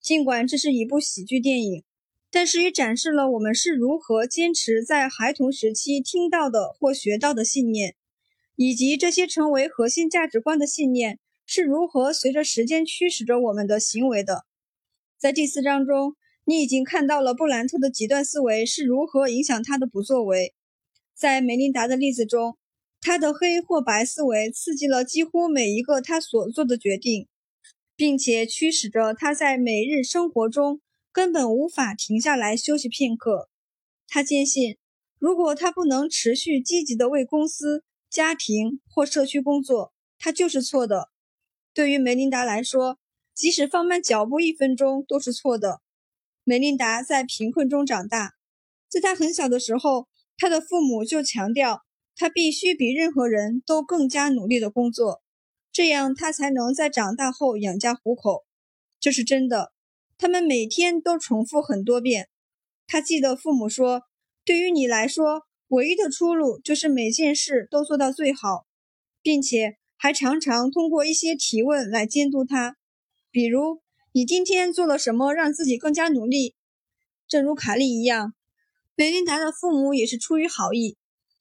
[0.00, 1.84] 尽管这是一部喜剧电影，
[2.30, 7.94] 但是也展示了我们是如何坚持在孩童时期听到的或学到的信念，
[8.56, 11.20] 以及这些成为核心价值观的信念。”
[11.52, 14.44] 是如何随着时间驱使着我们的行为的？
[15.18, 16.14] 在第四章中，
[16.44, 20.54] 你已经看到了布兰特的极端思维是如何影响他的不作为。
[21.12, 22.56] 在梅琳达的例子中，
[23.00, 27.26] 他的黑或白思维刺激了几乎每一个他所做的决定，
[28.00, 30.80] 并且驱使着他在每日生活中
[31.12, 33.50] 根本无法停下来休息片刻。
[34.08, 34.78] 他坚信，
[35.18, 41.10] 如果他不能持续积极地为公司、家庭或社区工作，他就是错的。
[41.74, 42.98] 对于梅琳达来说，
[43.34, 45.82] 即使放慢脚步一分钟都是错的。
[46.42, 48.32] 梅琳达在贫困中长大，
[48.88, 51.82] 在她很小的时候，她的父母就强调
[52.16, 55.20] 她必须比任何人都更加努力的工作，
[55.72, 58.44] 这样他才能在长大后养家糊口。
[58.98, 59.72] 这是真的，
[60.18, 62.28] 他们每天都重复很多遍。
[62.86, 64.02] 他记得父母说
[64.44, 68.66] ：“对于你来说，唯一的出路就是每件事都做到最好，
[69.22, 72.78] 并且。”还常常通过一些提问来监督他，
[73.30, 73.82] 比如
[74.12, 76.54] 你今天做了什么让自己更加努力？
[77.28, 78.32] 正如卡利一样，
[78.94, 80.96] 梅琳达的父母也是出于好意，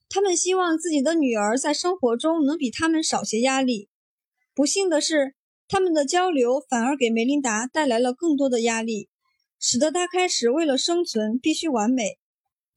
[0.10, 3.89] 他们希望自己的女儿在生活中能比他们少些压力。
[4.60, 5.36] 不幸的是，
[5.70, 9.08] 他们的交流反而给梅琳达带来了更多的压力，
[9.58, 12.18] 使得她开始为了生存必须完美。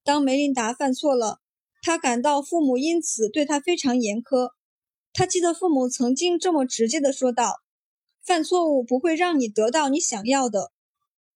[0.04, 1.40] 当梅琳达犯错了，
[1.82, 4.50] 她感到父母因此对她非常严苛。
[5.12, 7.56] 她记得父母曾经这么直接地说道
[8.24, 10.70] ：“犯错误不会让你得到你想要的。”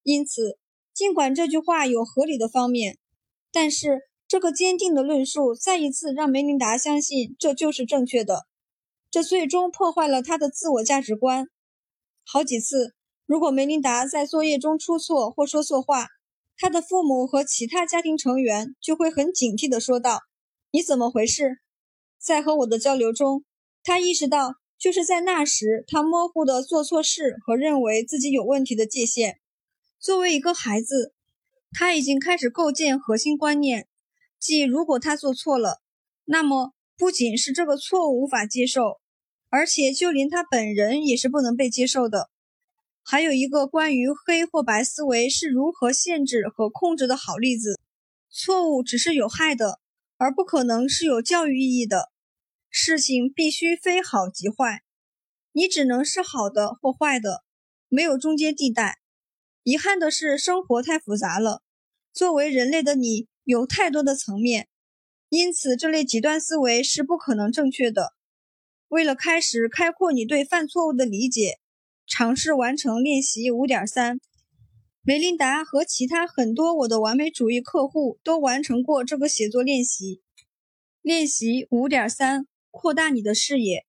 [0.05, 0.61] 因此，
[0.95, 2.99] 尽管这句话有合理的方面。
[3.51, 8.47] 但是，这个坚定的论述再一次让梅琳达相信这就是正确的，
[9.17, 11.49] 这最终破坏了他的自我价值观。
[12.27, 16.09] 好几次，如果梅琳达在作业中出错或说错话，
[16.59, 20.21] 她的父母和其他家庭成员就会很警惕地说道
[20.71, 21.61] ：“你怎么回事？”
[22.21, 23.43] 在和我的交流中，
[23.83, 29.39] 他意识到，就是在那时，他模糊的做错事和认为自己有问题的界限。
[29.99, 31.15] 作为一个孩子。
[31.73, 33.89] 他已经开始构建核心观念，
[34.39, 35.81] 即如果他做错了，
[36.27, 39.01] 那么不仅是这个错误无法接受，
[39.57, 42.29] 而且就连他本人也是不能被接受的。
[43.03, 47.81] 还有一个关于黑或白思维是如何限制和控制的好例子：
[48.29, 49.81] 错误只是有害的，
[50.19, 52.11] 而不可能是有教育意义的。
[52.69, 54.83] 事情必须非好即坏，
[55.53, 57.43] 你只能是好的或坏的，
[57.89, 58.99] 没有中间地带。
[59.63, 61.63] 遗憾的是，生活太复杂了。
[62.13, 64.69] 作为人类的你有太多的层面，
[65.31, 68.16] 因此这类极端思维是不可能正确的。
[68.89, 71.59] 为了开始开阔你对犯错误的理解，
[72.07, 74.21] 尝试完成练习五点三。
[75.03, 80.23] 梅琳达和其他很多我的完美主义客户都完成过这个写作练习。
[81.03, 83.85] 练习五点三：扩大你的视野。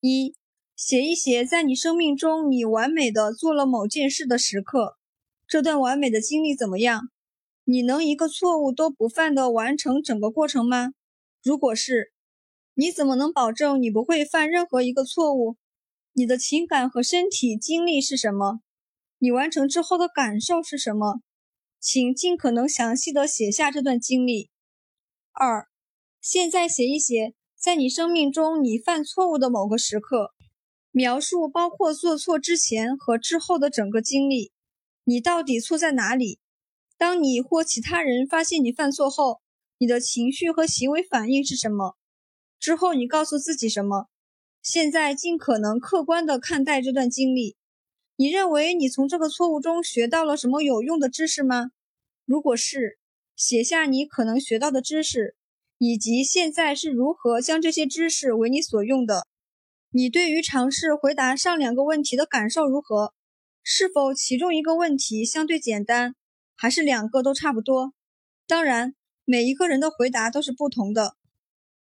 [0.00, 0.34] 一、
[0.76, 4.96] 写一写在你生命中你完美的做了某件事的时刻，
[5.46, 7.10] 这段完美的经历怎么样？
[7.64, 10.92] 你能一个错误都不犯的完成整个过程吗？
[11.42, 12.13] 如果是，
[12.76, 15.56] 你怎么能保证你不会犯任何一个错误？
[16.12, 18.60] 你的情感和身体经历是什么？
[19.18, 21.20] 你完成之后的感受是什么？
[21.78, 24.50] 请尽可能详细的写下这段经历。
[25.32, 25.68] 二，
[26.20, 30.32] 现在写一写在你生命中你犯错误的某个时刻，
[30.90, 34.50] 描述包括做错之前和之后的整个经历。
[35.04, 36.40] 你到底错在哪里？
[36.98, 39.40] 当你或其他人发现你犯错后，
[39.78, 41.96] 你的情绪和行为反应是什么？
[42.64, 44.06] 之后你告诉自己什么？
[44.62, 47.56] 现在尽可能客观地看待这段经历。
[48.16, 51.72] 你认为你从这个错误中学到了什么有用的知识吗？
[52.24, 52.98] 如果是，
[53.36, 55.36] 写下你可能学到的知识，
[55.76, 59.26] 以及现在是如何将这些知识为你所用的。
[59.90, 63.12] 你对于尝试回答上两个问题的感受如何？
[63.62, 66.14] 是否其中一个问题相对简单？
[66.56, 67.92] 还是两个都差不多。
[68.46, 68.94] 当然，
[69.26, 71.14] 每一个人的回答都是不同的。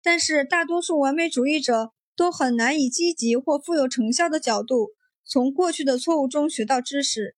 [0.05, 4.91] 但是，大多数完美主义者都很难以积极或富有成效的角度
[5.25, 7.35] 从过去的错误中学到知识。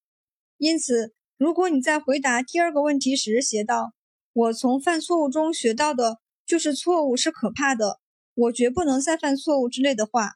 [0.57, 3.93] 因此，如果你在回答第二个问题时写道
[4.33, 8.01] ：“我从犯错误中学到的就是错误是可怕的，
[8.33, 10.33] 我绝不能再犯错误”之类的话，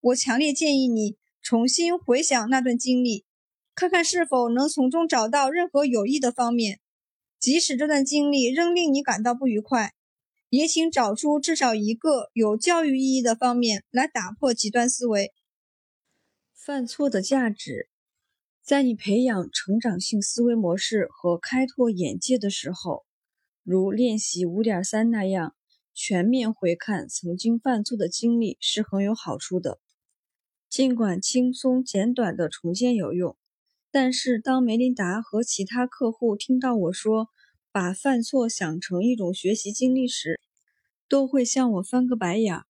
[0.00, 3.24] 我强烈建议你重新回想那段经历。
[3.74, 6.78] 看看是否能从中找到任何有益的方面，
[7.40, 9.94] 即使这段经历仍令你感到不愉快，
[10.52, 15.32] 也请找出至少一个有教育意义的方面来打破极端思维。
[16.52, 17.88] 犯错的价值，
[18.62, 23.06] 在你培养成长性思维模式和开拓眼界的时候，
[23.62, 25.56] 如练习五点三那样，
[25.94, 29.80] 全面回看曾经犯错的经历是很有好处的。
[30.68, 33.38] 尽管轻松简短的重建有用。
[33.90, 37.30] 但是，当梅琳达和其他客户听到我说
[37.72, 40.38] 把犯错想成一种学习经历时，
[41.08, 42.60] 都会向我翻个白眼。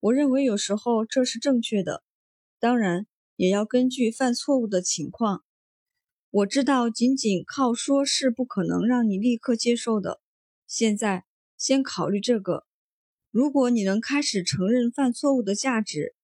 [0.00, 2.02] 我认为有时候这是正确的，
[2.58, 5.44] 当然也要根据犯错误的情况。
[6.30, 10.20] 我知道仅仅靠说是不可能让你立刻接受的。
[10.66, 11.24] 现在
[11.58, 12.64] 先考虑这个：
[13.30, 16.14] 如果你能开始承认犯错误的价值，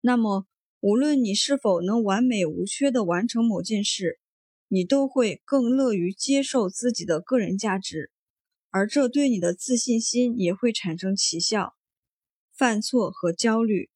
[0.00, 0.46] 那么。
[0.84, 4.18] 无论你是否能完美无缺地完成某件事，
[4.74, 8.10] 你都会更乐于接受自己的个人价值，
[8.70, 11.74] 而这对你的自信心也会产生奇效。
[12.56, 13.90] 犯错和焦虑。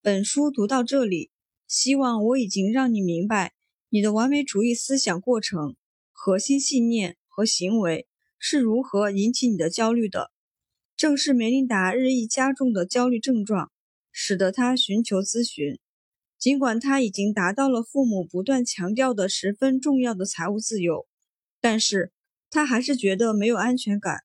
[0.00, 1.32] 本书读到这里，
[1.66, 3.54] 希望我已经让你明白
[3.88, 5.74] 你的完美主义思想过程、
[6.12, 8.06] 核心信念和行为
[8.38, 10.30] 是如何引起你的焦虑的。
[10.96, 13.72] 正是梅琳达日益加重的焦虑症状，
[14.12, 15.80] 使得她寻求咨询。
[16.44, 21.06] 尽管他已经达到了父母不断强调的十分重要的财务自由，
[21.58, 22.12] 但是
[22.50, 24.18] 他还是觉得没有安全感。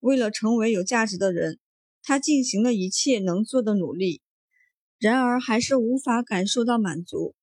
[0.00, 1.58] 为了成为有价值的人，
[2.02, 4.20] 他进行了一切能做的努力，
[4.98, 7.34] 然而还是无法感受到满足。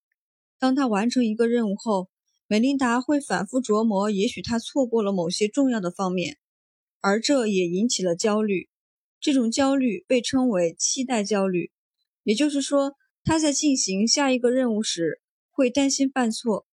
[0.59, 2.07] 当他完成一个任务后，
[2.45, 6.37] 美琳达会反复琢磨，也许他错过了某些重要的方面，
[7.01, 8.69] 而这也引起了焦虑。
[9.19, 11.71] 这种焦虑被称为期待焦虑，
[12.21, 12.95] 也就是说，
[13.25, 16.67] 他在进行下一个任务时会担心犯错，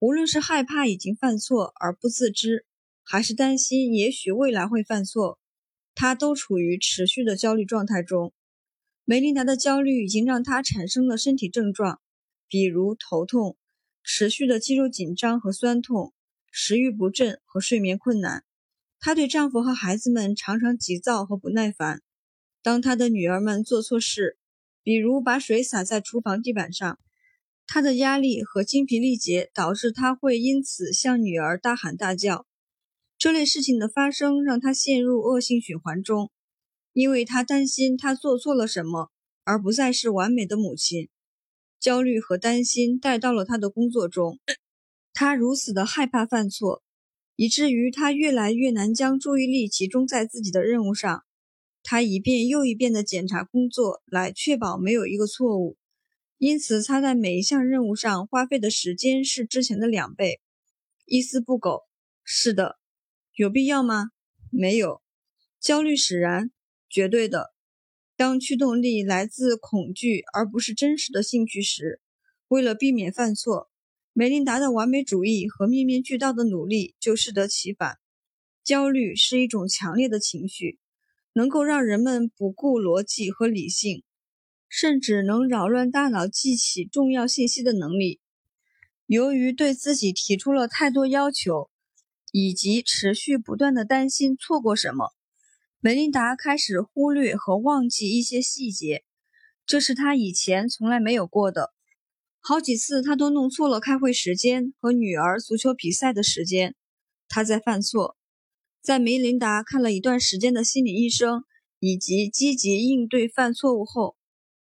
[0.00, 2.66] 无论是害怕已经犯错而不自知，
[3.04, 5.38] 还是担心也许未来会犯错，
[5.94, 8.34] 他都处于持续的焦虑状态中。
[9.04, 12.00] 梅琳达的焦虑已经让她产生了身体症状，
[12.48, 13.56] 比如头痛。
[14.02, 16.12] 持续的肌肉紧张和酸痛，
[16.50, 18.42] 食欲不振和睡眠困难。
[18.98, 22.02] 她对丈夫和孩子们常常急躁和不耐烦。
[22.60, 24.36] 当她的女儿们做错事，
[24.82, 26.98] 比如把水洒在厨房地板上，
[27.66, 32.46] 他的压力和精疲力竭导致他会因此向女儿大喊大叫。
[33.16, 36.30] 这类事情的发生让他陷入恶性循环中，
[36.92, 39.10] 因为他担心他做错了什么，
[39.44, 41.08] 而不再是完美的母亲。
[41.78, 44.40] 焦虑和担心带到了他的工作中，
[45.12, 46.82] 他如此的害怕犯错，
[47.36, 51.24] 以至于他越来越难将注意力集中在自己的任务上。
[51.82, 55.76] 他一遍又一遍的检查工作，来确保没有一个错误。
[56.38, 60.40] 因此，他在每一项任务上花费的时间是之前的两倍，
[61.06, 61.82] 一丝不苟。
[62.24, 62.78] 是的，
[63.34, 64.10] 有必要吗？
[64.50, 65.02] 没有。
[65.60, 66.50] 焦虑使然，
[66.88, 67.52] 绝对的。
[68.16, 72.00] 当驱动力来自恐惧而不是真实的兴趣时，
[72.48, 73.70] 为了避免犯错，
[74.12, 77.98] 梅琳达的完美主义和面面俱到的努力就适得其反。
[78.62, 80.78] 焦虑是一种强烈的情绪，
[81.34, 84.02] 能够让人们不顾逻辑和理性，
[84.68, 88.20] 甚至能扰乱大脑记起重要信息的能力。
[89.06, 91.70] 由于对自己提出了太多要求，
[92.32, 95.12] 以及持续不断的担心错过什么。
[95.80, 99.04] 梅琳达开始忽略和忘记一些细节，
[99.66, 101.72] 这是她以前从来没有过的。
[102.40, 106.74] 好几次，她都弄错了开会时间和女儿足球比赛的时间。
[107.28, 108.16] 她在犯错。
[108.82, 111.44] 在梅琳达看了一段时间的心理医生
[111.78, 114.16] 以及积极应对犯错误后，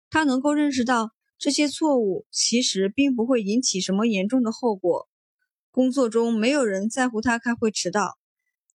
[0.10, 5.08] 她能够认识到这些错误其实并不会引起什么严重的后果。
[5.72, 8.18] 工作中没有人在乎他开会迟到，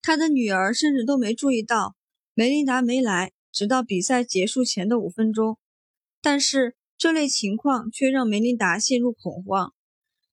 [0.00, 1.94] 他的女儿甚至都没注意到。
[2.32, 5.58] 梅琳达没来，直到比赛结束前的五分钟。
[6.22, 9.74] 但是这类情况却让梅琳达陷入恐慌。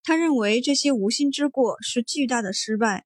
[0.03, 3.05] 她认为这些无心之过是巨大的失败，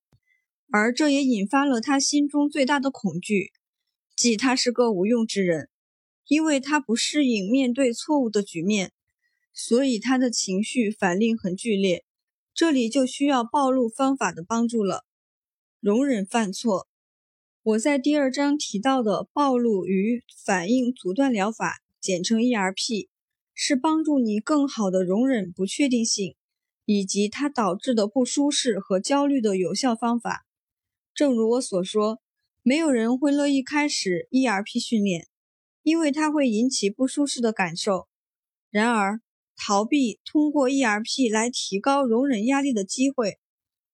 [0.72, 3.52] 而这也引发了他心中最大的恐惧，
[4.16, 5.70] 即他是个无用之人，
[6.28, 8.92] 因为他不适应面对错误的局面，
[9.54, 12.04] 所以他的情绪反应很剧烈。
[12.54, 15.06] 这里就需要暴露方法的帮助了，
[15.80, 16.88] 容忍犯错。
[17.64, 23.08] 我在第二章提到的暴露与反应阻断疗法，简称 ERP，
[23.54, 26.36] 是帮助你更好的容忍不确定性
[26.86, 30.46] 以及它导致的不舒适和焦虑的有效方法。
[31.16, 32.20] 正如我所说，
[32.62, 35.28] 没有人会乐意开始 ERP 训练，
[35.82, 38.10] 因为它会引起不舒适的感受。
[38.70, 39.22] 然而，
[39.56, 43.40] 逃避通过 ERP 来提高容忍压力的机会。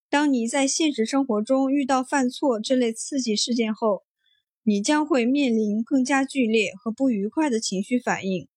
[0.09, 4.01] 当你在现实生活中遇到犯错这类刺激事件后，
[4.63, 8.47] 你将会面临更加剧烈和不愉快的情绪反应。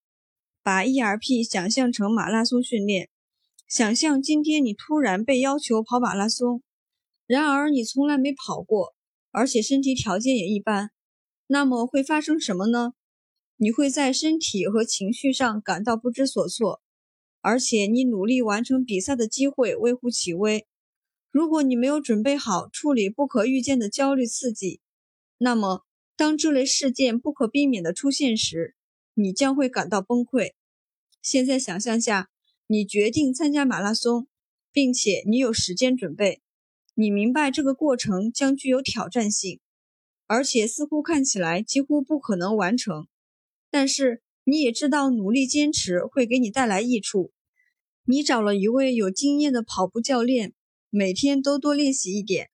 [0.62, 3.10] 把 ERP 想象成马拉松训练，
[3.68, 6.62] 想象今天你突然被要求跑马拉松，
[7.26, 8.94] 然而你从来没跑过，
[9.30, 10.90] 而且身体条件也一般，
[11.46, 12.92] 那么会发生什么呢？
[13.56, 16.82] 你会在身体和情绪上感到不知所措，
[17.40, 20.66] 而且你努力完成比赛的机会微乎其微。
[21.30, 24.80] 如果你没有准备好处理不可预见的焦虑刺激，
[25.38, 25.82] 那么
[26.16, 28.76] 当这类事件不可避免地出现时，
[29.14, 30.52] 你将会感到崩溃。
[31.22, 32.28] 现在想象下，
[32.66, 34.28] 你决定参加马拉松，
[34.70, 36.40] 并且你有时间准备，
[36.94, 39.60] 你明白这个过程将具有挑战性，
[40.26, 43.06] 而且似乎看起来几乎不可能完成。
[43.70, 47.32] 但是你也知道努力坚持会给你带来益处。
[48.04, 50.52] 你找了一位有经验的跑步教练。
[50.96, 52.50] 每天都多练习一点。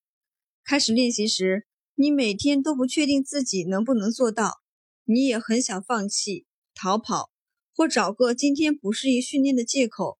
[0.63, 4.61] 开始练习时，你每天都不确定自己能不能做到，
[5.05, 7.29] 你也很想放弃、逃跑，
[7.75, 10.17] 或找个今天不适宜训练的借口。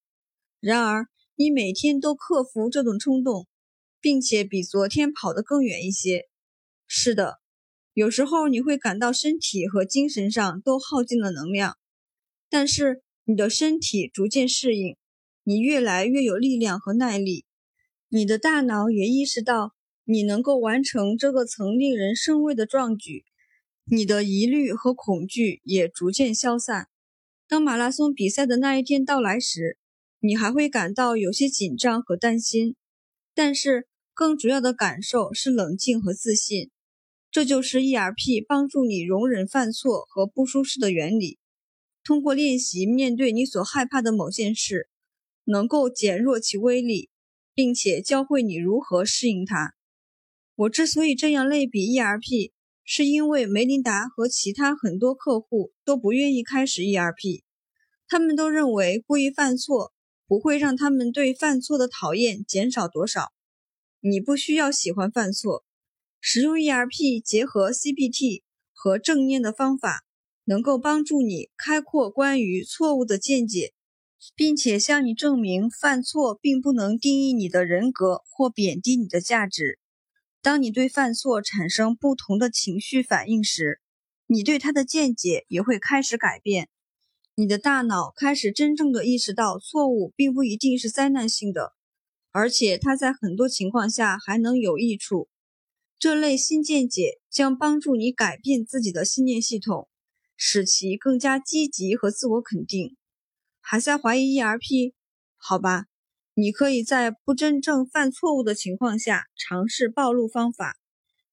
[0.60, 3.48] 然而，你每天都克服这种冲动，
[4.02, 6.26] 并且比昨天跑得更远一些。
[6.86, 7.38] 是的，
[7.94, 11.78] 有时候你会感到身体和精神上都耗尽了能量，
[12.50, 14.96] 但是你的身体逐渐适应，
[15.44, 17.46] 你越来越有力量和耐力。
[18.08, 19.72] 你的大脑也意识到，
[20.04, 23.24] 你能够完成这个曾令人生畏的壮举，
[23.84, 26.88] 你的疑虑和恐惧也逐渐消散。
[27.48, 29.78] 当马拉松比赛的那一天到来时，
[30.20, 32.76] 你还会感到有些紧张和担心，
[33.34, 36.70] 但是更主要的感受是冷静和自信。
[37.30, 41.38] 这就是 ERP 帮助你容忍犯错和不舒适的原理。
[42.04, 44.88] 通过练习面对你所害怕的某件事，
[45.44, 47.08] 能够减弱其威力，
[47.54, 49.72] 并且教会你如何适应它。
[50.56, 52.52] 我之所以这样类比 ERP，
[52.84, 57.42] 是因为梅琳达和其他很多客户都不愿意开始 ERP，
[58.06, 59.94] 他们都认为故意犯错
[60.26, 63.31] 不会让他们对犯错的讨厌减少多少。
[64.02, 65.64] 你不需要喜欢犯错，
[66.20, 68.42] 使用 ERP 结合 CBT
[68.74, 70.04] 和正念的方法。
[70.44, 73.74] 能够帮助你开阔关于错误的见解，
[74.34, 79.78] 并且向你证明犯错并不能定义你的人格或贬低你的价值。
[80.42, 83.80] 当你对犯错产生不同的情绪反应时，
[84.26, 86.68] 你对他的见解也会开始改变。
[87.36, 91.72] 你的大脑开始真正的意识到错误并不一定是灾难性的，
[92.32, 95.28] 而且它在很多情况下还能有益处。
[95.98, 99.88] 这类新见解将帮助你改变自己的信念系统。
[100.44, 102.96] 使其更加积极和自我肯定。
[103.60, 104.92] 还在怀疑 ERP？
[105.36, 105.84] 好吧，
[106.34, 110.76] 你可以在不真正犯错误的情况下尝试暴露方法。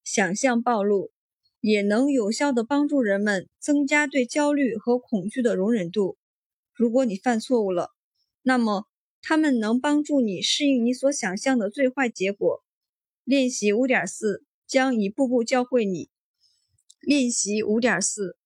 [0.04, 1.12] 想象暴露
[1.60, 6.18] 也能有效地帮助人们增加对焦虑和恐惧的容忍度。
[6.76, 7.90] 如果你犯错误了，
[8.44, 8.86] 那么
[9.22, 12.64] 他们能帮助你适应你所想象的最坏结果。
[13.24, 16.10] 练习五点四将一步步教会你。
[17.02, 18.38] 练习五点四。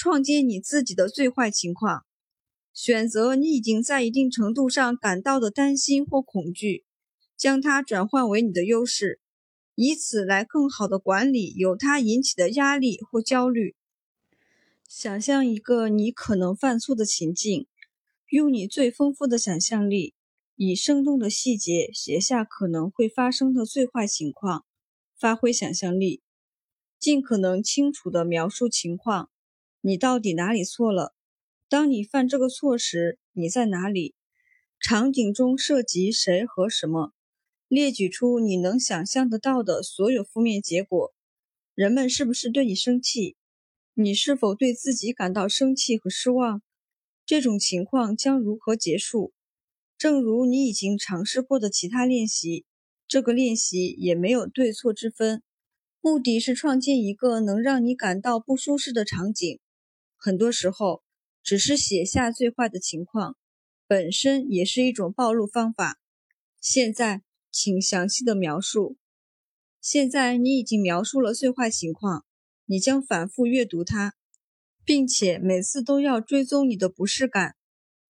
[0.00, 2.06] 创建你自己的最坏情况，
[2.72, 6.84] 选择你已经在一定程度上感到的担心或恐惧，
[7.36, 9.18] 将它转换为你的优势，
[9.74, 13.74] 以此来更好的管理由它引起的压力或焦虑。
[14.88, 17.66] 想象一个你可能犯错的情境，
[18.28, 20.14] 用你最丰富的想象力，
[20.60, 24.66] 以生动的细节写下可能会发生的最坏情况，
[25.16, 26.20] 发挥想象力，
[26.98, 29.30] 尽可能清楚地描述情况。
[29.82, 31.14] 你到底哪里错了？
[31.68, 34.16] 当你犯这个错时，你在哪里？
[34.80, 37.12] 场景中涉及谁和什么？
[37.68, 41.14] 列举出你能想象得到的所有负面结果。
[41.76, 43.36] 人们是不是对你生气？
[43.94, 46.62] 你是否对自己感到生气和失望？
[47.24, 49.32] 这种情况将如何结束？
[49.98, 52.64] 正如你已经尝试过的其他练习，
[53.08, 55.42] 这个练习也没有对错之分，
[56.00, 59.58] 目的是创建一个能让你感到不舒适的场景。
[60.16, 61.02] 很多时候，
[61.42, 63.36] 只是写下最坏的情况，
[63.88, 65.98] 本身也是一种暴露方法。
[66.60, 68.96] 现在，请详细的描述。
[69.80, 72.24] 现在你已经描述了最坏情况，
[72.66, 74.14] 你将反复阅读它，
[74.84, 77.56] 并且每次都要追踪你的不适感。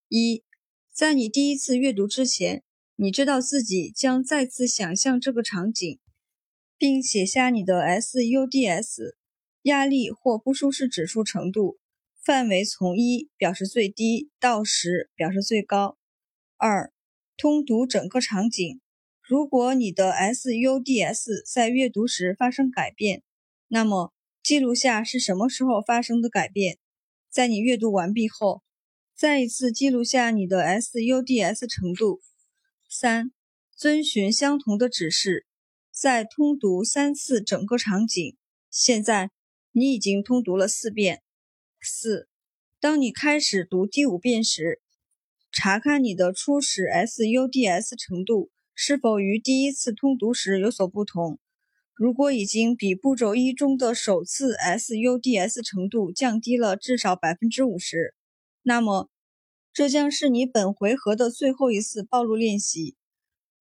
[0.09, 0.43] 一，
[0.99, 2.65] 在你第一次阅读之前，
[2.97, 6.01] 你知道自己将再次想象这个场景，
[6.77, 9.15] 并写下你的 SUDS
[9.63, 11.79] 压力或不舒适指数程度。
[12.21, 15.97] 范围从一表示最低到十表示最高。
[16.57, 16.93] 二、
[17.37, 18.81] 通读整个场景。
[19.23, 23.23] 如果你的 SUDS 在阅读时发生改变，
[23.69, 24.13] 那么
[24.43, 26.79] 记录下是什么时候发生的改变。
[27.31, 28.63] 在你阅读完毕后，
[29.19, 32.21] 再一次记录下你的 SUDS 程度。
[32.89, 33.33] 三、
[33.77, 35.45] 遵循相同的指示，
[35.91, 38.37] 再通读三次整个场景。
[38.71, 39.33] 现在
[39.73, 41.21] 你已经通读了四遍。
[41.81, 42.29] 四，
[42.79, 44.81] 当你开始读第五遍时，
[45.51, 51.41] 查看你的初始 SUDS 程度是否与第一次通读时有所不同。
[51.93, 58.15] 如果已经比步骤一中的首次 SUDS 程度降低了至少百分之五十，
[58.69, 59.09] 那么
[59.73, 62.97] 这将是你本回合的最后一次暴露练习。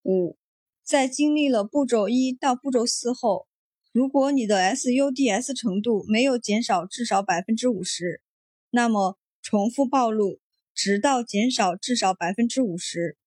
[0.03, 0.37] 五，
[0.83, 3.47] 在经历了步骤一到步骤四后。
[3.93, 8.21] 如果你的 SUDS 程度没有减少至少百分之五十，
[8.69, 10.41] 那么重复暴露，
[10.73, 13.17] 直到减少至少百分之五十。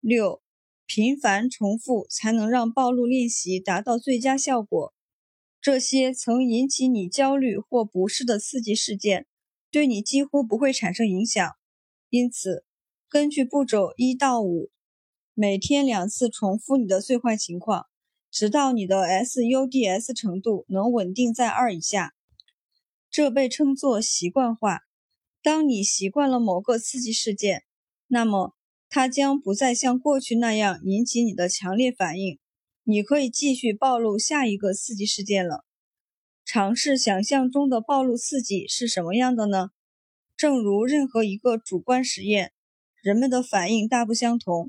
[0.00, 0.42] 六，
[0.84, 4.92] 频繁重复才能让暴露练习达到最佳效果。
[5.60, 9.28] 这些曾引起你焦虑或不适的刺激事件，
[9.70, 11.56] 对你几乎不会产生影响。
[12.08, 12.64] 因此，
[13.08, 14.70] 根据步骤一到五，
[15.34, 17.86] 每天两次重复你的最坏情况。
[18.30, 22.14] 直到你的 SUDS 程度能稳定在二以下，
[23.10, 24.82] 这被称作习惯化。
[25.42, 27.64] 当你习惯了某个刺激事件，
[28.06, 28.54] 那么
[28.88, 32.38] 它将不再像过去那样引起你的强烈反应。
[32.84, 35.64] 你可以继续暴露下一个刺激事件了。
[36.52, 39.70] 尝试想象中的暴露刺激是什么样的呢？
[40.36, 42.50] 正如任何一个主观实验，
[43.00, 44.68] 人们的反应大不相同。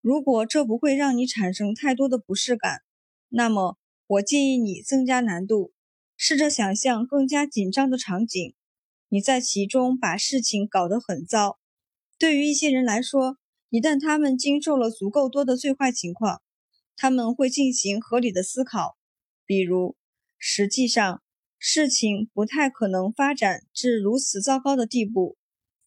[0.00, 2.80] 如果这不会让你产生太多的不适感，
[3.28, 3.78] 那么
[4.08, 5.72] 我建议你增加难度，
[6.16, 8.52] 试着想象更加紧张的场景。
[9.08, 11.60] 你在其中把事情搞得很糟。
[12.18, 13.36] 对于一些人来说，
[13.68, 16.42] 一旦他们经受了足够多的最坏情况，
[16.96, 18.96] 他们会进行合理的思考，
[19.46, 19.94] 比如，
[20.42, 21.22] 实际上
[21.58, 25.36] 事情不太可能发展至如此糟糕的地步。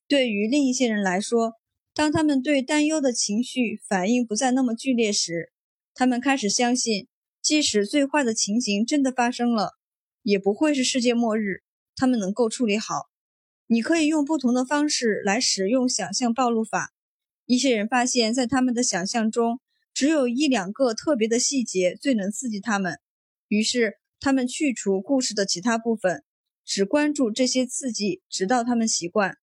[0.08, 1.56] 对于另一些人来说，
[1.96, 5.52] 当他们对担忧的情绪反应不再那么剧烈时，
[5.96, 7.08] 他们开始相信，
[7.42, 9.72] 即使最坏的情形真的发生了，
[10.22, 11.64] 也不会是世界末日，
[11.96, 13.10] 他们能够处理好。
[13.66, 16.94] 你可以用不同的方式来使用想象暴露法。
[17.48, 19.60] 一些人发现，在他们的想象中，
[19.94, 23.00] 只有一两个特别的细节最能刺激他们，
[23.48, 26.24] 于是他们去除故事的其他部分，
[26.64, 29.38] 只关注这些刺激，直到他们习惯。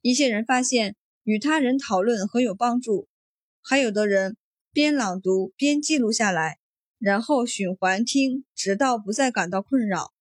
[0.00, 0.96] 一些人发现。
[1.26, 3.08] 与他人讨论很有帮助，
[3.62, 4.36] 还有的人
[4.74, 6.58] 边朗读边记录下来，
[6.98, 10.12] 然后循环听，直到不再感到困扰。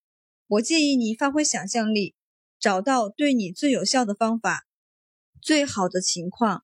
[0.48, 2.16] 我建议你发挥想象力，
[2.58, 4.66] 找到对你最有效的方法。
[5.42, 6.64] 最好的情况，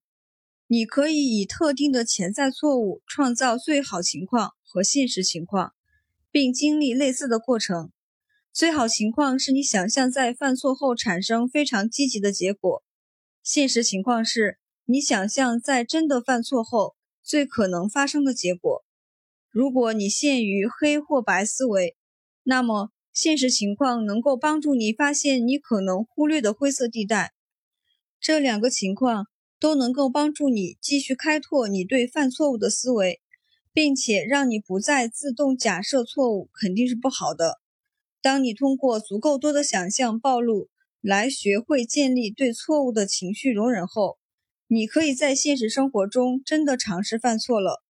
[0.67, 5.73] 你可以以特定的潜在错误创造最好情况和现实情况，
[6.31, 7.91] 并经历类似的过程。
[8.51, 12.83] 最好情况是你想象在犯错后产生非常积极的结果。
[13.43, 18.83] 现实情况是你想象在真的犯错后最可能发生的结果。
[19.49, 21.95] 如果你陷于黑或白思维，
[22.43, 27.33] 那么现实情况能够帮助你发现你可能忽略的灰色地带。
[28.19, 29.27] 这两个情况
[29.59, 33.21] 都能够帮助你继续开拓你对犯错误的思维，
[33.73, 37.59] 并且让你不再自动假设错误肯定是不好的。
[38.21, 40.69] 当你通过足够多的想象暴露。
[41.01, 44.17] 来学会建立对错误的情绪容忍后，
[44.67, 47.81] 你可以在现实生活中真的尝试犯错了。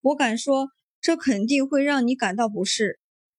[0.00, 2.98] 我敢说，这肯定会让你感到不适，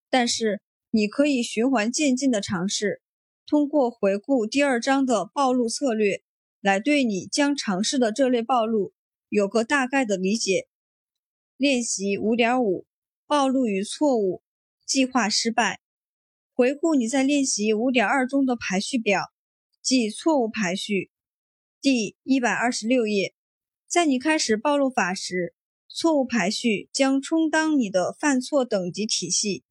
[0.09, 3.01] 但是你可以循环渐进的尝试，
[3.45, 6.21] 通过回顾第二章的暴露策略，
[6.61, 8.93] 来对你将尝试的这类暴露
[9.27, 10.68] 有个大概的理解。
[11.59, 12.85] 练习五点五：
[13.27, 14.41] 暴露与错误，
[14.85, 15.81] 计划失败。
[16.53, 19.33] 回顾你在练习五点二中的排序表，
[19.81, 21.11] 即错误排序，
[21.81, 23.35] 第一百二十六页。
[23.85, 25.53] 在你开始暴露法时，
[25.89, 29.65] 错误排序将充当你的犯错等级体系。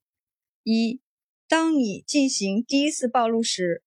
[0.61, 1.01] 一，
[1.47, 3.81] 当你进行第一次暴露时，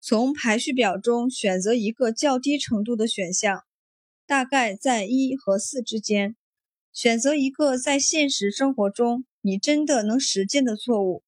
[0.00, 3.62] 从排序表中选择一个较低程度的选项，
[4.26, 6.34] 大概在一和四之间。
[6.94, 11.22] 选择一个在现实生活中你真的能实践的错误。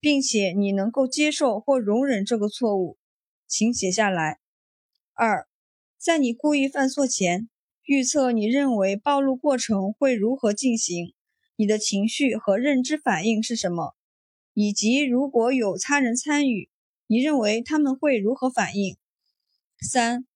[0.00, 2.96] 并且你能够接受或容忍这个错误，
[3.48, 4.38] 请写下来。
[5.12, 5.48] 二，
[5.98, 7.48] 在你故意犯错前，
[7.84, 11.14] 预测你认为暴露过程会如何进行，
[11.56, 13.96] 你的情绪和认知反应是什么，
[14.54, 16.70] 以及如果有他人参与，
[17.08, 18.96] 你认为他们会如何反应。
[19.80, 20.26] 三，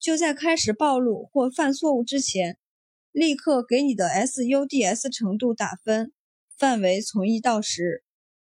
[0.00, 2.58] 就在开始暴露或犯错误之前，
[3.12, 6.12] 立刻给你的 SUDS 程度打分，
[6.56, 8.02] 范围从一到十。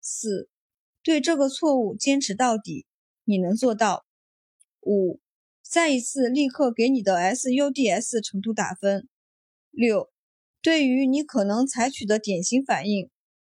[0.02, 0.50] 四。
[1.04, 2.86] 对这个错误坚持到底，
[3.24, 4.06] 你能做到。
[4.82, 5.22] 五，
[5.62, 9.08] 再一次立刻给你的 SUDS 程度打分。
[9.70, 10.10] 六，
[10.62, 13.10] 对于你可能采取的典型反应，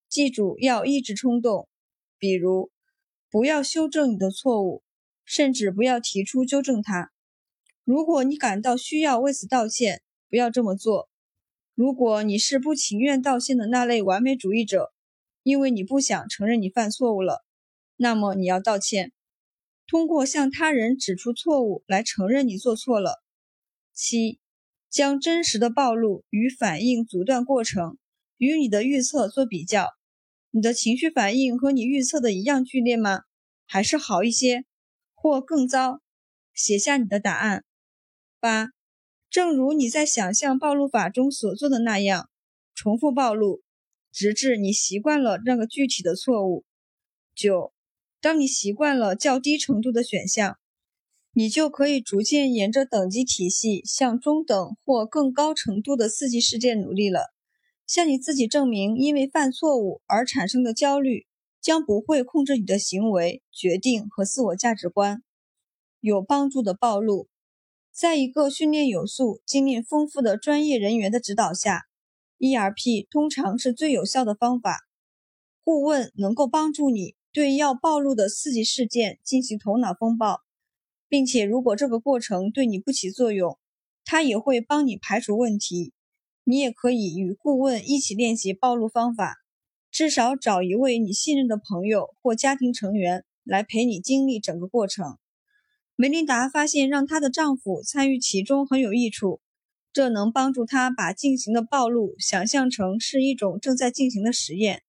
[0.08, 1.68] 记住要抑制冲动，
[2.18, 2.72] 比如
[3.30, 4.84] 不要修正你的错误，
[5.26, 7.12] 甚至不要提出纠正它。
[7.84, 10.02] 如果你感到需要为此道歉，
[10.34, 11.12] 不要这么做。
[11.76, 14.92] 如果你是不情愿道歉的那类完美主义者。
[15.44, 17.44] 因为你不想承认你犯错误了，
[17.98, 19.12] 那么你要道歉，
[19.88, 23.22] 通过向他人指出错误来承认你做错了。
[23.94, 24.40] 七，
[24.90, 27.98] 将真实的暴露与反应阻断过程
[28.38, 29.90] 与你的预测做比较，
[30.50, 33.24] 你的情绪反应和你预测的一样剧烈吗？
[33.68, 34.64] 还是好一些，
[35.14, 36.02] 或更糟？
[36.54, 37.66] 写下你的答案。
[38.40, 38.70] 八，
[39.34, 42.30] 正如你在想象暴露法中所做的那样，
[42.76, 43.64] 重复暴露。
[44.12, 46.66] 直至你习惯了那个具体的错误。
[47.34, 47.74] 九，
[48.22, 50.60] 当你习惯了较低程度的选项，
[51.34, 57.34] 你就可以逐渐沿着等级体系向中等或更高程度的刺激事件努力了。
[57.88, 61.26] 向你自己证明，因为犯错误而产生的焦虑
[61.60, 65.24] 将不会控制你的行为、决定和自我价值观。
[66.02, 67.28] 有帮助的暴露，
[67.96, 71.84] 在一个训练有素、经验丰富的专业人员的指导下。
[72.40, 74.80] ERP 通常是最有效的方法。
[75.64, 80.40] 顾问能够帮助你对要暴露的刺激事件进行头脑风暴，
[81.08, 83.60] 并且如果这个过程对你不起作用，
[84.04, 85.94] 他也会帮你排除问题。
[86.46, 89.36] 你也可以与顾问一起练习暴露方法，
[89.92, 95.20] 至少找一位你信任的朋友或家庭成员来陪你经历整个过程。
[95.96, 99.42] 梅琳达发现让她的丈夫参与其中很有益处，
[99.94, 104.82] 这能帮助她把进行的暴露想象成是一种正在进行的实验，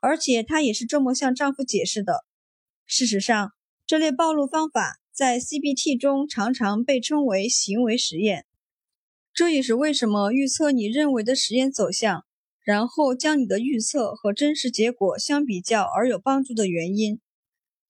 [0.00, 2.24] 而且她也是这么向丈夫解释的。
[2.84, 3.52] 事实上，
[3.86, 8.44] 这类暴露方法在 CBT 中常常被称为行为实验。
[9.32, 12.24] 这也是为什么预测你认为的实验走向，
[12.64, 17.20] 然后将你的预测和真实结果相比较而有帮助的原因。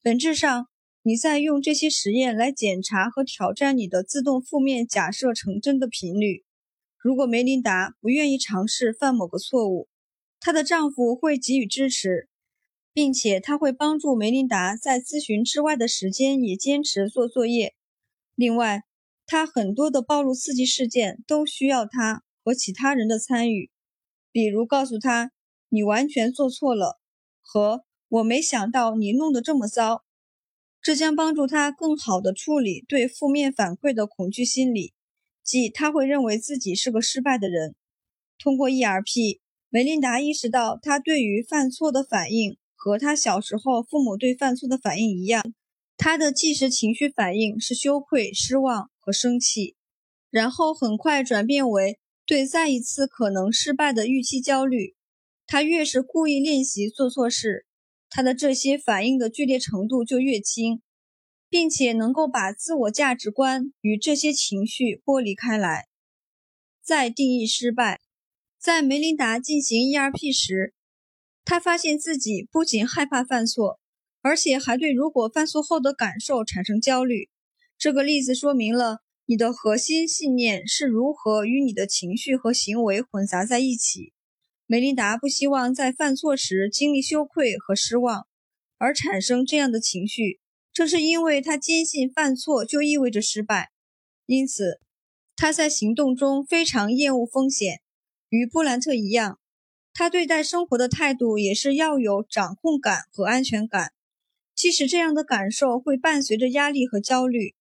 [0.02, 0.68] 本质上，
[1.02, 6.44] 你在用这些实验来检查和挑战你的自动负面假设成真的频率。
[6.98, 9.88] 如果梅琳达不愿意尝试犯某个错误，
[10.38, 12.28] 她的丈夫会给予支持，
[12.92, 17.74] 并且他会帮助梅琳达在咨询之外的时间也坚持做作业。
[18.34, 18.82] 另外，
[19.24, 23.70] 他很多的暴露刺激事件都需要他和其他人的参与，
[24.32, 25.32] 比如告诉他
[25.70, 27.00] 你完全做错了
[27.40, 30.04] 和我没想到你弄得这么糟，
[30.82, 34.92] 这将帮助他更好地处理对负面反馈的恐惧心理，
[35.42, 37.74] 即他会认为自己是个失败的人。
[38.38, 45.54] 通过 ERP，梅琳达意识到他对于犯错的反应和他小时候父母对犯错的反应一样，
[45.96, 48.90] 他的即时情绪反应是羞愧、失望。
[49.02, 49.76] 和生气，
[50.30, 54.94] 然后很快转变为对再一次可能失败的预期焦虑。
[55.46, 57.64] 他越是故意练习做错事，
[58.10, 60.82] 他的这些反应的剧烈程度就越轻，
[61.48, 65.86] 并且能够把自我价值观与这些情绪剥离开来。
[66.82, 68.00] 再定义失败，
[68.58, 70.74] 在梅琳达进行 ERP 时，
[71.44, 73.78] 他发现自己不仅害怕犯错，
[74.22, 77.28] 而且还对如果犯错后的感受产生焦虑。
[77.78, 84.12] 这个例子说明了你的核心信念是如何与你的情绪和行为混杂在一起。
[84.70, 88.28] 梅琳达不希望在犯错时经历羞愧和失望，
[88.78, 90.38] 而产生这样的情绪，
[90.72, 93.72] 正是因为她坚信犯错就意味着失败。
[94.26, 94.78] 因此，
[95.34, 97.80] 她在行动中非常厌恶风险。
[98.28, 99.40] 与布兰特一样，
[99.92, 103.90] 他对待生活的态度也是要有掌控感和安全感，
[104.54, 107.56] 即使这样的感受会伴随着压力和焦虑。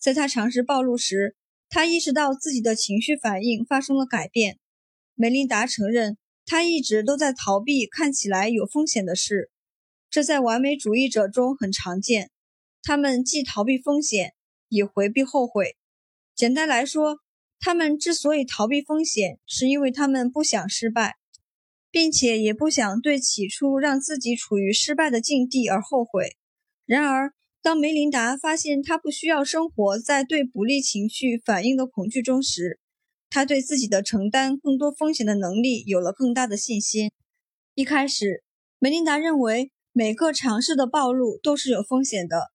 [0.00, 1.36] 在他尝试暴露时，
[1.68, 4.58] 他意识到自己的情绪反应发生了改变。
[5.14, 6.18] 梅琳达承认，
[6.50, 9.52] 他一直都在逃避看起来有风险的事，
[10.10, 12.32] 这在完美主义者中很常见。
[12.82, 14.34] 他们既逃避风险，
[14.68, 15.76] 也回避后悔。
[16.34, 17.18] 简单来说，
[17.60, 21.14] 他们之所以逃避风险，是因为他们不想失败，
[21.92, 26.36] 并且也不想对起初让自己处于失败的境地而后悔。
[26.84, 32.80] 然而，当梅琳达发现她不需要生活在对不利情绪反应的恐惧中时，
[33.30, 37.12] 他对自己的承担更多风险的能力有了更大的信心。
[37.74, 38.42] 一开始，
[38.80, 42.50] 梅琳达认为每个尝试的暴露都是有风险的，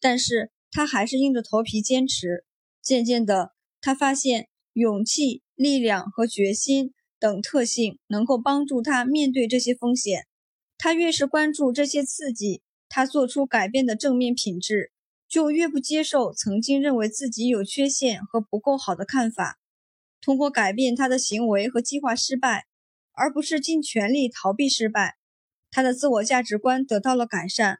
[0.00, 2.44] 但是他还是硬着头皮坚持。
[2.80, 10.26] 渐渐的，他发现勇气、力量和决心等特性能够帮助他面对这些风险。
[10.78, 12.62] 他越是关注这些刺激。
[12.92, 14.90] 他做出改变的正面品质，
[15.28, 19.59] 就越不接受曾经认为自己有缺陷和不够好的看法。
[20.20, 22.66] 通过改变他的行为和计划失败，
[23.12, 25.16] 而不是尽全力逃避失败，
[25.70, 27.78] 他的自我价值观得到了改善。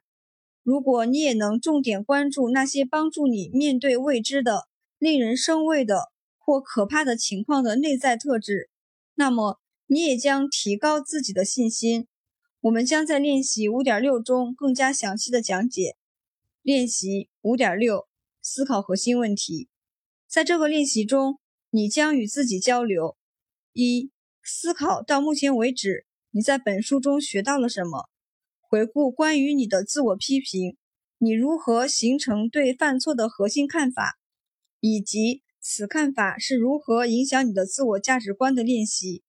[0.63, 4.67] 如果你也能重点关注那些帮助你面对未知的、
[4.99, 8.69] 令人生畏的或可怕的情况的内在特质，
[9.15, 12.07] 那么你也将提高自己的信心。
[12.61, 15.95] 我们将在练习五点六中更加详细的讲解。
[16.61, 18.07] 练习五点六：
[18.39, 19.67] 思考核心问题。
[20.27, 21.39] 在这个练习中，
[21.73, 23.17] 你将与自己交流：
[23.71, 24.11] 一、
[24.43, 28.09] 思考到目前为止你在本书中学到了什么；
[28.59, 30.77] 回顾关于你的自我批评，
[31.17, 34.19] 你如何形成对犯错的核心看法，
[34.81, 39.23] 以及此看法是如何影响你的自我价值观的练习。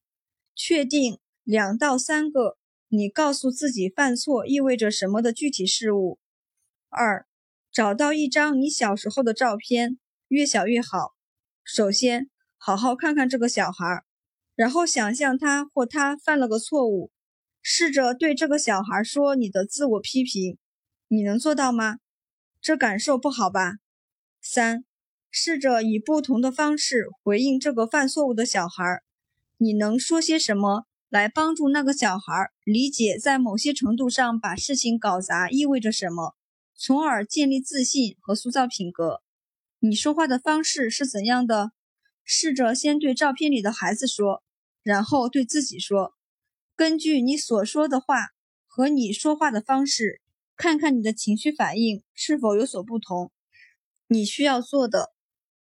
[0.55, 2.59] 确定两到三个。
[2.95, 6.19] 你告诉自己犯错意味着什么的具体事物。
[6.91, 7.27] 二，
[7.73, 9.99] 找到一张你小时候的照片，
[10.29, 11.15] 越小越好。
[11.65, 14.03] 首先，好好看看这个小孩，
[14.57, 17.13] 然后想象他或他犯了个错误，
[17.63, 20.59] 试着对这个小孩说你的自我批评。
[21.07, 21.99] 你能做到吗？
[22.61, 23.75] 这感受不好吧？
[24.41, 24.85] 三，
[25.31, 28.83] 试着以不同的方式回应这个犯错误的小孩。
[29.59, 36.35] 你能说些什么来帮助那个小孩理解，在某些程度上把事情搞砸意味着什么，
[36.75, 39.23] 从而建立自信和塑造品格？
[39.85, 41.73] 你说话的方式是怎样的？
[42.23, 44.45] 试着先对照片里的孩子说，
[44.85, 46.15] 然后对自己说。
[46.77, 48.29] 根据你所说的话
[48.65, 50.21] 和你说话的方式，
[50.57, 53.33] 看看你的情绪反应是否有所不同。
[54.07, 55.13] 你需要做的：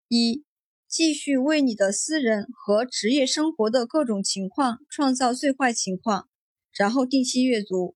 [0.10, 0.44] 一。
[0.90, 6.28] 继续为你的私人和职业生活的各种情况创造最坏情况，
[6.74, 7.96] 然后定期阅读。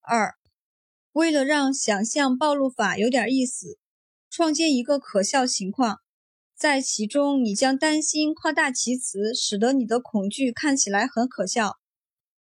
[0.00, 0.32] 二，
[1.12, 3.78] 为了让想象暴露法有点意思，
[4.32, 5.98] 创建一个可笑情况，
[6.56, 11.76] 在其中你将担心夸大其词，使得你的恐惧看起来很可笑。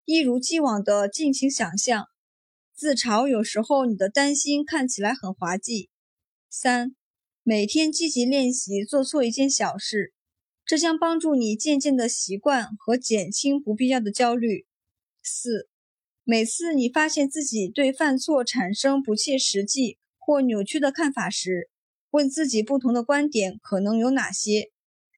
[0.03, 2.07] 一如既往的尽情想象，
[2.73, 5.91] 自嘲有时候你的担心看起来很滑稽。
[6.49, 6.95] 三。
[7.43, 10.14] 每天积极练习做错一件小事，
[10.65, 14.65] 这将帮助你渐渐的习惯和减轻不必要的焦虑。
[15.23, 15.69] 四，
[16.25, 19.97] 每次你发现自己对犯错产生不切实际
[20.27, 21.69] 或扭曲的看法时，
[22.09, 24.73] 问自己不同的观点可能有哪些，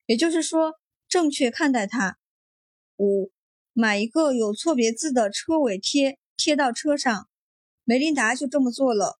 [0.05, 0.75] 也就是说，
[1.07, 2.19] 正确看待它。
[2.97, 3.31] 五，
[3.73, 7.27] 买一个有错别字的车尾贴贴到车上。
[7.85, 9.17] 梅琳达就这么做了，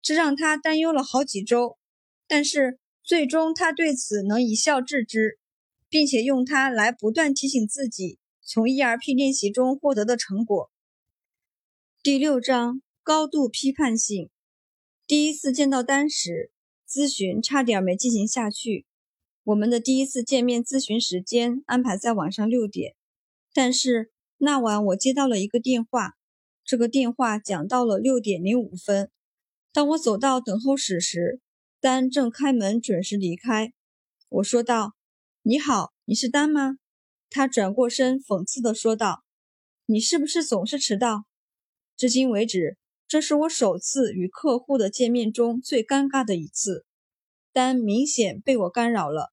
[0.00, 1.78] 这让她担忧了好几周。
[2.28, 5.40] 但是最终，他对此能一笑置之，
[5.88, 10.70] 并且用它来不断提醒自己从 ERP 练习中获得的成果。
[12.04, 14.30] 第六章高度批判性。
[15.06, 16.50] 第一次见到丹时，
[16.88, 18.86] 咨询差点没进行下去。
[19.42, 22.94] 我们的第一次见面咨询时间安排在晚上六点，
[23.52, 26.14] 但是那晚我接到了一个电话，
[26.64, 29.10] 这个电话讲到了六点零五分。
[29.74, 31.42] 当我走到等候室时，
[31.80, 33.74] 丹正开门，准时离开。
[34.30, 34.94] 我说道
[35.44, 36.78] ：“你好，你是丹吗？”
[37.28, 39.22] 他转过身，讽刺地说道
[39.84, 41.26] ：“你是不是总是迟到？”
[41.94, 42.78] 至今为止，
[43.14, 46.84] 这是我首次与客户的见面中最尴尬的一次。
[47.52, 49.32] 但明显被我干扰了。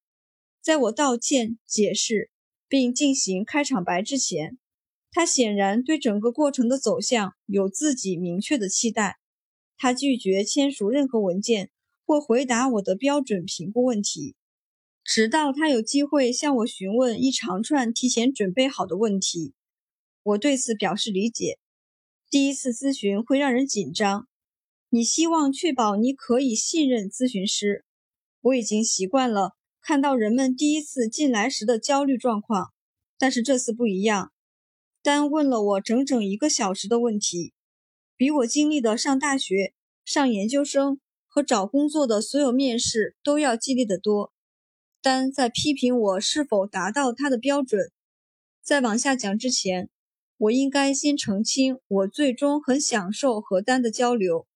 [0.61, 2.29] 在我道歉、解释
[2.67, 4.59] 并进行开场白之前，
[5.09, 9.17] 他显然对整个过程的走向有自己明确的期待。
[9.79, 11.71] 他拒绝签署任何文件。
[12.05, 14.35] 或回答我的标准评估问题，
[15.03, 19.55] 直到他有机会向我询问一长串提前准备好的问题。
[20.21, 21.57] 我对此表示理解。
[22.31, 24.27] 第一次咨询会让人紧张，
[24.87, 27.83] 你希望确保你可以信任咨询师。
[28.39, 29.51] 我已经习惯了
[29.81, 32.71] 看到人们第一次进来时的焦虑状况，
[33.19, 34.31] 但是这次不一样。
[35.03, 37.53] 丹问了我整整一个小时的问题，
[38.15, 39.73] 比我经历的上大学、
[40.05, 40.99] 上研究生。
[41.33, 44.33] 和找工作的所有面试都要激烈的多。
[45.01, 47.89] 丹在批评我是否达到他的标准。
[48.61, 49.89] 在往下讲之前，
[50.41, 54.47] 我应该先澄清，我最终很享受和丹的交流。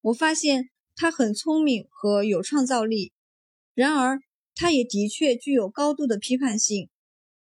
[0.00, 3.12] 我发现他很聪明和有创造力，
[3.72, 4.20] 然而
[4.56, 6.88] 他也的确具有高度的批判性。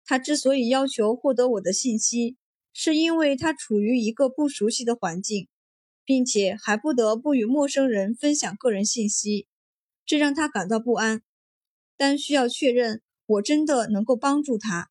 [0.04, 2.36] 他之所以要求获得我的信息，
[2.74, 5.48] 是因为他处于一个不熟悉的环境。
[6.04, 9.46] 并且还不得不与陌生人分享个人信息，
[10.06, 11.20] 这让他感到不安。
[11.98, 14.88] 但需要确认我真的能够帮助他。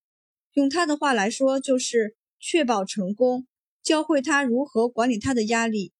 [0.53, 3.47] 用他的话来说，就是确保成功，
[3.81, 5.93] 教会他如何管理他的压力。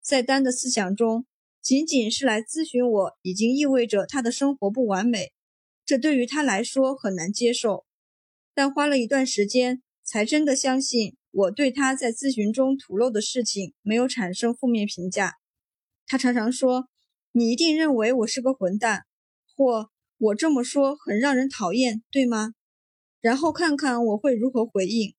[0.00, 1.26] 在丹的思想中，
[1.60, 5.32] 仅仅是来咨询我已经意味着他的生活不完美，
[5.84, 7.84] 这对于他来说很难接受。
[8.54, 11.16] 但花了一段时间，才真的相信。
[11.32, 15.34] 我对他在咨询中吐露的事情没有产生负面评价。
[16.06, 16.88] 他常常说
[17.32, 19.04] ：“你一定认为我是个混蛋，
[19.54, 22.52] 或我这么说很让人讨厌，对吗？”
[23.20, 25.15] 然后看看我会如何回应。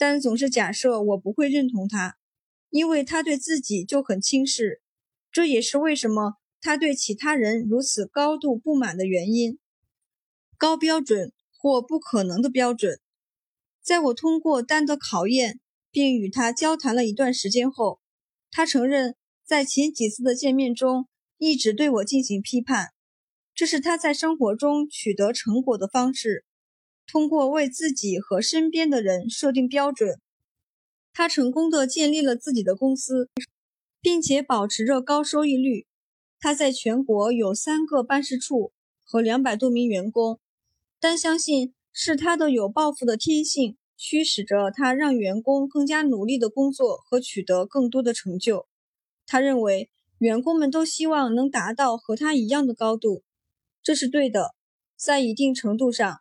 [0.00, 2.16] 但总是假设我不会认同他，
[2.70, 4.80] 因为他对自己就很轻视。
[5.30, 9.58] 这也是为什么他对其他人如此高度不满的原因。
[10.56, 12.98] 高标准或不可能的标准。
[13.82, 18.00] 在我通过丹的考验，并与他交谈了一段时间后，
[18.50, 21.06] 他承认在前几次的见面中
[21.36, 22.88] 一直对我进行批判。
[23.54, 26.46] 这是他在生活中取得成果的方式，
[27.10, 30.20] 通过为自己和身边的人设定标准。
[31.12, 33.28] 他成功的建立了自己的公司，
[34.00, 35.86] 并且保持着高收益率。
[36.38, 38.72] 他在全国有三个办事处
[39.02, 40.38] 和两百多名员工。
[41.00, 43.76] 但相信是他的有抱负的天性。
[44.02, 48.66] 驱使着他让员工更加努力的工作和取得更多的成就。
[49.26, 53.22] 他认为员工们都希望能达到和他一样的高度，
[53.82, 54.54] 这是对的，
[54.96, 56.20] 在一定程度上。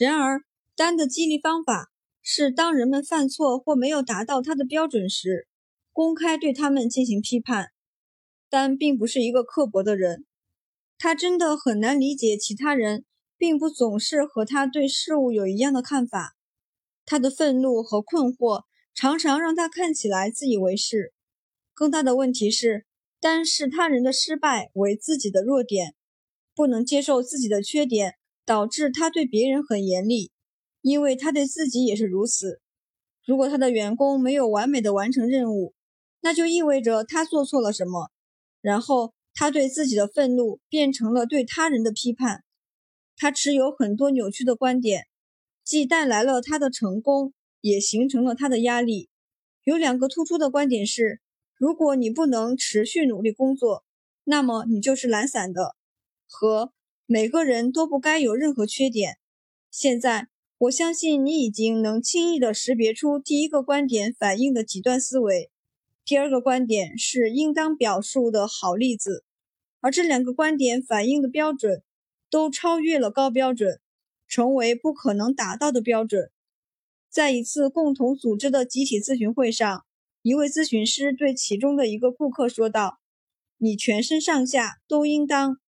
[0.00, 0.40] 然而，
[0.76, 5.46] 丹的激励方法是，当人们犯错或没有达到他的标准时，
[5.92, 7.66] 公开对他们进行批判。
[8.48, 10.24] 丹并不是一个刻薄的人，
[10.96, 13.04] 他真的很难理解其他人
[13.36, 16.34] 并不总是和他对事物有一样的看法。
[17.04, 18.62] 他的愤怒和困惑
[18.94, 21.12] 常常让他看起来自以为是。
[21.74, 22.86] 更大的问题是，
[23.20, 25.94] 丹视他人的失败为自己的弱点，
[26.54, 28.14] 不能接受自己的缺点，
[28.50, 30.32] 导致他对别人很严厉。
[30.80, 32.60] 因为他对自己也是如此。
[33.24, 35.72] 如果他的员工没有完美的完成任务，
[36.20, 38.10] 那就意味着他做错了什么。
[38.60, 42.42] 然后他对自己的愤怒变成了对他人的批判。
[43.16, 45.06] 他持有很多扭曲的观点，
[45.62, 49.10] 既带来了他的成功，也形成了他的压力。
[49.62, 51.20] 有两个突出的观点是：
[51.54, 53.84] 如果你不能持续努力工作，
[54.24, 55.76] 那么你就是懒散的。
[56.26, 56.72] 和
[57.12, 59.18] 每个人都不该有任何缺点。
[59.68, 60.28] 现在。
[60.58, 65.50] 我相信你已经能轻易地识别出第一个观点反映的极端思维，
[66.04, 69.24] 第二个观点是应当表述的好例子，
[69.80, 71.82] 而这两个观点反映的标准
[72.28, 73.80] 都超越了高标准，
[74.28, 76.30] 成为不可能达到的标准。
[77.08, 79.86] 在一次共同组织的集体咨询会上，
[80.20, 83.00] 一位咨询师对其中的一个顾客说道
[83.56, 85.58] ：“你全身上下都应当。”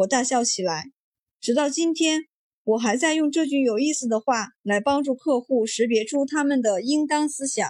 [0.00, 0.92] 我大笑起来，
[1.40, 2.22] 直到今天。
[2.62, 7.68] 我还在用这句有意思的话来帮助客户识别出他们的应当思想，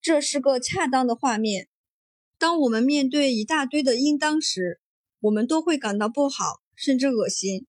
[0.00, 1.68] 这是个恰当的画面。
[2.36, 4.80] 当我们面对一大堆的应当时，
[5.20, 7.66] 我们都会感到不好，甚至恶心。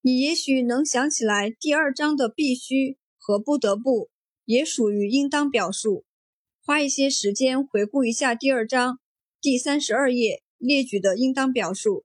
[0.00, 4.08] 你也许能想起来，第二章的必须和不得不
[4.44, 6.04] 也属于应当表述。
[6.64, 8.98] 花一些时间回顾一下第二章
[9.40, 12.04] 第三十二页列举的应当表述，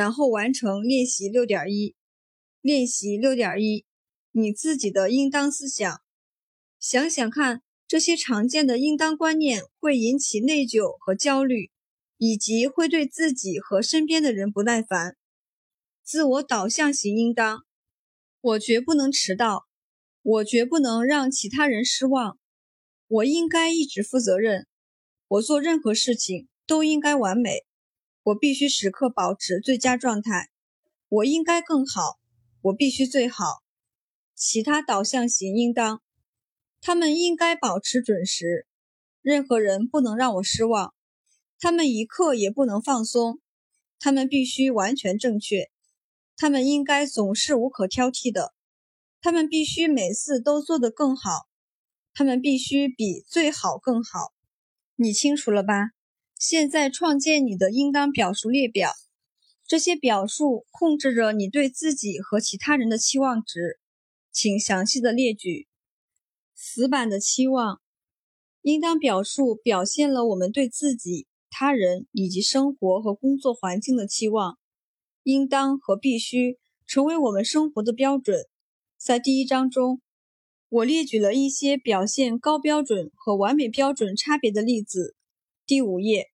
[0.00, 1.94] 然后完成练习六点一。
[2.62, 3.84] 练习六点一，
[4.32, 6.00] 你自己的应当思想。
[6.78, 11.70] 想想看，这些常见的应当观念会引起内疚和焦虑，
[12.16, 15.18] 以及会对自己和身边的人不耐烦。
[16.02, 17.66] 自我导向型应当：
[18.40, 19.66] 我绝不能迟到，
[20.22, 22.38] 我绝不能让其他人失望，
[23.06, 24.66] 我应该一直负责任，
[25.28, 27.66] 我做任何事情都应该完美，
[28.22, 30.50] 我必须时刻保持最佳状态，
[31.08, 32.18] 我应该更好。
[32.62, 33.62] 我必须最好。
[34.34, 36.02] 其他导向型应当，
[36.82, 38.66] 他们应该保持准时。
[39.22, 40.94] 任何人不能让我失望。
[41.58, 43.40] 他们一刻也不能放松。
[43.98, 45.70] 他们必须完全正确。
[46.36, 48.54] 他们应该总是无可挑剔的。
[49.22, 51.48] 他们必须每次都做得更好。
[52.12, 54.32] 他们必须比最好更好。
[54.96, 55.90] 你清楚了吧？
[56.40, 58.92] 现在创建你的应当表述列表。
[59.66, 63.78] 这些表述控制着你对自己和其他人的期望值，
[64.32, 65.68] 请详细的列举。
[66.54, 67.82] 死板的期望，
[68.62, 74.58] 应当表述表现了我们对自己、他人以及生活和工作环境的期望。
[75.24, 78.46] 应当和必须成为我们生活的标准。
[78.96, 80.00] 在第一章中，
[80.70, 85.14] 我列举了一些表现高标准和完美标准差别的例子。
[85.70, 86.32] 第五页，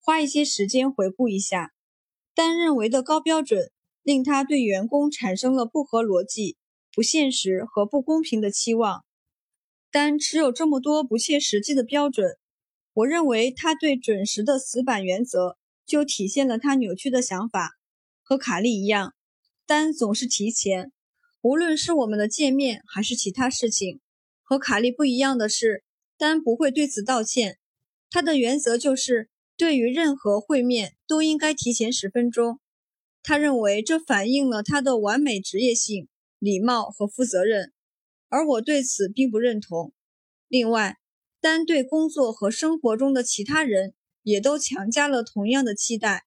[0.00, 1.70] 花一些时间回顾一下。
[2.34, 3.70] 丹认为的高标准，
[4.02, 6.56] 令他对员工产生了不合逻辑、
[6.92, 9.04] 不现实和不公平的期望。
[9.92, 12.36] 丹持有这么多不切实际的标准，
[12.92, 17.76] 我认为他对准时的死板原则就体现了他扭曲的想法。
[18.24, 19.14] 和卡利一样，
[19.64, 20.90] 丹总是提前，
[21.40, 24.00] 无论是我们的见面还是其他事情。
[24.42, 25.84] 和卡利不一样的是，
[26.18, 27.58] 丹不会对此道歉。
[28.12, 29.28] 他的原则就是。
[29.54, 32.58] 对于任何会面都应该提前十分钟，
[33.22, 36.08] 他认为这反映了他的完美职业性、
[36.38, 37.70] 礼貌和负责任，
[38.28, 39.92] 而我对此并不认同。
[40.48, 40.96] 另外，
[41.40, 46.24] 丹对工作和生活中的其他人也都强加了同样的期待。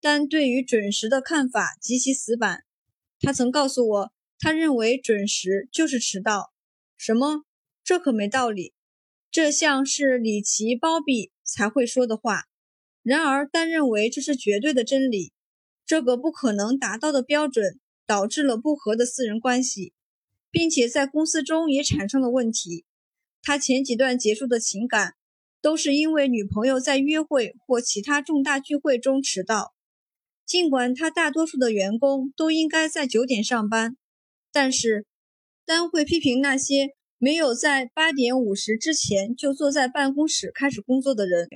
[0.00, 2.62] 但对于准时的看法极其死板，
[3.20, 6.52] 他曾告诉我，他认为准时就是迟到。
[6.96, 7.44] 什么？
[7.82, 8.73] 这可没道理！
[9.34, 12.44] 这像是里奇·包庇才会说的话。
[13.02, 15.32] 然而，丹认为这是绝对的真理。
[15.84, 19.92] 这个不可能达到的标准导致了不和的私人关系，
[20.52, 22.84] 并且在公司中也产生了问题。
[23.42, 25.14] 他前几段结束的情感
[25.60, 29.74] 都是因为女朋友在约会或其他重大聚会中迟到。
[30.46, 33.96] 尽管他大多数的员工都应该在九点上班，
[34.52, 35.06] 但是
[35.64, 36.90] 丹会批评那些
[37.24, 41.48] 没有在八点五十之前就坐在办公室开始工作的人。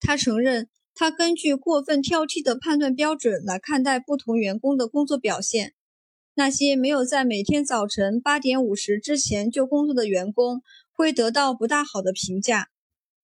[0.00, 0.68] 他承认。
[0.94, 5.72] 他根据过分挑剔的判断标准来看待不同员工的工作表现，
[6.34, 10.60] 那些没有在每天早晨八点五十之前就工作的员工
[10.92, 12.66] 会得到不大好的评价，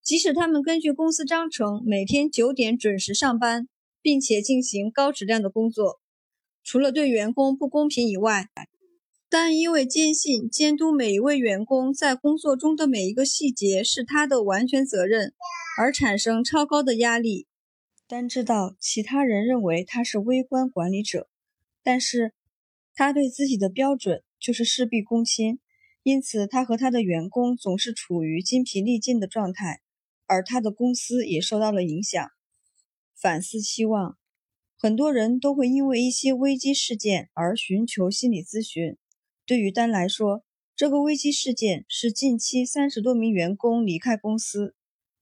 [0.04, 3.66] 即使他们根据公司章程每天九点准时上班，
[4.00, 6.00] 并且进行高质量的工作。
[6.62, 8.46] 除了对员工不公平以外，
[9.36, 15.34] 但因为坚信监督每一位员工在工作中的每一个细节是他的完全责任，
[15.76, 17.48] 而产生超高的压力。
[18.06, 21.28] 但知道其他人认为他是微观管理者，
[21.82, 22.32] 但是
[22.94, 25.58] 他对自己的标准就是事必躬亲，
[26.04, 29.80] 因此他和他的员工总是处于筋疲力尽的状态，
[30.26, 32.24] 而他的公司也受到了影响。
[33.16, 34.16] 反思期望，
[34.78, 38.96] 很多人都会因为一些危机事件而寻求心理咨询。
[39.46, 40.42] 对于丹来说，
[40.74, 44.74] 这个危机事件是近期三十多名员工离开公司。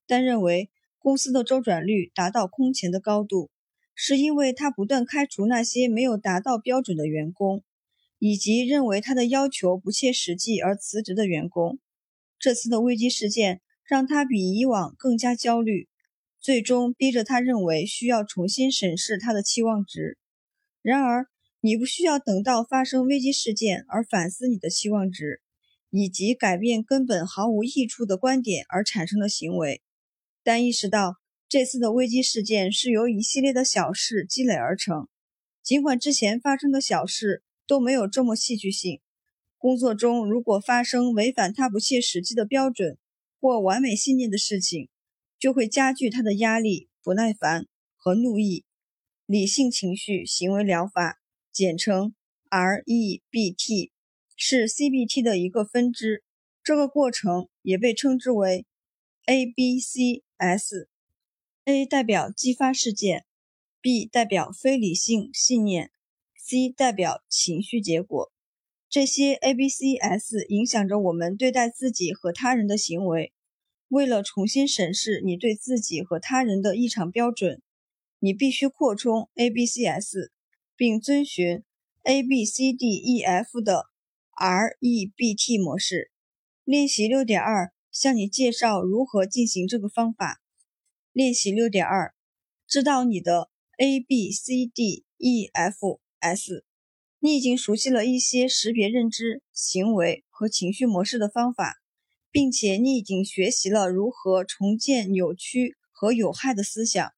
[0.07, 3.51] 丹认为公司的周转率达到空前的高度，
[3.97, 7.65] 是因为他不断开除那些没有达到标准的员工，
[8.21, 11.81] 以及认为他的要求不切实际而辞职的员工。
[12.39, 15.89] 这次的危机事件让他比以往更加焦虑，
[16.41, 20.17] 最终逼着他认为需要重新审视他的期望值。
[20.81, 21.27] 然而，
[21.65, 25.41] 你不需要等到发生危机事件而反思你的期望值，
[25.91, 29.81] 以及改变根本毫无益处的观点而产生的行为。
[30.43, 31.19] 但意识到
[31.49, 35.07] 这次的危机事件是由一系列的小事积累而成，
[35.63, 39.01] 尽管之前发生的小事都没有这么戏剧性。
[39.57, 42.99] 工作中如果发生违反他不切实际的标准
[43.41, 44.89] 或完美信念的事情，
[45.39, 48.65] 就会加剧他的压力、不耐烦和怒意。
[49.27, 51.22] 理性情绪行为疗法。
[51.53, 52.15] 简称
[52.51, 53.91] REBT，
[54.37, 56.25] 是 CBT 的一个分支。
[56.65, 58.65] 这个过程也被称之为
[59.27, 60.87] ABCS。
[61.65, 63.27] A 代表激发事件
[63.81, 65.91] ，B 代表非理性信念
[66.37, 68.33] ，C 代表情绪结果。
[68.89, 73.33] 这些 ABCS 影响着我们对待自己和他人的行为。
[73.89, 77.61] 为了重新审视你对自己和他人的异常标准，
[78.19, 80.31] 你必须扩充 ABCS。
[80.83, 81.63] 并遵循
[82.03, 83.85] A B C D E F 的
[84.33, 86.11] R E B T 模式。
[86.65, 90.43] 练习六点二向你介绍如何进行这个方法。
[91.13, 92.13] 练习六点二，
[92.67, 96.65] 知道你的 A B C D E F S。
[97.21, 101.77] 你已经熟悉了一些识别认知、行为和情绪模式的方法，
[102.33, 107.13] 并且你已经学习了如何重建扭曲和有害的思想。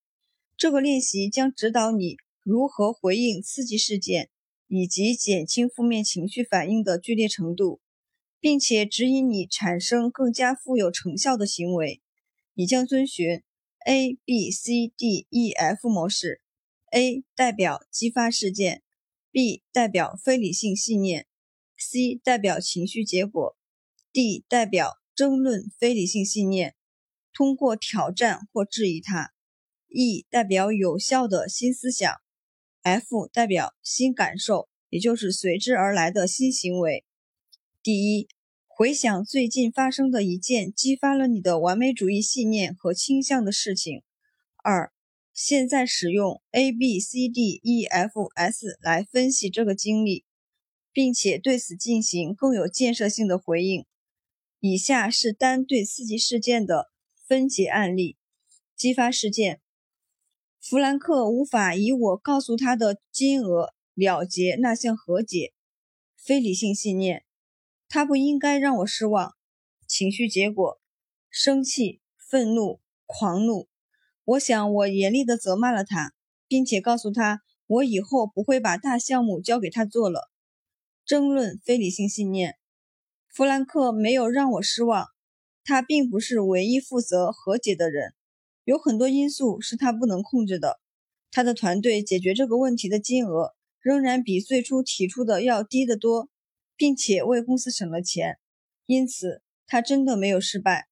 [0.55, 2.18] 这个练习将指导你。
[2.44, 4.28] 如何回应刺激事件，
[4.68, 7.81] 以及减轻负面情绪反应的剧烈程度，
[8.39, 12.02] 并且指引你产生更加富有成效的行为。
[12.52, 13.42] 你将遵循
[13.86, 16.42] A B C D E F 模式
[16.92, 18.82] ：A 代表激发事件
[19.31, 21.26] ，B 代表非理性信念
[21.78, 23.56] ，C 代表情绪结果
[24.12, 26.74] ，D 代表争论非理性信念，
[27.32, 29.32] 通过挑战或质疑它
[29.89, 32.20] ；E 代表有效的新思想。
[32.84, 37.02] F 代表新感受，也就是随之而来的新行为。
[37.82, 38.28] 第一，
[38.66, 44.02] 回想最近发生的一件激发了你的完美主义信念和倾向的事情。
[44.56, 44.92] 二，
[45.32, 50.26] 现在使用 A B C D E F S 来分析这个经历，
[50.92, 53.86] 并且对此进行更有建设性的回应。
[54.60, 56.90] 以下是单对刺激事件的
[57.26, 58.18] 分解案例：
[58.76, 59.62] 激发事件。
[60.67, 65.52] 弗兰克无法以我告诉他的金额了结那项和解。
[66.17, 67.23] 非理性信念，
[67.86, 69.34] 他不应该让我失望。
[69.86, 70.81] 情绪结果：
[71.28, 73.68] 生气、愤怒、狂怒。
[74.25, 76.15] 我想我严厉地责骂了他，
[76.49, 80.31] 并且告诉他我以后不会把大项目交给他做了。
[81.05, 82.57] 争论非理性信念，
[83.28, 85.09] 弗兰克没有让我失望。
[85.62, 88.15] 他并不是唯一负责和解的人。
[88.65, 90.81] 有很多因素是他不能控制的。
[91.31, 96.28] 他的团队解决这个问题的金额仍然比最初提出的要低得多，
[96.76, 98.39] 并且为公司省了钱，
[98.86, 100.89] 因此他真的没有失败。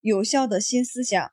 [0.00, 1.32] 有效的新思想，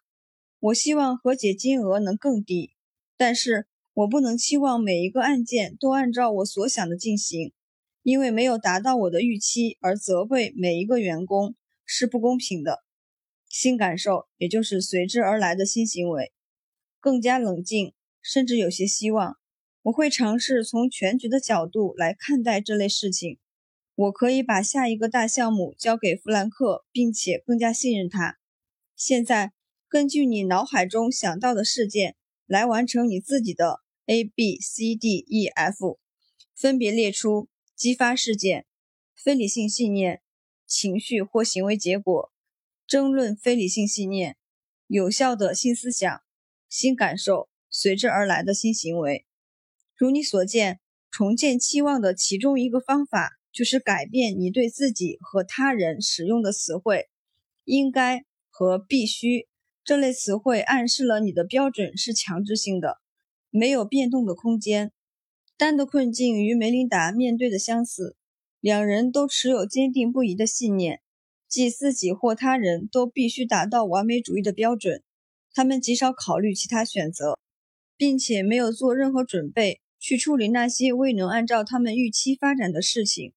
[0.60, 2.74] 我希望和解金额能更低，
[3.16, 7.54] 但是我不能期望每一个案件都按照我所想的进行，
[8.02, 12.84] 因为没有达到我的预期而责备每一个员工是不公平的。
[13.54, 16.34] 新感受，也就是随之而来的新行为，
[17.00, 19.38] 更加冷静，甚至有些希望。
[19.84, 23.38] 我会尝试从全局的角度来看待这类事情。
[23.94, 28.40] 我可以把下一个大项目交给弗兰克，并且更加信任他。
[28.96, 29.54] 现在，
[29.88, 32.16] 根据你脑海中想到的事件
[32.48, 36.00] 来完成你自己的 A、B、C、D、E、F，
[36.56, 38.66] 分别列出激发事件、
[39.14, 40.24] 非理性信念、
[40.66, 42.33] 情绪或行为结果、
[42.86, 44.38] 争论非理性信念、
[44.88, 46.22] 有效的新思想、
[46.70, 49.26] 新感受随之而来的新行为。
[49.96, 50.80] 如你所见，
[51.10, 57.10] 重建期望的其中一个方法就是改变你对自己和他人使用的词汇
[57.66, 59.48] “应该”和“必须”。
[59.86, 63.00] 这类词汇暗示了你的标准是强制性的，
[63.50, 64.92] 没有变动的空间。
[65.56, 68.16] 丹的困境与梅琳达面对的相似，
[68.60, 71.03] 两人都持有坚定不移的信念，
[71.54, 75.04] 即自己或他人都必须达到完美主义的标准。
[75.54, 77.38] 他们极少考虑其他选择，
[77.96, 83.34] 并且没有做任何准备去处理那些未能按照他们预期发展的事情。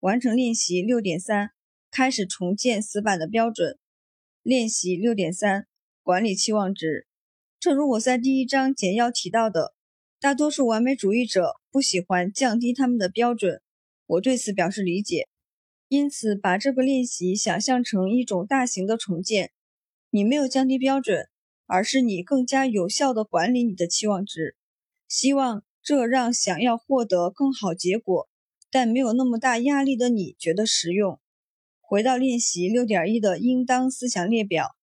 [0.00, 1.52] 完成练习六点三，
[1.88, 3.78] 开始重建死板的标准。
[4.42, 5.68] 练习六点三，
[6.02, 7.06] 管理期望值。
[7.60, 9.76] 正如我在第一章简要提到的。
[10.18, 13.62] 大多数完美主义者不喜欢降低他们的标准，
[14.06, 15.28] 我对此表示理解。
[15.92, 19.50] 因此，把这个练习想象成一种大型的重建。
[20.08, 21.28] 你没有降低标准，
[21.66, 24.56] 而是你更加有效地管理你的期望值。
[25.06, 28.26] 希望这让想要获得更好结果，
[28.70, 31.20] 但没有那么大压力的你觉得实用。
[31.82, 34.74] 回到练习六点一的应当思想列表，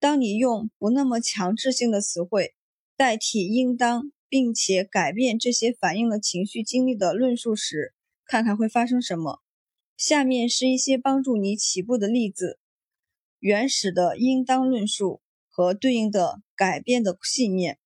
[0.00, 2.56] 当你用不那么强制性的词汇
[2.96, 4.10] 代替应当。
[4.30, 7.94] 并且改变这些反映了情绪经历的论述时，
[8.26, 9.40] 看看会发生什么。
[9.98, 12.60] 下面是一些帮助你起步的例子：
[13.40, 17.80] 原始的应当论述和对应的改变的信念。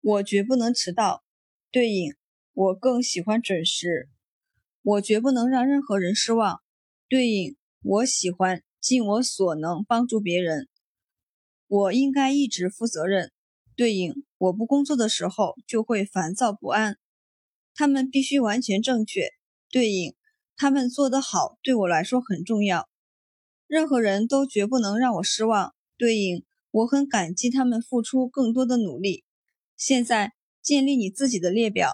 [0.00, 1.22] 我绝不能迟到。
[1.70, 2.14] 对应
[2.54, 4.08] 我更喜欢准时。
[4.80, 6.62] 我绝不能让任何人失望。
[7.10, 10.70] 对应我喜欢尽我所能帮助别人。
[11.66, 13.30] 我应该一直负责任。
[13.76, 16.96] 对应我不工作的时候就会烦躁不安，
[17.74, 19.28] 他们必须完全正确。
[19.70, 20.14] 对应
[20.56, 22.88] 他们做得好对我来说很重要，
[23.66, 25.74] 任何人都绝不能让我失望。
[25.96, 29.24] 对应我很感激他们付出更多的努力。
[29.76, 31.90] 现在建立你自己的列表，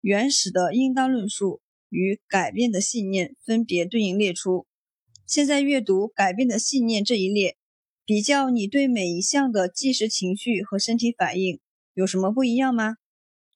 [0.00, 4.66] 原始的应当论述与改变的信念分别对应列出。
[5.26, 7.56] 现在阅读改变的信念这一列。
[8.06, 11.58] 比较你对每一项的即时情绪和身体反应
[11.94, 12.98] 有什么不一样吗？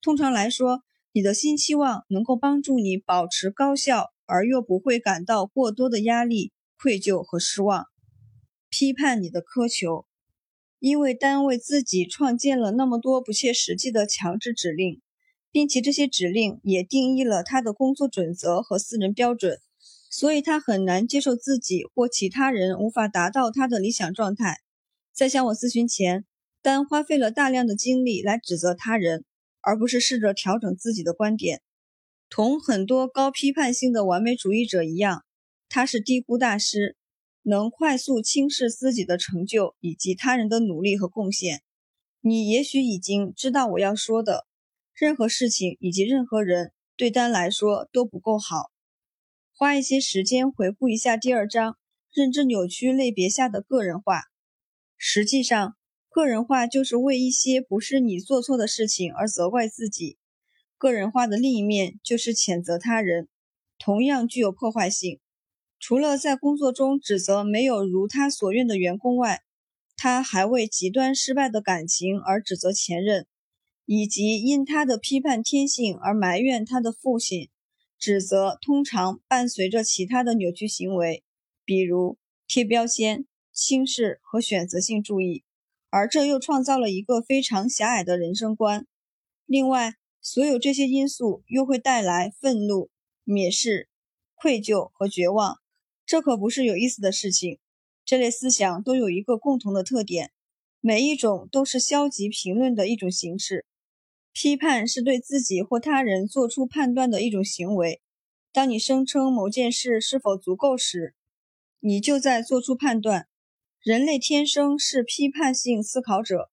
[0.01, 7.87] 通常来说，你的新期望能够帮助你保持高效，而又不会感到过多的压力、愧疚和失望。
[8.69, 10.07] 批判你的苛求，
[10.79, 15.01] 因为单位自己创建了那么多不切实际的强制指令，
[15.51, 19.59] 并且这些指令也定义了他的工作准则和私人标准。
[20.11, 24.57] 所以他很难接受自己或其他人无法达到他的理想状态。
[25.13, 26.25] 在向我咨询前，
[26.63, 29.25] 丹花费了大量的精力来指责他人，
[29.61, 31.61] 而不是试着调整自己的观点。
[32.31, 35.25] 同很多高批判性的完美主义者一样，
[35.69, 36.97] 他是低估大师，
[37.43, 41.63] 能快速轻视自己的成就以及他人的努力和贡献。
[42.21, 44.47] 你也许已经知道我要说的，
[44.95, 48.71] 任何事情以及任何人对丹来说都不够好。
[49.55, 51.79] 花一些时间回顾一下第二章，
[52.13, 54.25] 认知扭曲类别下的个人化。
[54.97, 55.77] 实际上，
[56.11, 60.19] 个人化就是为一些不是你做错的事情而责怪自己。
[60.79, 63.29] 个人化的另一面就是谴责他人，
[63.79, 65.19] 同样具有破坏性。
[65.81, 69.43] 除了在工作中指责没有如他所愿的员工外，
[69.97, 73.27] 他还为极端失败的感情而指责前任，
[73.85, 77.49] 以及因他的批判天性而埋怨他的父亲。
[77.99, 81.25] 指责通常伴随着其他的扭曲行为，
[81.65, 82.17] 比如
[82.47, 85.43] 贴标签、轻视和选择性注意，
[85.91, 88.87] 而这又创造了一个非常狭隘的人生观。
[89.47, 92.91] 另外，所有这些因素又会带来愤怒、
[93.25, 93.89] 蔑视、
[94.35, 95.59] 愧疚和绝望。
[96.05, 97.59] 这可不是有意思的事情。
[98.05, 100.33] 这类思想都有一个共同的特点，
[100.81, 103.67] 每一种都是消极评论的一种形式。
[104.33, 108.01] 批判是对自己或他人做出判断的一种行为。
[108.53, 111.15] 当你声称某件事是否足够时，
[111.81, 113.29] 你就在做出判断。
[113.81, 116.51] 人类天生是批判性思考者，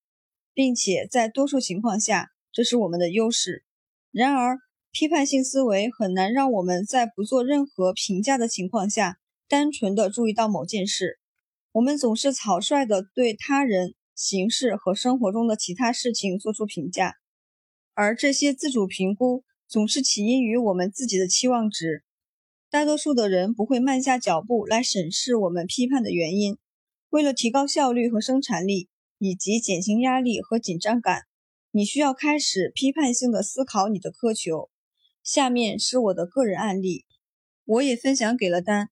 [0.53, 3.65] 并且在多数情况下，这是我们的优势。
[4.13, 4.59] 然而，
[4.89, 9.17] 批判性思维很难让我们在不做任何评价的情况下，
[9.49, 11.19] 单纯的注意到某件事。
[11.73, 17.15] 我们总是草率地对他人、形式和生活中的其他事情做出评价。
[17.93, 22.05] 而这些自主评估总是起因于我们自己的期望值。
[22.69, 26.57] 大多数的人不会慢下脚步来审视我们批判的原因。
[27.09, 31.23] 为了提高效率和生产力，以及减轻压力和紧张感，
[31.77, 34.69] 你需要开始批判性的思考你的苛求。
[35.21, 37.03] 下面是我的个人案例：
[37.65, 38.91] 我也分享给了丹。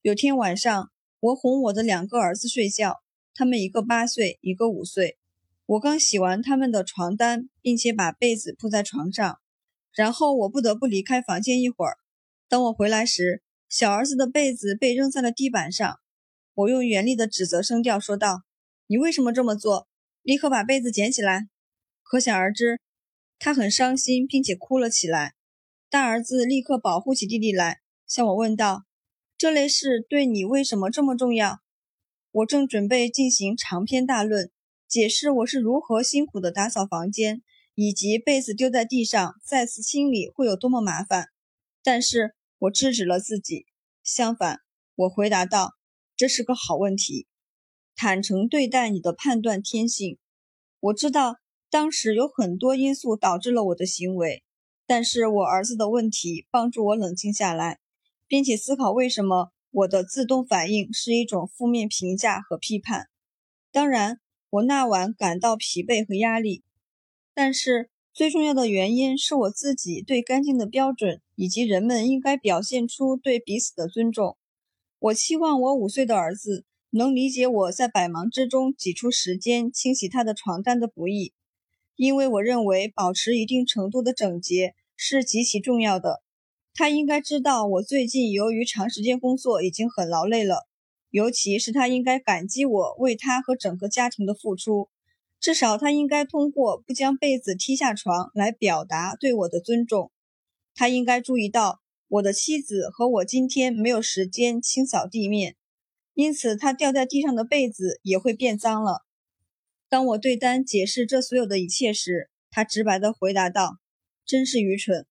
[0.00, 3.02] 有天晚上，我哄我的两个儿子睡觉，
[3.34, 5.18] 他们一个八岁，一个五岁。
[5.66, 9.38] 我刚洗完他们的床单，并且把被子铺在床上，
[9.94, 11.98] 然后我不得不离开房间一会儿。
[12.48, 15.98] 等我回来时，小儿子的被子被扔在了地板上。
[16.54, 18.44] 我用严厉的指责声调说道
[18.88, 19.86] ：“你为什么这么做？
[20.22, 21.48] 立刻把被子捡起来！”
[22.12, 22.78] 可想而知，
[23.38, 25.32] 他很伤心，并且哭了起来。
[25.88, 28.84] 大儿子立刻保护起弟弟来，向我问道
[29.38, 31.60] ：“这类事对你为什么这么重要？”
[32.30, 34.50] 我正准备进行长篇大论。
[34.86, 37.40] 解释我是如何辛苦地打扫房间，
[37.74, 41.28] 以及被子丢在地上再次清理会有多么麻烦。
[41.82, 43.64] 但是我制止了自己。
[44.04, 44.60] 相反，
[44.96, 45.70] 我回答道
[46.14, 47.26] ：“这是个好问题。
[47.96, 50.18] 坦诚对待你的判断天性。
[50.78, 51.36] 我知道
[51.72, 54.44] 当时有很多因素导致了我的行为，
[54.86, 57.80] 但是我儿子的问题帮助我冷静下来，
[58.28, 63.08] 并且思考为什么我的自动反应是一种负面评价和批判。
[63.72, 64.18] 当然。”
[64.52, 66.62] 我那晚感到疲惫和压力，
[67.32, 74.36] 但是最重要的原因是我自己对干净的标准，以及人们应该表现出对彼此的尊重。
[74.98, 81.32] 我期望我五岁的儿子能理解我在百忙之中挤出时间清洗他的床单的不易，
[82.02, 86.20] 因为我认为保持一定程度的整洁是极其重要的。
[86.74, 90.66] 他应该知道我最近由于长时间工作已经很劳累了。
[91.10, 94.88] 尤其是他应该感激我为他和整个家庭的付出，
[95.38, 100.10] 至少他应该通过不将被子踢下床来表达对我的尊重。
[100.74, 105.54] 他应该注意到我的妻子和我今天没有时间清扫地面，
[106.14, 109.04] 因此他掉在地上的被子也会变脏了。
[109.92, 113.76] 当我对丹解释这所有的一切时，他直白地回答道
[114.24, 115.04] ：“真是愚蠢。”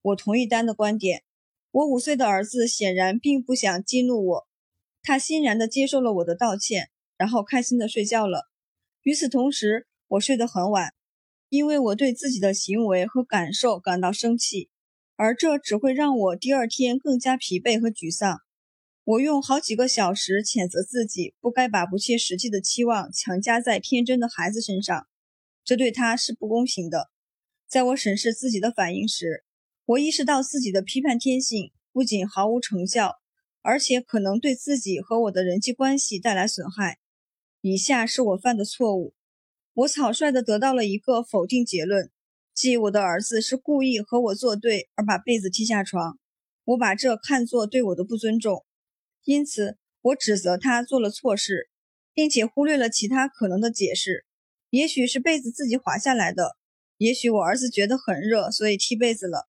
[0.00, 1.24] 我同意丹的观点。
[1.70, 4.48] 我五岁的儿子显然并不想激怒我。
[5.02, 6.88] 他欣然地接受了我的道歉，
[7.18, 8.48] 然后开心地睡觉了。
[9.02, 10.94] 与此同时，我睡得很晚，
[11.50, 14.70] 因为我对自己的行为和感受感到生气，
[15.16, 18.38] 而这只会让我第二天更加疲惫和沮丧。
[19.04, 25.06] 我用好几个小时谴责自己不该把不切实际的期望强加在天真的孩子身上，
[25.62, 27.10] 这对他是不公平的。
[27.68, 29.44] 在我审视自己的反应时，
[29.84, 33.20] 我意识到自己的批判天性不仅毫无成效。
[33.66, 36.98] 而且可能对自己和我的人际关系带来损害。
[37.62, 39.14] 以下是我犯的错误：
[39.72, 42.10] 我草率地得到了一个否定结论，
[42.52, 46.18] 即我的儿子是故意和我作对而把被子踢下床。
[46.64, 48.66] 我把这看作对我的不尊重，
[49.24, 51.68] 因此我指责他做了错事，
[52.12, 54.24] 并且忽略了其他可能的解释。
[54.70, 56.56] 也许是被子自己滑下来的，
[56.98, 59.48] 也许我儿子觉得很热，所以踢被子了。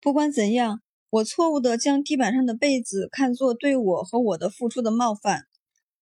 [0.00, 0.82] 不管怎样。
[1.08, 5.44] 我错误地将地板上的被子看作对我和我的付出的冒犯，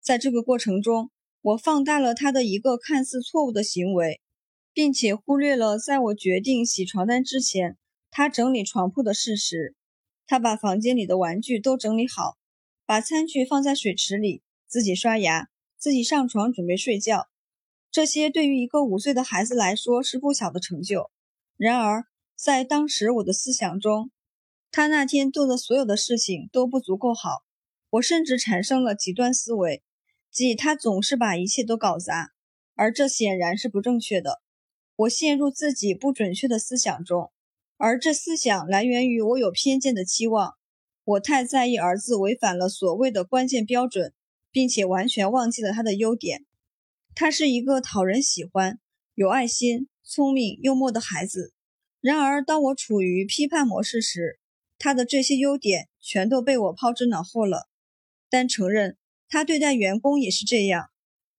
[0.01, 1.11] 在这个过程中，
[1.41, 4.21] 我放大了他的一个看似错误的行为，
[4.73, 7.77] 并且忽略了在我决定洗床单之前，
[8.09, 9.75] 他整理床铺的事实。
[10.25, 12.37] 他把房间里的玩具都整理好，
[12.85, 17.27] 把餐具放在水池里，自己刷牙，自己上床准备睡觉。
[17.91, 21.11] 这些对于一个五岁的孩子来说是不小的成就。
[21.55, 22.05] 然而，
[22.35, 24.11] 在当时我的思想中，
[24.71, 27.43] 他那天做的所有的事情都不足够好，
[27.91, 29.83] 我甚至产生了极端思维，
[30.31, 32.31] 即他总是把一切都搞砸，
[32.75, 34.41] 而这显然是不正确的。
[34.95, 37.31] 我陷入自己不准确的思想中，
[37.77, 40.55] 而这思想来源于我有偏见的期望。
[41.05, 44.13] 我太在意儿子违反了所谓的关键标准，
[44.51, 46.45] 并且完全忘记了他的优点。
[47.13, 48.79] 他是一个讨人喜欢、
[49.13, 51.53] 有爱心、聪明、幽默的孩子。
[51.99, 54.39] 然而，当我处于批判模式时，
[54.77, 57.69] 他的这些优点全都被我抛之脑后了，
[58.29, 60.89] 但承认他对待员工也是这样。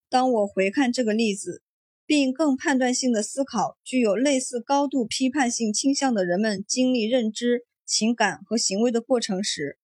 [0.09, 1.63] 当我回看这个例子，
[2.07, 9.79] 并更判断性的思考具有类似高度批判性倾向的人们经历认知、情感和行为的过程时，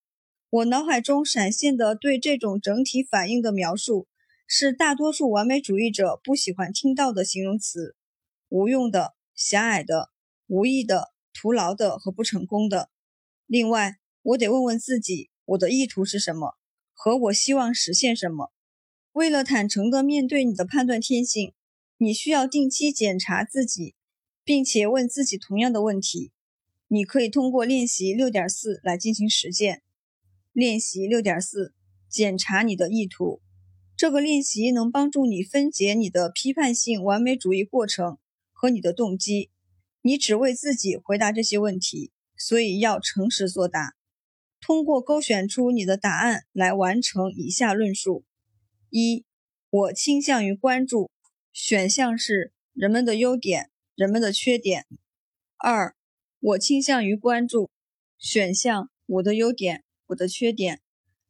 [0.49, 4.07] 我脑海中闪现的对这种整体反应的描述，
[4.47, 7.95] 是大多数完美主义者不喜欢听到的形容词：
[8.49, 10.09] 无用的、狭隘的、
[10.47, 12.89] 无意的、徒劳的和不成功的。
[13.45, 16.55] 另外，我得问问自己，我的意图是什么，
[16.93, 18.51] 和我希望实现什么。
[19.13, 21.53] 为了坦诚地面对你的判断天性，
[21.97, 23.95] 你需要定期检查自己，
[24.43, 26.31] 并且问自己同样的问题。
[26.93, 29.81] 你可以通过练习六点四来进行实践。
[30.51, 31.73] 练习六点四，
[32.09, 33.41] 检查你的意图。
[33.95, 38.17] 这个练习能帮助你分解你的批判性完美主义过程
[38.51, 39.49] 和你的动机。
[40.01, 42.11] 你只为自己回答这些问题。
[42.43, 43.93] 所以要诚实作答。
[44.59, 48.25] 通过勾选出你的答案来完成以下论述：
[48.89, 49.25] 一、
[49.69, 51.11] 我倾向于关注
[51.53, 54.85] 选项是人们的优点、人们的缺点；
[55.55, 55.95] 二、
[56.41, 57.71] 我倾向于关注
[58.17, 60.79] 选项我的优点、我的缺点；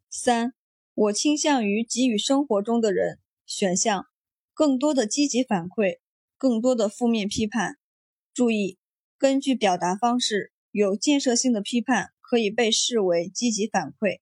[0.10, 0.54] 三、
[0.96, 4.08] 我倾向于给予生活中的人选项
[4.54, 6.00] 更多的积极反馈，
[6.38, 7.78] 更多的负面批判。
[8.34, 8.78] 注意，
[9.18, 12.12] 根据表达方式，有建设性的批判。
[12.32, 14.22] 可以被视为积极反馈。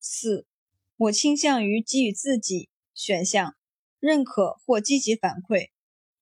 [0.00, 0.46] 四，
[0.96, 3.54] 我倾向于给予自己选项
[4.00, 5.68] 认可或积极反馈，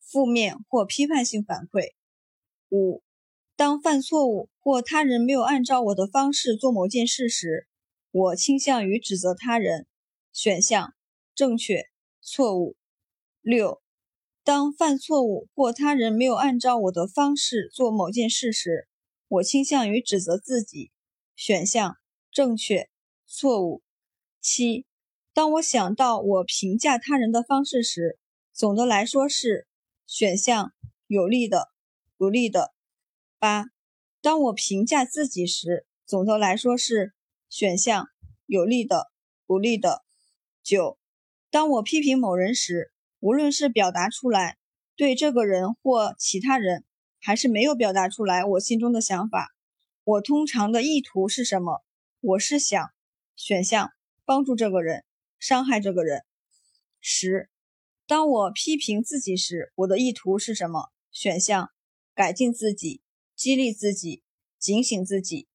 [0.01, 1.93] 负面或批判性反馈。
[2.71, 3.05] 五，
[3.55, 7.69] 当犯错误或他人没有按照我的方式做某件事时，
[8.11, 9.87] 我倾向于指责他人
[10.33, 10.95] 选项
[11.35, 11.91] 正确、
[12.21, 12.77] 错误。
[13.41, 13.83] 六，
[14.43, 18.89] 当犯错误或他人没有按照我的方式做某件事时，
[19.29, 20.91] 我倾向于指责自己。
[21.35, 21.97] 选项
[22.31, 22.89] 正确、
[23.27, 23.83] 错误。
[24.41, 24.87] 七，
[25.33, 28.19] 当我想到我评价他人的方式时，
[28.53, 29.67] 总的来说是
[30.07, 30.73] 选项
[31.07, 31.69] 有利的、
[32.17, 32.73] 不利的。
[33.43, 33.65] 八，
[34.21, 37.13] 当我评价自己时，总的来说是
[37.49, 38.07] 选项
[38.47, 39.11] 有利的、
[39.47, 40.05] 不利的。
[40.63, 40.97] 九，
[41.51, 44.59] 当我批评某人时，无论是表达出来
[44.95, 46.85] 对这个人或其他人，
[47.21, 49.49] 还是没有表达出来我心中的想法。
[50.05, 51.83] 我通常的意图是什么？
[52.21, 52.93] 我是想
[53.35, 53.91] 选项
[54.25, 55.05] 帮助这个人，
[55.41, 56.23] 伤害这个人。
[57.01, 57.51] 十，
[58.07, 60.93] 当我批评自己时，我的意图是什么？
[61.11, 61.71] 选项
[62.15, 63.03] 改进自己，
[63.43, 64.23] 激励自己，
[64.57, 65.49] 警醒自己。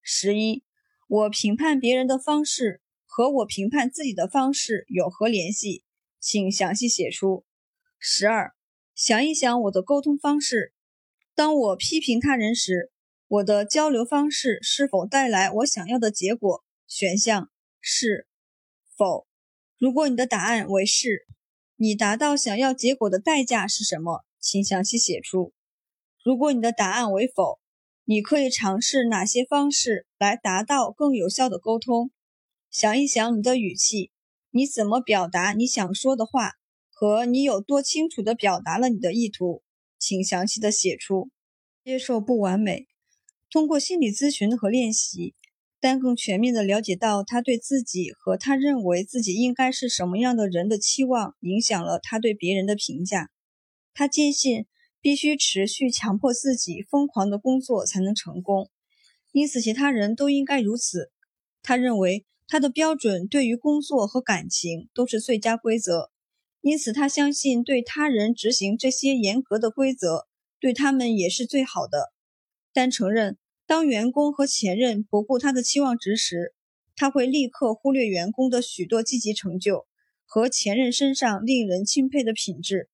[0.00, 0.64] 十一，
[1.06, 5.84] 我评判别人的方式和我评判自己的方式有何联系？
[6.18, 7.44] 请详细写出。
[7.98, 8.54] 十二，
[8.94, 10.72] 想一想我的沟通方式。
[11.34, 12.90] 当我批评他人时。
[13.26, 16.64] 我的交流方式是否带来我想要的结果？
[16.86, 17.50] 选项
[17.80, 18.26] 是
[18.96, 19.26] 否。
[19.76, 21.26] 如果你的答案为是，
[21.76, 24.24] 你达到想要结果的代价是什么？
[24.38, 25.53] 请详细写出。
[26.24, 27.58] 如果你的答案为否，
[28.06, 32.10] 你可以尝试哪些方式来达到更有效的沟通？
[32.70, 34.10] 想一想你的语气，
[34.50, 36.52] 你怎么表达你想说的话，
[36.90, 39.62] 和你有多清楚地表达了你的意图？
[39.98, 41.28] 请详细的写出。
[41.84, 42.86] 接受不完美。
[43.50, 45.34] 通过心理咨询和练习，
[45.78, 53.28] 丹更全面地了解到他对自己和他认为自己应该是什么样的人的期望，影响了他对别人的评价。
[53.92, 54.64] 他坚信
[55.04, 58.70] 必须持续强迫自己疯狂的工作才能成功，
[59.32, 61.10] 因此其他人都应该如此。
[61.62, 66.10] 他认为他的标准对于工作和感情都是最佳规则，
[66.62, 70.26] 因此他相信对他人执行这些严格的规则，
[70.58, 72.14] 对他们也是最好的。
[72.72, 73.36] 但承认。
[73.66, 76.54] 当员工和前任不顾他的期望值时，
[76.96, 79.86] 他会立刻忽略员工的许多积极成就
[80.26, 82.90] 和前任身上令人钦佩的品质，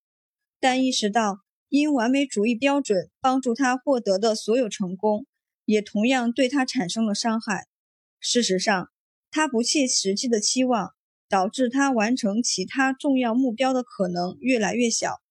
[0.60, 1.40] 但意识到
[1.70, 5.24] 因完美主义标准帮助他获得的所有成功，
[5.65, 7.66] 也同样对他产生了伤害。
[8.18, 8.90] 事实上，
[9.31, 10.90] 他不切实际的期望
[11.31, 15.23] 导致他完成其他重要目标的可能越来越小，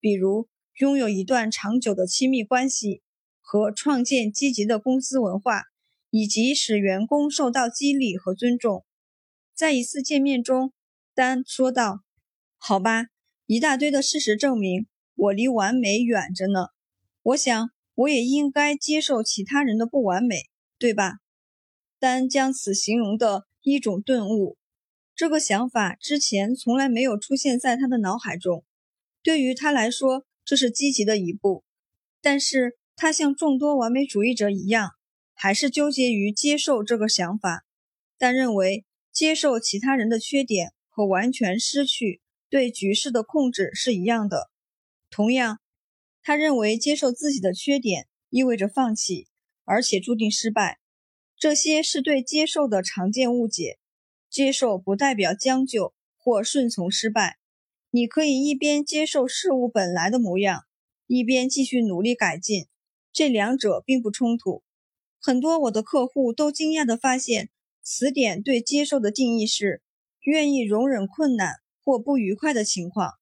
[0.00, 0.48] 比如
[0.80, 3.02] 拥有一段长久的亲密关系。
[3.44, 5.64] 和创建积极的公司文化，
[6.08, 8.86] 以及使员工受到激励和尊重。
[9.54, 10.72] 在一次见面中，
[11.14, 12.00] 丹说道
[12.56, 13.08] ：“好吧，
[13.44, 16.68] 一大堆的事实证明我离完美远着呢。
[17.22, 21.18] 我想我也应该接受其他人的不完美，对吧？”
[21.98, 24.56] 丹将此形容的一种顿悟。
[25.14, 28.64] 这个想法之前从来没有出现在他的脑海中。
[29.22, 31.64] 对于他来说，这是积极的一步，
[32.20, 32.76] 但是。
[32.94, 34.90] 他像众多完美主义者一样，
[35.32, 37.64] 还是纠结于接受这个想法，
[38.18, 44.51] 但认为接受其他人的缺点和完全失去对局势的控制是一样的。
[45.12, 45.60] 同样，
[46.22, 49.28] 他认为接受自己的缺点意味着放弃，
[49.64, 50.80] 而且注定失败。
[51.36, 53.78] 这些是对接受的常见误解。
[54.30, 57.36] 接受不代表将就或顺从失败。
[57.90, 60.62] 你可以一边接受事物本来的模样，
[61.06, 62.66] 一边继续努力改进。
[63.12, 64.62] 这两者并不冲突。
[65.20, 67.50] 很多我的客户都惊讶地发现，
[67.82, 69.82] 词典对接受的定义是
[70.22, 73.12] 愿意容忍困难或不愉快的情况。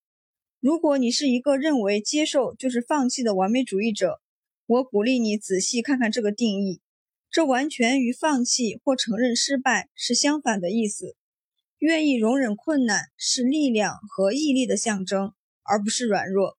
[0.60, 4.20] 如果你是一个认为接受就是放弃的完美主义者，
[4.66, 6.82] 我鼓励你仔细看看这个定义。
[7.30, 11.16] 这完全与放弃或承认失败是相反的意思。
[11.78, 15.32] 愿意容忍困难是力量和毅力的象征，
[15.62, 16.58] 而不是软弱。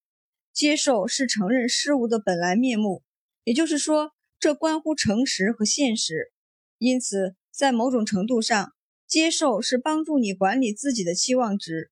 [0.51, 3.03] 接受是承认事物的本来面目。
[3.43, 6.31] 也就是说，这关乎诚实和现实。
[6.79, 8.73] 因此，在某种程度上，
[9.05, 11.91] 接受是帮助你管理自己的期望值。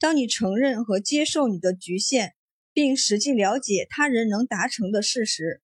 [0.00, 2.34] 当你承认和接受你的局限，
[2.72, 5.60] 并实际了解他人能达成的事实，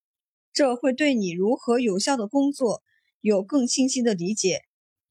[0.53, 2.83] 这会对你如何有效的工作
[3.21, 4.63] 有更清晰的理解，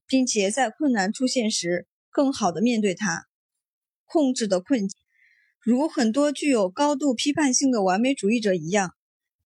[0.06, 3.24] 并且在困难出现时更好的面对它。
[4.04, 4.98] 控制的困境，
[5.58, 8.94] 如很多具有高度批判性的完美主义者一样，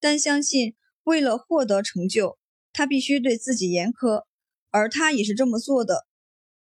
[0.00, 0.74] 单相信
[1.04, 2.36] 为了获得成就，
[2.72, 4.24] 他必须对自己严苛，
[4.70, 6.08] 而他也是这么做的，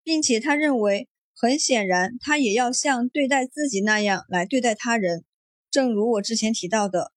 [0.03, 1.07] 并且他认为。
[1.37, 5.25] 很显然，他也要像对待自己那样来对待他人。
[5.69, 7.11] 正如我之前提到的，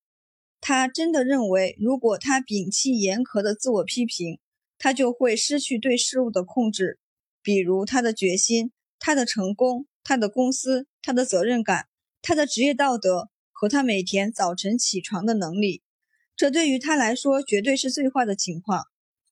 [0.61, 4.41] 他真的认为，如果他摒弃严苛的自我批评，
[4.77, 6.99] 他就会失去对事物的控制，
[7.43, 11.87] 比如他的决心、他的成功、他的公司、他的责任感、
[12.21, 15.83] 他的职业道德和他每天早晨起床的能力。
[16.35, 18.83] 这对于他来说绝对是最坏的情况。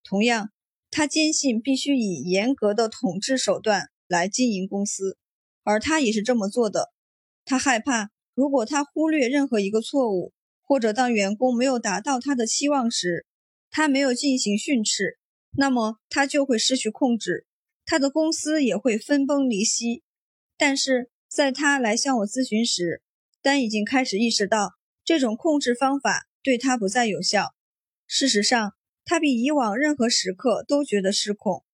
[0.04, 0.50] 同样，
[0.92, 3.90] 他坚信必须以严格的统治手段。
[4.08, 5.18] 来经营公司，
[5.62, 6.92] 而他也是这么做的。
[7.44, 10.32] 他害怕，如果他忽略任何一个错误，
[10.64, 13.24] 或者当员工没有达到他的期望时，
[13.70, 15.18] 他没有进行训斥，
[15.52, 17.46] 那么他就会失去控制，
[17.84, 20.02] 他的公司也会分崩离析。
[20.56, 23.02] 但是在他来向我咨询时，
[23.42, 24.72] 丹已经开始意识到
[25.04, 27.54] 这种控制方法对他不再有效。
[28.06, 28.72] 事实上，
[29.04, 31.64] 他比以往任何时刻都觉得失控。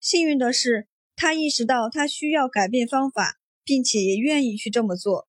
[0.00, 0.88] 幸运的是。
[1.20, 5.28] 他意识到他需要改变方法，并且也愿意去这么做。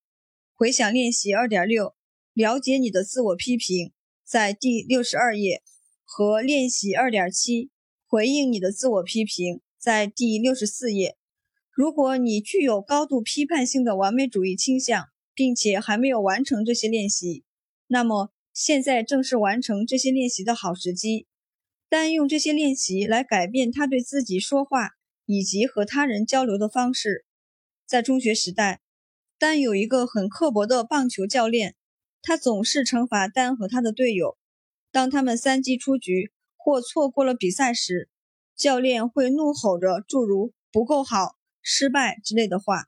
[0.56, 1.96] 回想练习二点六，
[2.32, 3.92] 了解你的自我批评，
[4.24, 5.58] 在第六十二页；
[6.06, 7.72] 和练习二点七，
[8.08, 11.18] 回应你的自我批评，在第六十四页。
[11.70, 17.44] 如果你具有高度批判性的完美主义倾向，并且还没有完成这些练习，
[17.88, 21.28] 那么现在正是完成这些练习的好时机。
[21.90, 24.92] 单用这些练习来改变他对自己说话。
[25.32, 27.24] 以及和他人交流的方式，
[27.86, 28.82] 在中学时代，
[29.40, 31.78] 丹有一个很刻薄的棒球教练，
[32.22, 34.38] 他总是惩罚丹和他的队友。
[34.92, 38.10] 当他们三击出局或错过了比赛时，
[38.58, 42.88] 教练会怒吼着诸如“不够好”“失败”之类的话。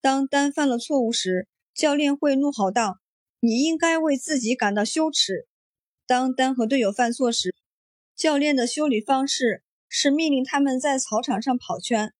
[0.00, 2.98] 当丹犯了错误时，教练会怒吼道
[3.38, 5.46] ：“你应该为自己感到羞耻。”
[6.04, 7.54] 当丹和队友犯错时，
[8.16, 9.62] 教练的修理方式。
[9.88, 12.12] 是命令他们在草场上跑圈，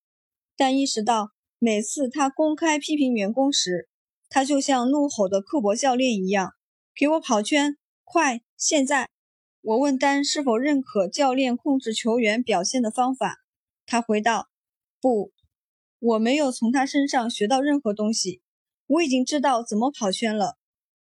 [0.55, 3.87] 但意识到每次他公开批评员工时，
[4.29, 6.53] 他就像怒吼的刻薄教练一样
[6.95, 8.41] ：“给我跑圈，快！
[8.57, 9.09] 现在！”
[9.61, 13.37] 我问丹是否认可教练控制球员表现的方法，
[13.85, 14.47] 他回道
[15.01, 15.33] ：“不，
[15.99, 18.41] 我没有从他身上学到任何东西。
[18.85, 20.57] 我已经知道怎么跑圈了。”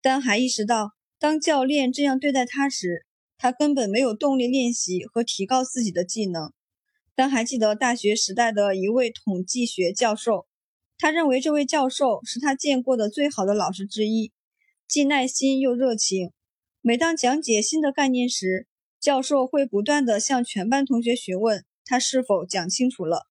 [0.01, 3.05] 丹还意识到，当教练这样对待他时，
[3.37, 6.51] 他根本没有动力练习和提高自己的技能。
[7.15, 10.47] 但还记得大学时代的一位统计学教授，
[10.97, 14.33] 他认为这位教授是他见过的最好的老师之一，
[14.87, 16.31] 既耐心又热情。
[16.81, 18.67] 每当讲解新的概念时，
[18.99, 23.27] 教授会不断地向全班同学询问他是否讲清楚了。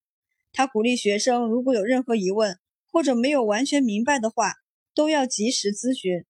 [0.52, 2.58] 他鼓励学生如果有任何疑问
[2.91, 4.55] 或者没有完全明白的话，
[4.94, 6.24] 都要及时咨询。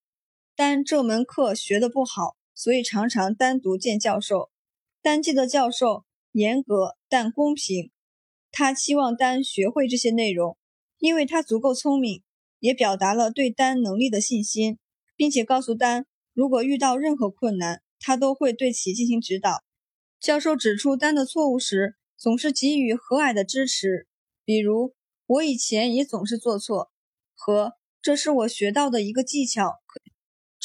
[0.55, 2.35] 但这门课学得不好。
[2.55, 4.49] 所以常常单独见教授。
[5.01, 7.91] 单记得教授严格但公平，
[8.51, 10.57] 他期望丹学会这些内容，
[10.97, 12.23] 因为他足够聪明，
[12.59, 14.79] 也表达了对丹能力的信心，
[15.15, 19.63] 并且告诉丹，如果遇到任何困难，他都会对其进行指导。
[20.19, 24.07] 教授指出丹的错误时，总是给予和蔼的支持，
[24.43, 24.95] 比如
[25.27, 26.91] “我以前也总是做错”
[27.35, 29.81] 和“这是我学到的一个技巧”。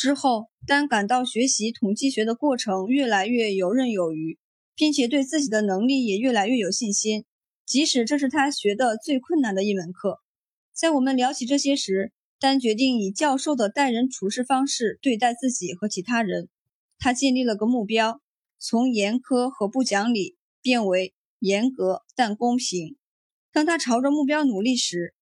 [0.00, 4.38] 之后，丹感到学习统计学的过程越来越游刃有余，
[4.74, 7.26] 并且对自己的能力也越来越有信心，
[7.66, 10.20] 即使这是他学的最困难的一门课。
[10.72, 16.48] 在我们聊起这些时，丹决定以教授的待人处事方式对待自己和其他人。
[16.98, 18.22] 他建立了个目标，
[18.58, 22.96] 从严苛和不讲理变为严格但公平。
[23.52, 25.12] 当他朝着目标努力时，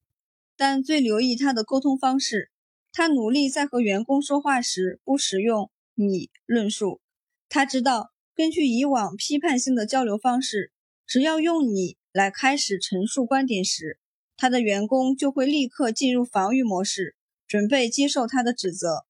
[0.56, 2.52] 丹最留意他的沟通方式。
[2.92, 7.00] 他努力在和员工说话时不使用“你”论述。
[7.48, 10.72] 他知道，根据以往批判性的交流方式，
[11.06, 13.98] 只要用“你”来开始陈述观点时，
[14.36, 17.14] 他的员工就会立刻进入防御模式，
[17.46, 19.06] 准备接受他的指责。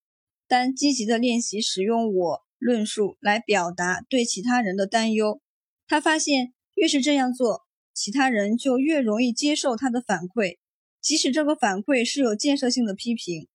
[0.46, 5.40] 但积极的练习使用“我”论述来表达对其他人的担忧，
[5.86, 10.58] 他发现越是这样做，其他人就越容易接受他的反馈，
[11.00, 13.48] 即使这个反馈是有建设性的批评。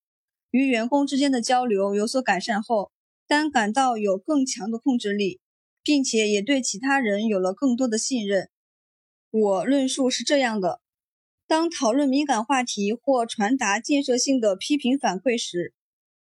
[0.53, 2.91] 与员工之间的交流有所改善后，
[3.27, 5.39] 丹感到有更强的控制力，
[5.81, 8.51] 并且也对其他人有了更多的信任。
[9.31, 10.79] 我论述是这样的：
[11.47, 15.73] 当讨论敏感话题或传达建设性的批评反馈时，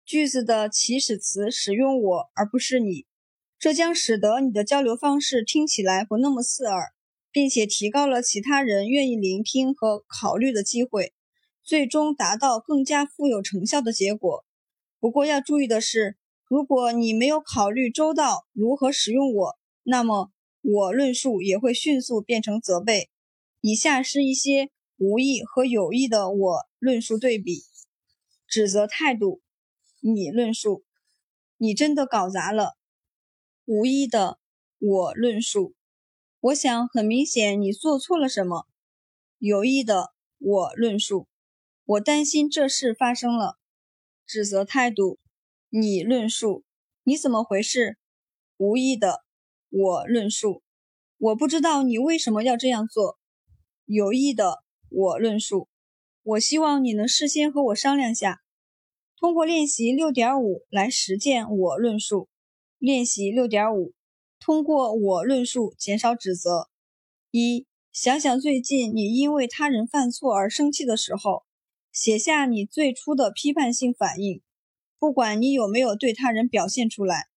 [0.03, 3.05] 句子的起始词使用“我”而不是“你”，
[3.59, 6.93] 这将使得你的交流方式听起来不那么刺耳，
[7.31, 11.13] 并且提高了其他人愿意聆听和考虑的机会，
[11.65, 14.45] 最终达到更加富有成效的结果。
[15.01, 16.15] 不过要注意的是，
[16.47, 20.31] 如果你没有考虑周到如何使用“我”，那么。
[20.67, 23.11] 我论述也会迅速变成责备。
[23.61, 27.61] 以下是一些无意和有意的我论述对比：
[28.47, 29.43] 指责态度，
[30.01, 30.83] 你论述，
[31.57, 32.71] 你真的搞砸了；
[33.65, 34.39] 无意的
[34.79, 35.75] 我论述，
[36.39, 38.65] 我想很明显你做错了什么；
[39.37, 41.27] 有意的我论述，
[41.87, 43.59] 我担心这事发生了。
[44.25, 45.19] 指责态度，
[45.69, 46.63] 你论述，
[47.03, 47.99] 你怎么回事？
[48.57, 49.23] 无意的。
[49.69, 50.63] 我论述，
[51.17, 53.19] 我不知道你为什么要这样做。
[53.85, 55.69] 有意的，我论述，
[56.23, 58.41] 我希望你能事先和我商量下。
[59.19, 62.29] 通过练习六点五来实践我论述。
[62.79, 63.93] 练习六点五，
[64.39, 66.69] 通过我论述减少指责。
[67.29, 71.44] 一，想想最近你因为他人犯错而生气的时候，
[71.95, 74.41] 写下你最初的批判性反应，
[74.99, 77.29] 不管你有没有对他人表现出来。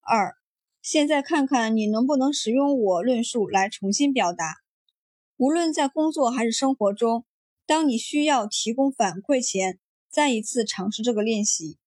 [0.00, 0.36] 二。
[0.80, 4.56] 现在看看你能不能使用我论述来重新表达。
[5.36, 7.24] 无论在工作还是生活中，
[7.66, 9.78] 当你需要提供反馈前，
[10.10, 11.78] 再一次尝试这个练习。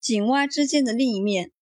[0.00, 1.52] 井蛙之间的另一面，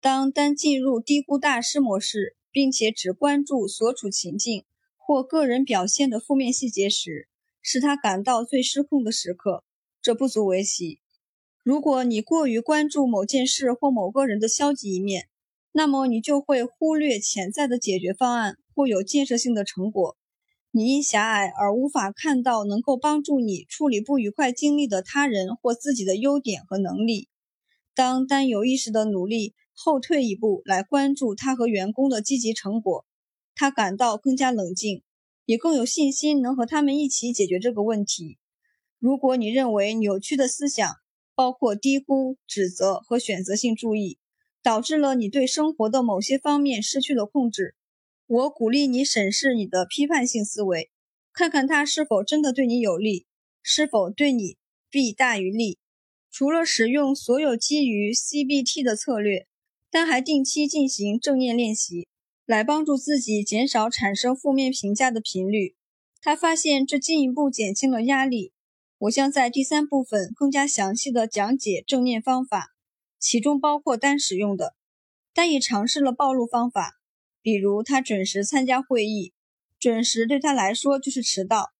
[0.00, 4.64] 当单进入低估大师模式，并且只关注所处情境
[4.96, 7.28] 或个人表现的负面细节时，
[7.68, 9.64] 是他感到最失控的时刻。
[10.00, 11.00] 这不足为奇。
[11.64, 15.26] 如果你过于关注某件事或某个人的消极一面，
[15.72, 20.16] 那么你就会忽略潜在的解决方案或有建设性的成果。
[20.70, 27.28] 你因狭隘而无法看到能够帮助你处理不愉快经历的他人或自己的优点和能力。
[27.96, 33.04] 当单有意识的努力后退一步来关注他和员工的积极成果，
[33.56, 35.02] 他感到更加冷静，
[35.46, 38.36] 也更有信心能和他们一起解决这个问题。
[38.98, 40.96] 如果你认为扭曲的思想
[41.34, 44.18] 包括低估、指责和选择性注意，
[44.62, 47.74] 导致了你对生活的某些方面失去了控制。
[48.26, 50.90] 我鼓励你审视你的批判性思维，
[51.32, 53.26] 看看它是否真的对你有利，
[53.62, 54.56] 是否对你
[54.90, 55.78] 弊大于利。
[56.32, 59.46] 除了使用所有基于 CBT 的策略，
[59.90, 62.08] 但还定期进行正念练习，
[62.46, 65.76] 来帮助自己减少产生负面评价的频率。
[66.22, 68.52] 他发现这进一步减轻了压力。
[68.98, 72.68] 我将在第三部分更加详细的讲解正念方法。
[73.18, 74.74] 其中包括单使用的，
[75.34, 76.92] 单也尝试了暴露方法，
[77.42, 79.34] 比如他准时参加会议，
[79.78, 81.72] 准时对他来说就是迟到，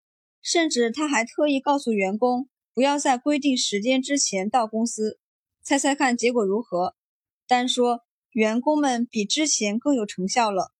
[0.43, 5.19] 甚至他还特意告诉员工不要在规定时间之前到公司。
[5.63, 6.95] 猜猜看结果如何？
[7.47, 8.01] 丹说，
[8.37, 10.71] 员工们比之前更有成效了。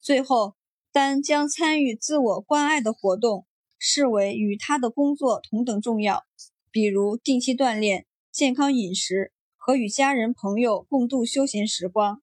[0.00, 0.54] 最后，
[0.92, 3.44] 丹将参与自我关爱的活动
[3.76, 6.22] 视为与他的工作同等重要，
[6.70, 9.32] 比如定期锻炼、健康饮食。
[9.56, 12.20] 和与家人朋友共度休闲时光，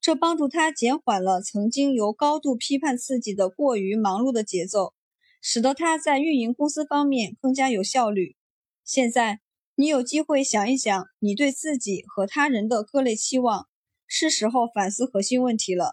[0.00, 4.94] 这帮助他减缓了曾经由高度批判刺激的过于忙碌的节奏，
[5.42, 8.36] 使得他在运营公司方面更加有效率。
[8.84, 9.40] 现在，
[9.74, 13.67] 你有机会想一想你对自己和他人的各类期望，
[14.08, 15.92] 是时候反思核心问题了。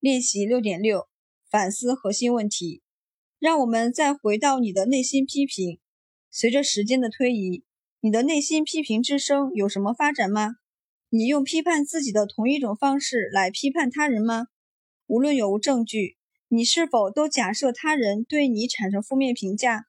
[0.00, 1.06] 练习六点六，
[1.48, 2.82] 反思核心问题。
[3.38, 5.78] 让我们再回到你的内心批评。
[6.30, 7.62] 随着时间的推移。
[8.04, 10.56] 你的内心批评之声有什么发展吗？
[11.08, 14.48] 你用批判自己的同一种方式来批判他人吗？
[15.06, 16.16] 无论有无证据，
[16.48, 19.84] 你是否都假设他人对你产生负面评价？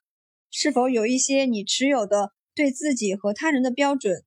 [0.52, 4.24] 是否有一些你持有的对自己和他人的标准，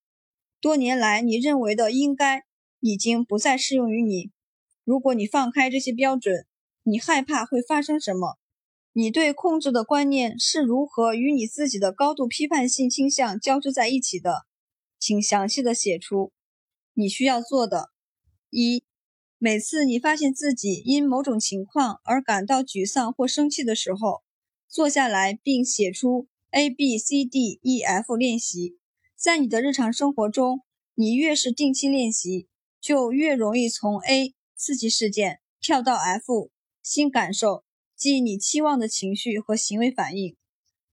[0.60, 2.42] 多年来你认为的应该
[2.81, 4.31] 已经不再适用于你？
[4.85, 6.47] 如果你放开这些标准，
[6.83, 8.39] 你害怕会发生什么？
[8.93, 14.47] 你对控制的观念是如何与你自己的高度批判性倾向交织在一起的？
[14.99, 16.33] 请详细的写出
[16.95, 17.91] 你需要做的。
[18.49, 18.85] 一，
[19.37, 24.23] 每次你发现自己因某种情况而感到沮丧或生气的时候，
[24.69, 28.79] 坐下来并写出 A、B、C、D、E、F 练习。
[29.15, 30.61] 在你的日常生活中，
[30.95, 32.49] 你越是定期练习，
[32.86, 36.52] 就越容易从 A 刺激事件跳到 F
[36.84, 37.65] 新感受。
[37.97, 40.36] 即你期望的情绪和行为反应。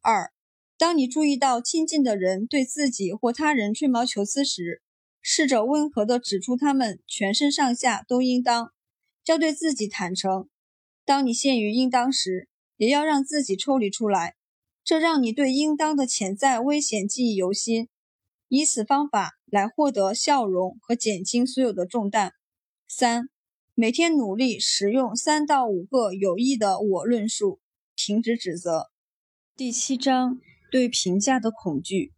[0.02, 0.32] 二，
[0.76, 4.82] 当你注意到亲近的人对自己或他人吹毛求疵时，
[5.22, 8.72] 试着温和地指出他们全身上下都应当。
[9.28, 10.50] 要对自己坦诚。
[11.06, 12.48] 当你陷于应当时，
[12.78, 14.34] 也要让自己抽离出来，
[14.84, 17.88] 这让你对应当的潜在危险记忆犹新，
[18.56, 22.34] 以此方法来获得笑容和减轻所有的重担。
[22.88, 23.28] 三，
[23.74, 27.60] 每天努力使用三到五个有益的我论述，
[27.96, 28.92] 停止指责。
[29.58, 30.40] 第七章
[30.72, 32.14] 对评价的恐惧，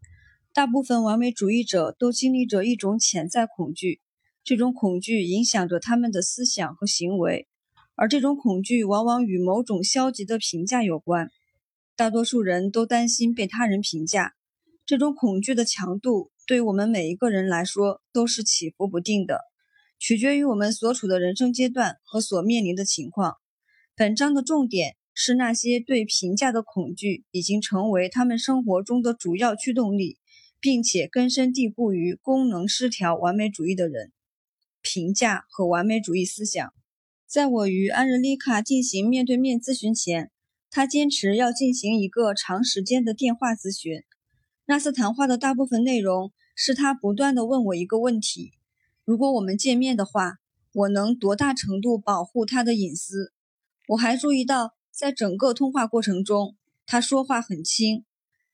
[0.54, 4.02] 大部分完美主义者都经历着一种潜在恐惧，
[4.44, 7.48] 这种恐惧影响着他们的思想和行为。
[7.96, 11.30] 而这种恐惧往往与某种消极的评价有关。
[11.96, 14.34] 大多数人都担心被他人评价。
[14.86, 19.40] 这种恐惧的强度对我们每一个人来说都是起伏不定的，
[19.98, 23.38] 取决于我们所处的人生阶段和所面临的情况。
[23.96, 30.20] 本章的重点是那些对评价的恐惧已经成为他们生活中的主要驱动力，
[30.60, 34.12] 并且根深蒂固于功能失调完美主义的人。
[34.84, 36.72] 评价和完美主义思想。
[37.26, 40.30] 在我与安日丽卡进行面对面咨询前，
[40.70, 44.04] 他坚持要进行一个长时间的电话咨询。
[44.68, 48.54] 那次谈话的大部分内容是他不断地问我一个问题：
[49.04, 50.38] 如果我们见面的话，
[50.74, 53.32] 我能多大程度保护他的隐私？
[53.90, 56.56] 我还注意到，在整个通话过程中，
[56.88, 58.06] 他说话很轻，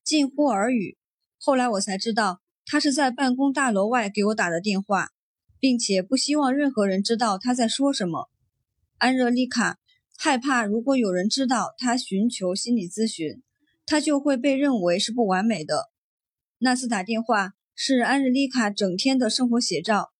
[0.03, 0.97] 近乎耳语。
[1.37, 5.11] 后来我才知道，他是在办公大楼外给我打的电话，
[5.61, 8.29] 并且不希望任何人知道他在说什么。
[8.97, 9.79] 安热丽卡
[10.17, 13.41] 害怕，如果有人知道她寻求心理咨询，
[13.85, 15.90] 她就会被认为是不完美的。
[16.63, 20.11] 那次打电话是安日丽卡整天的生活写照，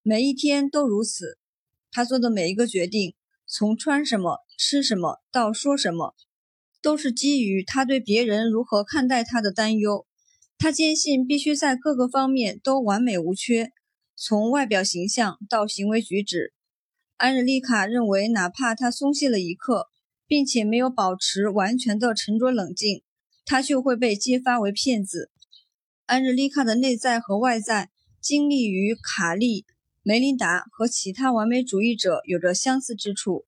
[0.00, 1.36] 每一天都如此。
[1.90, 3.14] 她做的每一个决定，
[3.46, 6.14] 从穿什么、吃什么到说什么，
[6.80, 10.06] 都是基于她对别人如何看待她的担忧。
[10.56, 13.70] 她坚信必须在各个方面都完美无缺，
[14.16, 16.54] 从外表形象到行为举止。
[17.18, 19.88] 安日丽卡认为，哪怕他松懈了一刻，
[20.26, 23.02] 并且没有保持完全的沉着冷静，
[23.44, 25.30] 他就会被揭发为骗子。
[26.12, 27.88] 安日丽卡的内在和外在
[28.20, 29.64] 经历与卡利、
[30.02, 33.46] 梅琳达和其他完美主义者有着相似之处。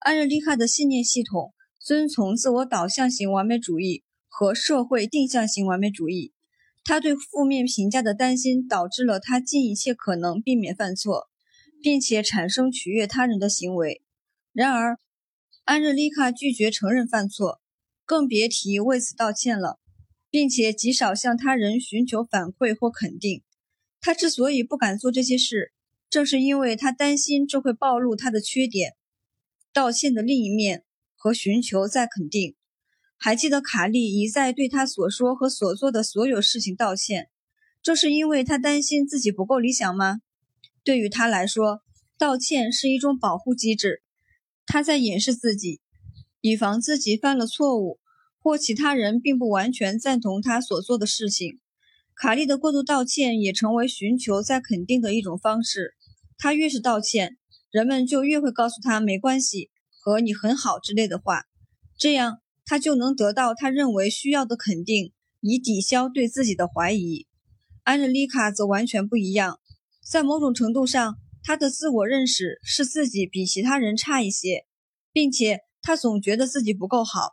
[0.00, 6.34] 安日丽卡的信念系统遵从自我导向型完美主义和社会定向型完美主义。
[6.84, 11.30] 他对负面评价的担心导致了他尽一切可能避免犯错。
[11.82, 14.02] 并且产生取悦他人的行为。
[14.52, 14.98] 然而，
[15.64, 17.62] 安日丽卡拒绝承认犯错，
[18.04, 19.78] 更别提为此道歉了，
[20.34, 23.44] 并且极少向他人寻求反馈或肯定。
[24.00, 25.72] 他之所以不敢做这些事，
[26.10, 28.94] 正是因为他担心这会暴露他的缺点。
[29.72, 30.82] 道歉的另一面
[31.14, 32.56] 和寻求再肯定。
[33.16, 37.28] 还记得卡利一再对他所说和所做的所有事情道歉，
[37.80, 40.16] 这是因为他担心自己不够理想吗？
[40.82, 41.82] 对于他来说，
[42.18, 44.02] 道歉是一种保护机制。
[44.66, 45.80] 他在掩饰自己，
[46.40, 48.00] 以防自己犯了错误，
[48.44, 51.60] 或其他人并不完全赞同他所做的事情。
[52.14, 55.94] 卡利的过度道歉也成为寻求再肯定的一种方式。
[56.36, 57.38] 他越是道歉，
[57.70, 61.44] 人们就越会告诉他“没关系”和“你很好”之类的话，
[61.96, 67.26] 这样他就能得到他认为需要的肯定，以抵消对自己的怀疑。
[67.82, 69.58] 安德丽卡则完全不一样。
[70.06, 74.66] 在某种程度上，他的自我认识是自己比其他人差一些，
[75.12, 77.30] 并且他总觉得自己不够好。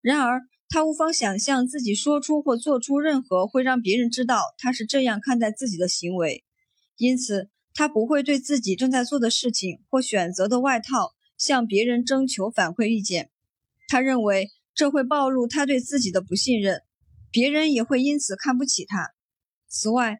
[0.00, 6.44] 然而，他无法想象自己说出或做出任何会让别人知道他是这样看待自己的行为，
[6.96, 13.30] 因此他不会对自己正在做的事情或选择的外套向别人征求反馈意见。
[13.88, 16.82] 他认为这会暴露他对自己的不信任，
[17.30, 19.10] 别人也会因此看不起他。
[19.68, 20.18] 此外，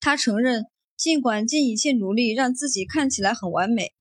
[0.00, 0.66] 他承认。
[0.94, 3.92] 尽管尽一切努力让自己看起来很完美，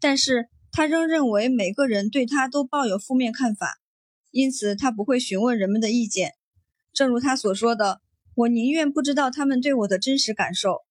[0.00, 3.78] 但是他仍认为每个人对他都抱有负面看法，
[4.30, 6.32] 因此他不会询问人们的意见。
[6.92, 8.00] 正如他所说的
[8.34, 10.82] ：“我宁愿不知道他们对我的真实感受。”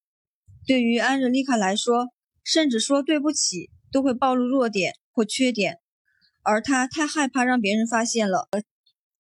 [0.68, 2.10] 对于安日丽卡来说，
[2.44, 5.80] 甚至说对不起都会暴露弱点或缺点，
[6.44, 8.48] 而他太害怕让别人发现了。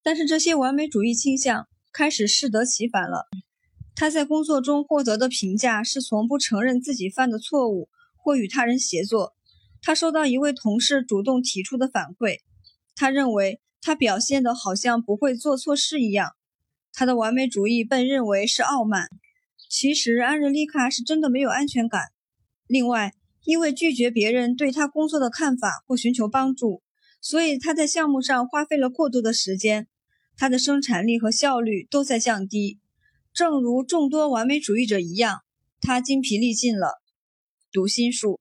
[0.04, 3.28] 但是这些完美主义倾向开始适得其反了。
[3.96, 9.34] 他在工作中获得的评价是从不承认自己犯的错误或与他人协作。
[9.82, 12.40] 他收到一位同事主动提出的反馈，
[12.96, 16.32] 他认为他表现得好像不会做错事一样。
[16.92, 19.08] 他的完美主义被认为是傲慢。
[19.70, 22.06] 其实安日丽卡是真的没有安全感。
[22.66, 26.82] 另外，因为拒绝别人对他工作的看法或寻求帮助，
[27.22, 29.88] 所以他在项目上花费了过多的时间，
[30.36, 32.80] 他的生产力和效率都在降低。
[33.36, 35.42] 正如众多完美主义者一样，
[35.80, 37.04] 他精疲力尽了。
[37.72, 38.40] 读心术，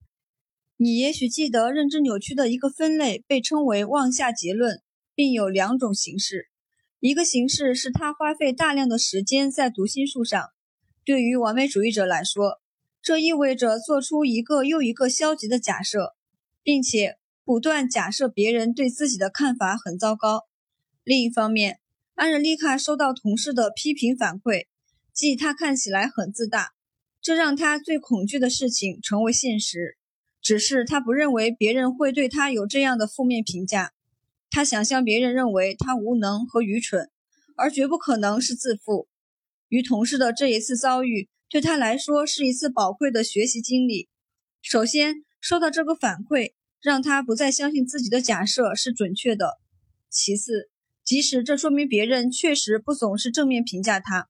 [0.79, 4.81] 你也许记得认知扭曲的一个分类被称为妄下结论
[5.15, 6.49] 并有两种形式。
[7.01, 10.43] 一个形式是他花费大量的时间在读心术上。
[11.05, 12.61] 对于完美主义者来说，
[13.03, 16.15] 这意味着做出一个又一个消极的假设，
[16.63, 20.45] 并且不断假设别人对自己的看法很糟糕。
[21.03, 21.81] 另一方面，
[22.15, 24.67] 安热丽卡收到同事的批评反馈，
[25.13, 26.73] 即他看起来很自大，
[27.21, 29.99] 这让他最恐惧的事情成为现实。
[30.41, 33.94] 只是他不认为别人会对他有这样的负面评价。
[34.55, 37.11] 他想象别人认为他无能和愚蠢，
[37.57, 39.09] 而绝不可能是自负。
[39.67, 44.09] 与同事的这一次遭遇对他来说是一次宝贵的学习经历。
[44.63, 49.59] 首先，收到这个反馈，让他不再相信自己的假设是准确的。
[50.09, 50.71] 其次，
[51.03, 54.29] 即使这说明别人确实不总是正面评价他，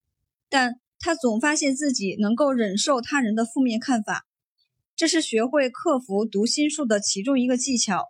[0.49, 4.25] 但他总发现自己能够忍受他人的负面看法。
[4.95, 8.05] 这是学会克服读心术的其中一个技巧。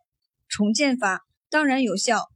[0.48, 1.26] 重建法。
[1.56, 2.32] 当然有效，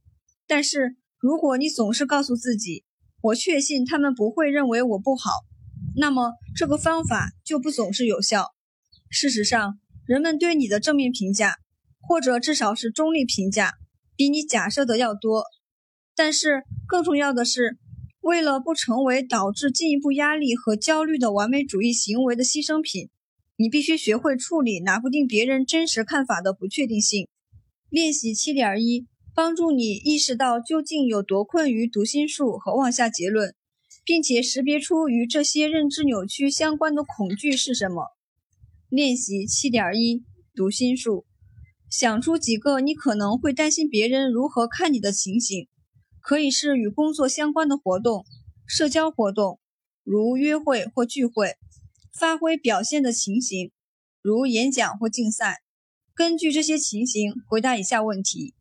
[0.46, 2.84] 但是如果你总是告诉自己
[3.20, 5.30] “我确信他们不会认为我不好”，
[5.94, 8.46] 那么这个方法就不总是有效。
[9.10, 11.58] 事实上，人们对你的正面评价，
[12.00, 13.74] 或者至少是中立评价，
[14.16, 15.44] 比你假设的要多。
[16.16, 17.76] 但是更重要的是，
[18.22, 23.10] 为了不成为导致进一步压力和焦虑的完美主义行为的牺牲品，
[23.56, 27.28] 你必须学会处理拿不定别人真实看法的不确定性。
[27.90, 33.54] 练习七点一，帮助你意识到究竟有多困于读心术和妄下结论，
[34.04, 38.08] 并且识别出与这些认知扭曲相关的恐惧是什么。
[38.88, 41.24] 练习七点一，读心术，
[41.88, 45.68] 想出几个你可能会担心别人如何看你的情形，
[46.20, 48.24] 可以是与工作相关的活动、
[48.66, 49.60] 社交活动，
[50.02, 51.56] 如约会或聚会，
[52.12, 53.70] 发挥表现的情形，
[54.20, 55.62] 如演讲或竞赛。
[56.14, 58.54] 根据这些情形回答以下问题：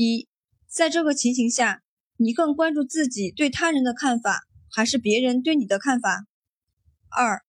[0.00, 0.28] 一，
[0.66, 1.82] 在这个情形下，
[2.16, 6.26] 你更关注自己对他人的看法，还是别人对你的看法？
[7.10, 7.42] 二，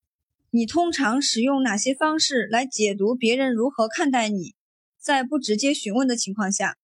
[0.49, 4.55] 你通常使用哪些方式来解读别人如何看待你？
[4.99, 6.77] 在不直接询问的情况下，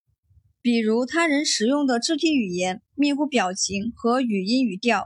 [0.62, 5.04] 比如他人使用的肢体语言、面部表情和语音语调。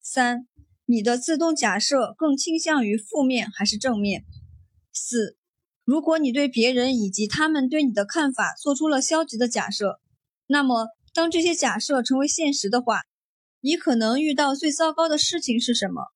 [0.00, 0.48] 三，
[0.84, 4.24] 你的自动假设更倾向于负面还是正面？
[4.92, 5.36] 四。
[5.84, 9.98] 如果你对别人以及他们对你的看法做出了消极的假设，
[10.46, 13.00] 那么当这些假设成为现实的话，
[13.60, 16.06] 你可能遇到最糟糕的事情是什么？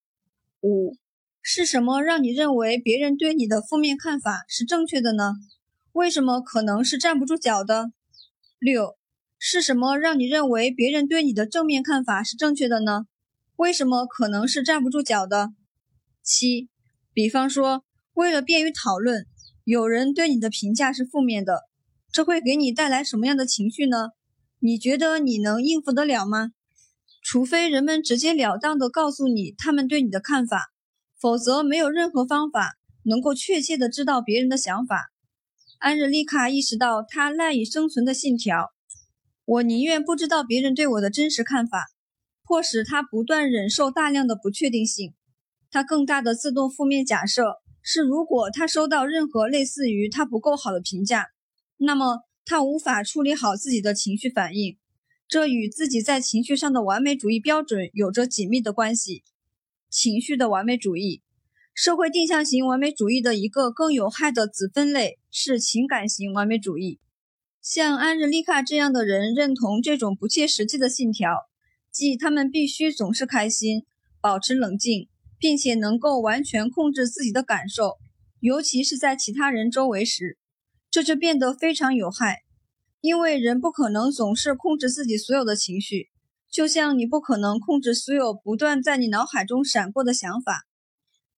[0.61, 0.97] 五
[1.43, 5.33] 是什么让你认为别人对你的负面看法是正确的呢？
[5.93, 7.91] 为什么可能是站不住脚的？
[8.61, 8.97] 六
[9.39, 13.07] 是什么让你认为别人对你的正面看法是正确的呢？
[13.57, 15.51] 为什么可能是站不住脚的？
[16.23, 16.69] 七，
[17.13, 19.27] 比方说，为了便于讨论。
[19.67, 21.65] 有人对你的评价是负面的，
[22.13, 24.11] 这会给你带来什么样的情绪呢？
[24.61, 26.53] 你觉得你能应付得了吗？
[27.21, 30.71] 除非人们直截了当地告诉你他们对你的看法，
[31.21, 35.11] 否则没有任何方法能够确切地知道别人的想法。
[35.79, 38.71] 安日丽卡意识到她赖以生存的信条：
[39.45, 41.89] 我宁愿不知道别人对我的真实看法，
[42.45, 45.13] 迫使他不断忍受大量的不确定性。
[45.73, 47.57] 他更大的自动负面假设。
[47.89, 51.29] 是，如果他收到任何类似于他不够好的评价，
[51.77, 54.77] 那么他无法处理好自己的情绪反应，
[55.29, 59.23] 这与自己在情绪上的完美主义标准有着紧密的关系。
[59.89, 61.23] 情绪的完美主义，
[61.73, 66.99] 社会定向型完美主义的一个更有害的子分类是情感型完美主义。
[67.63, 71.31] 像安日丽卡这样的人认同这种不切实际的信条，
[71.93, 73.87] 即他们必须总是开心，
[74.21, 75.09] 保持冷静。
[75.39, 77.97] 并且能够完全控制自己的感受，
[78.41, 80.39] 尤其是在其他人周围时，
[80.91, 82.43] 这就变得非常有害。
[83.01, 86.09] 因为人不可能总是控制自己所有的情绪，
[86.51, 90.67] 就像你不可能控制所有不断在你脑海中闪过的想法。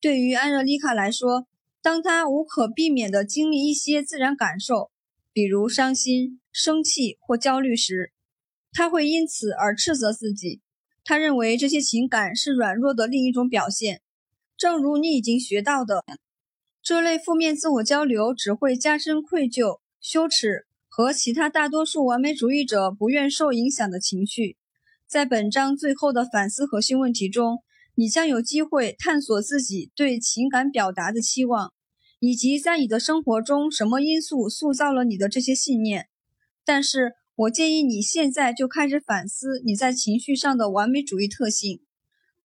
[0.00, 1.46] 对于安热丽卡来说，
[1.82, 4.90] 当她无可避免地经历一些自然感受，
[5.32, 8.12] 比如伤心、生气或焦虑时，
[8.72, 10.62] 她会因此而斥责自己。
[11.08, 14.02] 他认为这些情感是软弱的另一种表现，
[14.58, 16.04] 正如你已经学到的，
[16.82, 24.58] 这类负面自我交流只会加深愧疚、羞耻和其他大多数完美主义者不愿受影响的情绪。
[25.06, 27.60] 在本章最后的反思核心问题中，
[27.94, 31.72] 你将有机会探索自己对情感表达的期望，
[32.20, 36.08] 以及在你的生活中什么因素塑造了你的这些信念。
[36.66, 37.14] 但是。
[37.38, 41.80] 我建议你现在就开始反思你在情绪上的完美主义特性。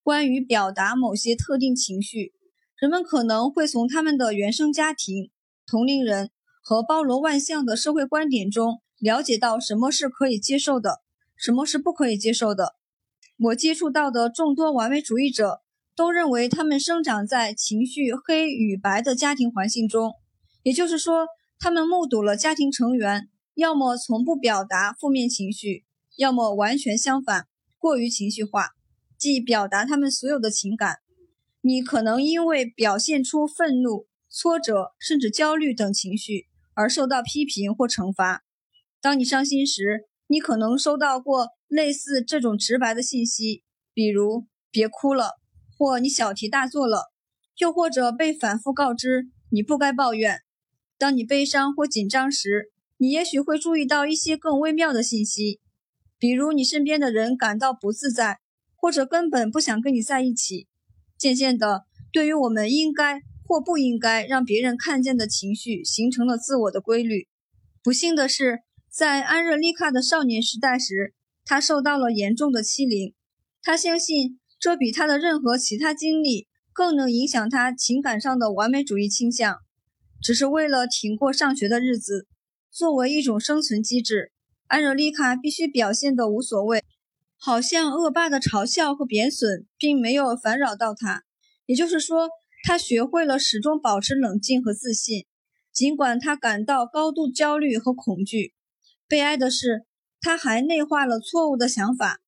[0.03, 2.31] 关于表达某些特定情绪，
[2.79, 5.31] 人们可能会从他们的原生家庭、
[5.65, 6.29] 同龄人
[6.61, 11.01] 和包罗万象的社会观点中了解到什么是可以接受的，
[11.35, 12.75] 什么是不可以接受的。
[13.39, 15.61] 我接触到的众多完美主义者
[15.95, 20.13] 都认为，他们生长在情绪黑与白的家庭环境中，
[20.61, 21.25] 也就是说，
[21.57, 25.85] 他们目睹了家庭成员要么从不表达负面情绪，
[26.17, 28.71] 要么完全相反，过于情绪化，
[29.17, 30.97] 即表达他们所有的情感。
[31.61, 38.43] 你可能因为表现出愤怒、挫折，甚至焦虑等情绪而受到批评或惩罚。
[38.99, 45.39] 当你伤心时，你可能收到过类似这种直白的信息，比如“别哭了”
[45.77, 47.13] 或“你小题大做了”，
[47.59, 50.41] 又或者被反复告知“你不该抱怨”。
[50.97, 52.72] 当你悲伤或紧张时，
[53.03, 55.59] 你也许会注意到一些更微妙的信息，
[56.17, 58.37] 比如你身边的人感到不自在，
[58.77, 60.69] 或者根本不想跟你在一起。
[61.17, 61.81] 渐渐的，
[62.13, 67.27] 对于我们应该或不应该让别人看见的情绪，形成了自我的规律。
[67.83, 68.59] 不幸的是，
[68.89, 73.13] 在安热丽卡的少年时代时，他受到了严重的欺凌。
[73.61, 79.57] 他相信这比他的任何其他经历更能影响他情感上的完美主义倾向。
[80.21, 82.27] 只是为了挺过上学的日子，
[82.73, 84.31] 作为一种生存机制，
[84.65, 86.83] 安热丽卡必须表现得无所谓。
[87.37, 91.21] 好像恶霸的嘲笑和贬损并没有烦扰到他，
[91.67, 92.29] 也就是说，
[92.63, 95.27] 他学会了始终保持冷静和自信，
[95.71, 98.55] 尽管他感到高度焦虑和恐惧。
[99.07, 99.85] 悲哀的是，
[100.19, 102.21] 他还内化了错误的想法，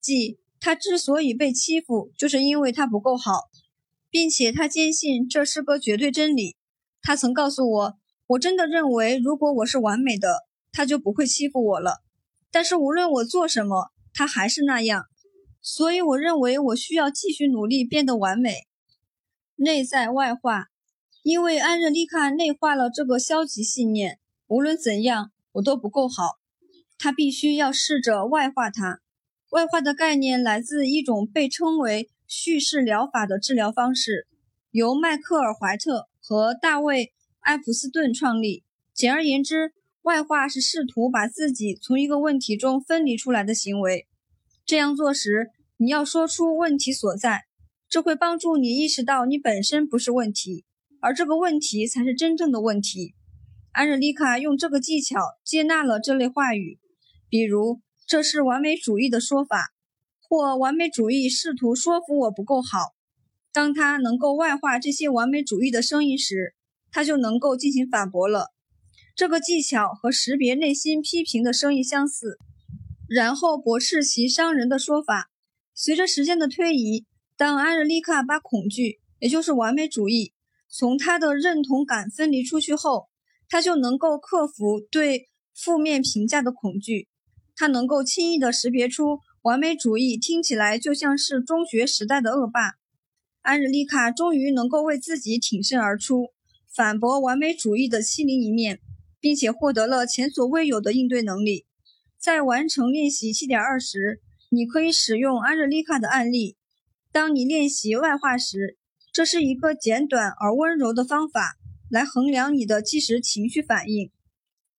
[0.00, 3.50] 即他之所以被欺负，就是因为他不够好，
[4.08, 6.56] 并且他坚信这是个绝对真理。
[7.02, 7.98] 他曾告诉我
[8.30, 12.02] ：“我真的认为，如果我是完美的，他就不会欺负我了。
[12.52, 15.04] 但是无论我做什么。”他还是那样，
[15.62, 18.66] 所以我认为我需要继续努力变得完美。
[19.54, 20.66] 内在外化，
[21.22, 24.18] 因为安热丽卡内化了这个消极信念：
[24.48, 26.40] 无论怎样，我都不够好。
[26.98, 28.98] 他必须要试着外化它。
[29.50, 34.26] 外化的概念来自一种被称为叙事疗法的治疗方式，
[34.72, 37.04] 由迈克尔·怀特和大卫·
[37.40, 38.64] 艾普斯顿创立。
[38.94, 44.06] 简而言之，外化是试图把自己从一个问题中分离出来的行为。
[44.64, 47.44] 这样做时，你要说出问题所在，
[47.88, 50.64] 这会帮助你意识到你本身不是问题，
[51.00, 53.14] 而这个问题才是真正的问题。
[53.72, 56.78] 安热丽卡用这个技巧接纳了这类话语，
[57.28, 59.72] 比如“这是完美主义的说法”
[60.20, 62.94] 或“完美主义试图说服我不够好”。
[63.52, 66.54] 当他能够外化这些完美主义的声音时，
[66.92, 68.52] 他就能够进行反驳了。
[69.14, 72.38] 这个技巧和识别内心批评的声音相似，
[73.08, 75.30] 然后驳斥其伤人的说法。
[75.74, 80.32] 随着时间的推移，当安热丽卡把恐惧，也就是完美主义，
[80.68, 83.08] 从他的认同感分离出去后，
[83.48, 87.08] 他就能够克服对负面评价的恐惧。
[87.56, 92.74] 他能够轻易地识别出完美主义听起来就像是中学时代的恶霸。
[93.42, 96.28] 安热丽卡终于能够为自己挺身而出，
[96.74, 98.80] 反驳完美主义的欺凌一面。
[99.22, 101.66] 并且获得了前所未有的应对能力。
[102.18, 106.56] 在完成练习七点二时，你可以使用安热丽卡的案例。
[107.12, 108.78] 当你练习外化时，
[109.12, 111.58] 这是一个简短而温柔的方法
[111.90, 114.10] 来衡量你的即时情绪反应。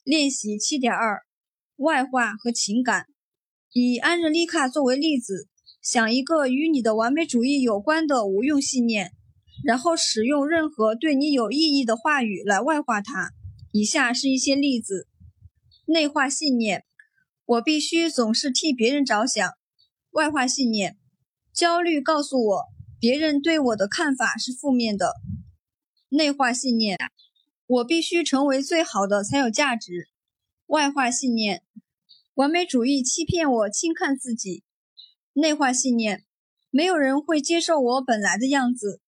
[0.03, 1.21] 练习七点二：
[1.75, 3.05] 外化和情感。
[3.73, 5.47] 以安热丽卡作为例子，
[5.83, 9.13] 想一个与你的完美主义有关的无用信念，
[9.63, 13.31] 然后使用任何对你有意义的话语来外化它。
[13.71, 15.07] 以下是一些例子：
[15.85, 16.83] 内化信念，
[17.45, 19.51] 我必须总是替别人着想；
[20.11, 20.97] 外化信念，
[21.53, 22.63] 焦虑告诉我
[22.99, 25.07] 别人对我的看法是负面的；
[26.09, 26.97] 内化信念，
[27.65, 29.91] 我必须成为最好的才有价值；
[30.67, 31.63] 外化信念，
[32.33, 34.63] 完美主义欺骗我轻看自己；
[35.33, 36.25] 内化信念，
[36.69, 39.00] 没有人会接受我本来的样子；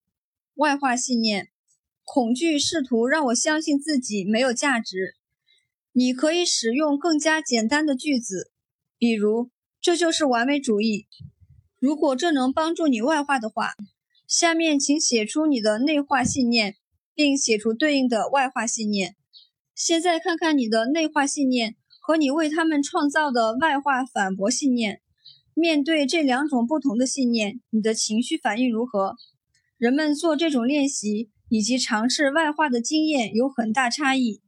[0.54, 1.48] 外化信念。
[2.04, 5.14] 恐惧试图让我相信自己没有价值。
[5.92, 8.50] 你可以使用更加简单的句子，
[8.98, 9.50] 比如
[9.80, 11.06] “这就是完美主义”。
[11.80, 13.74] 如果这能帮助你外化的话，
[14.26, 16.76] 下面请写出你的内化信念，
[17.14, 19.16] 并写出对应的外化信念。
[19.74, 25.00] 现在看看你的内化信念和你为他们创造的外化反驳信念。
[25.54, 29.14] 面对这两种不同的信念，你的情绪反应如何？
[29.76, 31.30] 人们做这种练习。
[31.50, 34.40] 以及尝试外化的经验有很大差异，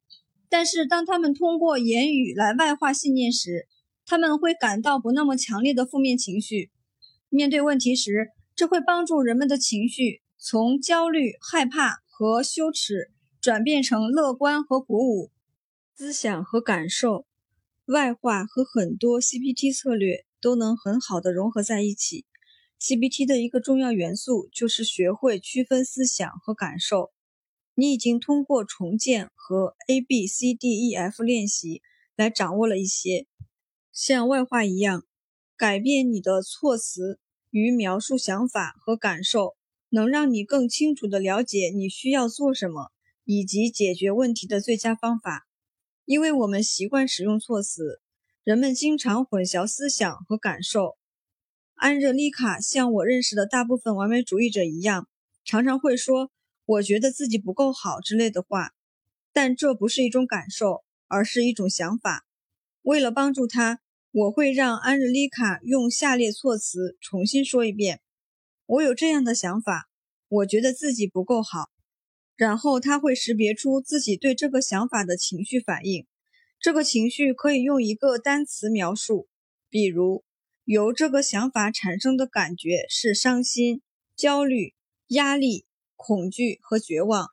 [0.49, 3.69] 但是当他们通过言语来外化信念时，
[4.07, 6.71] 他们会感到不那么强烈的负面情绪。
[7.29, 15.31] 面对问题时，这会帮助人们的情绪从焦虑、害怕和羞耻转变成乐观和鼓舞。
[15.95, 17.27] 思想和感受
[17.85, 22.25] 外化和很多 CPT 策略都能很好的融合在一起。
[22.81, 27.11] CBT 的一个重要元素就是学会区分思想和感受。
[27.75, 31.83] 你已经通过重建和 A B C D E F 练习
[32.17, 33.27] 来掌握了一些，
[33.93, 35.05] 像外化一样，
[35.57, 37.19] 改变你的措辞
[37.51, 39.57] 与描述想法和感受，
[39.89, 42.93] 能让你更清楚地了解你需要做什么
[43.25, 45.47] 以及解决问题的最佳方法。
[46.05, 48.01] 因为我们习惯使用措辞，
[48.45, 50.97] 人们经常混淆思想和感受。
[51.77, 55.09] 安热丽卡像我认识的大部分完美主义者一样，
[55.45, 56.31] 常常会说。
[56.65, 58.73] 我觉得自己不够好之类的话，
[59.33, 62.27] 但这不是一种感受，而是一种想法。
[62.83, 63.79] 为了帮助他，
[64.11, 68.01] 我会让安热丽卡用下列措辞重新说一遍
[68.67, 69.89] ：“我有这样的想法，
[70.29, 71.71] 我觉得自己不够好。”
[72.35, 76.05] 然后他会识别出自己对这个想法的情绪反应。
[76.59, 79.29] 这个情绪可以用一个单词描述，
[79.71, 80.25] 比如
[80.67, 83.81] 由这个想法产生的感觉是伤心、
[84.15, 84.75] 焦虑、
[85.07, 85.65] 压力。
[85.99, 87.31] 恐惧和绝望。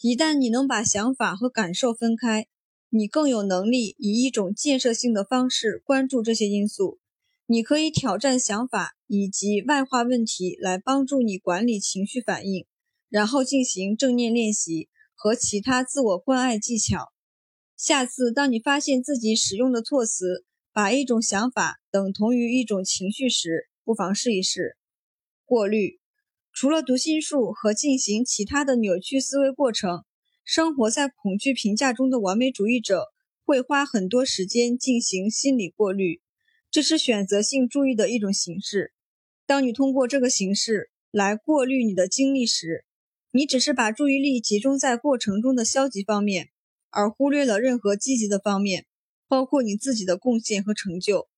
[0.00, 2.46] 一旦你能把想法和感受分开，
[2.88, 7.00] 你更有能力以一种建设性的方式关注这些因素。
[7.46, 12.64] 你可以挑战想法以及外化问题来帮助你管理情绪反应，
[13.08, 17.12] 然后进行正念练习和其他自我关爱技巧。
[17.76, 20.44] 下次当你发现自己使用的措辞
[20.76, 24.76] 把一种想法等同于一种情绪时，不妨试一试
[25.46, 25.98] 过滤。
[26.52, 30.04] 除了读心术和进行其他的扭曲思维过程，
[30.44, 33.06] 生活在恐惧评价中的完美主义者
[33.42, 36.20] 会花很多时间进行心理过滤，
[36.70, 38.92] 这是选择性注意的一种形式。
[39.46, 42.84] 当你通过这个形式来过滤你的经历时，
[43.30, 46.50] 你只是把注意力集中在过程中的消极方面，
[46.90, 48.84] 而忽略了任何积极的方面，
[49.28, 51.28] 包括你自己的贡献和成就。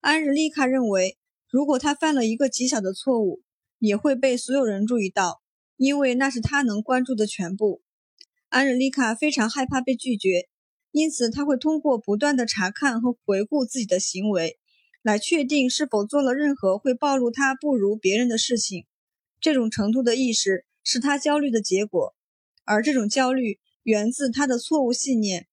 [0.00, 1.16] 安日丽卡认为，
[1.50, 3.42] 如果他犯了一个极小的错误，
[3.78, 5.40] 也会被所有人注意到，
[5.76, 7.82] 因为那是他能关注的全部。
[8.48, 10.48] 安日丽卡非常害怕被拒绝，
[10.90, 14.58] 因此他会通过不断的查看和回顾自己的行为，
[15.02, 18.86] 来确定是否做了任何会暴露他不如别人的事情。
[19.40, 22.14] 这种程度的意识是他焦虑的结果，
[22.64, 25.46] 而这种焦虑源自他的错误信念，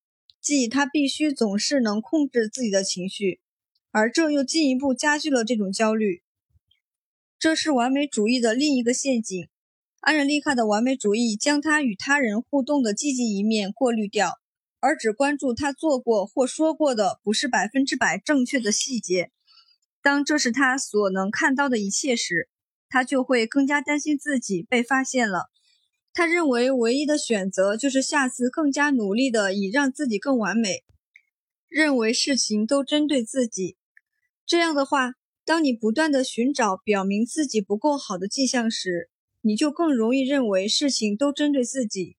[0.45, 3.39] 即他必须总是能控制自己的情绪，
[3.89, 6.21] 而这又进一步加剧了这种焦虑。
[7.39, 9.47] 这是完美主义的另一个陷阱。
[10.01, 14.33] 安仁丽卡的完美主义将他与他人互动的积极一面过滤掉，
[14.79, 19.31] 而只关注他做过或说过的不是百分之百正确的细节。
[20.03, 22.49] 当这是他所能看到的一切时，
[22.87, 25.49] 他就会更加担心自己被发现了。
[26.15, 30.83] 他认为唯一的选择就是下次更加努力的以让自己更完美，
[31.67, 33.77] 认为事情都针对自己。
[34.47, 35.13] 这样的话。
[35.47, 39.11] 当你不断的寻找表明自己不够好的迹象时，
[39.41, 42.17] 你就更容易认为事情都针对自己。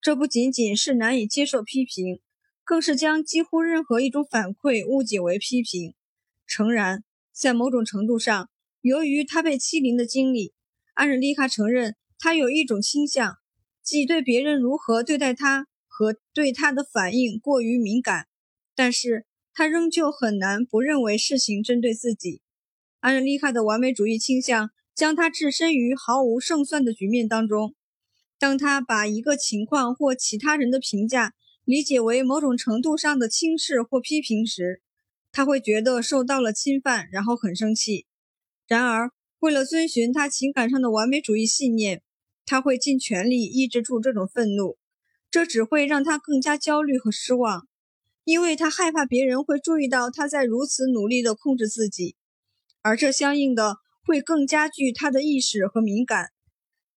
[0.00, 2.20] 这不仅仅是难以接受批评，
[2.62, 5.96] 更是将几乎任何一种反馈误解为批评。
[6.46, 7.02] 诚然，
[7.32, 8.48] 在某种程度上，
[8.80, 10.52] 由于他被欺凌的经历，
[10.94, 13.37] 安日丽卡承认他有一种倾向，
[13.88, 18.26] 即对别人如何对待他和对他的反应过于敏感。
[18.74, 22.42] 但是他仍旧很难不认为事情针对自己。
[23.00, 27.74] 安日丽卡的完美主义倾向将他置身于毫无胜算的局面当中。
[28.38, 31.32] 当他把一个情况或其他人的评价
[31.64, 34.82] 理解为某种程度上的轻视或批评时，
[35.32, 38.04] 他会觉得受到了侵犯，然后很生气。
[38.66, 42.02] 然而，为了遵循他情感上的完美主义信念，
[42.48, 44.78] 他会尽全力抑制住这种愤怒。
[45.30, 47.68] 这只会让他更加焦虑和失望，
[48.24, 52.16] 因为他害怕别人会注意到他在如此努力地控制自己。
[52.80, 56.30] 而这相应的会更加剧他的意识和敏感，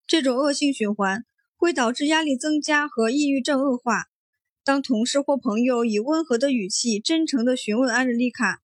[0.07, 1.25] 这种恶性循环
[1.57, 4.05] 会导致压力增加和抑郁症恶化。
[4.63, 8.61] 当同事或朋友以温和的语气真诚地询问安日丽卡：“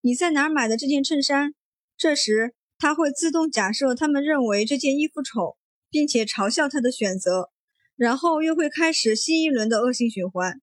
[0.00, 1.52] 你在哪儿买的这件衬衫？”
[1.98, 5.56] 这时，他会自动假设他们认为这件衣服丑，
[5.92, 7.52] 并且嘲笑他的选择，
[7.94, 10.60] 然后又会开始新一轮的恶性循环。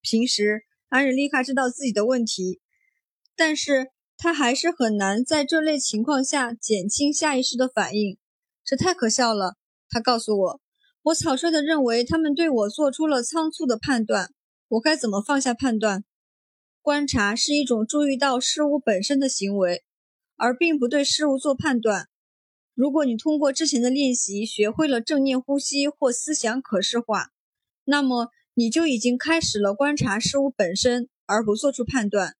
[0.00, 2.62] 平时，安日丽卡知道自己的问题，
[3.36, 3.88] 但是。
[4.22, 8.18] 他还是很难在这类情况下减轻下意识的反应，
[8.62, 9.54] 这太可笑了。
[9.88, 10.60] 他告诉我，
[11.04, 14.28] 我草率地认为他们对我做出了仓促的判断，
[14.68, 16.04] 我该怎么放下判断？
[16.82, 19.84] 观察是一种注意到事物本身的行为，
[20.36, 22.10] 而并不对事物做判断。
[22.80, 27.30] 如果你通过之前的练习学会了正念呼吸或思想可视化，
[27.84, 32.36] 那么你就已经开始了观察事物本身，而不做出判断。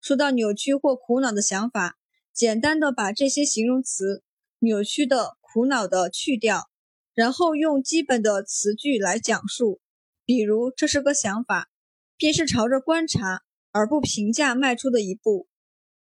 [0.00, 1.98] 说到扭曲或苦恼的想法，
[2.32, 4.22] 简单的把这些形容词
[4.60, 6.70] “扭曲的”“苦恼的”去掉，
[7.12, 9.82] 然后用基本的词句来讲述。
[10.24, 11.68] 比如，这是个想法，
[12.16, 15.46] 便是朝着观察而不评价迈出的一步。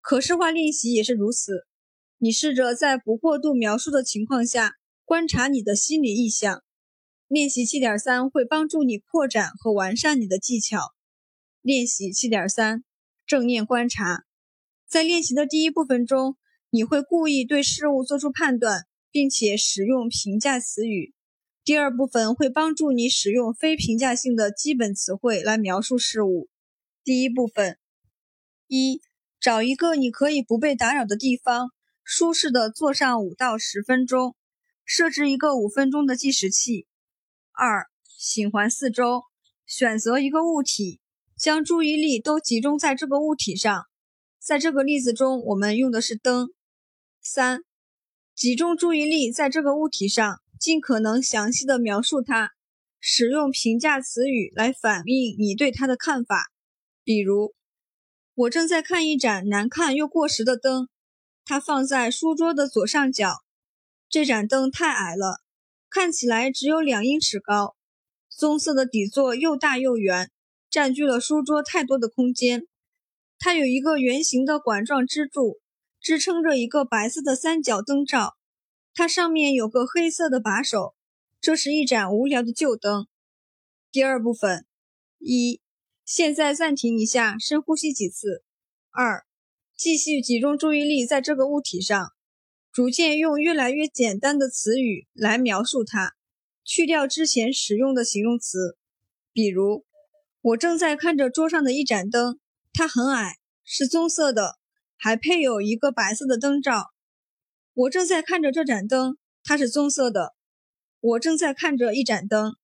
[0.00, 1.66] 可视化练习也是如此。
[2.18, 4.72] 你试着在不过度描述的情况下
[5.04, 6.62] 观察你的心理意向。
[7.28, 10.94] 练习七点三会帮助你扩展和完善你的技巧。
[11.62, 12.84] 练习七点三。
[13.26, 14.24] 正念观察，
[14.86, 16.36] 在练习的第一部分中，
[16.68, 21.14] 你会故意对事物做出判断，并且使用评价词语。
[21.64, 26.50] 第二部分会帮助你使用非评价性的基本词汇来描述事物。
[27.02, 27.78] 第一部分：
[28.66, 29.00] 一、
[29.40, 31.70] 找一个你可以不被打扰的地方，
[32.04, 34.36] 舒适的坐上五到十分钟，
[34.84, 36.86] 设置一个五分钟的计时器。
[37.50, 39.22] 二、醒环四周，
[39.66, 41.00] 选择一个物体。
[41.36, 43.86] 将注意力都集中在这个物体上，
[44.38, 46.50] 在这个例子中，我们用的是灯。
[47.20, 47.64] 三、
[48.36, 52.52] 集中注意力在这个物体上，尽可能详细的描述它，
[53.00, 56.52] 使用评价词语来反映你对它的看法。
[57.02, 57.52] 比如，
[58.34, 60.88] 我正在看一盏难看又过时的灯，
[61.44, 63.44] 它放在书桌的左上角。
[64.08, 65.40] 这盏灯太矮了，
[65.90, 67.76] 看起来只有两英尺高，
[68.28, 70.30] 棕色的底座又大又圆。
[70.70, 72.66] 占据了书桌太多的空间。
[73.38, 75.60] 它有一个圆形的管状支柱，
[76.00, 78.34] 支撑着一个白色的三角灯罩。
[78.92, 80.94] 它上面有个黑色的把手。
[81.40, 83.06] 这是一盏无聊的旧灯。
[83.92, 84.66] 第二部分：
[85.18, 85.60] 一、
[86.04, 88.42] 现在暂停一下，深呼吸几次。
[88.90, 89.26] 二、
[89.76, 92.12] 继续集中注意力在这个物体上，
[92.72, 96.12] 逐渐用越来越简单的词语来描述它，
[96.64, 98.78] 去掉之前使用的形容词，
[99.32, 99.84] 比如。
[100.42, 102.38] 我正在看着桌上的一盏灯，
[102.74, 104.58] 它很矮，是棕色的，
[104.96, 106.90] 还配有一个白色的灯罩。
[107.72, 110.34] 我正在看着这盏灯，它是棕色的。
[111.00, 112.56] 我正在看着一盏灯，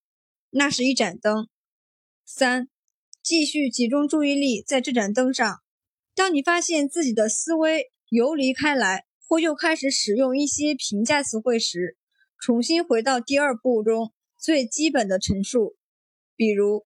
[0.51, 1.49] 那是一盏灯。
[2.25, 2.69] 三，
[3.23, 5.61] 继续集中注意力在这盏灯上。
[6.21, 11.97] 当你发现自己的思维游离开来，或又开始使用一些评价词汇时，
[12.39, 15.77] 重新回到第二步中最基本的陈述，
[16.37, 16.85] 比如。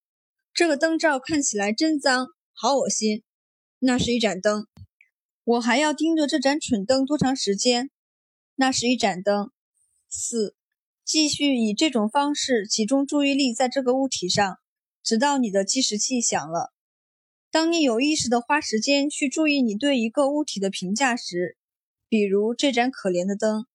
[0.53, 3.25] 这个灯罩看起来真脏，好恶心。
[3.81, 4.69] 那是一盏灯，
[5.43, 7.91] 我还要盯着这盏蠢灯多长时间？
[8.55, 9.51] 那是一盏灯。
[10.09, 10.55] 四，
[11.05, 14.59] 继续以这种方式集中注意力在这个物体上，
[15.03, 16.73] 直到你的计时器响了。
[17.55, 21.57] 当你有意识地花时间去注意你对一个物体的评价时，
[22.09, 23.67] 比如这盏可怜的灯，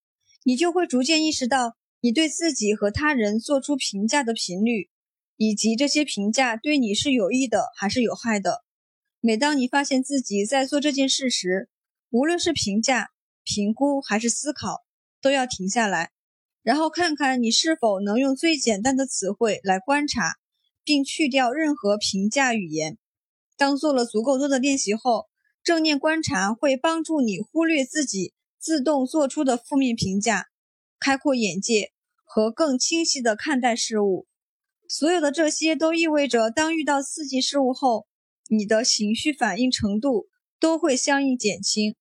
[0.43, 4.90] 你就会逐渐意识到你对自己和他人做出评价的频率。
[5.38, 8.66] 以及这些评价对你是有益的还是有害的？
[9.22, 11.69] 每当你发现自己在做这件事时，
[12.09, 13.11] 无论是评价、
[13.45, 14.83] 评估还是思考，
[15.22, 16.11] 都要停下来，
[16.64, 20.35] 然后看看你是否能用最简单的词汇来观察，
[20.83, 22.98] 并去掉任何评价语言。
[23.59, 25.27] 当做了足够多的练习后，
[25.61, 30.45] 正念观察会帮助你忽略自己自动做出的负面评价，
[30.97, 31.91] 开阔眼界
[32.23, 34.27] 和更清晰地看待事物。
[34.88, 38.07] 所有的这些都意味着，当遇到刺激事物后，
[38.47, 41.97] 你的情绪反应程度都会相应减轻。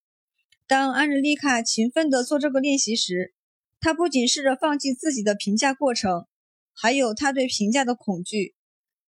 [0.69, 3.35] 当安日丽卡勤奋地做这个练习时，
[3.81, 6.29] 她不仅试着放弃自己的评价过程，
[6.73, 8.55] 还有她对评价的恐惧，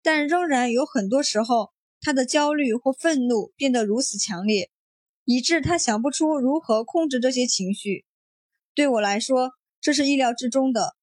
[0.02, 1.70] 但仍然有很多时候，
[2.02, 4.70] 他的焦虑或愤怒变得如此强烈，
[5.26, 8.06] 以致他想不出如何控制这些情绪。
[8.74, 10.96] 对我来说，这是意料之中的。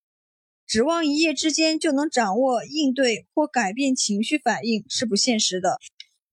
[0.67, 5.79] 指望一夜之间就能掌握应对或改变情绪反应是不现实的，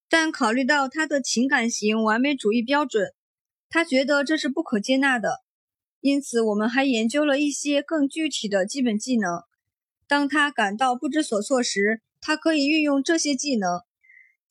[0.10, 3.14] 但考虑到他的情感型完美主义标准，
[3.70, 5.44] 他觉得这是不可接纳的。
[6.02, 9.44] 因此，我们还研究了一些更具体的基本技能。
[10.08, 13.82] 当他感到不知所措时，他可以运用这些技能。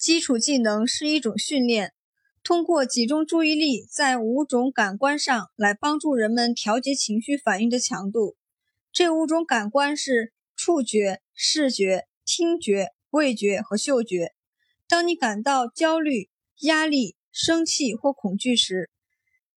[0.03, 1.93] 基础技能是一种训练，
[2.43, 8.35] 通过集中注意力在五种感官上来帮助人们调节情绪反应的强度。
[8.93, 14.33] 这五种感官是触觉、视觉、听觉、味觉和嗅觉。
[14.89, 16.29] 当你感到焦虑、
[16.63, 18.91] 压力、生气或恐惧时，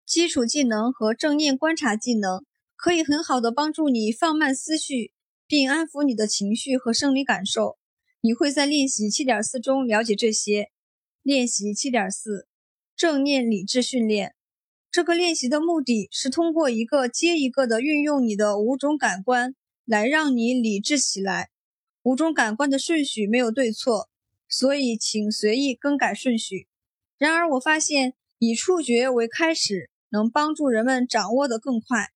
[0.05, 2.43] 基础技能和正念观察技能
[2.75, 5.13] 可以很好的帮助你放慢思绪，
[5.47, 7.77] 并安抚你的情绪和生理感受。
[8.25, 10.71] 你会在练习七点四中了解这些。
[11.23, 12.47] 练习七点四：
[12.95, 14.33] 正念理智训练。
[14.89, 19.53] 这个练习的目的是通过一个接一个的运用你的五种感官，
[19.83, 21.49] 来让你理智起来。
[22.03, 24.07] 五种感官的顺序没有对错，
[24.47, 26.67] 所以请随意更改顺序。
[27.17, 32.11] 然而，我发现以触觉为开始，能帮助人们掌握得更快。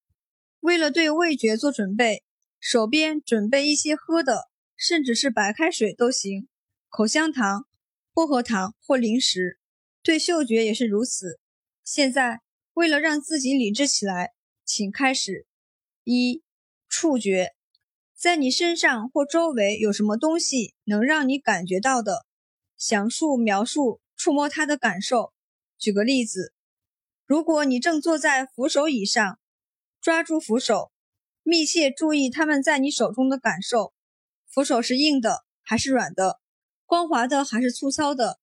[0.62, 2.24] 为了对味觉做准备，
[2.62, 4.48] 手边准备一些喝的，
[4.78, 6.48] 甚至是白开水都行。
[6.88, 7.68] 口香糖、
[8.14, 9.60] 薄荷糖或零食。
[10.04, 11.40] 对嗅觉也是如此。
[11.84, 12.42] 现在，
[12.74, 14.32] 为了让自己理智起来，
[14.64, 15.46] 请开始。
[16.06, 16.44] 一、
[16.88, 17.54] 触觉，
[18.16, 22.26] 在你身上或周围有什么东西能让你感觉到的？
[22.78, 25.34] 详述描述触摸它的感受。
[25.78, 26.54] 举个例子，
[27.26, 29.40] 如果你正坐在扶手椅上，
[30.00, 30.92] 抓住扶手，
[31.44, 33.94] 密切注意它们在你手中的感受。
[34.58, 36.40] 扶手是硬的还是软的？
[36.88, 38.40] 光滑的还是粗糙的？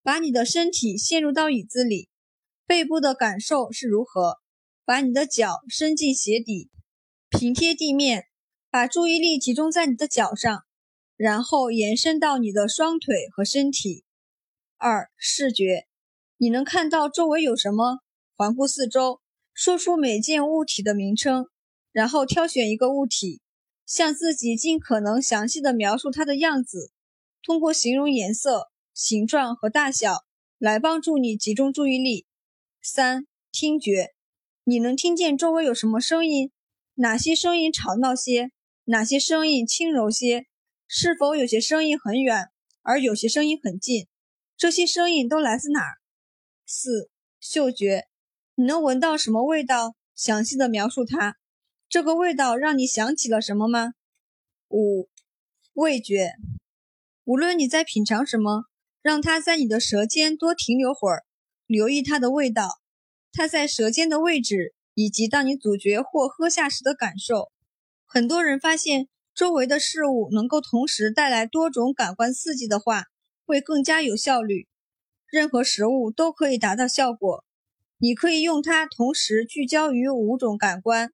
[0.00, 2.08] 把你的身体陷入到椅子里，
[2.68, 4.36] 背部的感受是如何？
[4.84, 6.70] 把你的脚伸进鞋底，
[7.30, 8.26] 平贴地面，
[8.70, 10.62] 把注意力集中在你的脚上，
[11.16, 14.04] 然后延伸到你的双腿和身体。
[14.76, 15.88] 二、视觉，
[16.36, 17.98] 你能看到周围有什么？
[18.36, 19.20] 环顾四周，
[19.52, 21.48] 说出每件物体的名称，
[21.90, 23.40] 然后挑选一个物体，
[23.86, 26.90] 向自己尽可能详细的描述它的样子，
[27.42, 28.70] 通过形容颜色。
[28.92, 30.24] 形状和大小
[30.56, 32.24] 来帮助你集中注意力。
[32.80, 34.14] 三、听觉，
[34.64, 36.50] 你能听见周围有什么声音？
[36.94, 38.52] 哪些声音吵闹些？
[38.84, 40.46] 哪些声音轻柔些？
[40.88, 42.48] 是否有些声音很远，
[42.80, 44.06] 而有些声音很近？
[44.56, 45.98] 这些声音都来自哪儿？
[46.64, 48.06] 四、嗅觉，
[48.54, 49.94] 你能闻到什么味道？
[50.14, 51.36] 详细的描述它。
[51.88, 53.92] 这个味道让你想起了什么吗？
[54.68, 55.08] 五、
[55.74, 56.34] 味觉，
[57.24, 58.64] 无论你在品尝什么。
[59.02, 61.22] 让它在你的舌尖多停留会儿，
[61.68, 62.80] 留意它的味道，
[63.30, 67.52] 它在舌尖的位置，以及当你咀嚼或喝下时的感受。
[68.04, 73.04] 很多人发现，周围的事物能够同时带来多种感官刺激的话，
[73.44, 74.66] 会更加有效率。
[75.30, 77.44] 任何食物都可以达到效果。
[77.98, 81.12] 你可以用它同时聚焦于五种感官：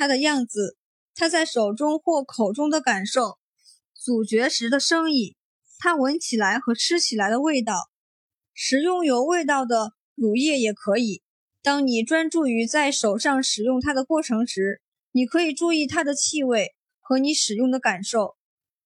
[0.00, 0.78] 它的样子，
[1.14, 3.38] 它在手中或口中的感受，
[3.94, 5.36] 咀嚼时的声音。
[5.78, 7.90] 它闻起来和吃起来的味道，
[8.54, 11.20] 食用有味道的乳液也可以。
[11.60, 14.80] 当你专注于在手上使用它的过程时，
[15.12, 18.38] 你可以注意它的气味和你使用的感受。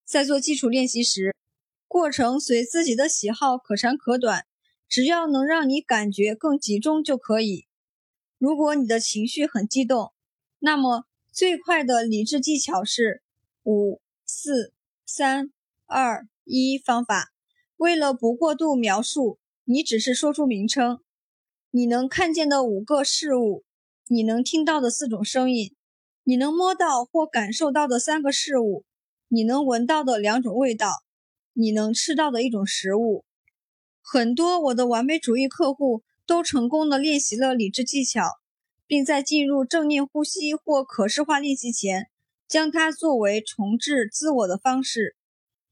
[0.05, 1.33] 在做基础练习时，
[1.87, 4.47] 过程随自己的喜好可长可短，
[4.89, 7.69] 只要能让你感觉更集中就可以。
[8.37, 10.13] 如果你的情绪很激动，
[10.65, 13.23] 那么最快的理智技巧是
[13.65, 14.73] 五四
[15.05, 15.53] 三
[15.85, 16.27] 二。
[16.45, 17.33] 一方法，
[17.77, 21.01] 为了不过度描述，你只是说出名称。
[21.71, 23.65] 你能看见的五个事物，
[24.09, 25.75] 你能听到的四种声音，
[26.23, 28.87] 你能摸到或感受到的三个事物，
[29.29, 31.03] 你能闻到的两种味道，
[31.53, 33.27] 你能吃到的一种食物。
[34.01, 38.23] 很多我的完美主义客户都成功的练习了理智技巧，
[38.87, 42.09] 并在进入正念呼吸或可视化练习前，
[42.49, 45.17] 将它作为重置自我的方式。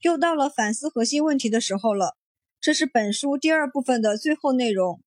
[0.01, 2.17] 又到了反思核心问题的时候了。
[2.61, 5.01] 这是本书第二部分的最后内容。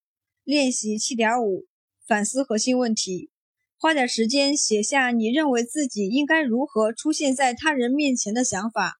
[0.43, 1.66] 练习七点五：
[2.06, 3.30] 反思核心问题。
[3.77, 8.95] 花点时间写下你认为自己应该如何出现在他人面前的想法，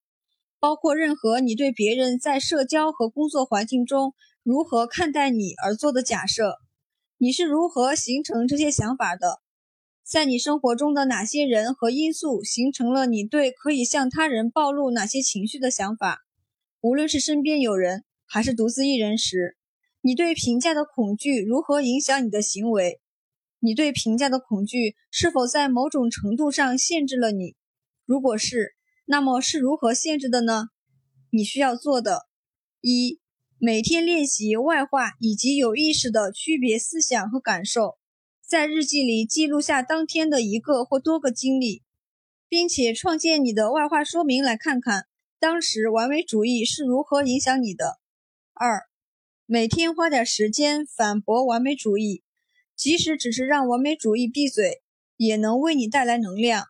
[0.59, 6.58] 包括任何你对别人在社交和工作环境中如何看待你而做的假设。
[7.17, 9.41] 你是如何形成这些想法的？
[10.03, 16.19] 在你生活中的哪些人和因素形成了你对可以向他人暴露哪些情绪的想法？
[16.81, 19.55] 无论是身边有人还是独自一人时，
[20.01, 22.99] 你对评价的恐惧如何影响你的行为？
[23.59, 27.55] 你对评价的恐惧是否在某种程度上限制了你？
[28.05, 30.67] 如果是，那么是如何限制的呢？
[31.31, 32.27] 你需要做的：
[32.81, 33.21] 一、
[33.57, 37.98] 每天练习外化以及有意识的区别思想和感受。
[38.45, 41.82] 在日记里记录下当天的一个或多个经历，
[42.50, 45.07] 并且创建你的外化说明，来看看
[45.39, 47.98] 当时完美主义是如何影响你的。
[48.54, 48.84] 二，
[49.45, 52.23] 每天花点时间反驳完美主义，
[52.75, 54.82] 即使只是让完美主义闭嘴，
[55.16, 56.66] 也能为你带来能量。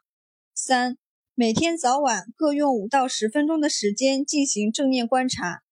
[0.53, 0.97] 三，
[1.33, 5.63] 每天早晚各用五到十分钟的时间进行正念观察。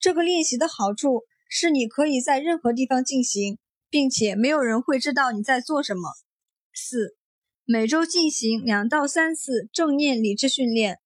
[0.00, 3.58] 这个练习的好处是，你可以在任何地方进行。
[3.92, 6.12] 并且没有人会知道你在做什么。
[6.72, 7.16] 四，
[7.64, 11.00] 每周进行两到三次正念理智训练。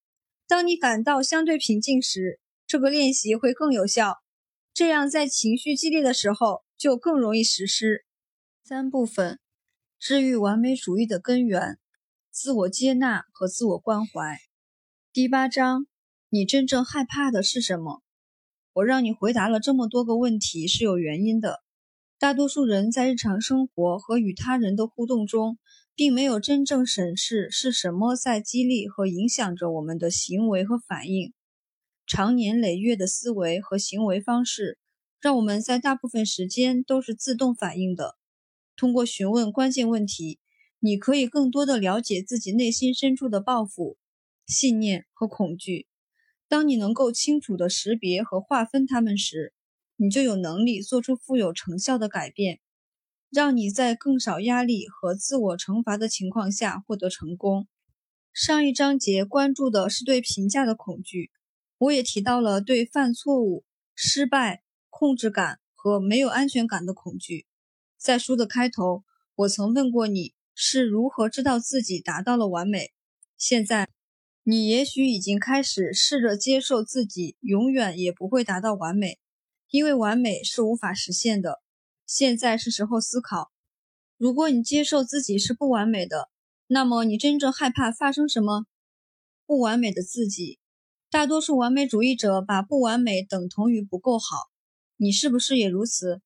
[0.46, 4.18] 当你感到相对平静时，这个练习会更有效。
[4.74, 8.04] 这样，在情绪激烈的时候就更容易实施。
[8.62, 9.40] 三部分：
[9.98, 11.78] 治愈完美主义的根源、
[12.30, 14.38] 自我接纳和自我关怀。
[15.10, 15.86] 第八章：
[16.28, 18.02] 你真正害怕的是什么？
[18.74, 21.62] 我让你回答了这么多个问题是有原因的。
[22.18, 25.58] 大多数人在日常生活和与他人的互动中，
[25.94, 31.32] 并没有真正审视是什么在激励和影响着我们的行为和反应。
[32.04, 34.78] 长年累月的思维和行为方式，
[35.20, 38.16] 让我们在大部分时间都是自动反应的。
[38.76, 40.40] 通过询问关键问题，
[40.80, 43.96] 你可以更多的了解自己内心深处的抱负、
[44.46, 45.86] 信念和恐惧。
[46.54, 49.52] 当你能够清楚地识别和划分它们时，
[49.96, 52.60] 你就有能力做出富有成效的改变，
[53.28, 57.66] 让你在更少压力和自我惩罚的情况下获得成功。
[58.32, 61.32] 上一章节关注的是对评价的恐惧，
[61.76, 63.64] 我也提到了对犯错误、
[63.96, 67.46] 失败、控制感和没有安全感的恐惧。
[67.98, 69.02] 在书的开头，
[69.34, 72.92] 我曾问过你是如何知道自己达到了完美。
[73.36, 73.88] 现在，
[74.46, 79.18] 你也许已经开始试着接受自己永远也不会达到完美。
[79.70, 81.60] 因为完美是无法实现的。
[82.06, 83.50] 现在是时候思考：
[84.18, 86.28] 如果你接受自己是不完美的，
[86.66, 88.66] 那么你真正害怕发生什么？
[89.46, 90.58] 不完美的自己。
[91.10, 94.26] 大多数完美主义者把不完美等同于不够好。
[94.96, 96.20] 你是不是也如此？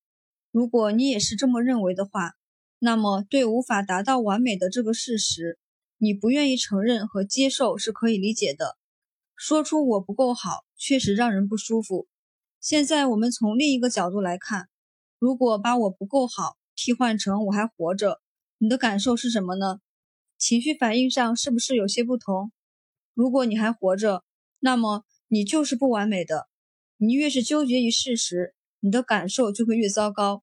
[0.51, 2.33] 如果你也是这么认为的话，
[2.81, 5.59] 那么对无法达到完美的这个事实，
[5.99, 8.79] 你不愿意承认和接受是可以理解的。
[9.37, 12.07] 说出我不够好，确实让人不舒服。
[12.61, 14.69] 现在我们从另一个角度来看，
[15.19, 18.21] 如果把我不够好替换成我还活着，
[18.59, 19.81] 你的感受是什么呢？
[20.37, 22.53] 情绪反应上是不是有些不同？
[23.15, 24.23] 如果你还活着，
[24.61, 26.49] 那么你就是不完美的。
[26.97, 30.43] 你越是纠结于事实，你的感受就会越糟糕。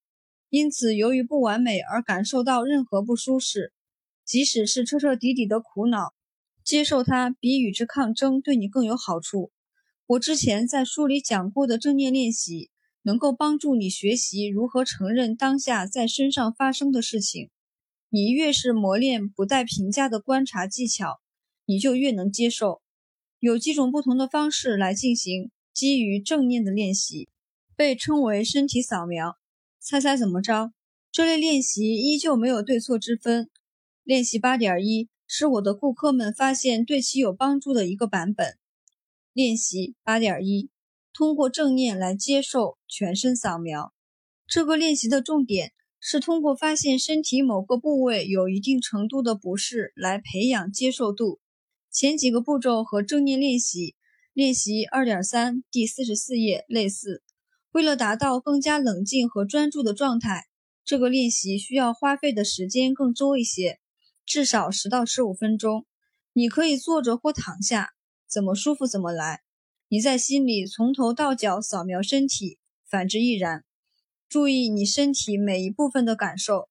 [0.49, 3.73] 因此，由于不完美而感受到任何不舒适，
[4.25, 6.13] 即使是彻彻底底的苦恼，
[6.63, 9.51] 接受它比与之抗争对你更有好处。
[10.07, 12.71] 我之前在书里讲过的正念练习，
[13.03, 17.49] 能够帮助你学习如何承认当下在身上发生的事情。
[18.09, 21.19] 你越是磨练不带评价的观察技巧，
[21.65, 22.81] 你就越能接受。
[23.39, 27.29] 有几种不同的方式来进行基于正念的练习，
[27.75, 29.37] 被称为身体扫描。
[29.79, 30.71] 猜猜怎么着？
[31.11, 33.49] 这类练习依旧没有对错之分。
[34.05, 38.55] 练习八点一是我的顾客们发现对其有帮助的一个版本。
[39.33, 40.69] 练习八点一，
[41.11, 43.91] 通过正念来接受全身扫描。
[44.45, 51.39] 这个练习的重点是通过发现身体某个部位有一定程度的不适来培养接受度。
[51.91, 53.95] 前几个步骤和正念练习
[54.33, 57.23] 练习二点三第四十四页类似。
[57.71, 60.43] 为了达到更加冷静和专注的状态，
[60.83, 63.79] 这个练习需要花费的时间更多一些，
[64.25, 65.85] 至少十到十五分钟。
[66.33, 67.91] 你可以坐着或躺下。
[68.27, 69.41] 怎么舒服怎么来。
[69.87, 72.57] 你在心里从头到脚扫描身体，
[72.89, 73.63] 反之亦然。
[74.27, 76.67] 注意你身体每一部分的感受。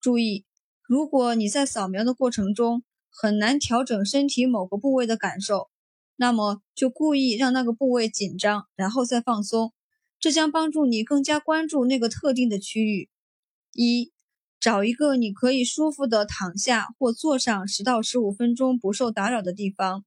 [0.00, 0.44] 注意，
[0.82, 5.68] 如果你在扫描的过程中很难调整身体某个部位的感受，
[6.16, 9.72] 那么就故意让那个部位紧张，然后再放松。
[10.18, 13.10] 这将帮助你更加关注那个特定的区域。
[13.72, 14.10] 一，
[14.58, 20.04] 找一个你可以舒服的躺下或坐上十到十五分钟不受打扰的地方。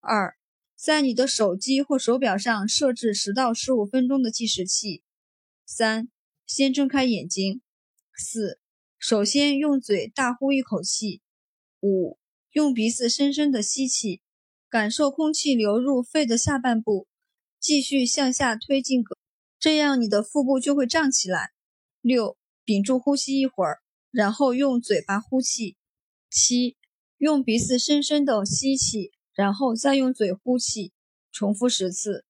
[0.00, 0.36] 二，
[0.76, 5.02] 在你的手机或手表上设置十到十五分钟的计时器。
[5.64, 6.08] 三，
[6.46, 7.62] 先睁开眼睛。
[8.16, 8.58] 四，
[8.98, 11.22] 首先用嘴大呼一口气。
[11.80, 12.18] 五，
[12.52, 14.22] 用鼻子深深的吸气，
[14.68, 17.06] 感受空气流入肺的下半部，
[17.60, 19.04] 继续向下推进，
[19.58, 21.50] 这样你的腹部就会胀起来。
[22.00, 23.81] 六，屏住呼吸一会儿，
[24.12, 25.76] 然后用嘴巴呼气。
[26.30, 26.76] 七，
[27.18, 29.10] 用鼻子深深的吸气。
[29.34, 30.92] 然后再用嘴呼气，
[31.30, 32.26] 重复十次。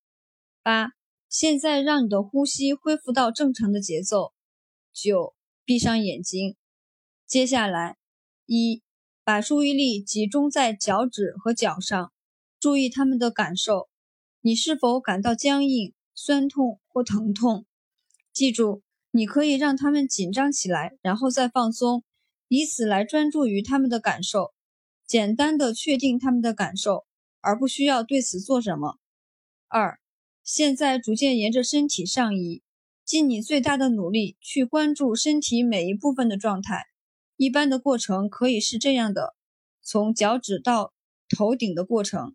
[0.62, 0.92] 八，
[1.28, 4.32] 现在让你的呼吸恢复到正常的节奏。
[4.92, 5.34] 九，
[5.64, 6.54] 闭上眼睛。
[7.26, 7.96] 接下来，
[8.46, 8.84] 一，
[9.24, 12.12] 把注意力集中在脚趾和脚上，
[12.60, 13.88] 注意他们的感受。
[14.40, 17.66] 你是否感到僵硬、酸痛或疼痛？
[18.32, 18.82] 记住，
[19.14, 22.02] 你可以让他们紧张起来，然后再放松，
[22.48, 24.52] 以此来专注于他们的感受。
[25.06, 27.04] 简单的确定他们的感受，
[27.40, 28.98] 而不需要对此做什么。
[29.68, 30.00] 二，
[30.42, 32.62] 现在逐渐沿着身体上移，
[33.04, 36.86] 尽你最大的努力去关注身体每一部分的状态。
[37.36, 39.34] 一般的过程可以是这样的：
[39.82, 40.94] 从脚趾到
[41.28, 42.34] 头顶的过程，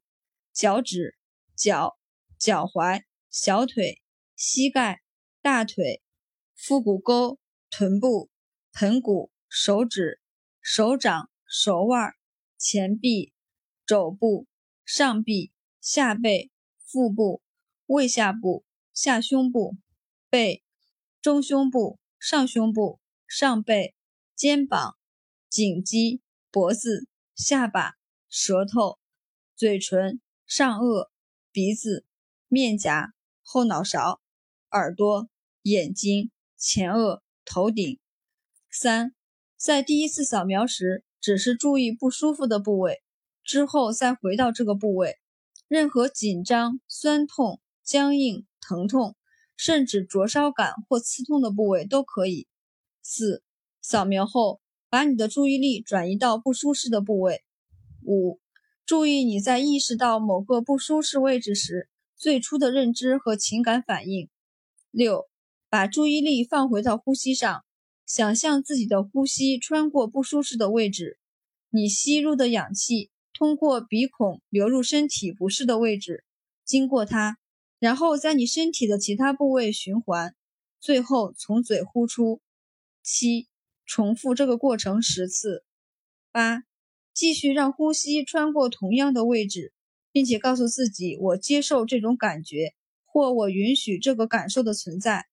[0.54, 1.16] 脚趾、
[1.56, 1.98] 脚、
[2.38, 4.02] 脚踝、小腿、
[4.36, 5.02] 膝盖、
[5.42, 6.04] 大腿、
[6.58, 8.30] 腹股沟、臀部、
[8.74, 10.20] 盆骨、手指、
[10.62, 12.18] 手掌、手腕。
[12.60, 13.34] 前臂、
[13.86, 14.48] 肘部、
[14.84, 17.44] 上臂、下背、腹部、
[17.86, 19.78] 胃下部、下胸部、
[20.30, 20.64] 背、
[21.22, 23.94] 中胸部、上胸部、上背、
[24.36, 24.98] 肩膀、
[25.50, 27.94] 颈肌、脖子、下巴、
[28.28, 28.98] 舌头、
[29.56, 31.10] 嘴唇、上颚、
[31.52, 32.06] 鼻子、
[32.48, 34.20] 面颊、后脑勺、
[34.72, 35.30] 耳朵、
[35.62, 38.00] 眼睛、前额、头顶。
[38.72, 39.14] 三，
[39.56, 43.02] 在第一次扫描时，只是注意不舒服的部位，
[43.44, 45.18] 之后再回到这个部位。
[45.68, 49.16] 任何紧张、酸痛、僵硬、疼痛，
[49.56, 52.48] 甚至灼烧感或刺痛的部位都可以。
[53.02, 53.44] 四、
[53.82, 54.60] 扫描后，
[54.90, 57.44] 把你的注意力转移到不舒适的部位。
[58.04, 58.40] 五、
[58.86, 64.30] 注意你在意识到某个不舒适位置时最初的认知和情感反应。
[64.92, 65.28] 六、
[65.78, 67.64] 把注意力放回到呼吸上，
[68.04, 71.20] 想象自己的呼吸穿过不舒适的位置，
[71.70, 73.12] 你吸入的氧气。
[73.32, 76.24] 通过鼻孔流入身体不适的位置，
[76.66, 77.38] 经过它，
[77.78, 80.34] 然后在你身体的其他部位循环，
[80.80, 82.42] 最后从嘴呼出。
[83.04, 83.48] 七，
[83.86, 85.64] 重复这个过程十次。
[86.32, 86.64] 八，
[87.14, 89.74] 继续让呼吸穿过同样的位置，
[90.12, 92.74] 并且告诉自己：我接受这种感觉，
[93.06, 95.28] 或我允许这个感受的存在。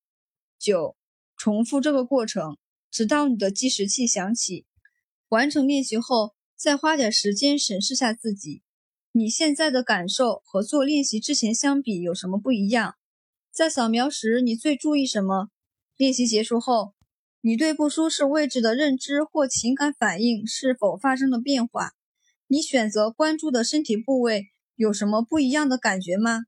[0.65, 0.97] 九，
[1.37, 2.57] 重复这个过程，
[2.91, 4.65] 直到你的计时器响起。
[5.29, 6.35] 完成练习后。
[6.57, 8.63] 再花点时间审视下自己，
[9.13, 12.95] 你现在的感受和做练习之前相比有什么不一样？
[13.53, 15.49] 在扫描时你最注意什么？
[15.97, 16.95] 练习结束后，
[17.43, 21.91] 你对不舒适位置的认知或情感反应是否发生了变化？
[22.47, 26.45] 你选择关注的身体部位有什么不一样的感觉吗？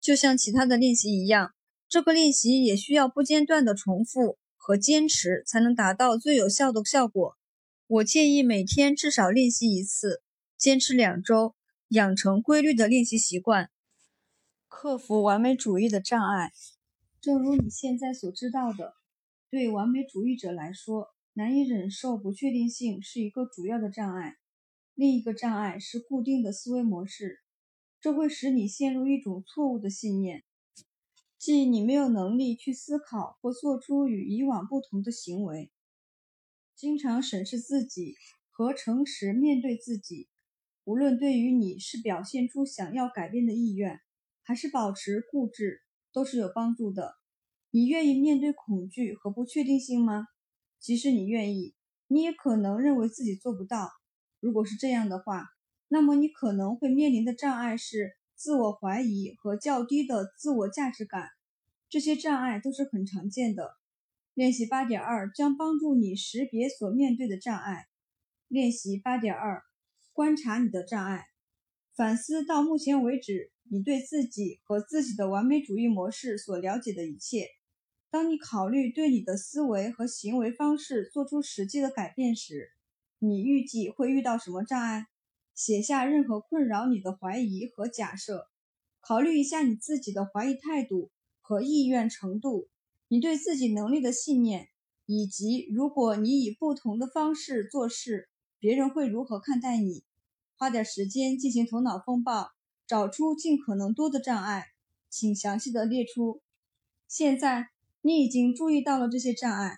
[0.00, 1.52] 就像其他的练习一样，
[1.92, 7.36] 这个练习也需要不间断的重复和坚持才能达到最有效的效果。
[7.86, 10.22] 我建议每天至少练习一次，
[10.56, 11.54] 坚持两周，
[11.88, 13.68] 养成规律的练习习惯，
[14.68, 16.52] 克服完美主义的障碍。
[17.20, 18.94] 正如你现在所知道的，
[19.50, 24.36] 对完美主义者来说，难以忍受不确定性是一个主要的障碍。
[24.94, 27.40] 另一个障碍是固定的思维模式，
[28.00, 30.42] 这会使你陷入一种错误的信念，
[31.42, 35.72] 即你没有能力去思考或做出与以往不同的行为。
[36.76, 38.14] 经常审视自己
[38.52, 40.28] 和诚实面对自己，
[40.84, 43.98] 无论对于你是表现出想要改变的意愿，
[44.44, 45.80] 还是保持固执，
[46.12, 47.16] 都是有帮助的。
[47.72, 50.28] 你愿意面对恐惧和不确定性吗？
[50.78, 51.74] 即使你愿意，
[52.06, 53.90] 你也可能认为自己做不到。
[54.38, 55.46] 如果是这样的话，
[55.88, 61.28] 那么你可能会面临的障碍是自我怀疑和较低的自我价值感。
[61.88, 63.76] 这些障碍都是很常见的。
[64.34, 67.86] 练习八点二将帮助你识别所面对的障碍。
[68.48, 69.62] 练习八点二，
[70.12, 71.26] 观察你的障碍，
[71.94, 77.46] 反思到目前为止你对自己和自己的完美主义模式所了解的一切。
[78.10, 82.70] 当你考虑对你的思维和行为方式做出实际的改变时，
[83.20, 85.06] 你预计会遇到什么障碍？
[85.64, 88.48] 写下任何困扰你的怀疑和假设，
[89.00, 92.66] 考虑一下你自己的怀疑态度和意愿程度。
[93.06, 94.66] 你对自己能力的信念，
[95.06, 98.28] 以及如果你以不同的方式做事，
[98.58, 100.02] 别人会如何看待你？
[100.56, 102.50] 花点时间进行头脑风暴，
[102.88, 104.66] 找出尽可能多的障碍，
[105.08, 106.42] 请详细的列出。
[107.06, 107.68] 现在
[108.00, 109.76] 你已经注意到了这些障碍，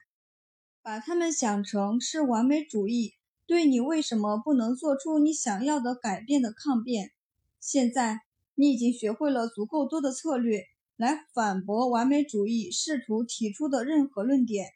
[0.81, 3.13] 把它们想成是完美主义
[3.47, 7.13] 对你为什么不能做出你想要的改变的抗辩。
[7.61, 8.21] 现在
[8.55, 10.65] 你已经学会了足够多的策略。
[10.97, 14.69] 来反驳完美主义试图提出的任何论点。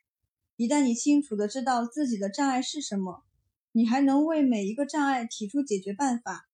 [0.56, 3.22] 一旦你清楚的知道自己的障碍是什么，
[3.70, 6.48] 你还能为每一个障碍提出解决办法。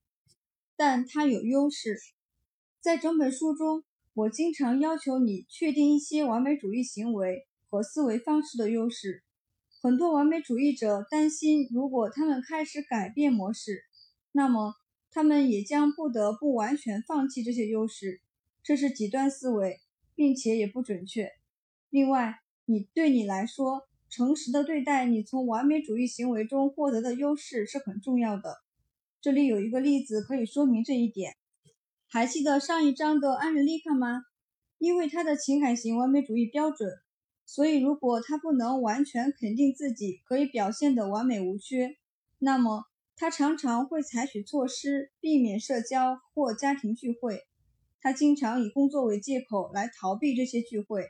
[0.77, 1.99] 但它有优势。
[2.79, 9.24] 在整本书中，我经常要求你确定一些完美主义行为和思维方式的优势。
[9.85, 13.83] 很多完美主义者担心，如果他们开始改变模式，
[14.33, 14.73] 那么
[15.11, 18.23] 他们也将不得不完全放弃这些优势。
[18.63, 19.81] 这是极端思维，
[20.15, 21.29] 并且也不准确。
[21.91, 28.57] 另外，你对你来说，诚实的对待你从完美主义行为中获得的优势是很重要的。
[29.21, 31.35] 这里有一个例子可以说明这一点。
[32.09, 34.23] 还记得上一章的安瑞丽卡吗？
[34.79, 36.89] 因为他的情感型完美主义标准，
[37.47, 41.97] 所以如果他不能完全肯定自己可以表现得完美无缺，
[42.39, 42.85] 那么
[43.17, 47.41] 他常常会采取措施避免社交或家庭聚会。
[48.01, 51.07] 他经常以工作为借口来逃避这些聚会。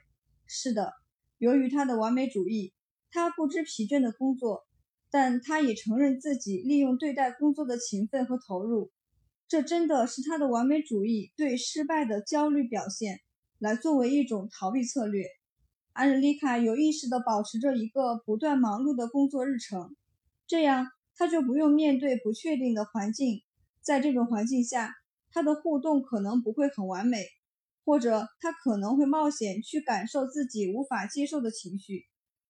[0.47, 0.93] 是的，
[1.39, 2.73] 由于他的完美主义，
[3.11, 4.65] 他不知疲倦的工作，
[5.11, 8.91] 但他也承认自己利用对待工作的勤奋和投入。
[9.49, 13.21] 这真的是他的完美主义对失败的焦虑表现，
[13.59, 15.25] 来作为一种逃避策略。
[15.94, 19.94] 安日丽卡有意识地保持着一个不断忙碌的工作日程，
[20.44, 23.43] 这样她就不用面对不确定的环境。
[23.81, 24.93] 在这种环境下，
[25.31, 27.25] 她的互动可能不会很完美，
[27.85, 32.07] 或者她可能会冒险去感受自己无法接受的情绪。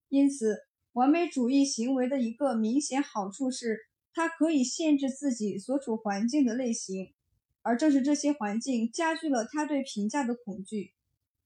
[0.09, 0.57] 因此，
[0.95, 3.77] 完美主义行为的一个明显好处是，
[4.15, 7.13] 它可以限制自己所处环境的类型，
[7.61, 10.93] 而正是这些环境加剧了他对评价的恐惧。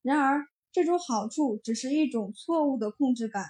[0.02, 3.44] 然而，这种好处只是一种错误的控制感。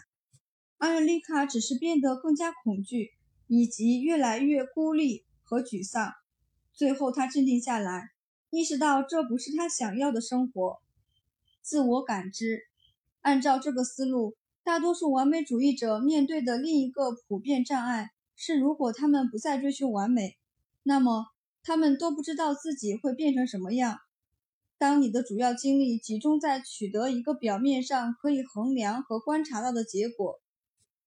[0.78, 3.10] 阿瑞丽卡只是变得更加恐惧，
[3.47, 6.12] 以及越来越孤立和沮丧。
[6.72, 8.10] 最后，他镇定下来，
[8.51, 10.78] 意识到这不是他想要的生活。
[11.60, 12.62] 自我感知，
[13.20, 14.36] 按照这个思路。
[14.62, 20.36] 大多数完美主义者面对的另一个普遍障碍是，如果他们不再追求完美，
[20.83, 21.26] 那么
[21.62, 23.99] 他们都不知道自己会变成什么样。
[24.78, 30.40] 当你的主要精力集中在取得一个表面上可以衡量和观察到的结果，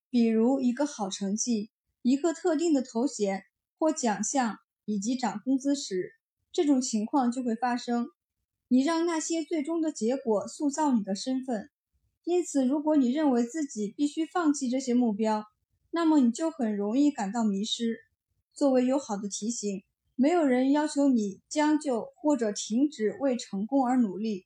[0.09, 1.69] 比如一个好成绩、
[2.01, 3.45] 一个特定的头衔
[3.79, 6.11] 或奖项以及涨工资时，
[6.51, 8.07] 这种情况就会发生。
[8.67, 11.69] 你让那些最终的结果塑造你的身份。
[12.25, 15.45] 因此，如果你认为自己必须放弃这些目标，
[15.91, 17.99] 那么你就很容易感到迷失。
[18.53, 19.81] 作为友好的提醒，
[20.15, 24.45] 没有人要求你将就或者停止为成功而努力。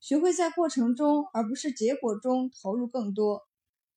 [0.00, 3.42] 学会在过程中而不是结果中投入更多，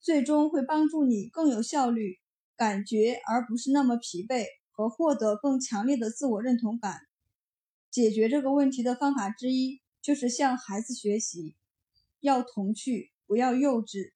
[0.00, 2.16] 最终会帮助你更有效率、
[2.56, 6.98] 感觉而不是那么疲惫和获得更强烈的自我认同感。
[7.90, 11.54] 解决这个问题的方法之一就是向孩子学习，
[12.20, 13.10] 要童趣。
[13.30, 14.10] 不要幼稚。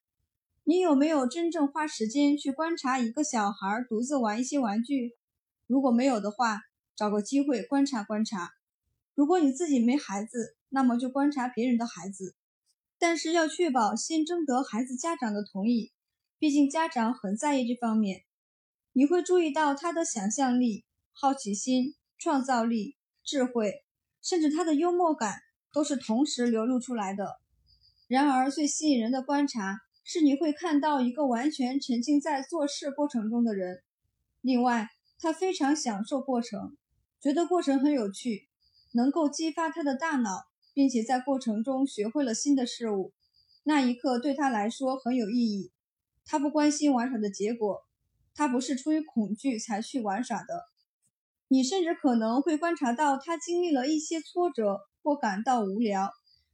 [0.64, 5.12] 你有没有真正花时间去观察一个小孩独自玩一些玩具？
[5.68, 6.58] 如果没有的话，
[6.96, 8.50] 找个机会观察观察。
[9.14, 12.34] 如果你自己没孩子，那么就观察别人的孩子。
[12.98, 15.92] 但是要确保先征得孩子家长的同意，
[16.38, 18.22] 毕竟家长很在意这方面。
[18.92, 23.84] 你会注意到他的想象力、好奇心、创造力、智慧，
[24.22, 25.40] 甚至他的幽默感
[25.72, 27.40] 都是同时流露出来的。
[28.06, 33.82] 然而，最吸引人的观察是你会看到一个完全沉浸在做事过程中的人。
[34.40, 36.76] 另外，他非常享受过程，
[37.24, 38.48] 觉得过程很有趣，
[38.92, 43.14] 能够激发他的大脑，并且在过程中学会了新的事物。
[43.62, 45.72] 那一刻对他来说很有意义。
[46.26, 47.86] 他不关心玩耍的结果，
[48.34, 50.66] 他不是出于恐惧才去玩耍的。
[51.48, 56.10] 你甚至可能会观察到他经历了一些挫折或感到无聊。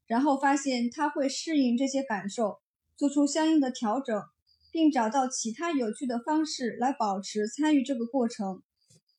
[0.07, 2.61] 然后发现他会适应这些感受，
[2.97, 4.23] 做出相应的调整，
[4.71, 8.63] 并找到其他有趣的方式来保持参与这个过程。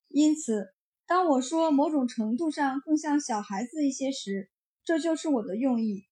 [0.08, 0.74] 因此，
[1.12, 4.50] 当我说某种程度上更像小孩子一些时，
[4.86, 6.06] 这就是我的用意。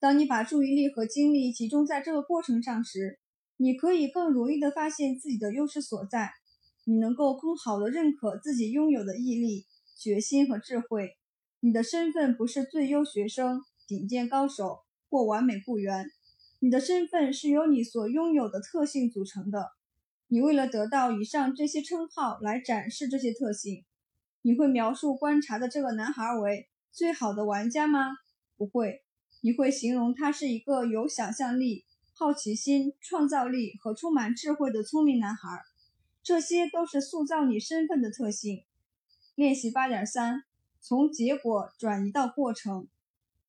[0.00, 3.20] 当你把注意力和精力集中在这个过程上时，
[3.56, 6.32] 你可以更容易地发现自己的优势所在。
[6.84, 9.66] 你能够更好地认可自己拥有的毅力、
[9.96, 11.10] 决心和智慧。
[11.60, 13.62] 你的身份不是最优学生。
[13.86, 16.06] 顶尖高手或完美雇员，
[16.58, 19.68] 你的身份是由你所拥有的特性组成的。
[20.26, 23.84] 你为了得到以上这些称号来展示这些特性，
[24.42, 28.16] 你会描述观察的这个男孩为最好的玩家吗？
[28.56, 29.02] 不会。
[29.42, 35.48] 你会形容他是一个有想象力、好奇心、创造力和充满智慧的聪明男孩。
[36.22, 38.64] 这些都是塑造你身份的特性。
[39.34, 40.42] 练习八点三：
[40.80, 42.88] 从结果转移到过程。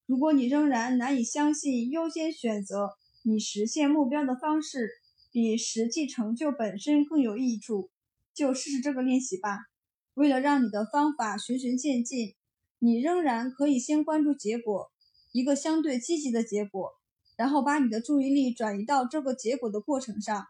[0.06, 2.92] 如果你仍然难以相信优先选择
[3.24, 4.90] 你实现目标的方式
[5.32, 7.90] 比实际成就本身更有益处，
[8.34, 9.71] 就试试这个练习吧。
[10.14, 12.36] 为了让你的方法循序渐进，
[12.80, 14.92] 你仍然可以先关注结果，
[15.32, 16.92] 一个相对积极的结果，
[17.38, 20.46] 然后把你的注意力转移到这个结果的过程上。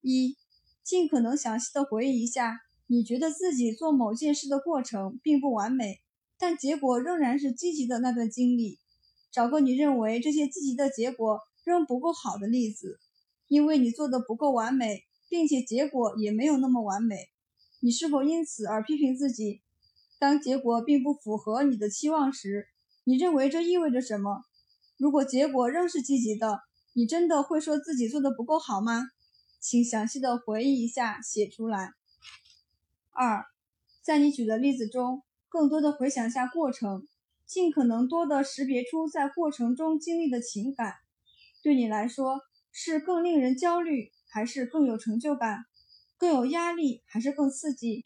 [0.00, 0.36] 一，
[0.82, 6.00] 尽可能详细的回忆一下，你觉得自己做某件事的过程并不完美。
[6.38, 8.78] 但结果仍然是积极的那段经历。
[9.30, 12.98] 找个你认为这些积极的结果仍不够好的例子，
[13.46, 17.28] 因为你做的不够完美，并且结果也没有那么完美。
[17.80, 19.62] 你是否因此而批评自己？
[20.18, 22.68] 当结果并不符合你的期望时，
[23.04, 24.44] 你认为这意味着什么？
[24.98, 26.60] 如果结果仍是积极的，
[26.92, 29.08] 你真的会说自己做的不够好吗？
[29.58, 31.94] 请详细的回忆一下，写出来。
[33.12, 33.44] 二，
[34.02, 35.22] 在你举的例子中。
[35.52, 37.08] 更多的回想下过程，
[37.44, 40.94] 尽可能多的识别出在过程中经历的情感。
[41.60, 45.64] 对你来说，是更令人焦虑，还是更有成就感？
[46.20, 48.04] 更有压力，还是更刺激？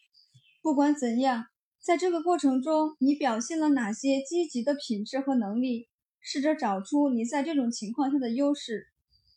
[0.62, 1.46] 不管怎样，
[1.80, 5.88] 在这个过程中，你表现了哪些积极的品质和能力？
[6.20, 8.86] 试着找出你在这种情况下的优势。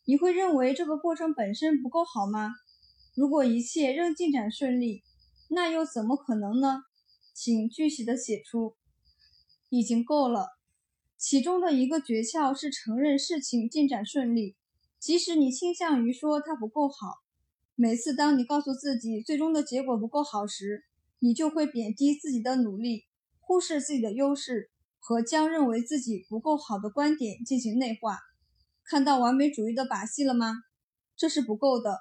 [0.04, 2.52] 你会认为这个过程本身不够好吗？
[3.16, 5.02] 如果一切仍进展顺利，
[5.50, 6.84] 那又怎么可能呢？
[7.34, 8.76] 请具体的写出。
[9.70, 10.46] 已经够了。
[11.16, 14.54] 其中的一个诀窍是承认事情进展顺利，
[15.00, 17.16] 即使你倾向于说它不够好。
[17.80, 20.82] 每次当你告诉自己最终的结果不够好时，
[21.20, 23.04] 你就会贬低自己的努力，
[23.38, 28.18] 忽视自己的优势，和将认为自己不够好的观点进行内化。
[28.82, 30.54] 看到完美主义的把戏了吗？
[31.16, 32.00] 这是不够的，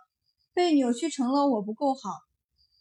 [0.52, 2.10] 被扭曲成了我不够好。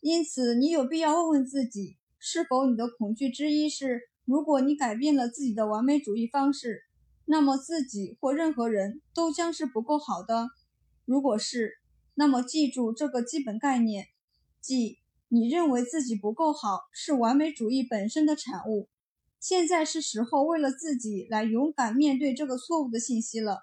[0.01, 6.81] 因此，你有必要问问自己，是否你的恐惧之一是，如果你改变了自己的完美主义方式，
[7.27, 10.49] 那么自己或任何人都将是不够好的。
[11.05, 11.75] 如果是，
[12.19, 14.07] 那么记住这个基本概念，
[14.61, 18.89] 即你认为自己不够好是完美主义本身的产物。
[19.39, 23.59] 现在是时候为了自己来勇敢面对这个错误的信息了。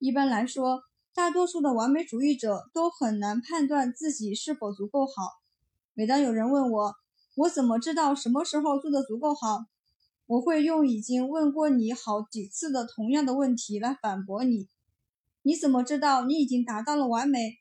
[0.00, 0.82] 一般来说，
[1.14, 5.12] 大多数的完美主义者都很难判断自己是否足够好。
[5.94, 6.94] 每当有人问我，
[7.36, 9.64] 我怎么知道什么时候做得足够好，
[10.26, 14.68] 我会用已经问过你好几次的同样的问题来反驳你。
[15.42, 17.58] 你怎么知道你已经达到了完美？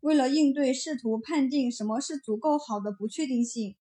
[0.00, 3.76] 为了应对试图判定什么是足够好的不确定性，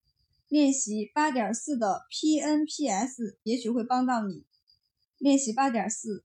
[0.47, 4.45] 练习八点四的 PNPS 也许会帮到你。
[5.17, 6.23] 练习八点四。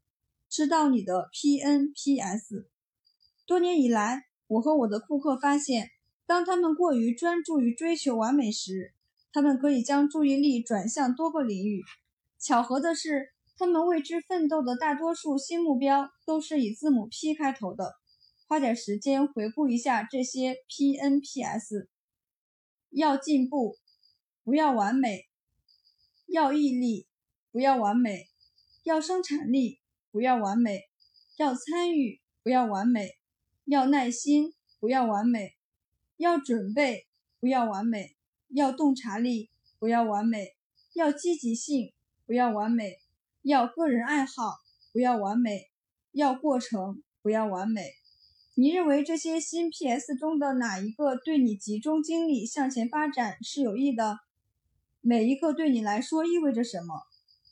[0.48, 2.66] 知道你的 PNPS。
[3.44, 5.90] 多年以来，我和我的顾客发现，
[6.26, 8.92] 当他们过于专注于追求完美时，
[9.32, 11.82] 他们可以将注意力转向多个领域。
[12.38, 17.96] 巧合的是，他们为之奋斗的大多数新目标都是以字母 P 开头的。
[18.46, 21.88] 花点时间回顾一下这些 PNPS：
[22.90, 23.76] 要进步，
[24.42, 25.26] 不要完美；
[26.26, 27.06] 要毅力，
[27.50, 28.28] 不要完美；
[28.82, 29.80] 要生产力。
[30.14, 30.84] 不要完美，
[31.38, 33.18] 要参与；不要完美，
[33.64, 35.56] 要耐心；不要完美，
[36.18, 37.08] 要准备；
[37.40, 38.14] 不要完美，
[38.50, 40.54] 要洞察力；不要完美，
[40.94, 41.92] 要积极性；
[42.26, 43.00] 不要完美，
[43.42, 44.60] 要个人爱好；
[44.92, 45.68] 不要完美，
[46.12, 47.82] 要过程；不要完美。
[48.56, 54.18] 你认为这些新 PS 中的哪一个对你集中精力向前发展是有益的？
[55.00, 56.94] 每一个对你来说意味着什么？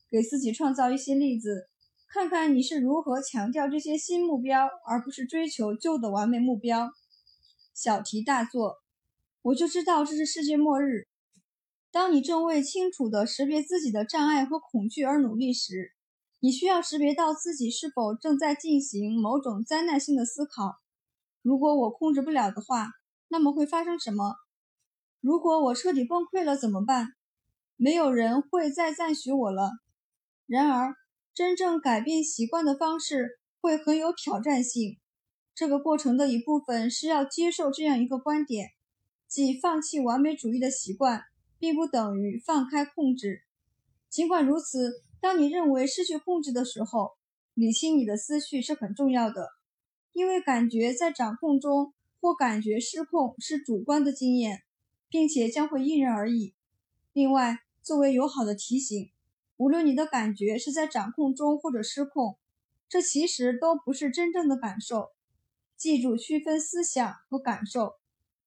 [0.08, 1.68] 给自己创造一些例子。
[2.08, 6.92] 看看你是如何强调这些新目标，而不是追求旧的完美目标。
[7.74, 8.76] 小题大做，
[9.42, 11.08] 我就知道这是世界末日。
[11.90, 15.90] 当你正为清楚地识别自己的障碍和恐惧而努力时，
[16.38, 20.76] 你需要识别到自己是否正在进行某种灾难性的思考。
[21.42, 22.88] 如果我控制不了的话，
[23.28, 24.36] 那么会发生什么？
[25.20, 27.08] 如果我彻底崩溃了怎么办？
[27.76, 29.70] 没有人会再赞许我了。
[30.46, 30.94] 然而。
[31.34, 34.98] 真正改变习惯的方式会很有挑战性。
[35.54, 38.68] 这个过程的一部分是要接受这样一个观点，
[39.28, 41.22] 即放弃完美主义的习惯，
[41.58, 43.40] 并不等于放开控制。
[44.10, 44.92] 尽管如此，
[45.22, 47.12] 当你认为失去控制的时候，
[47.54, 49.48] 理清你的思绪是很重要的，
[50.12, 54.62] 因为感觉在掌控中或感觉失控是主观的经验，
[55.08, 56.54] 并且将会因人而异。
[57.12, 59.10] 另外，作为友好的提醒。
[59.58, 62.36] 无论你的感觉是在掌控中或者失控，
[62.88, 65.10] 这其实都不是真正的感受。
[65.76, 67.94] 记住区分思想和感受。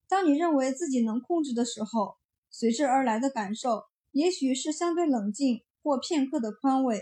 [0.08, 2.18] 当你认为自己能控制的时候，
[2.50, 6.98] 随之而来的感受也许是相对冷静或片刻的宽慰；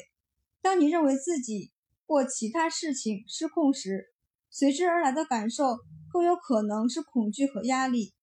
[0.61, 1.71] 当你认为自己
[2.05, 4.12] 或其他事情失控时，
[4.55, 5.79] 随之而来的感受
[6.11, 8.13] 更有可能是恐惧和压力。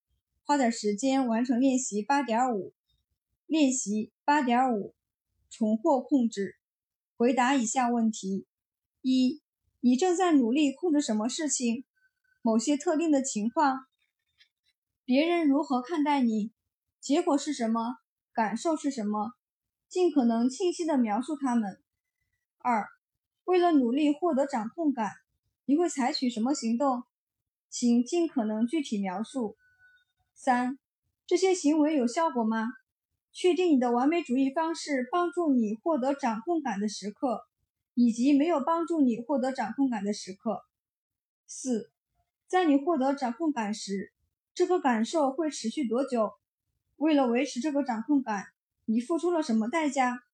[0.44, 2.72] 花点时间完成练习八点五。
[3.46, 4.94] 练习八点五。
[5.50, 6.54] 重获控制。
[7.16, 8.46] 回答以下问题：
[9.02, 9.42] 一、
[9.80, 11.84] 你正在努力控制什么事情？
[12.42, 13.80] 某些特定的情况？
[15.04, 16.52] 别人如何看待你？
[17.00, 17.96] 结果是什么？
[18.32, 19.32] 感受是什么？
[19.88, 21.82] 尽可能清晰地描述他们。
[22.58, 22.86] 二、
[23.42, 25.10] 为了努力获得掌控感，
[25.70, 27.04] 你会采取什么行动？
[27.68, 29.56] 请尽可能具体描述。
[30.34, 30.80] 三、
[31.28, 32.66] 这些行为有效果吗？
[33.30, 37.44] 确定你的完美主义方式帮助你获得掌控感的时刻，
[37.94, 40.64] 以及没有帮助你获得掌控感的时刻。
[41.46, 41.92] 四，
[42.48, 44.12] 在你获得掌控感时，
[44.52, 46.32] 这个感受会持续多久？
[46.96, 48.46] 为了维持这个掌控感，
[48.86, 50.24] 你付出了什么代价？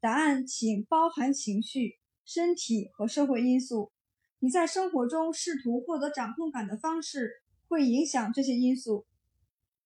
[0.00, 3.92] 答案请包含情绪、身体和社会因素。
[4.40, 7.30] 你在生活中试图获得掌控感的方式
[7.68, 9.06] 会影响这些因素。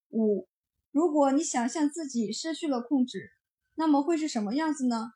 [0.09, 0.47] 五。
[0.91, 3.31] 如果你想象自己失去了控制，
[3.75, 5.11] 那么会是什么样子呢？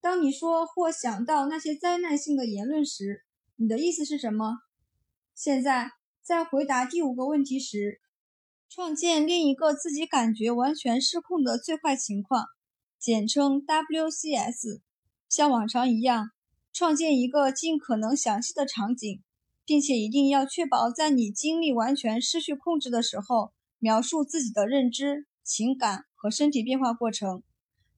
[0.00, 3.22] 当你说或想到那些灾难性的言论时，
[3.56, 4.56] 你的意思是什么？
[5.34, 5.90] 现在
[6.22, 8.00] 在回答第五个问题时，
[8.70, 12.46] 创建另一个自己感觉完全失控的最坏情况，
[12.98, 14.80] 简称 WCS。
[15.28, 16.30] 像往常一样，
[16.72, 19.22] 创建一个尽可能详细的场景，
[19.66, 27.42] 并且一定要确保在你精力完全失去控制的时候，描述自己的认知、情感和身体变化过程。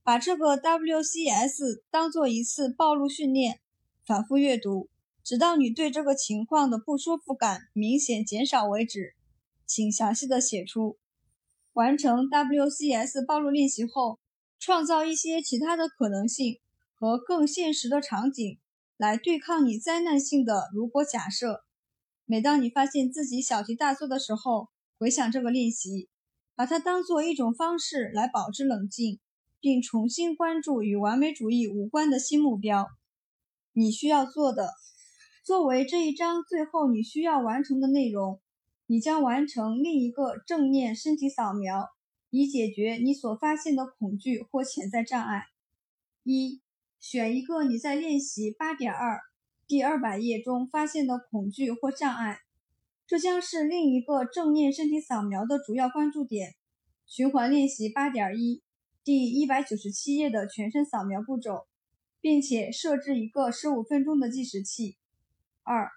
[0.03, 3.61] 把这个 WCS 当做一次暴露训练，
[4.05, 4.91] 反复阅读，
[5.23, 9.15] 直到你对这个情况的不舒服感明显减少为止。
[9.67, 10.99] 请详细的写出。
[11.73, 14.19] 完成 WCS 暴露练习后，
[14.59, 16.61] 创造一些其他的可能性
[16.93, 18.59] 和更现实的场景
[18.97, 21.65] 来对抗你灾难性的如果假设。
[22.27, 26.09] 每当你发现自己小题大做的时候，回想这个练习，
[26.55, 29.21] 把它当做一种方式来保持冷静，
[29.61, 32.87] 并重新关注与完美主义无关的新目标。
[33.73, 34.71] 你需要做的，
[35.45, 38.41] 作为这一章最后你需要完成的内容。
[38.87, 41.89] 你将完成另一个正念身体扫描，
[42.29, 45.47] 以解决你所发现的恐惧或潜在障碍。
[46.23, 46.61] 一、
[47.07, 49.21] 选一个你在练习八点二
[49.67, 52.39] 第二百页中发现的恐惧或障碍，
[53.07, 56.55] 这将是另一个正念身体扫描的主要关注点。
[57.05, 58.63] 循环练习八点一
[59.05, 61.67] 第一百九十七页的全身扫描步骤，
[62.23, 64.97] 并且设置一个十五分钟的计时器。
[65.63, 65.91] 二、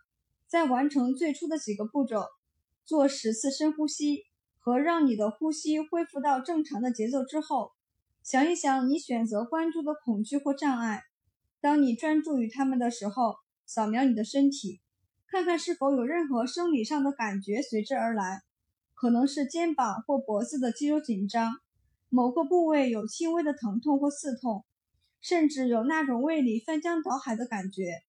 [0.46, 2.26] 在完成最初的几个步骤。
[2.84, 4.26] 做十次深呼吸
[4.60, 7.72] 和让你的呼吸恢复到正常的节奏之后，
[8.30, 11.02] 想一想你选择关注的恐惧或障碍。
[11.62, 14.82] 当你专注于他们的时候，扫描你的身体，
[15.28, 18.42] 看看是否有任何生理上的感觉随之而来。
[18.96, 21.54] 可能是肩膀或脖子的肌肉紧张，
[22.10, 24.66] 某个部位有轻微的疼痛或刺痛，
[25.22, 28.02] 甚至有那种胃里翻江倒海的感觉。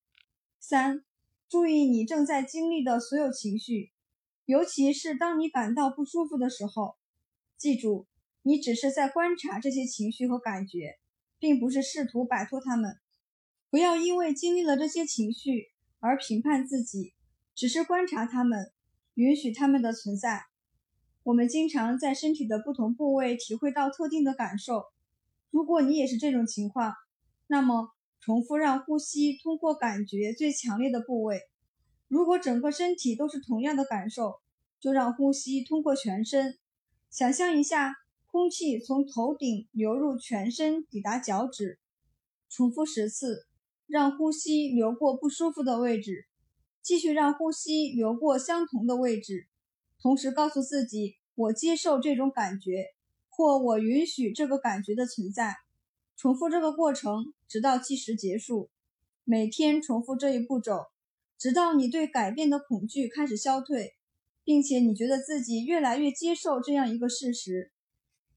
[0.58, 1.04] 三、
[1.48, 3.92] 注意你正在经历的所有情绪。
[4.46, 6.96] 尤其是当你感到不舒服的时候，
[7.56, 8.08] 记住，
[8.48, 10.94] 你只是在观察这些情绪和感觉，
[11.38, 12.96] 并不是试图摆脱它们。
[13.68, 15.66] 不要因为经历了这些情绪
[16.00, 17.12] 而评判自己，
[17.54, 18.72] 只是观察它们，
[19.12, 20.44] 允许它们的存在。
[21.24, 24.82] 我们经常在身体的不同部位体会到特定的感受。
[25.50, 26.94] 如果你也是这种情况，
[27.48, 31.42] 那么重复让呼吸通过感觉最强烈的部位。
[32.08, 34.36] 如果整个身体都是同样的感受，
[34.80, 36.56] 就让呼吸通过全身。
[37.10, 37.94] 想象一下，
[38.30, 41.78] 空气从头顶流入全身，抵达脚趾。
[42.50, 43.46] 重复十次，
[43.86, 46.26] 让呼吸流过不舒服的位置，
[46.82, 49.46] 继续让呼吸流过相同的位置。
[50.00, 52.86] 同时告诉自己：“我接受这种感觉，
[53.28, 55.56] 或我允许这个感觉的存在。”
[56.16, 58.70] 重复这个过程，直到计时结束。
[59.24, 60.86] 每天重复这一步骤。
[61.38, 63.94] 直到你对改变的恐惧开始消退，
[64.42, 67.70] 并且你觉得自己越来越接受这样一个事实，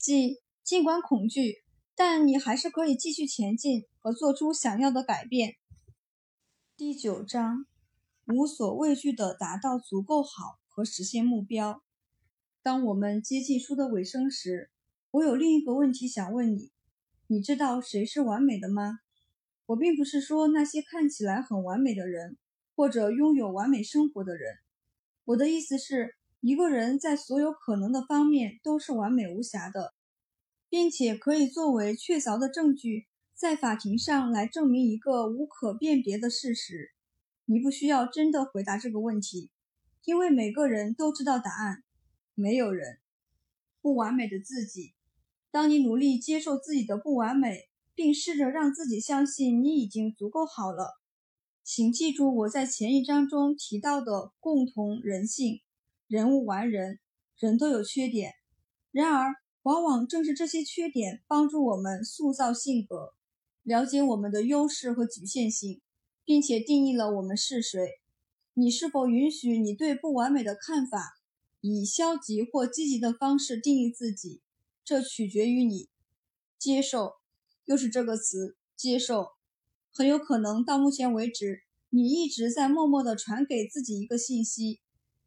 [0.01, 1.63] 即尽管恐惧，
[1.95, 5.57] 但你还是可以继续前进和做出想要的改变。
[6.75, 7.67] 第九章，
[8.25, 11.83] 无所畏惧地达到足够好和实现目标。
[12.63, 14.71] 当我们接近书的尾声时，
[15.11, 16.71] 我有另一个问题想问你：
[17.27, 19.01] 你知道谁是完美的吗？
[19.67, 22.37] 我并不是说那些看起来很完美的人。
[22.73, 24.55] 或者拥有完美生活的人，
[25.25, 29.93] 我的意思是，一个人在所有可能的方面都是完美无瑕的，
[30.69, 36.93] 并且可以作为确凿的证据，在法庭上来证明一个无可辨别的事实。
[37.45, 39.51] 你不需要真的回答这个问题，
[40.03, 41.83] 因为每个人都知道答案。
[42.33, 42.97] 没有人
[43.81, 44.93] 不完美的自己。
[45.51, 50.99] 当你努力接受自己的不完美，并试着让自己相信你已经足够好了。
[51.63, 55.61] 请记住我在前一章中提到的共同人性：
[56.11, 56.99] 人无完人，
[57.39, 58.33] 人都有缺点。
[58.91, 63.13] 然而，往往正是这些缺点帮助我们塑造性格，
[63.63, 65.79] 了解我们的优势和局限性，
[66.25, 67.79] 并且定义了我们是谁。
[68.55, 71.13] 你是否允许你对不完美的看法
[71.61, 74.41] 以消极或积极的方式定义自己？
[74.83, 75.87] 这取决于你。
[76.59, 77.13] 接受，
[77.63, 79.27] 又是这个词，接受。
[79.93, 84.81] 很有可能到目前为止，你一直在默默地传给自己一个信息：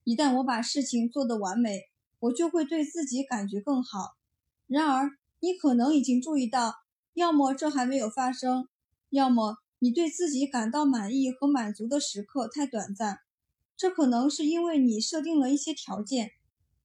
[0.04, 1.81] 一旦我把事情做得完美，
[2.20, 4.17] 我就会对自己感觉更好。
[4.67, 6.74] 然而，你可能已经注意到，
[7.15, 8.69] 要么这还没有发生，
[9.08, 13.19] 要么你对自己感到满意和满足的时刻太短暂。
[13.76, 16.31] 这可能是因为你设定了一些条件，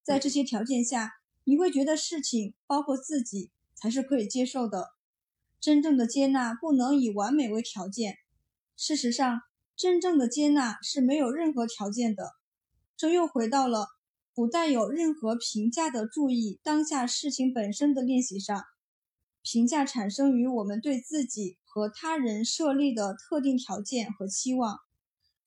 [0.01, 1.11] 在这些条件下，
[1.43, 4.91] 你会觉得事情，包括自己，才是可以接受的。
[5.59, 8.15] 真正的接纳不能以完美为条件。
[8.77, 9.41] 事实上，
[9.75, 12.38] 真正的接纳是没有任何条件的。
[12.99, 13.87] 这又回到了
[14.35, 18.61] 不带有任何评价的注意当下事情本身的练习上。
[19.41, 24.79] 评价产生于我们对自己和他人设立的特定条件和期望，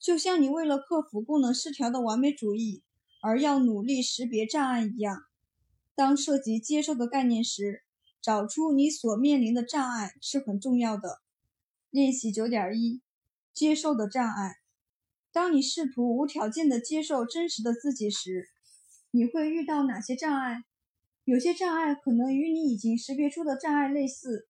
[0.01, 2.83] 就像你为了克服功能失调的完美主义
[3.21, 5.19] 而要努力识别障碍一样。
[5.95, 7.83] 当涉及接受的概念时，
[8.23, 11.21] 找出你所面临的障碍是很重要的。
[11.91, 13.03] 练习九点一：
[13.53, 14.62] 接受的障碍。
[15.33, 18.51] 当你试图无条件的接受真实的自己时，
[19.11, 20.65] 你会遇到哪些障碍？
[21.25, 24.47] 有些障碍可能与你已经识别出的障碍类似。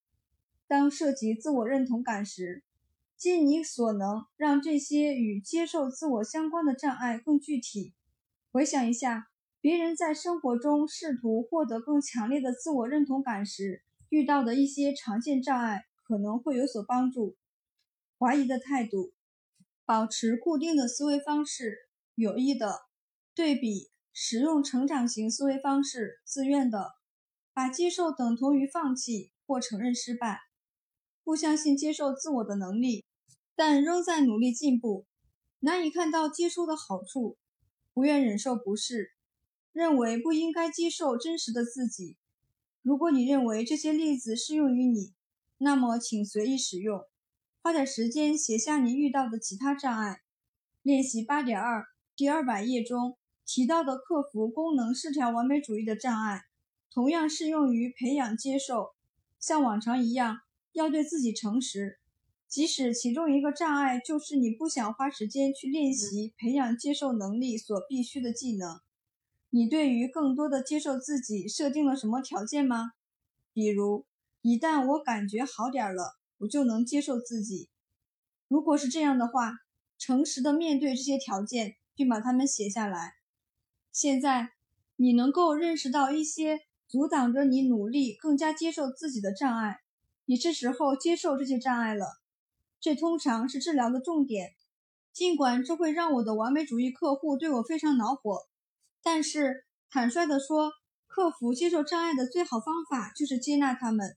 [0.66, 2.65] 当涉及自我认同感时，
[3.16, 7.92] 尽你所能让这些与接受自我相关的障碍更具体。
[8.50, 9.28] 回想一下，
[9.60, 17.36] 别人在生活中试图获得更强烈的自我认同感时遇到的一些常见障碍，可能会有所帮助。
[18.18, 19.12] 怀疑的态度，
[19.92, 21.76] 保持固定的思维方式，
[22.15, 22.81] 有意的
[23.35, 23.91] 对比。
[24.15, 26.92] 使用成长型思维方式，自愿的
[27.53, 30.39] 把接受等同于放弃或承认失败，
[31.23, 33.05] 不相信接受自我的能力，
[33.55, 35.05] 但仍在努力进步，
[35.60, 37.37] 难以看到接受的好处，
[37.92, 39.12] 不愿忍受不适，
[39.73, 42.17] 认为不应该接受真实的自己。
[42.81, 45.12] 如果你认为这些例子适用于你，
[45.58, 47.03] 那么请随意使用。
[47.62, 50.23] 花点时间写下你遇到的其他障碍。
[50.83, 53.17] 练习八点二，第二百页中。
[53.45, 56.43] 提到的克服功能失调完美主义的障碍，
[56.91, 58.93] 同样适用于培养接受。
[59.39, 60.39] 像往常一样，
[60.73, 61.99] 要对自己诚实，
[62.49, 68.81] 即使其中一个障碍就是你不想花时间去练习培养接受能力所必须的技能。
[69.51, 72.93] 你对于更多的接受自己设定了什么条件吗？
[73.53, 74.07] 比如，
[74.41, 77.69] 一旦我感觉好点了，我就能接受自己。
[78.49, 79.58] 如果是这样的话，
[79.97, 83.15] 诚实的面对这些条件，并把它们写下来。
[83.92, 84.51] 现在，
[84.97, 89.83] 你能够认识到一些阻挡着你努力更加接受自己的障碍，
[90.25, 92.07] 你是时候接受这些障碍了。
[92.81, 94.55] 这通常是治疗的重点。
[95.12, 98.49] 尽管这会让我的完美主义客户对我非常恼火，
[99.03, 100.73] 但是坦率地说，
[101.07, 104.17] 克服接受障碍的最好方法就是接纳他们。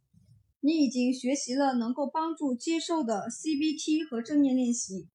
[0.65, 5.07] 你已经学习了能够帮助接受的 CBT 和正念练习。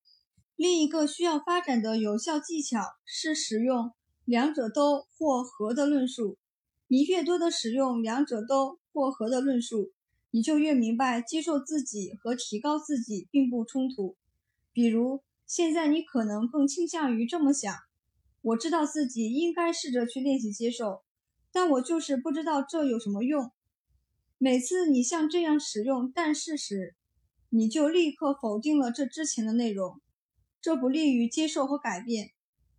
[0.55, 3.91] 另一个需要发展的有效技巧是使用。
[4.25, 6.39] 两者都或和的论述，
[6.87, 9.91] 你越多的使用两者都或和的论述，
[10.31, 14.17] 你就越明白接受自己和提高自己并不冲突。
[14.73, 17.75] 比如，现在你可能更倾向于这么想：
[18.41, 21.03] 我知道自己应该试着去练习接受，
[21.51, 23.51] 但我就是不知道这有什么用。
[24.43, 26.95] 每次你像这样使用“但是”时，
[27.51, 30.01] 你就立刻否定了这之前的内容，
[30.63, 32.31] 这不利于接受和改变。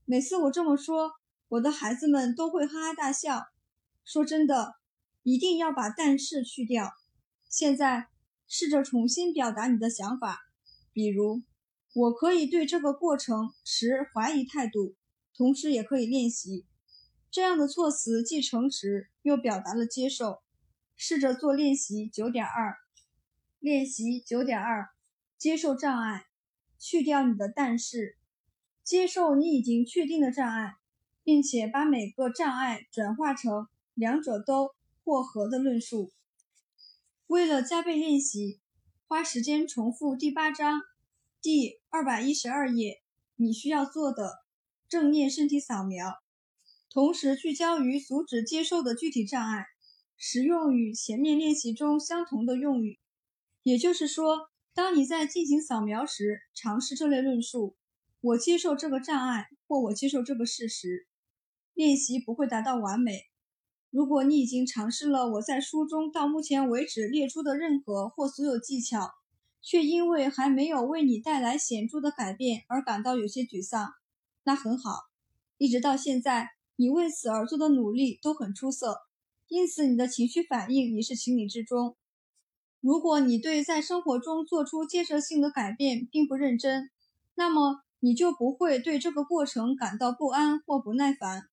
[0.03, 1.11] 每次我这么说。
[1.49, 3.43] 我的孩子们都会哈哈大笑。
[4.03, 4.73] 说真的，
[5.21, 6.89] 一定要把“但是”去掉。
[7.47, 8.07] 现在
[8.47, 10.39] 试着重新表达你的想法，
[10.93, 11.43] 比如
[11.93, 14.95] ：“我可以对这个过程持怀疑态度，
[15.37, 16.65] 同时也可以练习。”
[17.29, 20.41] 这样的措辞既诚实又表达了接受。
[21.03, 22.77] 试着做练习九点二。
[23.57, 24.91] 练习九点二：
[25.35, 26.27] 接受障碍，
[26.77, 28.17] 去掉你的“但是”，
[28.85, 30.75] 接受你已经确定的障碍。
[31.23, 34.71] 并且把每个障碍转化成两者都
[35.03, 36.11] 或和的论述。
[37.27, 38.59] 为了加倍练习，
[39.07, 40.81] 花时间重复第八章
[41.39, 43.03] 第二百一十二页
[43.35, 44.43] 你需要做的
[44.89, 46.15] 正念身体扫描，
[46.89, 49.67] 同时聚焦于阻止接受的具体障碍，
[50.23, 52.99] 使用与前面练习中相同的用语。
[53.63, 57.75] 也就是说，当你在进行扫描时，尝试这类论述：
[58.21, 61.07] 我接受这个障碍，或我接受这个事实。
[61.73, 63.23] 练习不会达到完美。
[63.89, 69.09] 如果你已经尝试了我在书中到目前为止列出的任何或所有技巧，
[69.59, 73.91] 却因为还没有为你带来显著的改变而感到有些沮丧，
[74.43, 74.99] 那很好。
[75.57, 78.99] 一直到现在，你为此而做的努力都很出色，
[79.51, 81.97] 因此你的情绪反应也是情理之中。
[82.79, 86.89] 如果你对在生活中做出建设性的改变并不认真，
[87.35, 91.49] 那么你就不会对这个过程感到不安或不耐烦。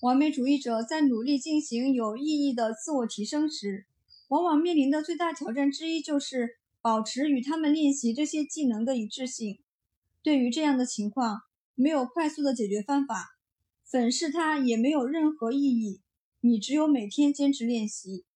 [0.00, 3.84] 完美主义者在努力进行有意义的自我提升时，
[4.28, 9.58] 往往面临的最大挑战之一就是保持与他们练习这些技能的一致性。
[10.22, 11.42] 对于这样的情况，
[11.74, 13.36] 没有快速的解决方法，
[13.84, 16.00] 粉饰它也没有任何意义。
[16.46, 18.26] 你只有每天坚持练习。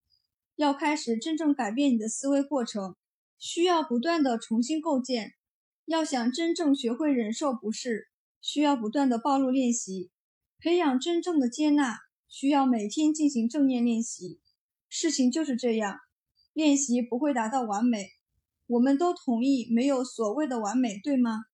[0.57, 2.97] 要开始真正改变你的思维过程，
[3.39, 5.35] 需要不断的重新构建。
[5.85, 8.09] 要想真正学会忍受不适，
[8.41, 10.11] 需要不断的暴露练习。
[10.59, 11.99] 培养真正的接纳，
[12.31, 14.41] 需要每天进行正念练习。
[14.89, 15.99] 事情就是这样，
[16.55, 18.13] 练习不会达到完美。
[18.69, 21.45] 我们都同意没有所谓的完美，对吗？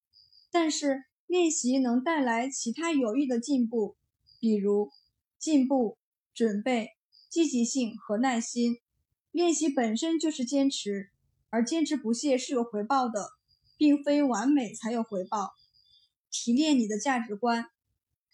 [0.53, 3.97] 但是练习能带来其他有益的进步，
[4.38, 4.92] 比如
[5.37, 5.99] 进步、
[6.34, 6.90] 准备、
[7.31, 8.78] 积极性和耐心。
[9.31, 11.10] 练习本身就是坚持，
[11.50, 13.31] 而坚持不懈是有回报的，
[13.76, 15.52] 并非完美才有回报。
[16.31, 17.67] 提炼你的价值观，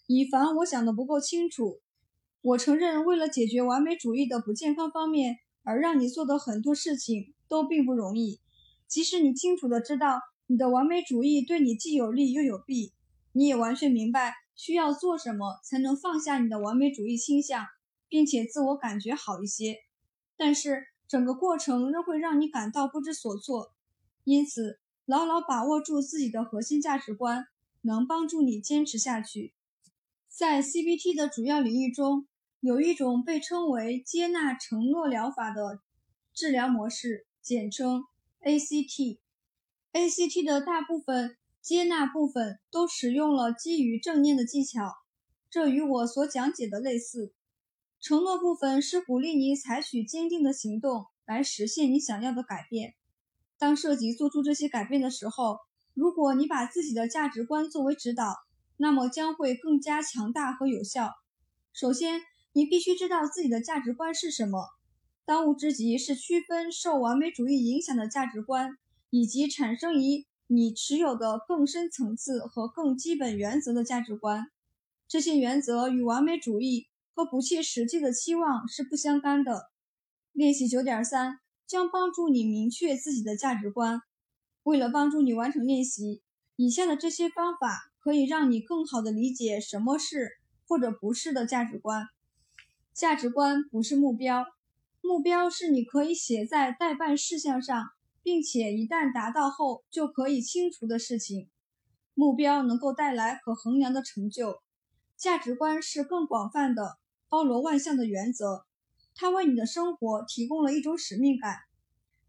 [0.07, 1.79] 以防我想的不够清楚。
[2.41, 8.39] 我承认，为了解决完美主义的不健康方面而让你做的很多事情都并不容易。
[8.87, 12.93] 即使你清楚的知道你的完美主义对你既有利又有弊，
[13.31, 17.65] 你也完全明白需要做什么才能放下你的完美主义倾向，
[18.11, 19.77] 并且自我感觉好一些。
[20.35, 23.71] 但是整个过程仍会让你感到不知所措。
[24.25, 27.45] 因此，牢牢把握住自己的核心价值观，
[27.83, 29.53] 能帮助你坚持下去。
[30.27, 32.27] 在 CBT 的主要领域中，
[32.59, 35.79] 有一种被称为接纳承诺疗法的
[36.33, 38.03] 治疗模式，简称
[38.41, 39.19] ACT。
[39.93, 44.95] ACT 的大部分接纳部分都使用了基于正念的技巧，
[45.49, 47.33] 这与我所讲解的类似。
[48.01, 52.95] 承诺部分是鼓励你采取坚定的行动来实现你想要的改变。
[53.59, 55.59] 当涉及做出这些改变的时候，
[55.93, 58.35] 如果你把自己的价值观作为指导，
[58.75, 61.11] 那么将会更加强大和有效。
[61.73, 62.21] 首先，
[62.53, 64.65] 你必须知道自己的价值观是什么。
[65.23, 68.77] 当务之急是区分受完美主义影响的价值观，
[69.11, 74.47] 以及产生于你持有的更深层次和更基本原则的价值观。
[75.07, 79.69] 这些原则与完美主义和不切实际的期望是不相干的。
[80.31, 84.01] 练习九点三将帮助你明确自己的价值观。
[84.63, 86.21] 为了帮助你完成练习，
[86.55, 90.29] 以下的这些方法可以让你更好地理解什么是
[90.67, 92.07] 或者不是的价值观。
[92.93, 94.45] 价值观不是目标，
[95.01, 97.87] 目标是你可以写在待办事项上，
[98.21, 101.49] 并且一旦达到后就可以清除的事情。
[102.13, 104.61] 目标能够带来可衡量的成就，
[105.17, 106.97] 价值观是更广泛的、
[107.31, 108.65] 包罗万象的原则，
[109.15, 111.59] 它为你的生活提供了一种使命感。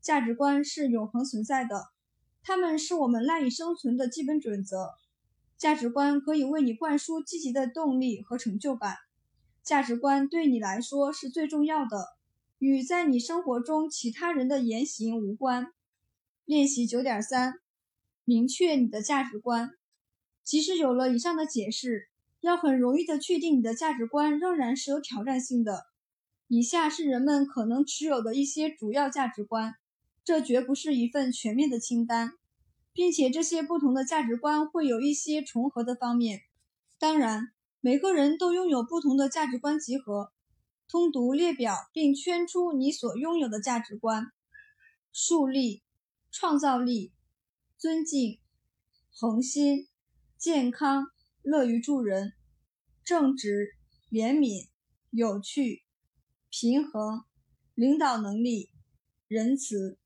[0.01, 1.89] 价值观是永恒存在的，
[2.45, 4.91] 它们是我们赖以生存的基本准则。
[5.59, 8.97] 价值观可以为你灌输积极的动力和成就感。
[9.65, 12.07] 价值观对你来说是最重要的，
[12.61, 15.73] 与在你生活中其他人的言行无关。
[16.45, 17.55] 练习九点三，
[18.25, 19.73] 明确你的价值观。
[20.45, 22.09] 即使有了以上的解释，
[22.43, 25.87] 要很容易的确定你的价值观仍然是有挑战性的。
[26.49, 29.77] 以下是人们可能持有的一些主要价值观，
[30.23, 32.33] 这绝不是一份全面的清单，
[32.93, 36.43] 并且这些不同的价值观会有一些重合的方面。
[36.99, 37.49] 当然。
[37.85, 40.31] 每个人都拥有不同的价值观集合。
[40.89, 44.31] 通读列表并圈出你所拥有的价值观：
[45.13, 45.83] 树立、
[46.31, 47.11] 创造力、
[47.77, 48.39] 尊敬、
[49.11, 49.89] 恒心、
[50.39, 51.09] 健康、
[51.43, 52.33] 乐于助人、
[53.05, 53.71] 正直、
[54.11, 54.69] 怜悯、
[55.11, 55.83] 有趣、
[56.49, 57.25] 平衡、
[57.75, 58.71] 领导能力、
[59.29, 59.99] 仁慈、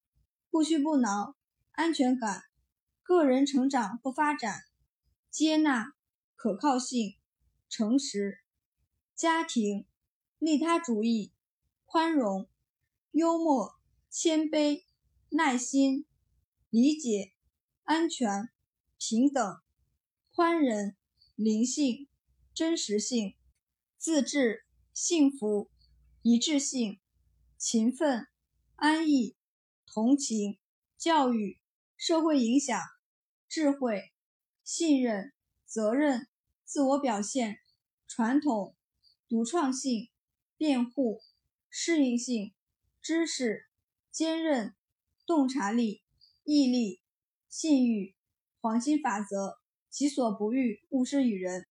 [0.51, 1.37] 不屈不挠、
[1.73, 2.43] 安全感、
[3.03, 4.63] 个人成长或发展、
[5.31, 5.93] 接纳、
[6.35, 7.17] 可靠性。
[7.69, 8.39] 诚实、
[9.15, 9.87] 家庭、
[10.39, 11.33] 利他主义、
[11.85, 12.49] 宽容、
[13.11, 13.75] 幽默、
[14.09, 14.85] 谦卑、
[15.31, 16.07] 耐心、
[16.71, 17.33] 理解、
[17.83, 18.49] 安全、
[18.99, 19.61] 平等、
[20.31, 20.96] 宽仁、
[21.37, 22.09] 灵性、
[22.53, 23.37] 真实性、
[23.97, 25.71] 自治、幸福、
[26.23, 26.99] 一致性、
[27.57, 28.27] 勤奋、
[28.75, 29.37] 安逸、
[29.87, 30.59] 同情、
[30.99, 31.61] 教育、
[31.97, 32.77] 社会影响、
[33.49, 34.13] 智慧、
[34.65, 35.33] 信任、
[35.65, 36.27] 责任。
[36.67, 37.61] 自我表现、
[38.09, 38.75] 传统、
[39.29, 40.11] 独创性、
[40.57, 41.23] 辩护、
[41.71, 42.53] 适应性、
[43.01, 43.69] 知识、
[44.11, 44.75] 坚韧、
[45.25, 46.03] 洞察力、
[46.43, 47.01] 毅力、
[47.49, 48.17] 信誉、
[48.61, 49.61] 黄金法则、
[49.97, 51.65] 己所不欲，勿施于人。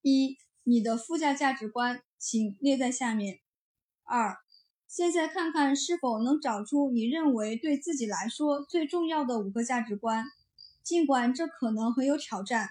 [0.00, 3.38] 一、你的附加价值观，请列在下面。
[4.02, 4.38] 二、
[4.88, 10.24] 现在看看是否能找出你认为对自己来说最重要的五个价值观，
[10.82, 12.70] 尽管这可能很有挑战。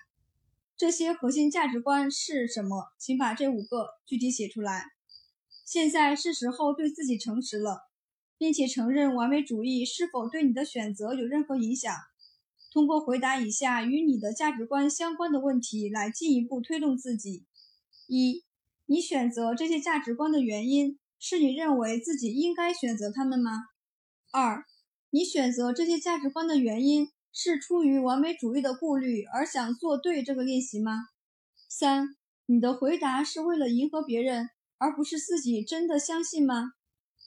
[0.75, 2.91] 这些核心价值观是什么？
[2.97, 4.87] 请把这五个具体写出来。
[5.65, 7.83] 现在是时候对自己诚实了，
[8.37, 11.95] 并且承认完美主义是否对你的选择有任何影响。
[12.71, 17.45] 通过回答以下与你的价值观相关的问题来进一步推动自己：
[18.07, 18.43] 一、
[18.85, 23.65] 你选择这些价值观的原因是你认为自己应该选择他们吗？
[24.31, 24.65] 二、
[25.09, 27.11] 你选择这些价值观的原因。
[27.33, 31.07] 是出于完美主义的顾虑而想做对这个练习吗？
[31.69, 36.73] 三，你的回答是为了迎合别人，而不是自己真的相信吗？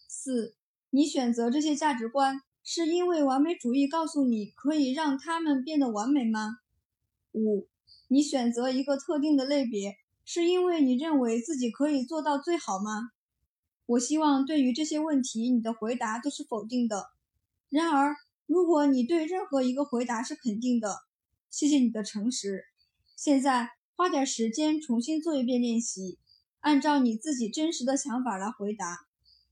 [0.06, 0.56] 四，
[0.90, 6.58] 你选择这些价值观是因为完美主义告诉你可以让他们变得完美吗？
[7.32, 7.68] 五，
[8.08, 13.10] 你选择一个特定的类别是因为你认为自己可以做到最好吗？
[13.86, 17.10] 我希望对于这些问题，你的回答都是否定的。
[17.68, 18.16] 然而，
[18.46, 21.02] 如果你对任何一个回答是肯定的，
[21.50, 22.64] 谢谢你的诚实。
[23.14, 23.70] 现在。
[23.96, 26.18] 花点时间重新做一遍练习，
[26.58, 29.03] 按照你自己真实的想法来回答，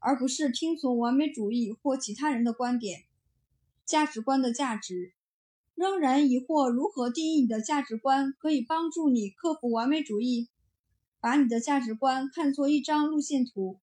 [0.02, 3.04] 而不是听从完美主义或其他人的观点。
[3.86, 5.12] 价值观的价值，
[5.74, 10.48] 仍然疑惑如何定义你的价值观可以帮助你克服完美主义？
[11.20, 13.78] 把你的价值观看作一张路线图，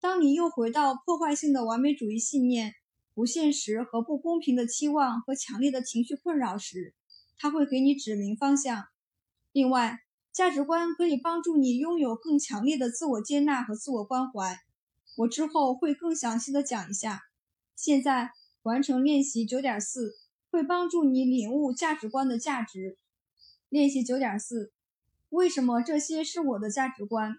[0.00, 2.74] 当你又回到破坏性的完美主义信念、
[3.14, 6.94] 不现实和不公平的期望和强烈的情绪困扰时，
[7.38, 8.84] 它会给你指明方向。
[9.52, 10.00] 另外，
[10.32, 14.58] 价值观可以帮助你拥有更强烈的自我接纳和自我关怀。
[15.16, 17.22] 我之后会更详细的讲一下。
[17.76, 18.32] 现在
[18.62, 20.14] 完成练习九点四，
[20.50, 22.96] 会帮助你领悟价值观的价值。
[23.68, 24.72] 练习九点四，
[25.30, 27.36] 为什么这些是我的价值观？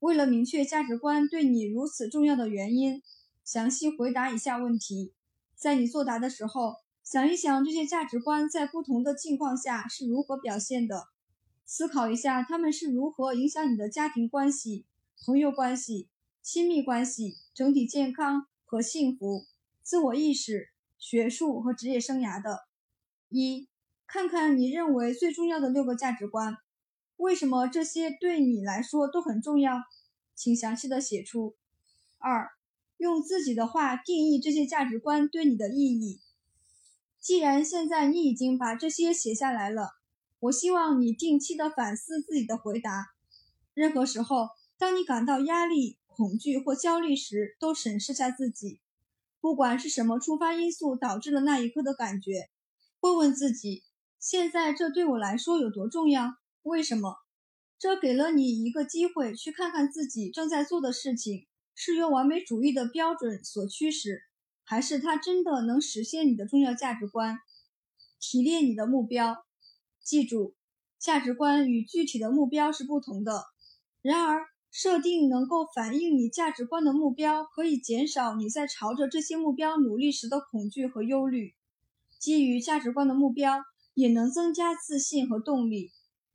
[0.00, 3.02] 为了明确价值观对你如此重要的原因，
[3.44, 5.12] 详细回答以下问题。
[5.56, 11.08] 在你作答的时候，想一想这些价值观在不同的境况下是如何表现的。
[11.66, 14.86] 思考一下，他们是如何影响你的家庭关系、
[15.26, 16.08] 朋友关系、
[16.42, 19.46] 亲密关系、整体健康和幸福、
[19.82, 22.66] 自我意识、学术和职业生涯的。
[23.28, 23.68] 一，
[24.06, 26.56] 看看你认为最重要的六个价值观，
[27.16, 29.82] 为什么这些对你来说都很重要？
[30.34, 31.56] 请详细的写出。
[32.18, 32.50] 二，
[32.96, 36.20] 用自己的话定义这些价值观对你的意义。
[37.20, 39.98] 既然现在你已经把这些写下来了。
[40.40, 43.08] 我希望你定期的反思自己的回答。
[43.74, 48.80] 任何时候，当你感到压力、恐惧或焦虑时，都审视下自己，
[49.40, 52.50] 不管是什么触发因素导致了那一刻的感觉。
[52.98, 53.84] 问问自己：
[54.18, 56.34] 现在这对我来说有多重要？
[56.64, 57.14] 为什么？
[57.78, 64.22] 这给了你一个机会去看看自己正在做的事情是由完美主义的标准所驱使，
[64.64, 67.38] 还是它真的能实现你的重要价值观？
[68.18, 69.36] 提炼你的目标。
[70.02, 70.56] 记住，
[70.98, 73.44] 价值观与具体的目标是不同的。
[74.02, 81.54] 然而，设定能够反映你价值观的目标，可以减少你在朝着这些目标努力时的恐惧和忧虑。
[82.18, 83.62] 基于价值观的目标，
[83.94, 85.92] 也能增加自信和动力，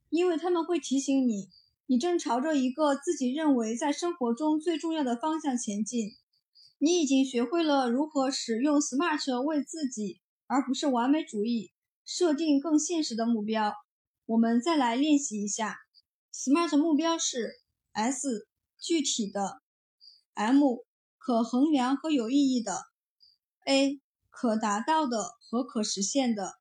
[0.10, 1.50] 因为他们会提醒你，
[1.86, 6.12] 你正朝着一个自己认为在生活中最重要的方向前进。
[6.80, 11.72] 你已经学会了如何使用 SMART 为自己，而不是完美主义。
[12.06, 13.74] 设定更现实的目标。
[14.26, 15.78] 我们再来练习一下。
[16.34, 17.50] SMART 目标是
[17.94, 19.62] ：S 具体的
[20.34, 20.62] ，M
[21.18, 22.86] 可衡量和有意义的
[23.66, 26.56] ，A 可达到的和可实现的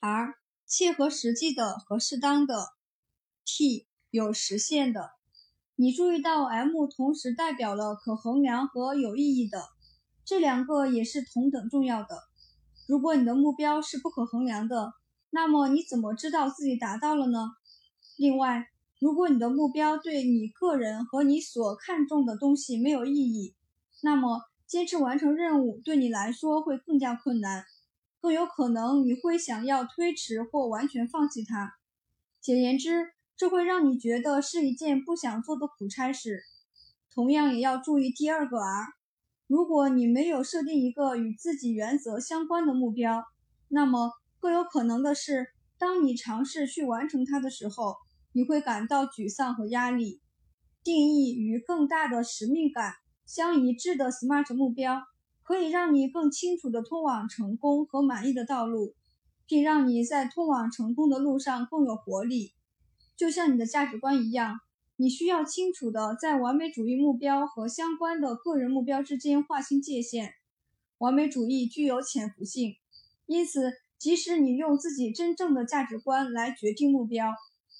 [0.00, 0.34] ，R
[0.66, 2.68] 切合实际的和适当的
[3.44, 5.10] ，T 有实现的。
[5.74, 9.68] 你注意到 M 同时代表了可衡量和有意义的，
[10.24, 12.22] 这两个也是同等重要的。
[12.86, 14.94] 如果你的目标是不可衡量的，
[15.30, 17.50] 那么你怎么知道自己达到了呢？
[18.16, 23.54] 另外，如果你的目标对你个人和你所看重的东西没有意义，
[24.02, 27.66] 那么坚持完成任务对你来说会更加困难，
[28.22, 31.74] 更有可能你会想要推迟或完全放弃它。
[32.40, 36.42] 简言之，这会让你觉得是一件不想做的苦差事。
[37.12, 38.86] 同样，也要注意第二个 R。
[39.46, 43.24] 如果你没有设定一个与自己原则相关的目标，
[43.68, 45.48] 那么更有可能的是，
[45.78, 47.96] 当你尝试去完成它的时候，
[48.36, 50.20] 你会感到沮丧和压力。
[50.84, 55.00] 定义与更大的使命感相一致的 SMART 目标，
[55.42, 58.94] 可以让你更清楚地通往成功和满意的道路，
[59.46, 62.52] 并让你在通往成功的路上更有活力，
[63.16, 64.60] 就像你的价值观一样。
[64.96, 70.34] 你需要清楚地在完美主义目标和相关的个人目标之间划清界限。
[70.98, 72.74] 完美主义具有潜伏性，
[73.24, 77.34] 因此即使你用自己真正的价值观来决定目标，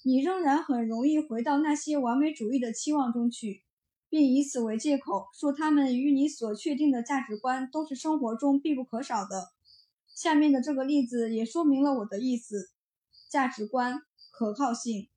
[0.07, 3.65] 你仍然很容易回到那些完美主义的期望中去，
[4.09, 9.49] 并以此为借口说他们与你所确定的价值观都是生活中必不可少的。
[10.15, 12.71] 下面的这个例子也说明了我的意思：
[13.29, 15.09] 价值观、可靠性、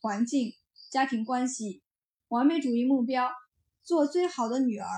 [0.00, 0.54] 环境。
[0.90, 1.82] 家庭关系、
[2.28, 3.30] 完美主义目标、
[3.82, 4.88] 做最好的女儿，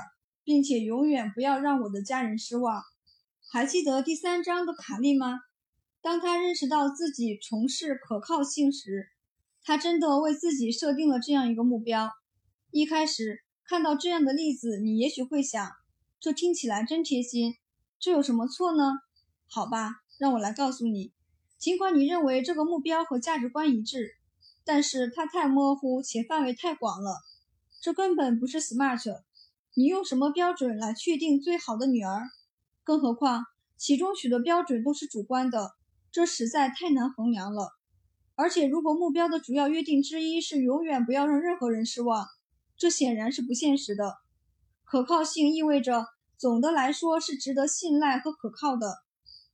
[0.45, 2.81] 并且永远不要让我的家人失望。
[3.51, 5.41] 还记得第三章的卡利吗？
[6.01, 9.10] 当他认识到自己从事可靠性时，
[9.63, 12.11] 他真的为自己设定了这样一个目标。
[12.71, 15.71] 一开始看到这样的例子，你也许会想，
[16.19, 17.55] 这听起来真贴心，
[17.99, 18.93] 这有什么错呢？
[19.49, 21.13] 好吧，让我来告诉你，
[21.59, 24.13] 尽管你认为这个目标和价值观一致，
[24.65, 27.17] 但是它太模糊且范围太广了，
[27.81, 29.23] 这根本不是 smart。
[29.75, 32.29] 你用什么标准来确定最好的女儿？
[32.83, 33.45] 更何况
[33.77, 35.73] 其中许多标准都是主观的，
[36.13, 37.71] 这实在太难衡量了。
[38.41, 42.27] 而且，如果目标的主要约定之一是永远不要让任何人失望，
[42.75, 44.15] 这显然是不现实的。
[44.85, 46.07] 可靠性意味着
[46.39, 49.03] 总的来说是值得信赖和可靠的，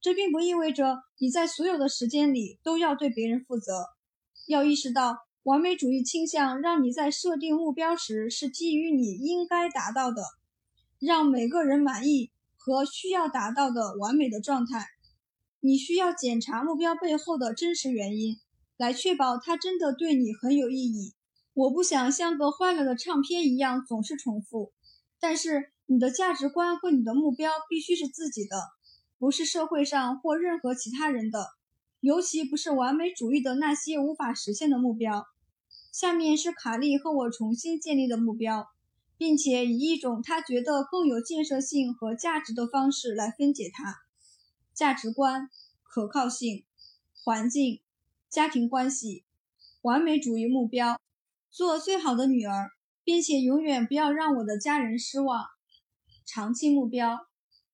[0.00, 3.86] 这并不意味着你在所有的时间里都要对别人负责。
[4.46, 5.26] 要意识到。
[5.42, 10.24] 完美主义倾向让你在设定目标时是基于你应该达到的、
[10.98, 14.88] 让每个人满意和需要达到的完美的状态。
[15.60, 18.40] 你需要检查目标背后的真实原因，
[18.76, 21.14] 来确保它真的对你很有意义。
[21.54, 24.72] 我不想像个坏了的唱片一样总是重复，
[25.18, 28.56] 但是你的价值观和你的目标必须是自己的，
[29.18, 31.46] 不是社会上或任何其他人的，
[32.00, 35.26] 尤其不是完美主义的那些无法实现的目标。
[35.90, 38.66] 下面是卡利和我重新建立的目标，
[39.16, 43.96] 并且以一种他觉得更有建设性和价值的方式来分解它：
[44.74, 45.48] 价值观、
[45.82, 46.66] 可靠性、
[47.24, 47.80] 环境、
[48.36, 49.24] 家庭关系、
[49.80, 51.00] 完美主义目标、
[51.48, 52.68] 做最好的女儿，
[53.02, 55.46] 并且永远不要让我的家人失望。
[56.26, 57.28] 长期目标：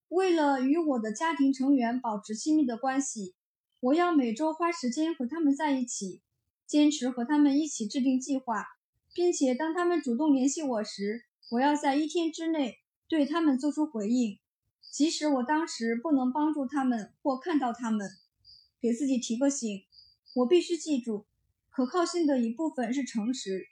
[0.07, 3.35] 为了与我的家庭成员保持亲密的关系，
[3.81, 6.23] 我要每周花时间和他们在一起。
[6.65, 8.65] 坚持和他们一起制定计划，
[9.13, 12.77] 并且当他们主动联系我时，我要在一天之内
[13.09, 14.39] 对他们做出回应，
[14.93, 18.09] 即使我当时不能帮助他们或看到他们。
[18.81, 19.85] 给自己提个醒：
[20.35, 21.27] 我必须记住，
[21.71, 23.67] 可靠性的一部分是诚实。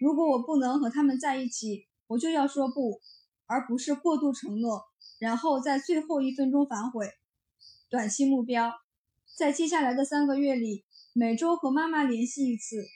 [0.00, 3.00] 如果我不能和他们在一起，我就要说不，
[3.46, 4.84] 而不是过度承诺，
[5.18, 7.10] 然后在最后一分钟反悔。
[7.88, 8.72] 短期目标，
[9.36, 10.84] 在接下来的三个月里。
[11.16, 12.88] 每周和妈妈联系一次，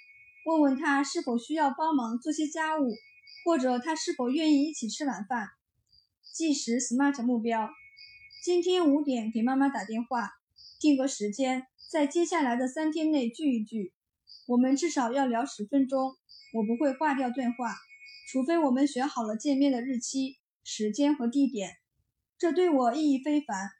[0.45, 2.97] 问问她是否需要帮忙做些家务，
[3.45, 5.51] 或者她是否愿意一起吃晚饭。
[6.33, 7.71] 计时 SMART 目标：
[8.43, 10.33] 今天五点给妈妈打电话，
[10.81, 13.95] 定个时间，在接下来的三天内聚一聚。
[14.47, 16.17] 我们至少要聊十分钟，
[16.53, 17.75] 我不会挂掉电话，
[18.31, 21.71] 除非我们选好了见面的日期、时间和地点。
[22.37, 23.71] 这对我意义非凡，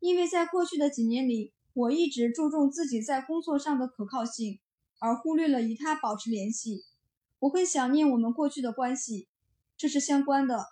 [0.00, 1.52] 因为在过去的几年里。
[1.74, 4.60] 我一直注重自己在工作上的可靠性，
[4.98, 6.82] 而忽略了与他保持联系。
[7.38, 9.26] 我很想念我们过去的关系，
[9.78, 10.66] 这是相关的，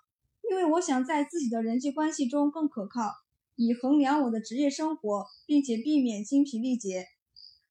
[0.50, 3.14] 因为我想在自己的人际关系中更可靠，
[3.62, 7.04] 以衡量我的职业生活，并且避免精疲力竭。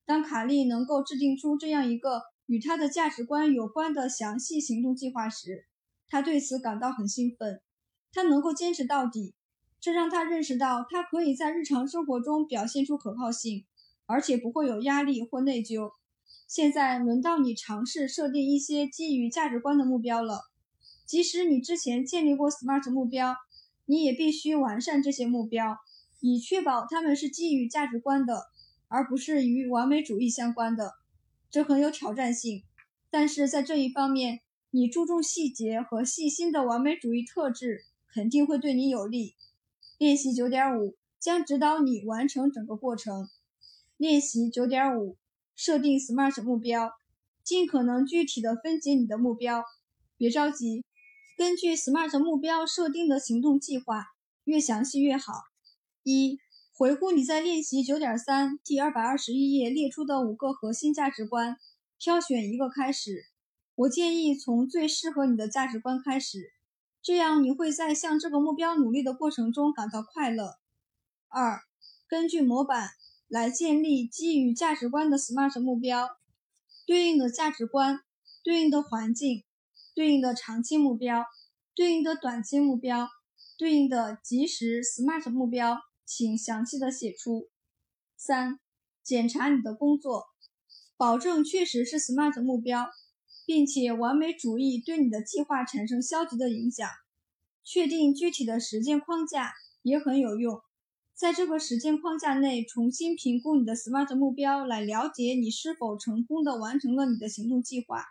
[0.05, 5.65] 当卡利能够制定出这样一个与他的价值观有关的详细行动计划时，
[6.07, 7.59] 他对此感到很兴奋。
[8.13, 9.33] 他能够坚持到底。
[9.81, 13.65] 这让他认识到，他可以在日常生活中表现出可靠性，
[14.05, 15.89] 而且不会有压力或内疚。
[16.47, 20.41] 现在轮到你尝试设定一些基于价值观的目标了。
[21.07, 23.35] 即使你之前建立过 SMART 目标，
[23.89, 25.79] 你也必须完善这些目标，
[26.19, 28.43] 以确保他们是基于价值观的，
[28.87, 30.93] 而不是与完美主义相关的。
[31.49, 32.61] 这很有挑战性，
[33.09, 37.81] 但是在这一方面，你注重细节和细心的完美主义特质
[38.13, 39.33] 肯定会对你有利。
[39.97, 43.27] 练习九点五将指导你完成整个过程。
[43.97, 45.17] 练习九点五，
[45.55, 46.91] 设定 SMART 目标，
[47.43, 49.63] 尽可能具体的分解你的目标。
[50.15, 50.83] 别着急，
[51.39, 54.07] 根据 SMART 目标设定的行动计划，
[54.43, 55.31] 越详细越好。
[56.03, 56.37] 一、
[56.73, 61.55] 回顾你在练习九点三第二百二十一页列出的五个核心价值观，
[61.97, 63.23] 挑选一个开始。
[63.75, 66.51] 我建议从最适合你的价值观开始。
[67.01, 70.55] 这样你会在向这个目标努力的过程中感到快乐。
[71.29, 71.61] 二、
[72.09, 72.89] 根据模板
[73.29, 76.09] 来建立基于价值观的 SMART 目标，
[76.85, 78.01] 对应的价值观、
[78.43, 79.45] 对应的环境、
[79.99, 81.25] 对应的长期目标、
[81.75, 83.09] 对应的短期目标、
[83.57, 87.49] 对应的即时 SMART 目标，请详细的写出。
[88.15, 88.61] 三、
[89.03, 90.27] 检查你的工作，
[90.95, 92.89] 保证确实是 SMART 目标。
[93.45, 96.87] 并且完美主义对你的计划产生消极的影响。
[97.65, 100.61] 确定具体的时间框架也很有用。
[101.13, 108.05] 在这个时间框架内重新评估你的 SMART 目标，来了解你是否成功的完成了你的行动计划。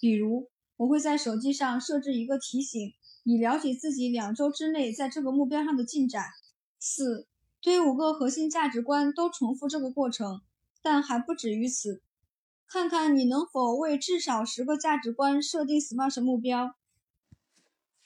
[0.00, 2.94] 比如，我会在手机上设置一个提醒，
[3.24, 6.24] 以了解自己两周之内在这个目标上的进展。
[6.78, 7.26] 四，
[7.60, 10.40] 对五个核心价值观都重复这个过程，
[10.80, 12.00] 但还不止于此。
[12.68, 16.76] 看看你能否为至少十个价值观设定 SMART 目标，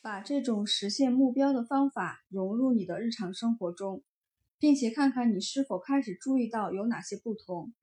[0.00, 4.02] 把这种实现目标的方法融入你的日常生活中，
[4.58, 7.74] 并且看看你是否开始注意到有哪些不同。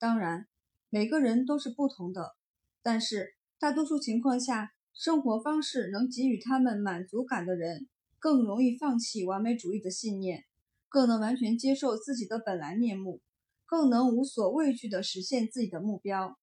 [0.00, 0.48] 当然，
[0.90, 2.34] 每个人都是不同的，
[2.82, 7.86] 但是大多数情况下，生活方式能给予他们满足感的人，
[8.18, 10.42] 更容易放弃完美主义的信念，
[10.88, 13.20] 更能完全接受自己的本来面目。
[13.64, 16.36] 更能无所畏惧地实现自己的目标。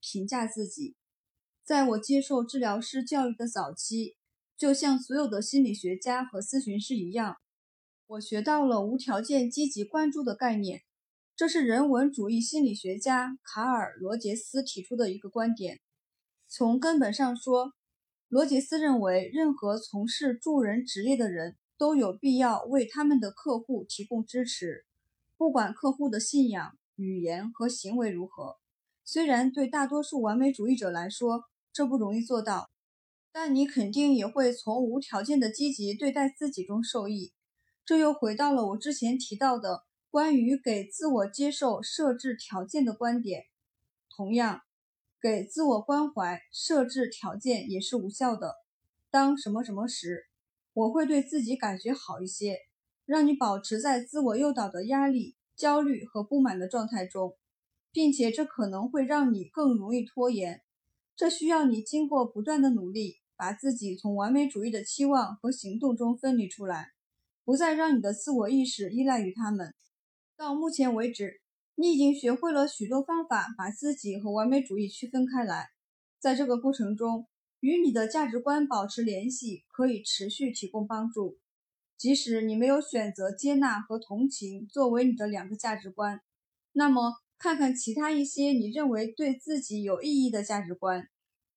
[0.00, 0.96] 评价自己，
[1.62, 4.16] 在我接受治疗师教育的早期，
[4.56, 7.36] 就像所有的心理学家和咨询师一样，
[8.06, 10.80] 我学到了无条件积极关注的概念。
[11.36, 15.78] 这是人文主义心理学家卡尔·罗杰斯提出的一个观点。
[16.54, 17.72] 从根本上说，
[18.28, 24.84] 罗杰斯认为，任何从事助人职业的人都有必要为他们的客户提供支持。
[25.38, 28.58] 不管客户的信仰、语言和行为如何，
[29.02, 32.68] 虽然对大多数完美主义者来说这不容易做到，
[33.32, 37.32] 但你肯定也会从无条件的积极对待自己中受益。
[37.82, 43.44] 这又回到了我之前提到的关于给自我接受设置条件的观点。
[44.14, 44.60] 同样，
[45.22, 48.56] 给自我关怀设置条件也是无效的。
[49.08, 50.24] 当什么什么时，
[50.72, 52.58] 我会对自己感觉好一些。
[53.04, 57.36] 让你保持在自我诱导的压力、焦虑和不满的状态中，
[57.92, 60.62] 并且这可能会让你更容易拖延。
[61.14, 66.92] 这需要你经过不断的努力，把自己从完美主义的期望和行动中分离出来，
[67.44, 69.74] 不再让你的自我意识依赖于他们。
[70.36, 71.41] 到目前为止，
[71.74, 75.70] 你已经学会了许多方法，把自己和完美主义区分开来。
[76.20, 77.26] 在这个过程中，
[77.60, 81.38] 与你的价值观保持联系，可以持续提供帮助。
[81.96, 86.20] 即使你没有选择接纳和同情作为你的两个价值观，
[86.72, 91.08] 那么看看其他一些你认为对自己有意义的价值观，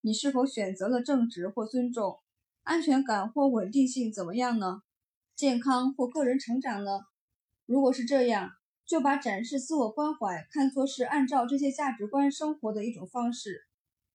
[0.01, 2.19] 你是否选择了正直或尊重、
[2.64, 4.81] 安全感或稳定性怎么样呢？
[5.35, 7.01] 健康或个人成长呢？
[7.65, 8.51] 如果是这样，
[8.85, 13.62] 就把展示自我关怀看作是按照这些价值观生活的一种方式。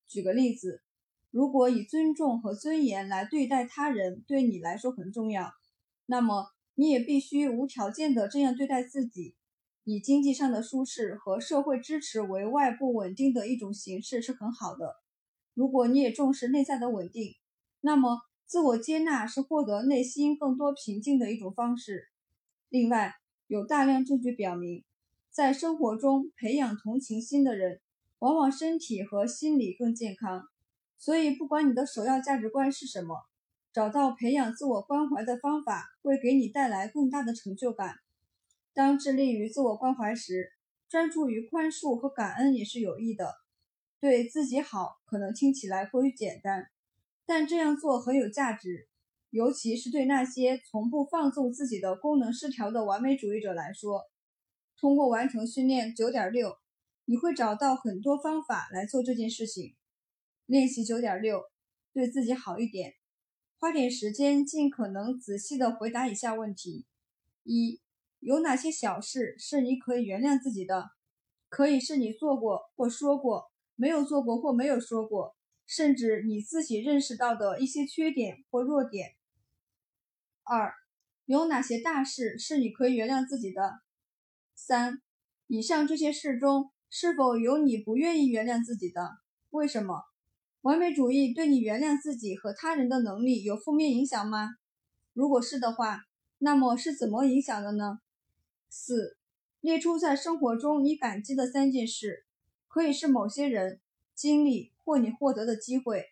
[0.09, 0.83] 举个例子，
[1.31, 5.53] 如果以尊重和尊严来对待他人对你来说很重要。
[6.07, 9.37] 那么你也必须无条件的这样对待自己，
[9.85, 14.95] 以经济上的舒适和社会支持为外部稳定的一种形式是很好的。
[15.55, 17.35] 如果你也重视内在的稳定，
[17.81, 22.09] 那么自我接纳是获得内心更多平静的一种方式。
[22.69, 23.15] 另外，
[23.51, 24.85] 有大量证据表明，
[25.29, 27.81] 在生活中培养同情心的人，
[28.21, 30.45] 往往身体和心理更健康。
[30.97, 33.17] 所以，不管你的首要价值观是什么。
[33.73, 37.97] 找到培养自我关怀的方法，会给你带来更大的成就感。
[38.73, 40.53] 当致力于自我关怀时，
[40.89, 43.35] 专注于宽恕和感恩也是有益的。
[43.99, 46.69] 对自己好可能听起来过于简单，
[47.27, 48.87] 但这样做很有价值，
[49.31, 54.03] 尤其是对那些从不放纵自己的功能失调的完美主义者来说。
[54.79, 56.57] 通过完成训练九点六，
[57.05, 59.77] 你会找到很多方法来做这件事情。
[60.47, 61.43] 练习九点六，
[61.93, 62.95] 对自己好一点。
[63.59, 66.87] 花点时间，尽可能仔细地回答以下问题：
[67.45, 67.81] 一、
[68.21, 70.91] 有哪些小事是你可以原谅自己的？
[71.49, 79.17] 可以是你做过或说过，没有做过或没有说过，甚至你自己认识到的一些缺点或弱点。
[80.53, 80.75] 二、
[81.27, 83.83] 有哪些大事是你可以原谅自己的？
[84.57, 85.01] 三、
[85.47, 89.19] 以上这些事中，是否有你不愿意原谅自己的？
[89.51, 90.03] 为什么？
[90.63, 94.49] 完美主义对你原谅自己和他人的能力有负面影响吗？
[95.13, 96.01] 如果是的话，
[96.39, 98.01] 那么是怎么影响的呢？
[98.69, 99.17] 四、
[99.61, 102.25] 列出在生活中你感激的三件事，
[102.67, 103.79] 可以是某些人、
[104.17, 106.07] 经历或你获得的机会。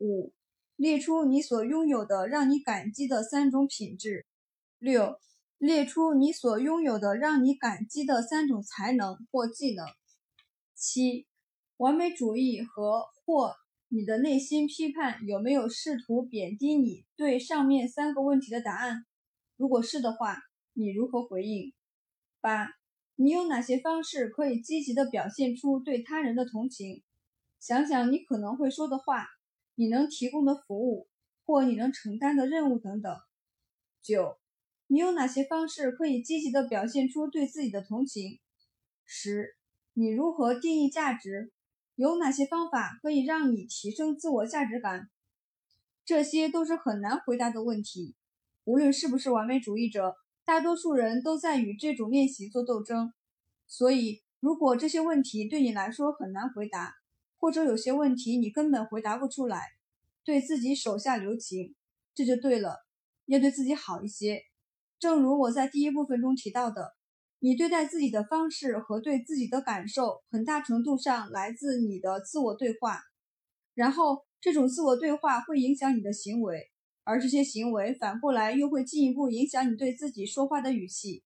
[0.00, 0.34] 五、
[0.84, 4.26] 列出你所拥有的让你感激的三种品质。
[4.78, 5.16] 六、
[5.56, 9.86] 列出你所拥有的让你感激的三种才能或技能。
[10.74, 11.26] 七、
[11.78, 13.54] 完美主义和或
[13.88, 19.06] 你的内心批判有没有试图贬低你对上面三个问题的答案？
[19.56, 20.36] 如果是的话，
[20.74, 21.72] 你如何回应？
[22.42, 22.68] 八，
[23.16, 27.02] 你有哪些方式可以积极的表现出对他人的同情？
[27.58, 29.24] 想想你可能会说的话，
[29.74, 31.08] 你能提供的服务，
[31.44, 33.16] 或你能承担的任务等等。
[34.02, 34.38] 九，
[34.86, 38.38] 你有哪些方式可以积极的表现出对自己的同情？
[39.04, 39.56] 十，
[39.92, 41.52] 你如何定义价值？
[41.96, 45.10] 有哪些方法可以让你提升自我价值感？
[46.04, 48.14] 这些都是很难回答的问题。
[48.64, 53.12] 无论是不是完美主义者，大多数人都在与这种练习做斗争。
[53.66, 56.94] 所以，如果这些问题对你来说很难回答，
[57.44, 59.60] 或者有些问题你根本回答不出来，
[60.24, 61.74] 对自己手下留情，
[62.14, 62.86] 这就对了。
[63.26, 64.40] 要对自己好一些。
[64.98, 66.94] 正如我在第一部分中提到的，
[67.40, 73.02] 你对待自己的方式和对自己的感受，很大程度上来自你的自我对话。
[73.74, 76.70] 然后，这种自我对话会影响你的行为，
[77.02, 81.22] 而这些行为反过来又会进一步影响你对自己说话的语气。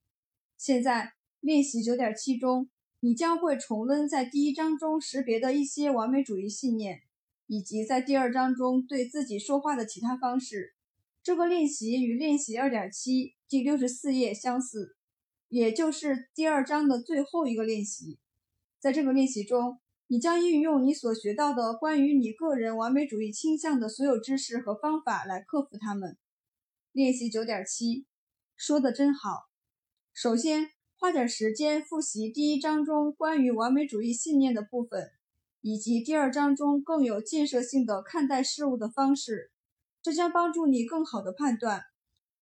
[0.57, 2.69] 现在，练习九点七中。
[3.01, 7.03] 你将会重温在第一章中识别的一些完美主义信念，
[7.47, 10.75] 以及在第二章中对自己说话的其他方式。
[11.23, 14.97] 这个练习与练习二点七第六十四页相似，
[15.49, 18.19] 也就是第二章的最后一个练习。
[18.81, 26.19] 在这个练习中，你将运用你所学到的关于你个人完美主义倾向的所有知识和方法来克服它们。
[26.91, 28.07] 练习九点七，
[28.57, 29.51] 说的真好。
[30.13, 30.78] 首先。
[31.01, 35.13] 花点时间复习第一章中关于完美主义信念的部分，
[35.61, 39.53] 以及第二章中更有建设性的看待事物的方式，
[40.03, 41.85] 这将帮助你更好的判断。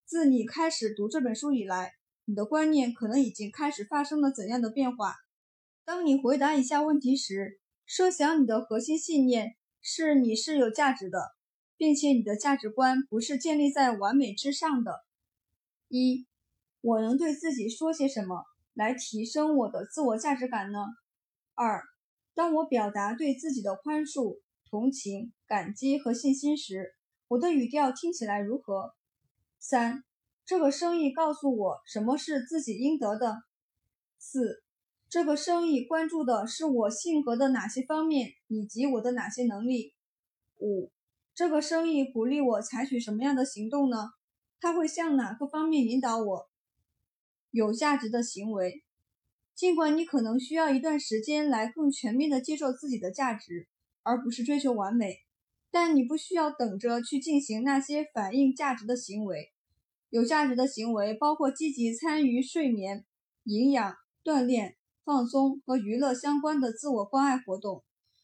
[0.05, 1.93] 自你开始读这本书以来，
[2.25, 5.13] 你的观念可能已经开始发生了怎样的变化？
[5.85, 11.19] 当你回答以下问题时，设想你的核心信念是你是有价值的，
[11.77, 15.05] 并且你的价值观不是建立在完美之上的。
[15.89, 16.26] 一。
[16.87, 20.79] 我能对自己说些什么来提升我的自我价值感呢？
[21.53, 21.83] 二，
[22.33, 24.39] 当我表达对自己的宽恕、
[24.69, 26.93] 同情、感激和信心时，
[27.27, 28.93] 我的语调听起来如何？
[29.59, 30.05] 三，
[30.45, 33.35] 这个生意告诉我什么是自己应得的？
[34.17, 34.63] 四，
[35.09, 39.93] 这个生意关注的是我性格的哪些方面以及我的哪些能力？
[40.59, 40.89] 五，
[41.35, 44.11] 这个生意鼓励我采取什么样的行动呢？
[44.61, 46.49] 它会向哪个方面引导我？
[47.51, 48.83] 有价值的行为，
[49.55, 53.67] 尽管你可能需要一段时间来更全面地接受自己的价值，
[54.03, 55.19] 而不是追求完美，
[55.71, 59.51] 但你不需要等着去进行那些反映价值的行为。
[60.09, 63.05] 有价值的行为包括积极参与睡眠、
[63.43, 67.83] 营养、锻炼、放松和娱乐相关的自我关爱活动，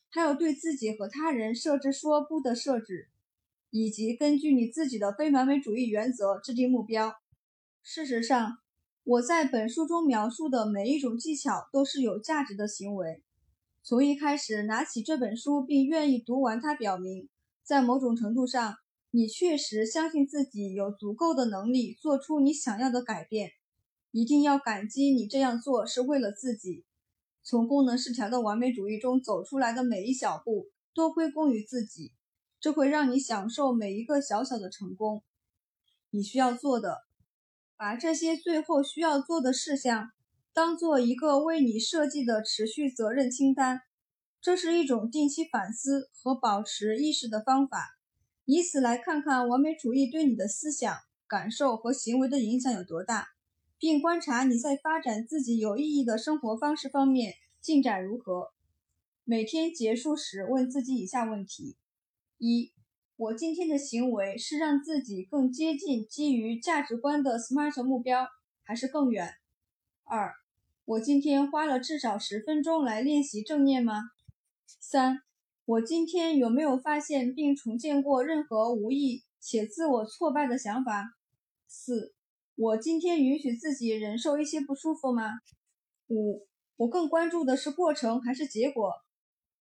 [0.10, 3.10] 还有对自己和他人设置说不的设置，
[3.70, 7.16] 以及根据你自己的非完美主义原则制定目标。
[7.82, 8.60] 事实上，
[9.06, 13.22] 我在本书中描述的每一种技巧都是有价值的行为。
[13.84, 17.28] 从一开始拿起这本书并愿意读完它，表明
[17.64, 18.76] 在某种程度上，
[19.12, 23.52] 你确实相信自己有足够的能力做出你想要的改变。
[24.12, 26.86] 一定要感激你这样做是为了自己。
[27.44, 32.14] 从功能失调的完美主义中走出来的每一小步都归功于自己，
[32.62, 35.24] 这会让你享受每一个小小的成功。
[36.10, 37.00] 你需要做的。
[37.76, 40.12] 把这些最后需要做的事项
[40.54, 43.82] 当做一个为你设计的持续责任清单，
[44.42, 47.98] 这是一种定期反思和保持意识的方法，
[48.46, 50.96] 以此来看看完美主义对你的思想、
[51.28, 53.30] 感受和行为的影响有多大，
[53.80, 58.52] 并观察你在发展自己有意义的生活方式方面进展如何。
[59.24, 61.78] 每天结束时问自己以下问题：
[62.38, 62.73] 一。
[63.24, 68.28] 我今天的行为是让自己更接近基于价值观的 SMART 目标，
[68.66, 69.30] 还是更远？
[70.04, 70.34] 二，
[70.84, 74.02] 我今天花了至少十分钟来练习正念吗？
[74.68, 75.20] 三，
[75.64, 81.06] 我今天有没有发现并重建过任何无意且自我挫败的想法？
[81.66, 82.14] 四，
[82.56, 85.32] 我今天允许自己忍受一些不舒服吗？
[86.10, 88.92] 五，我更关注的是过程还是结果？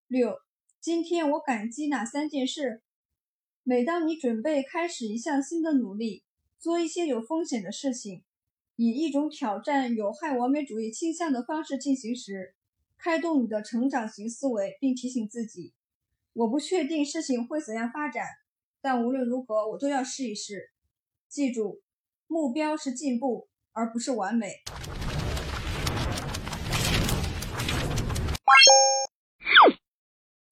[0.07, 0.35] 六，
[0.81, 2.81] 今天我感激哪三件事？
[3.65, 6.25] 每当你准备开始一项新的努力，
[6.59, 8.21] 做一些有风险的事情，
[8.75, 12.55] 以一种挑战有害完美主义倾向的方式进行时，
[12.97, 15.73] 开动你的成长型思维，并提醒自己：
[16.33, 18.25] 我不确定事情会怎样发展，
[18.81, 20.71] 但无论如何，我都要试一试。
[21.29, 21.81] 记住，
[22.27, 24.61] 目标是进步，而不是完美。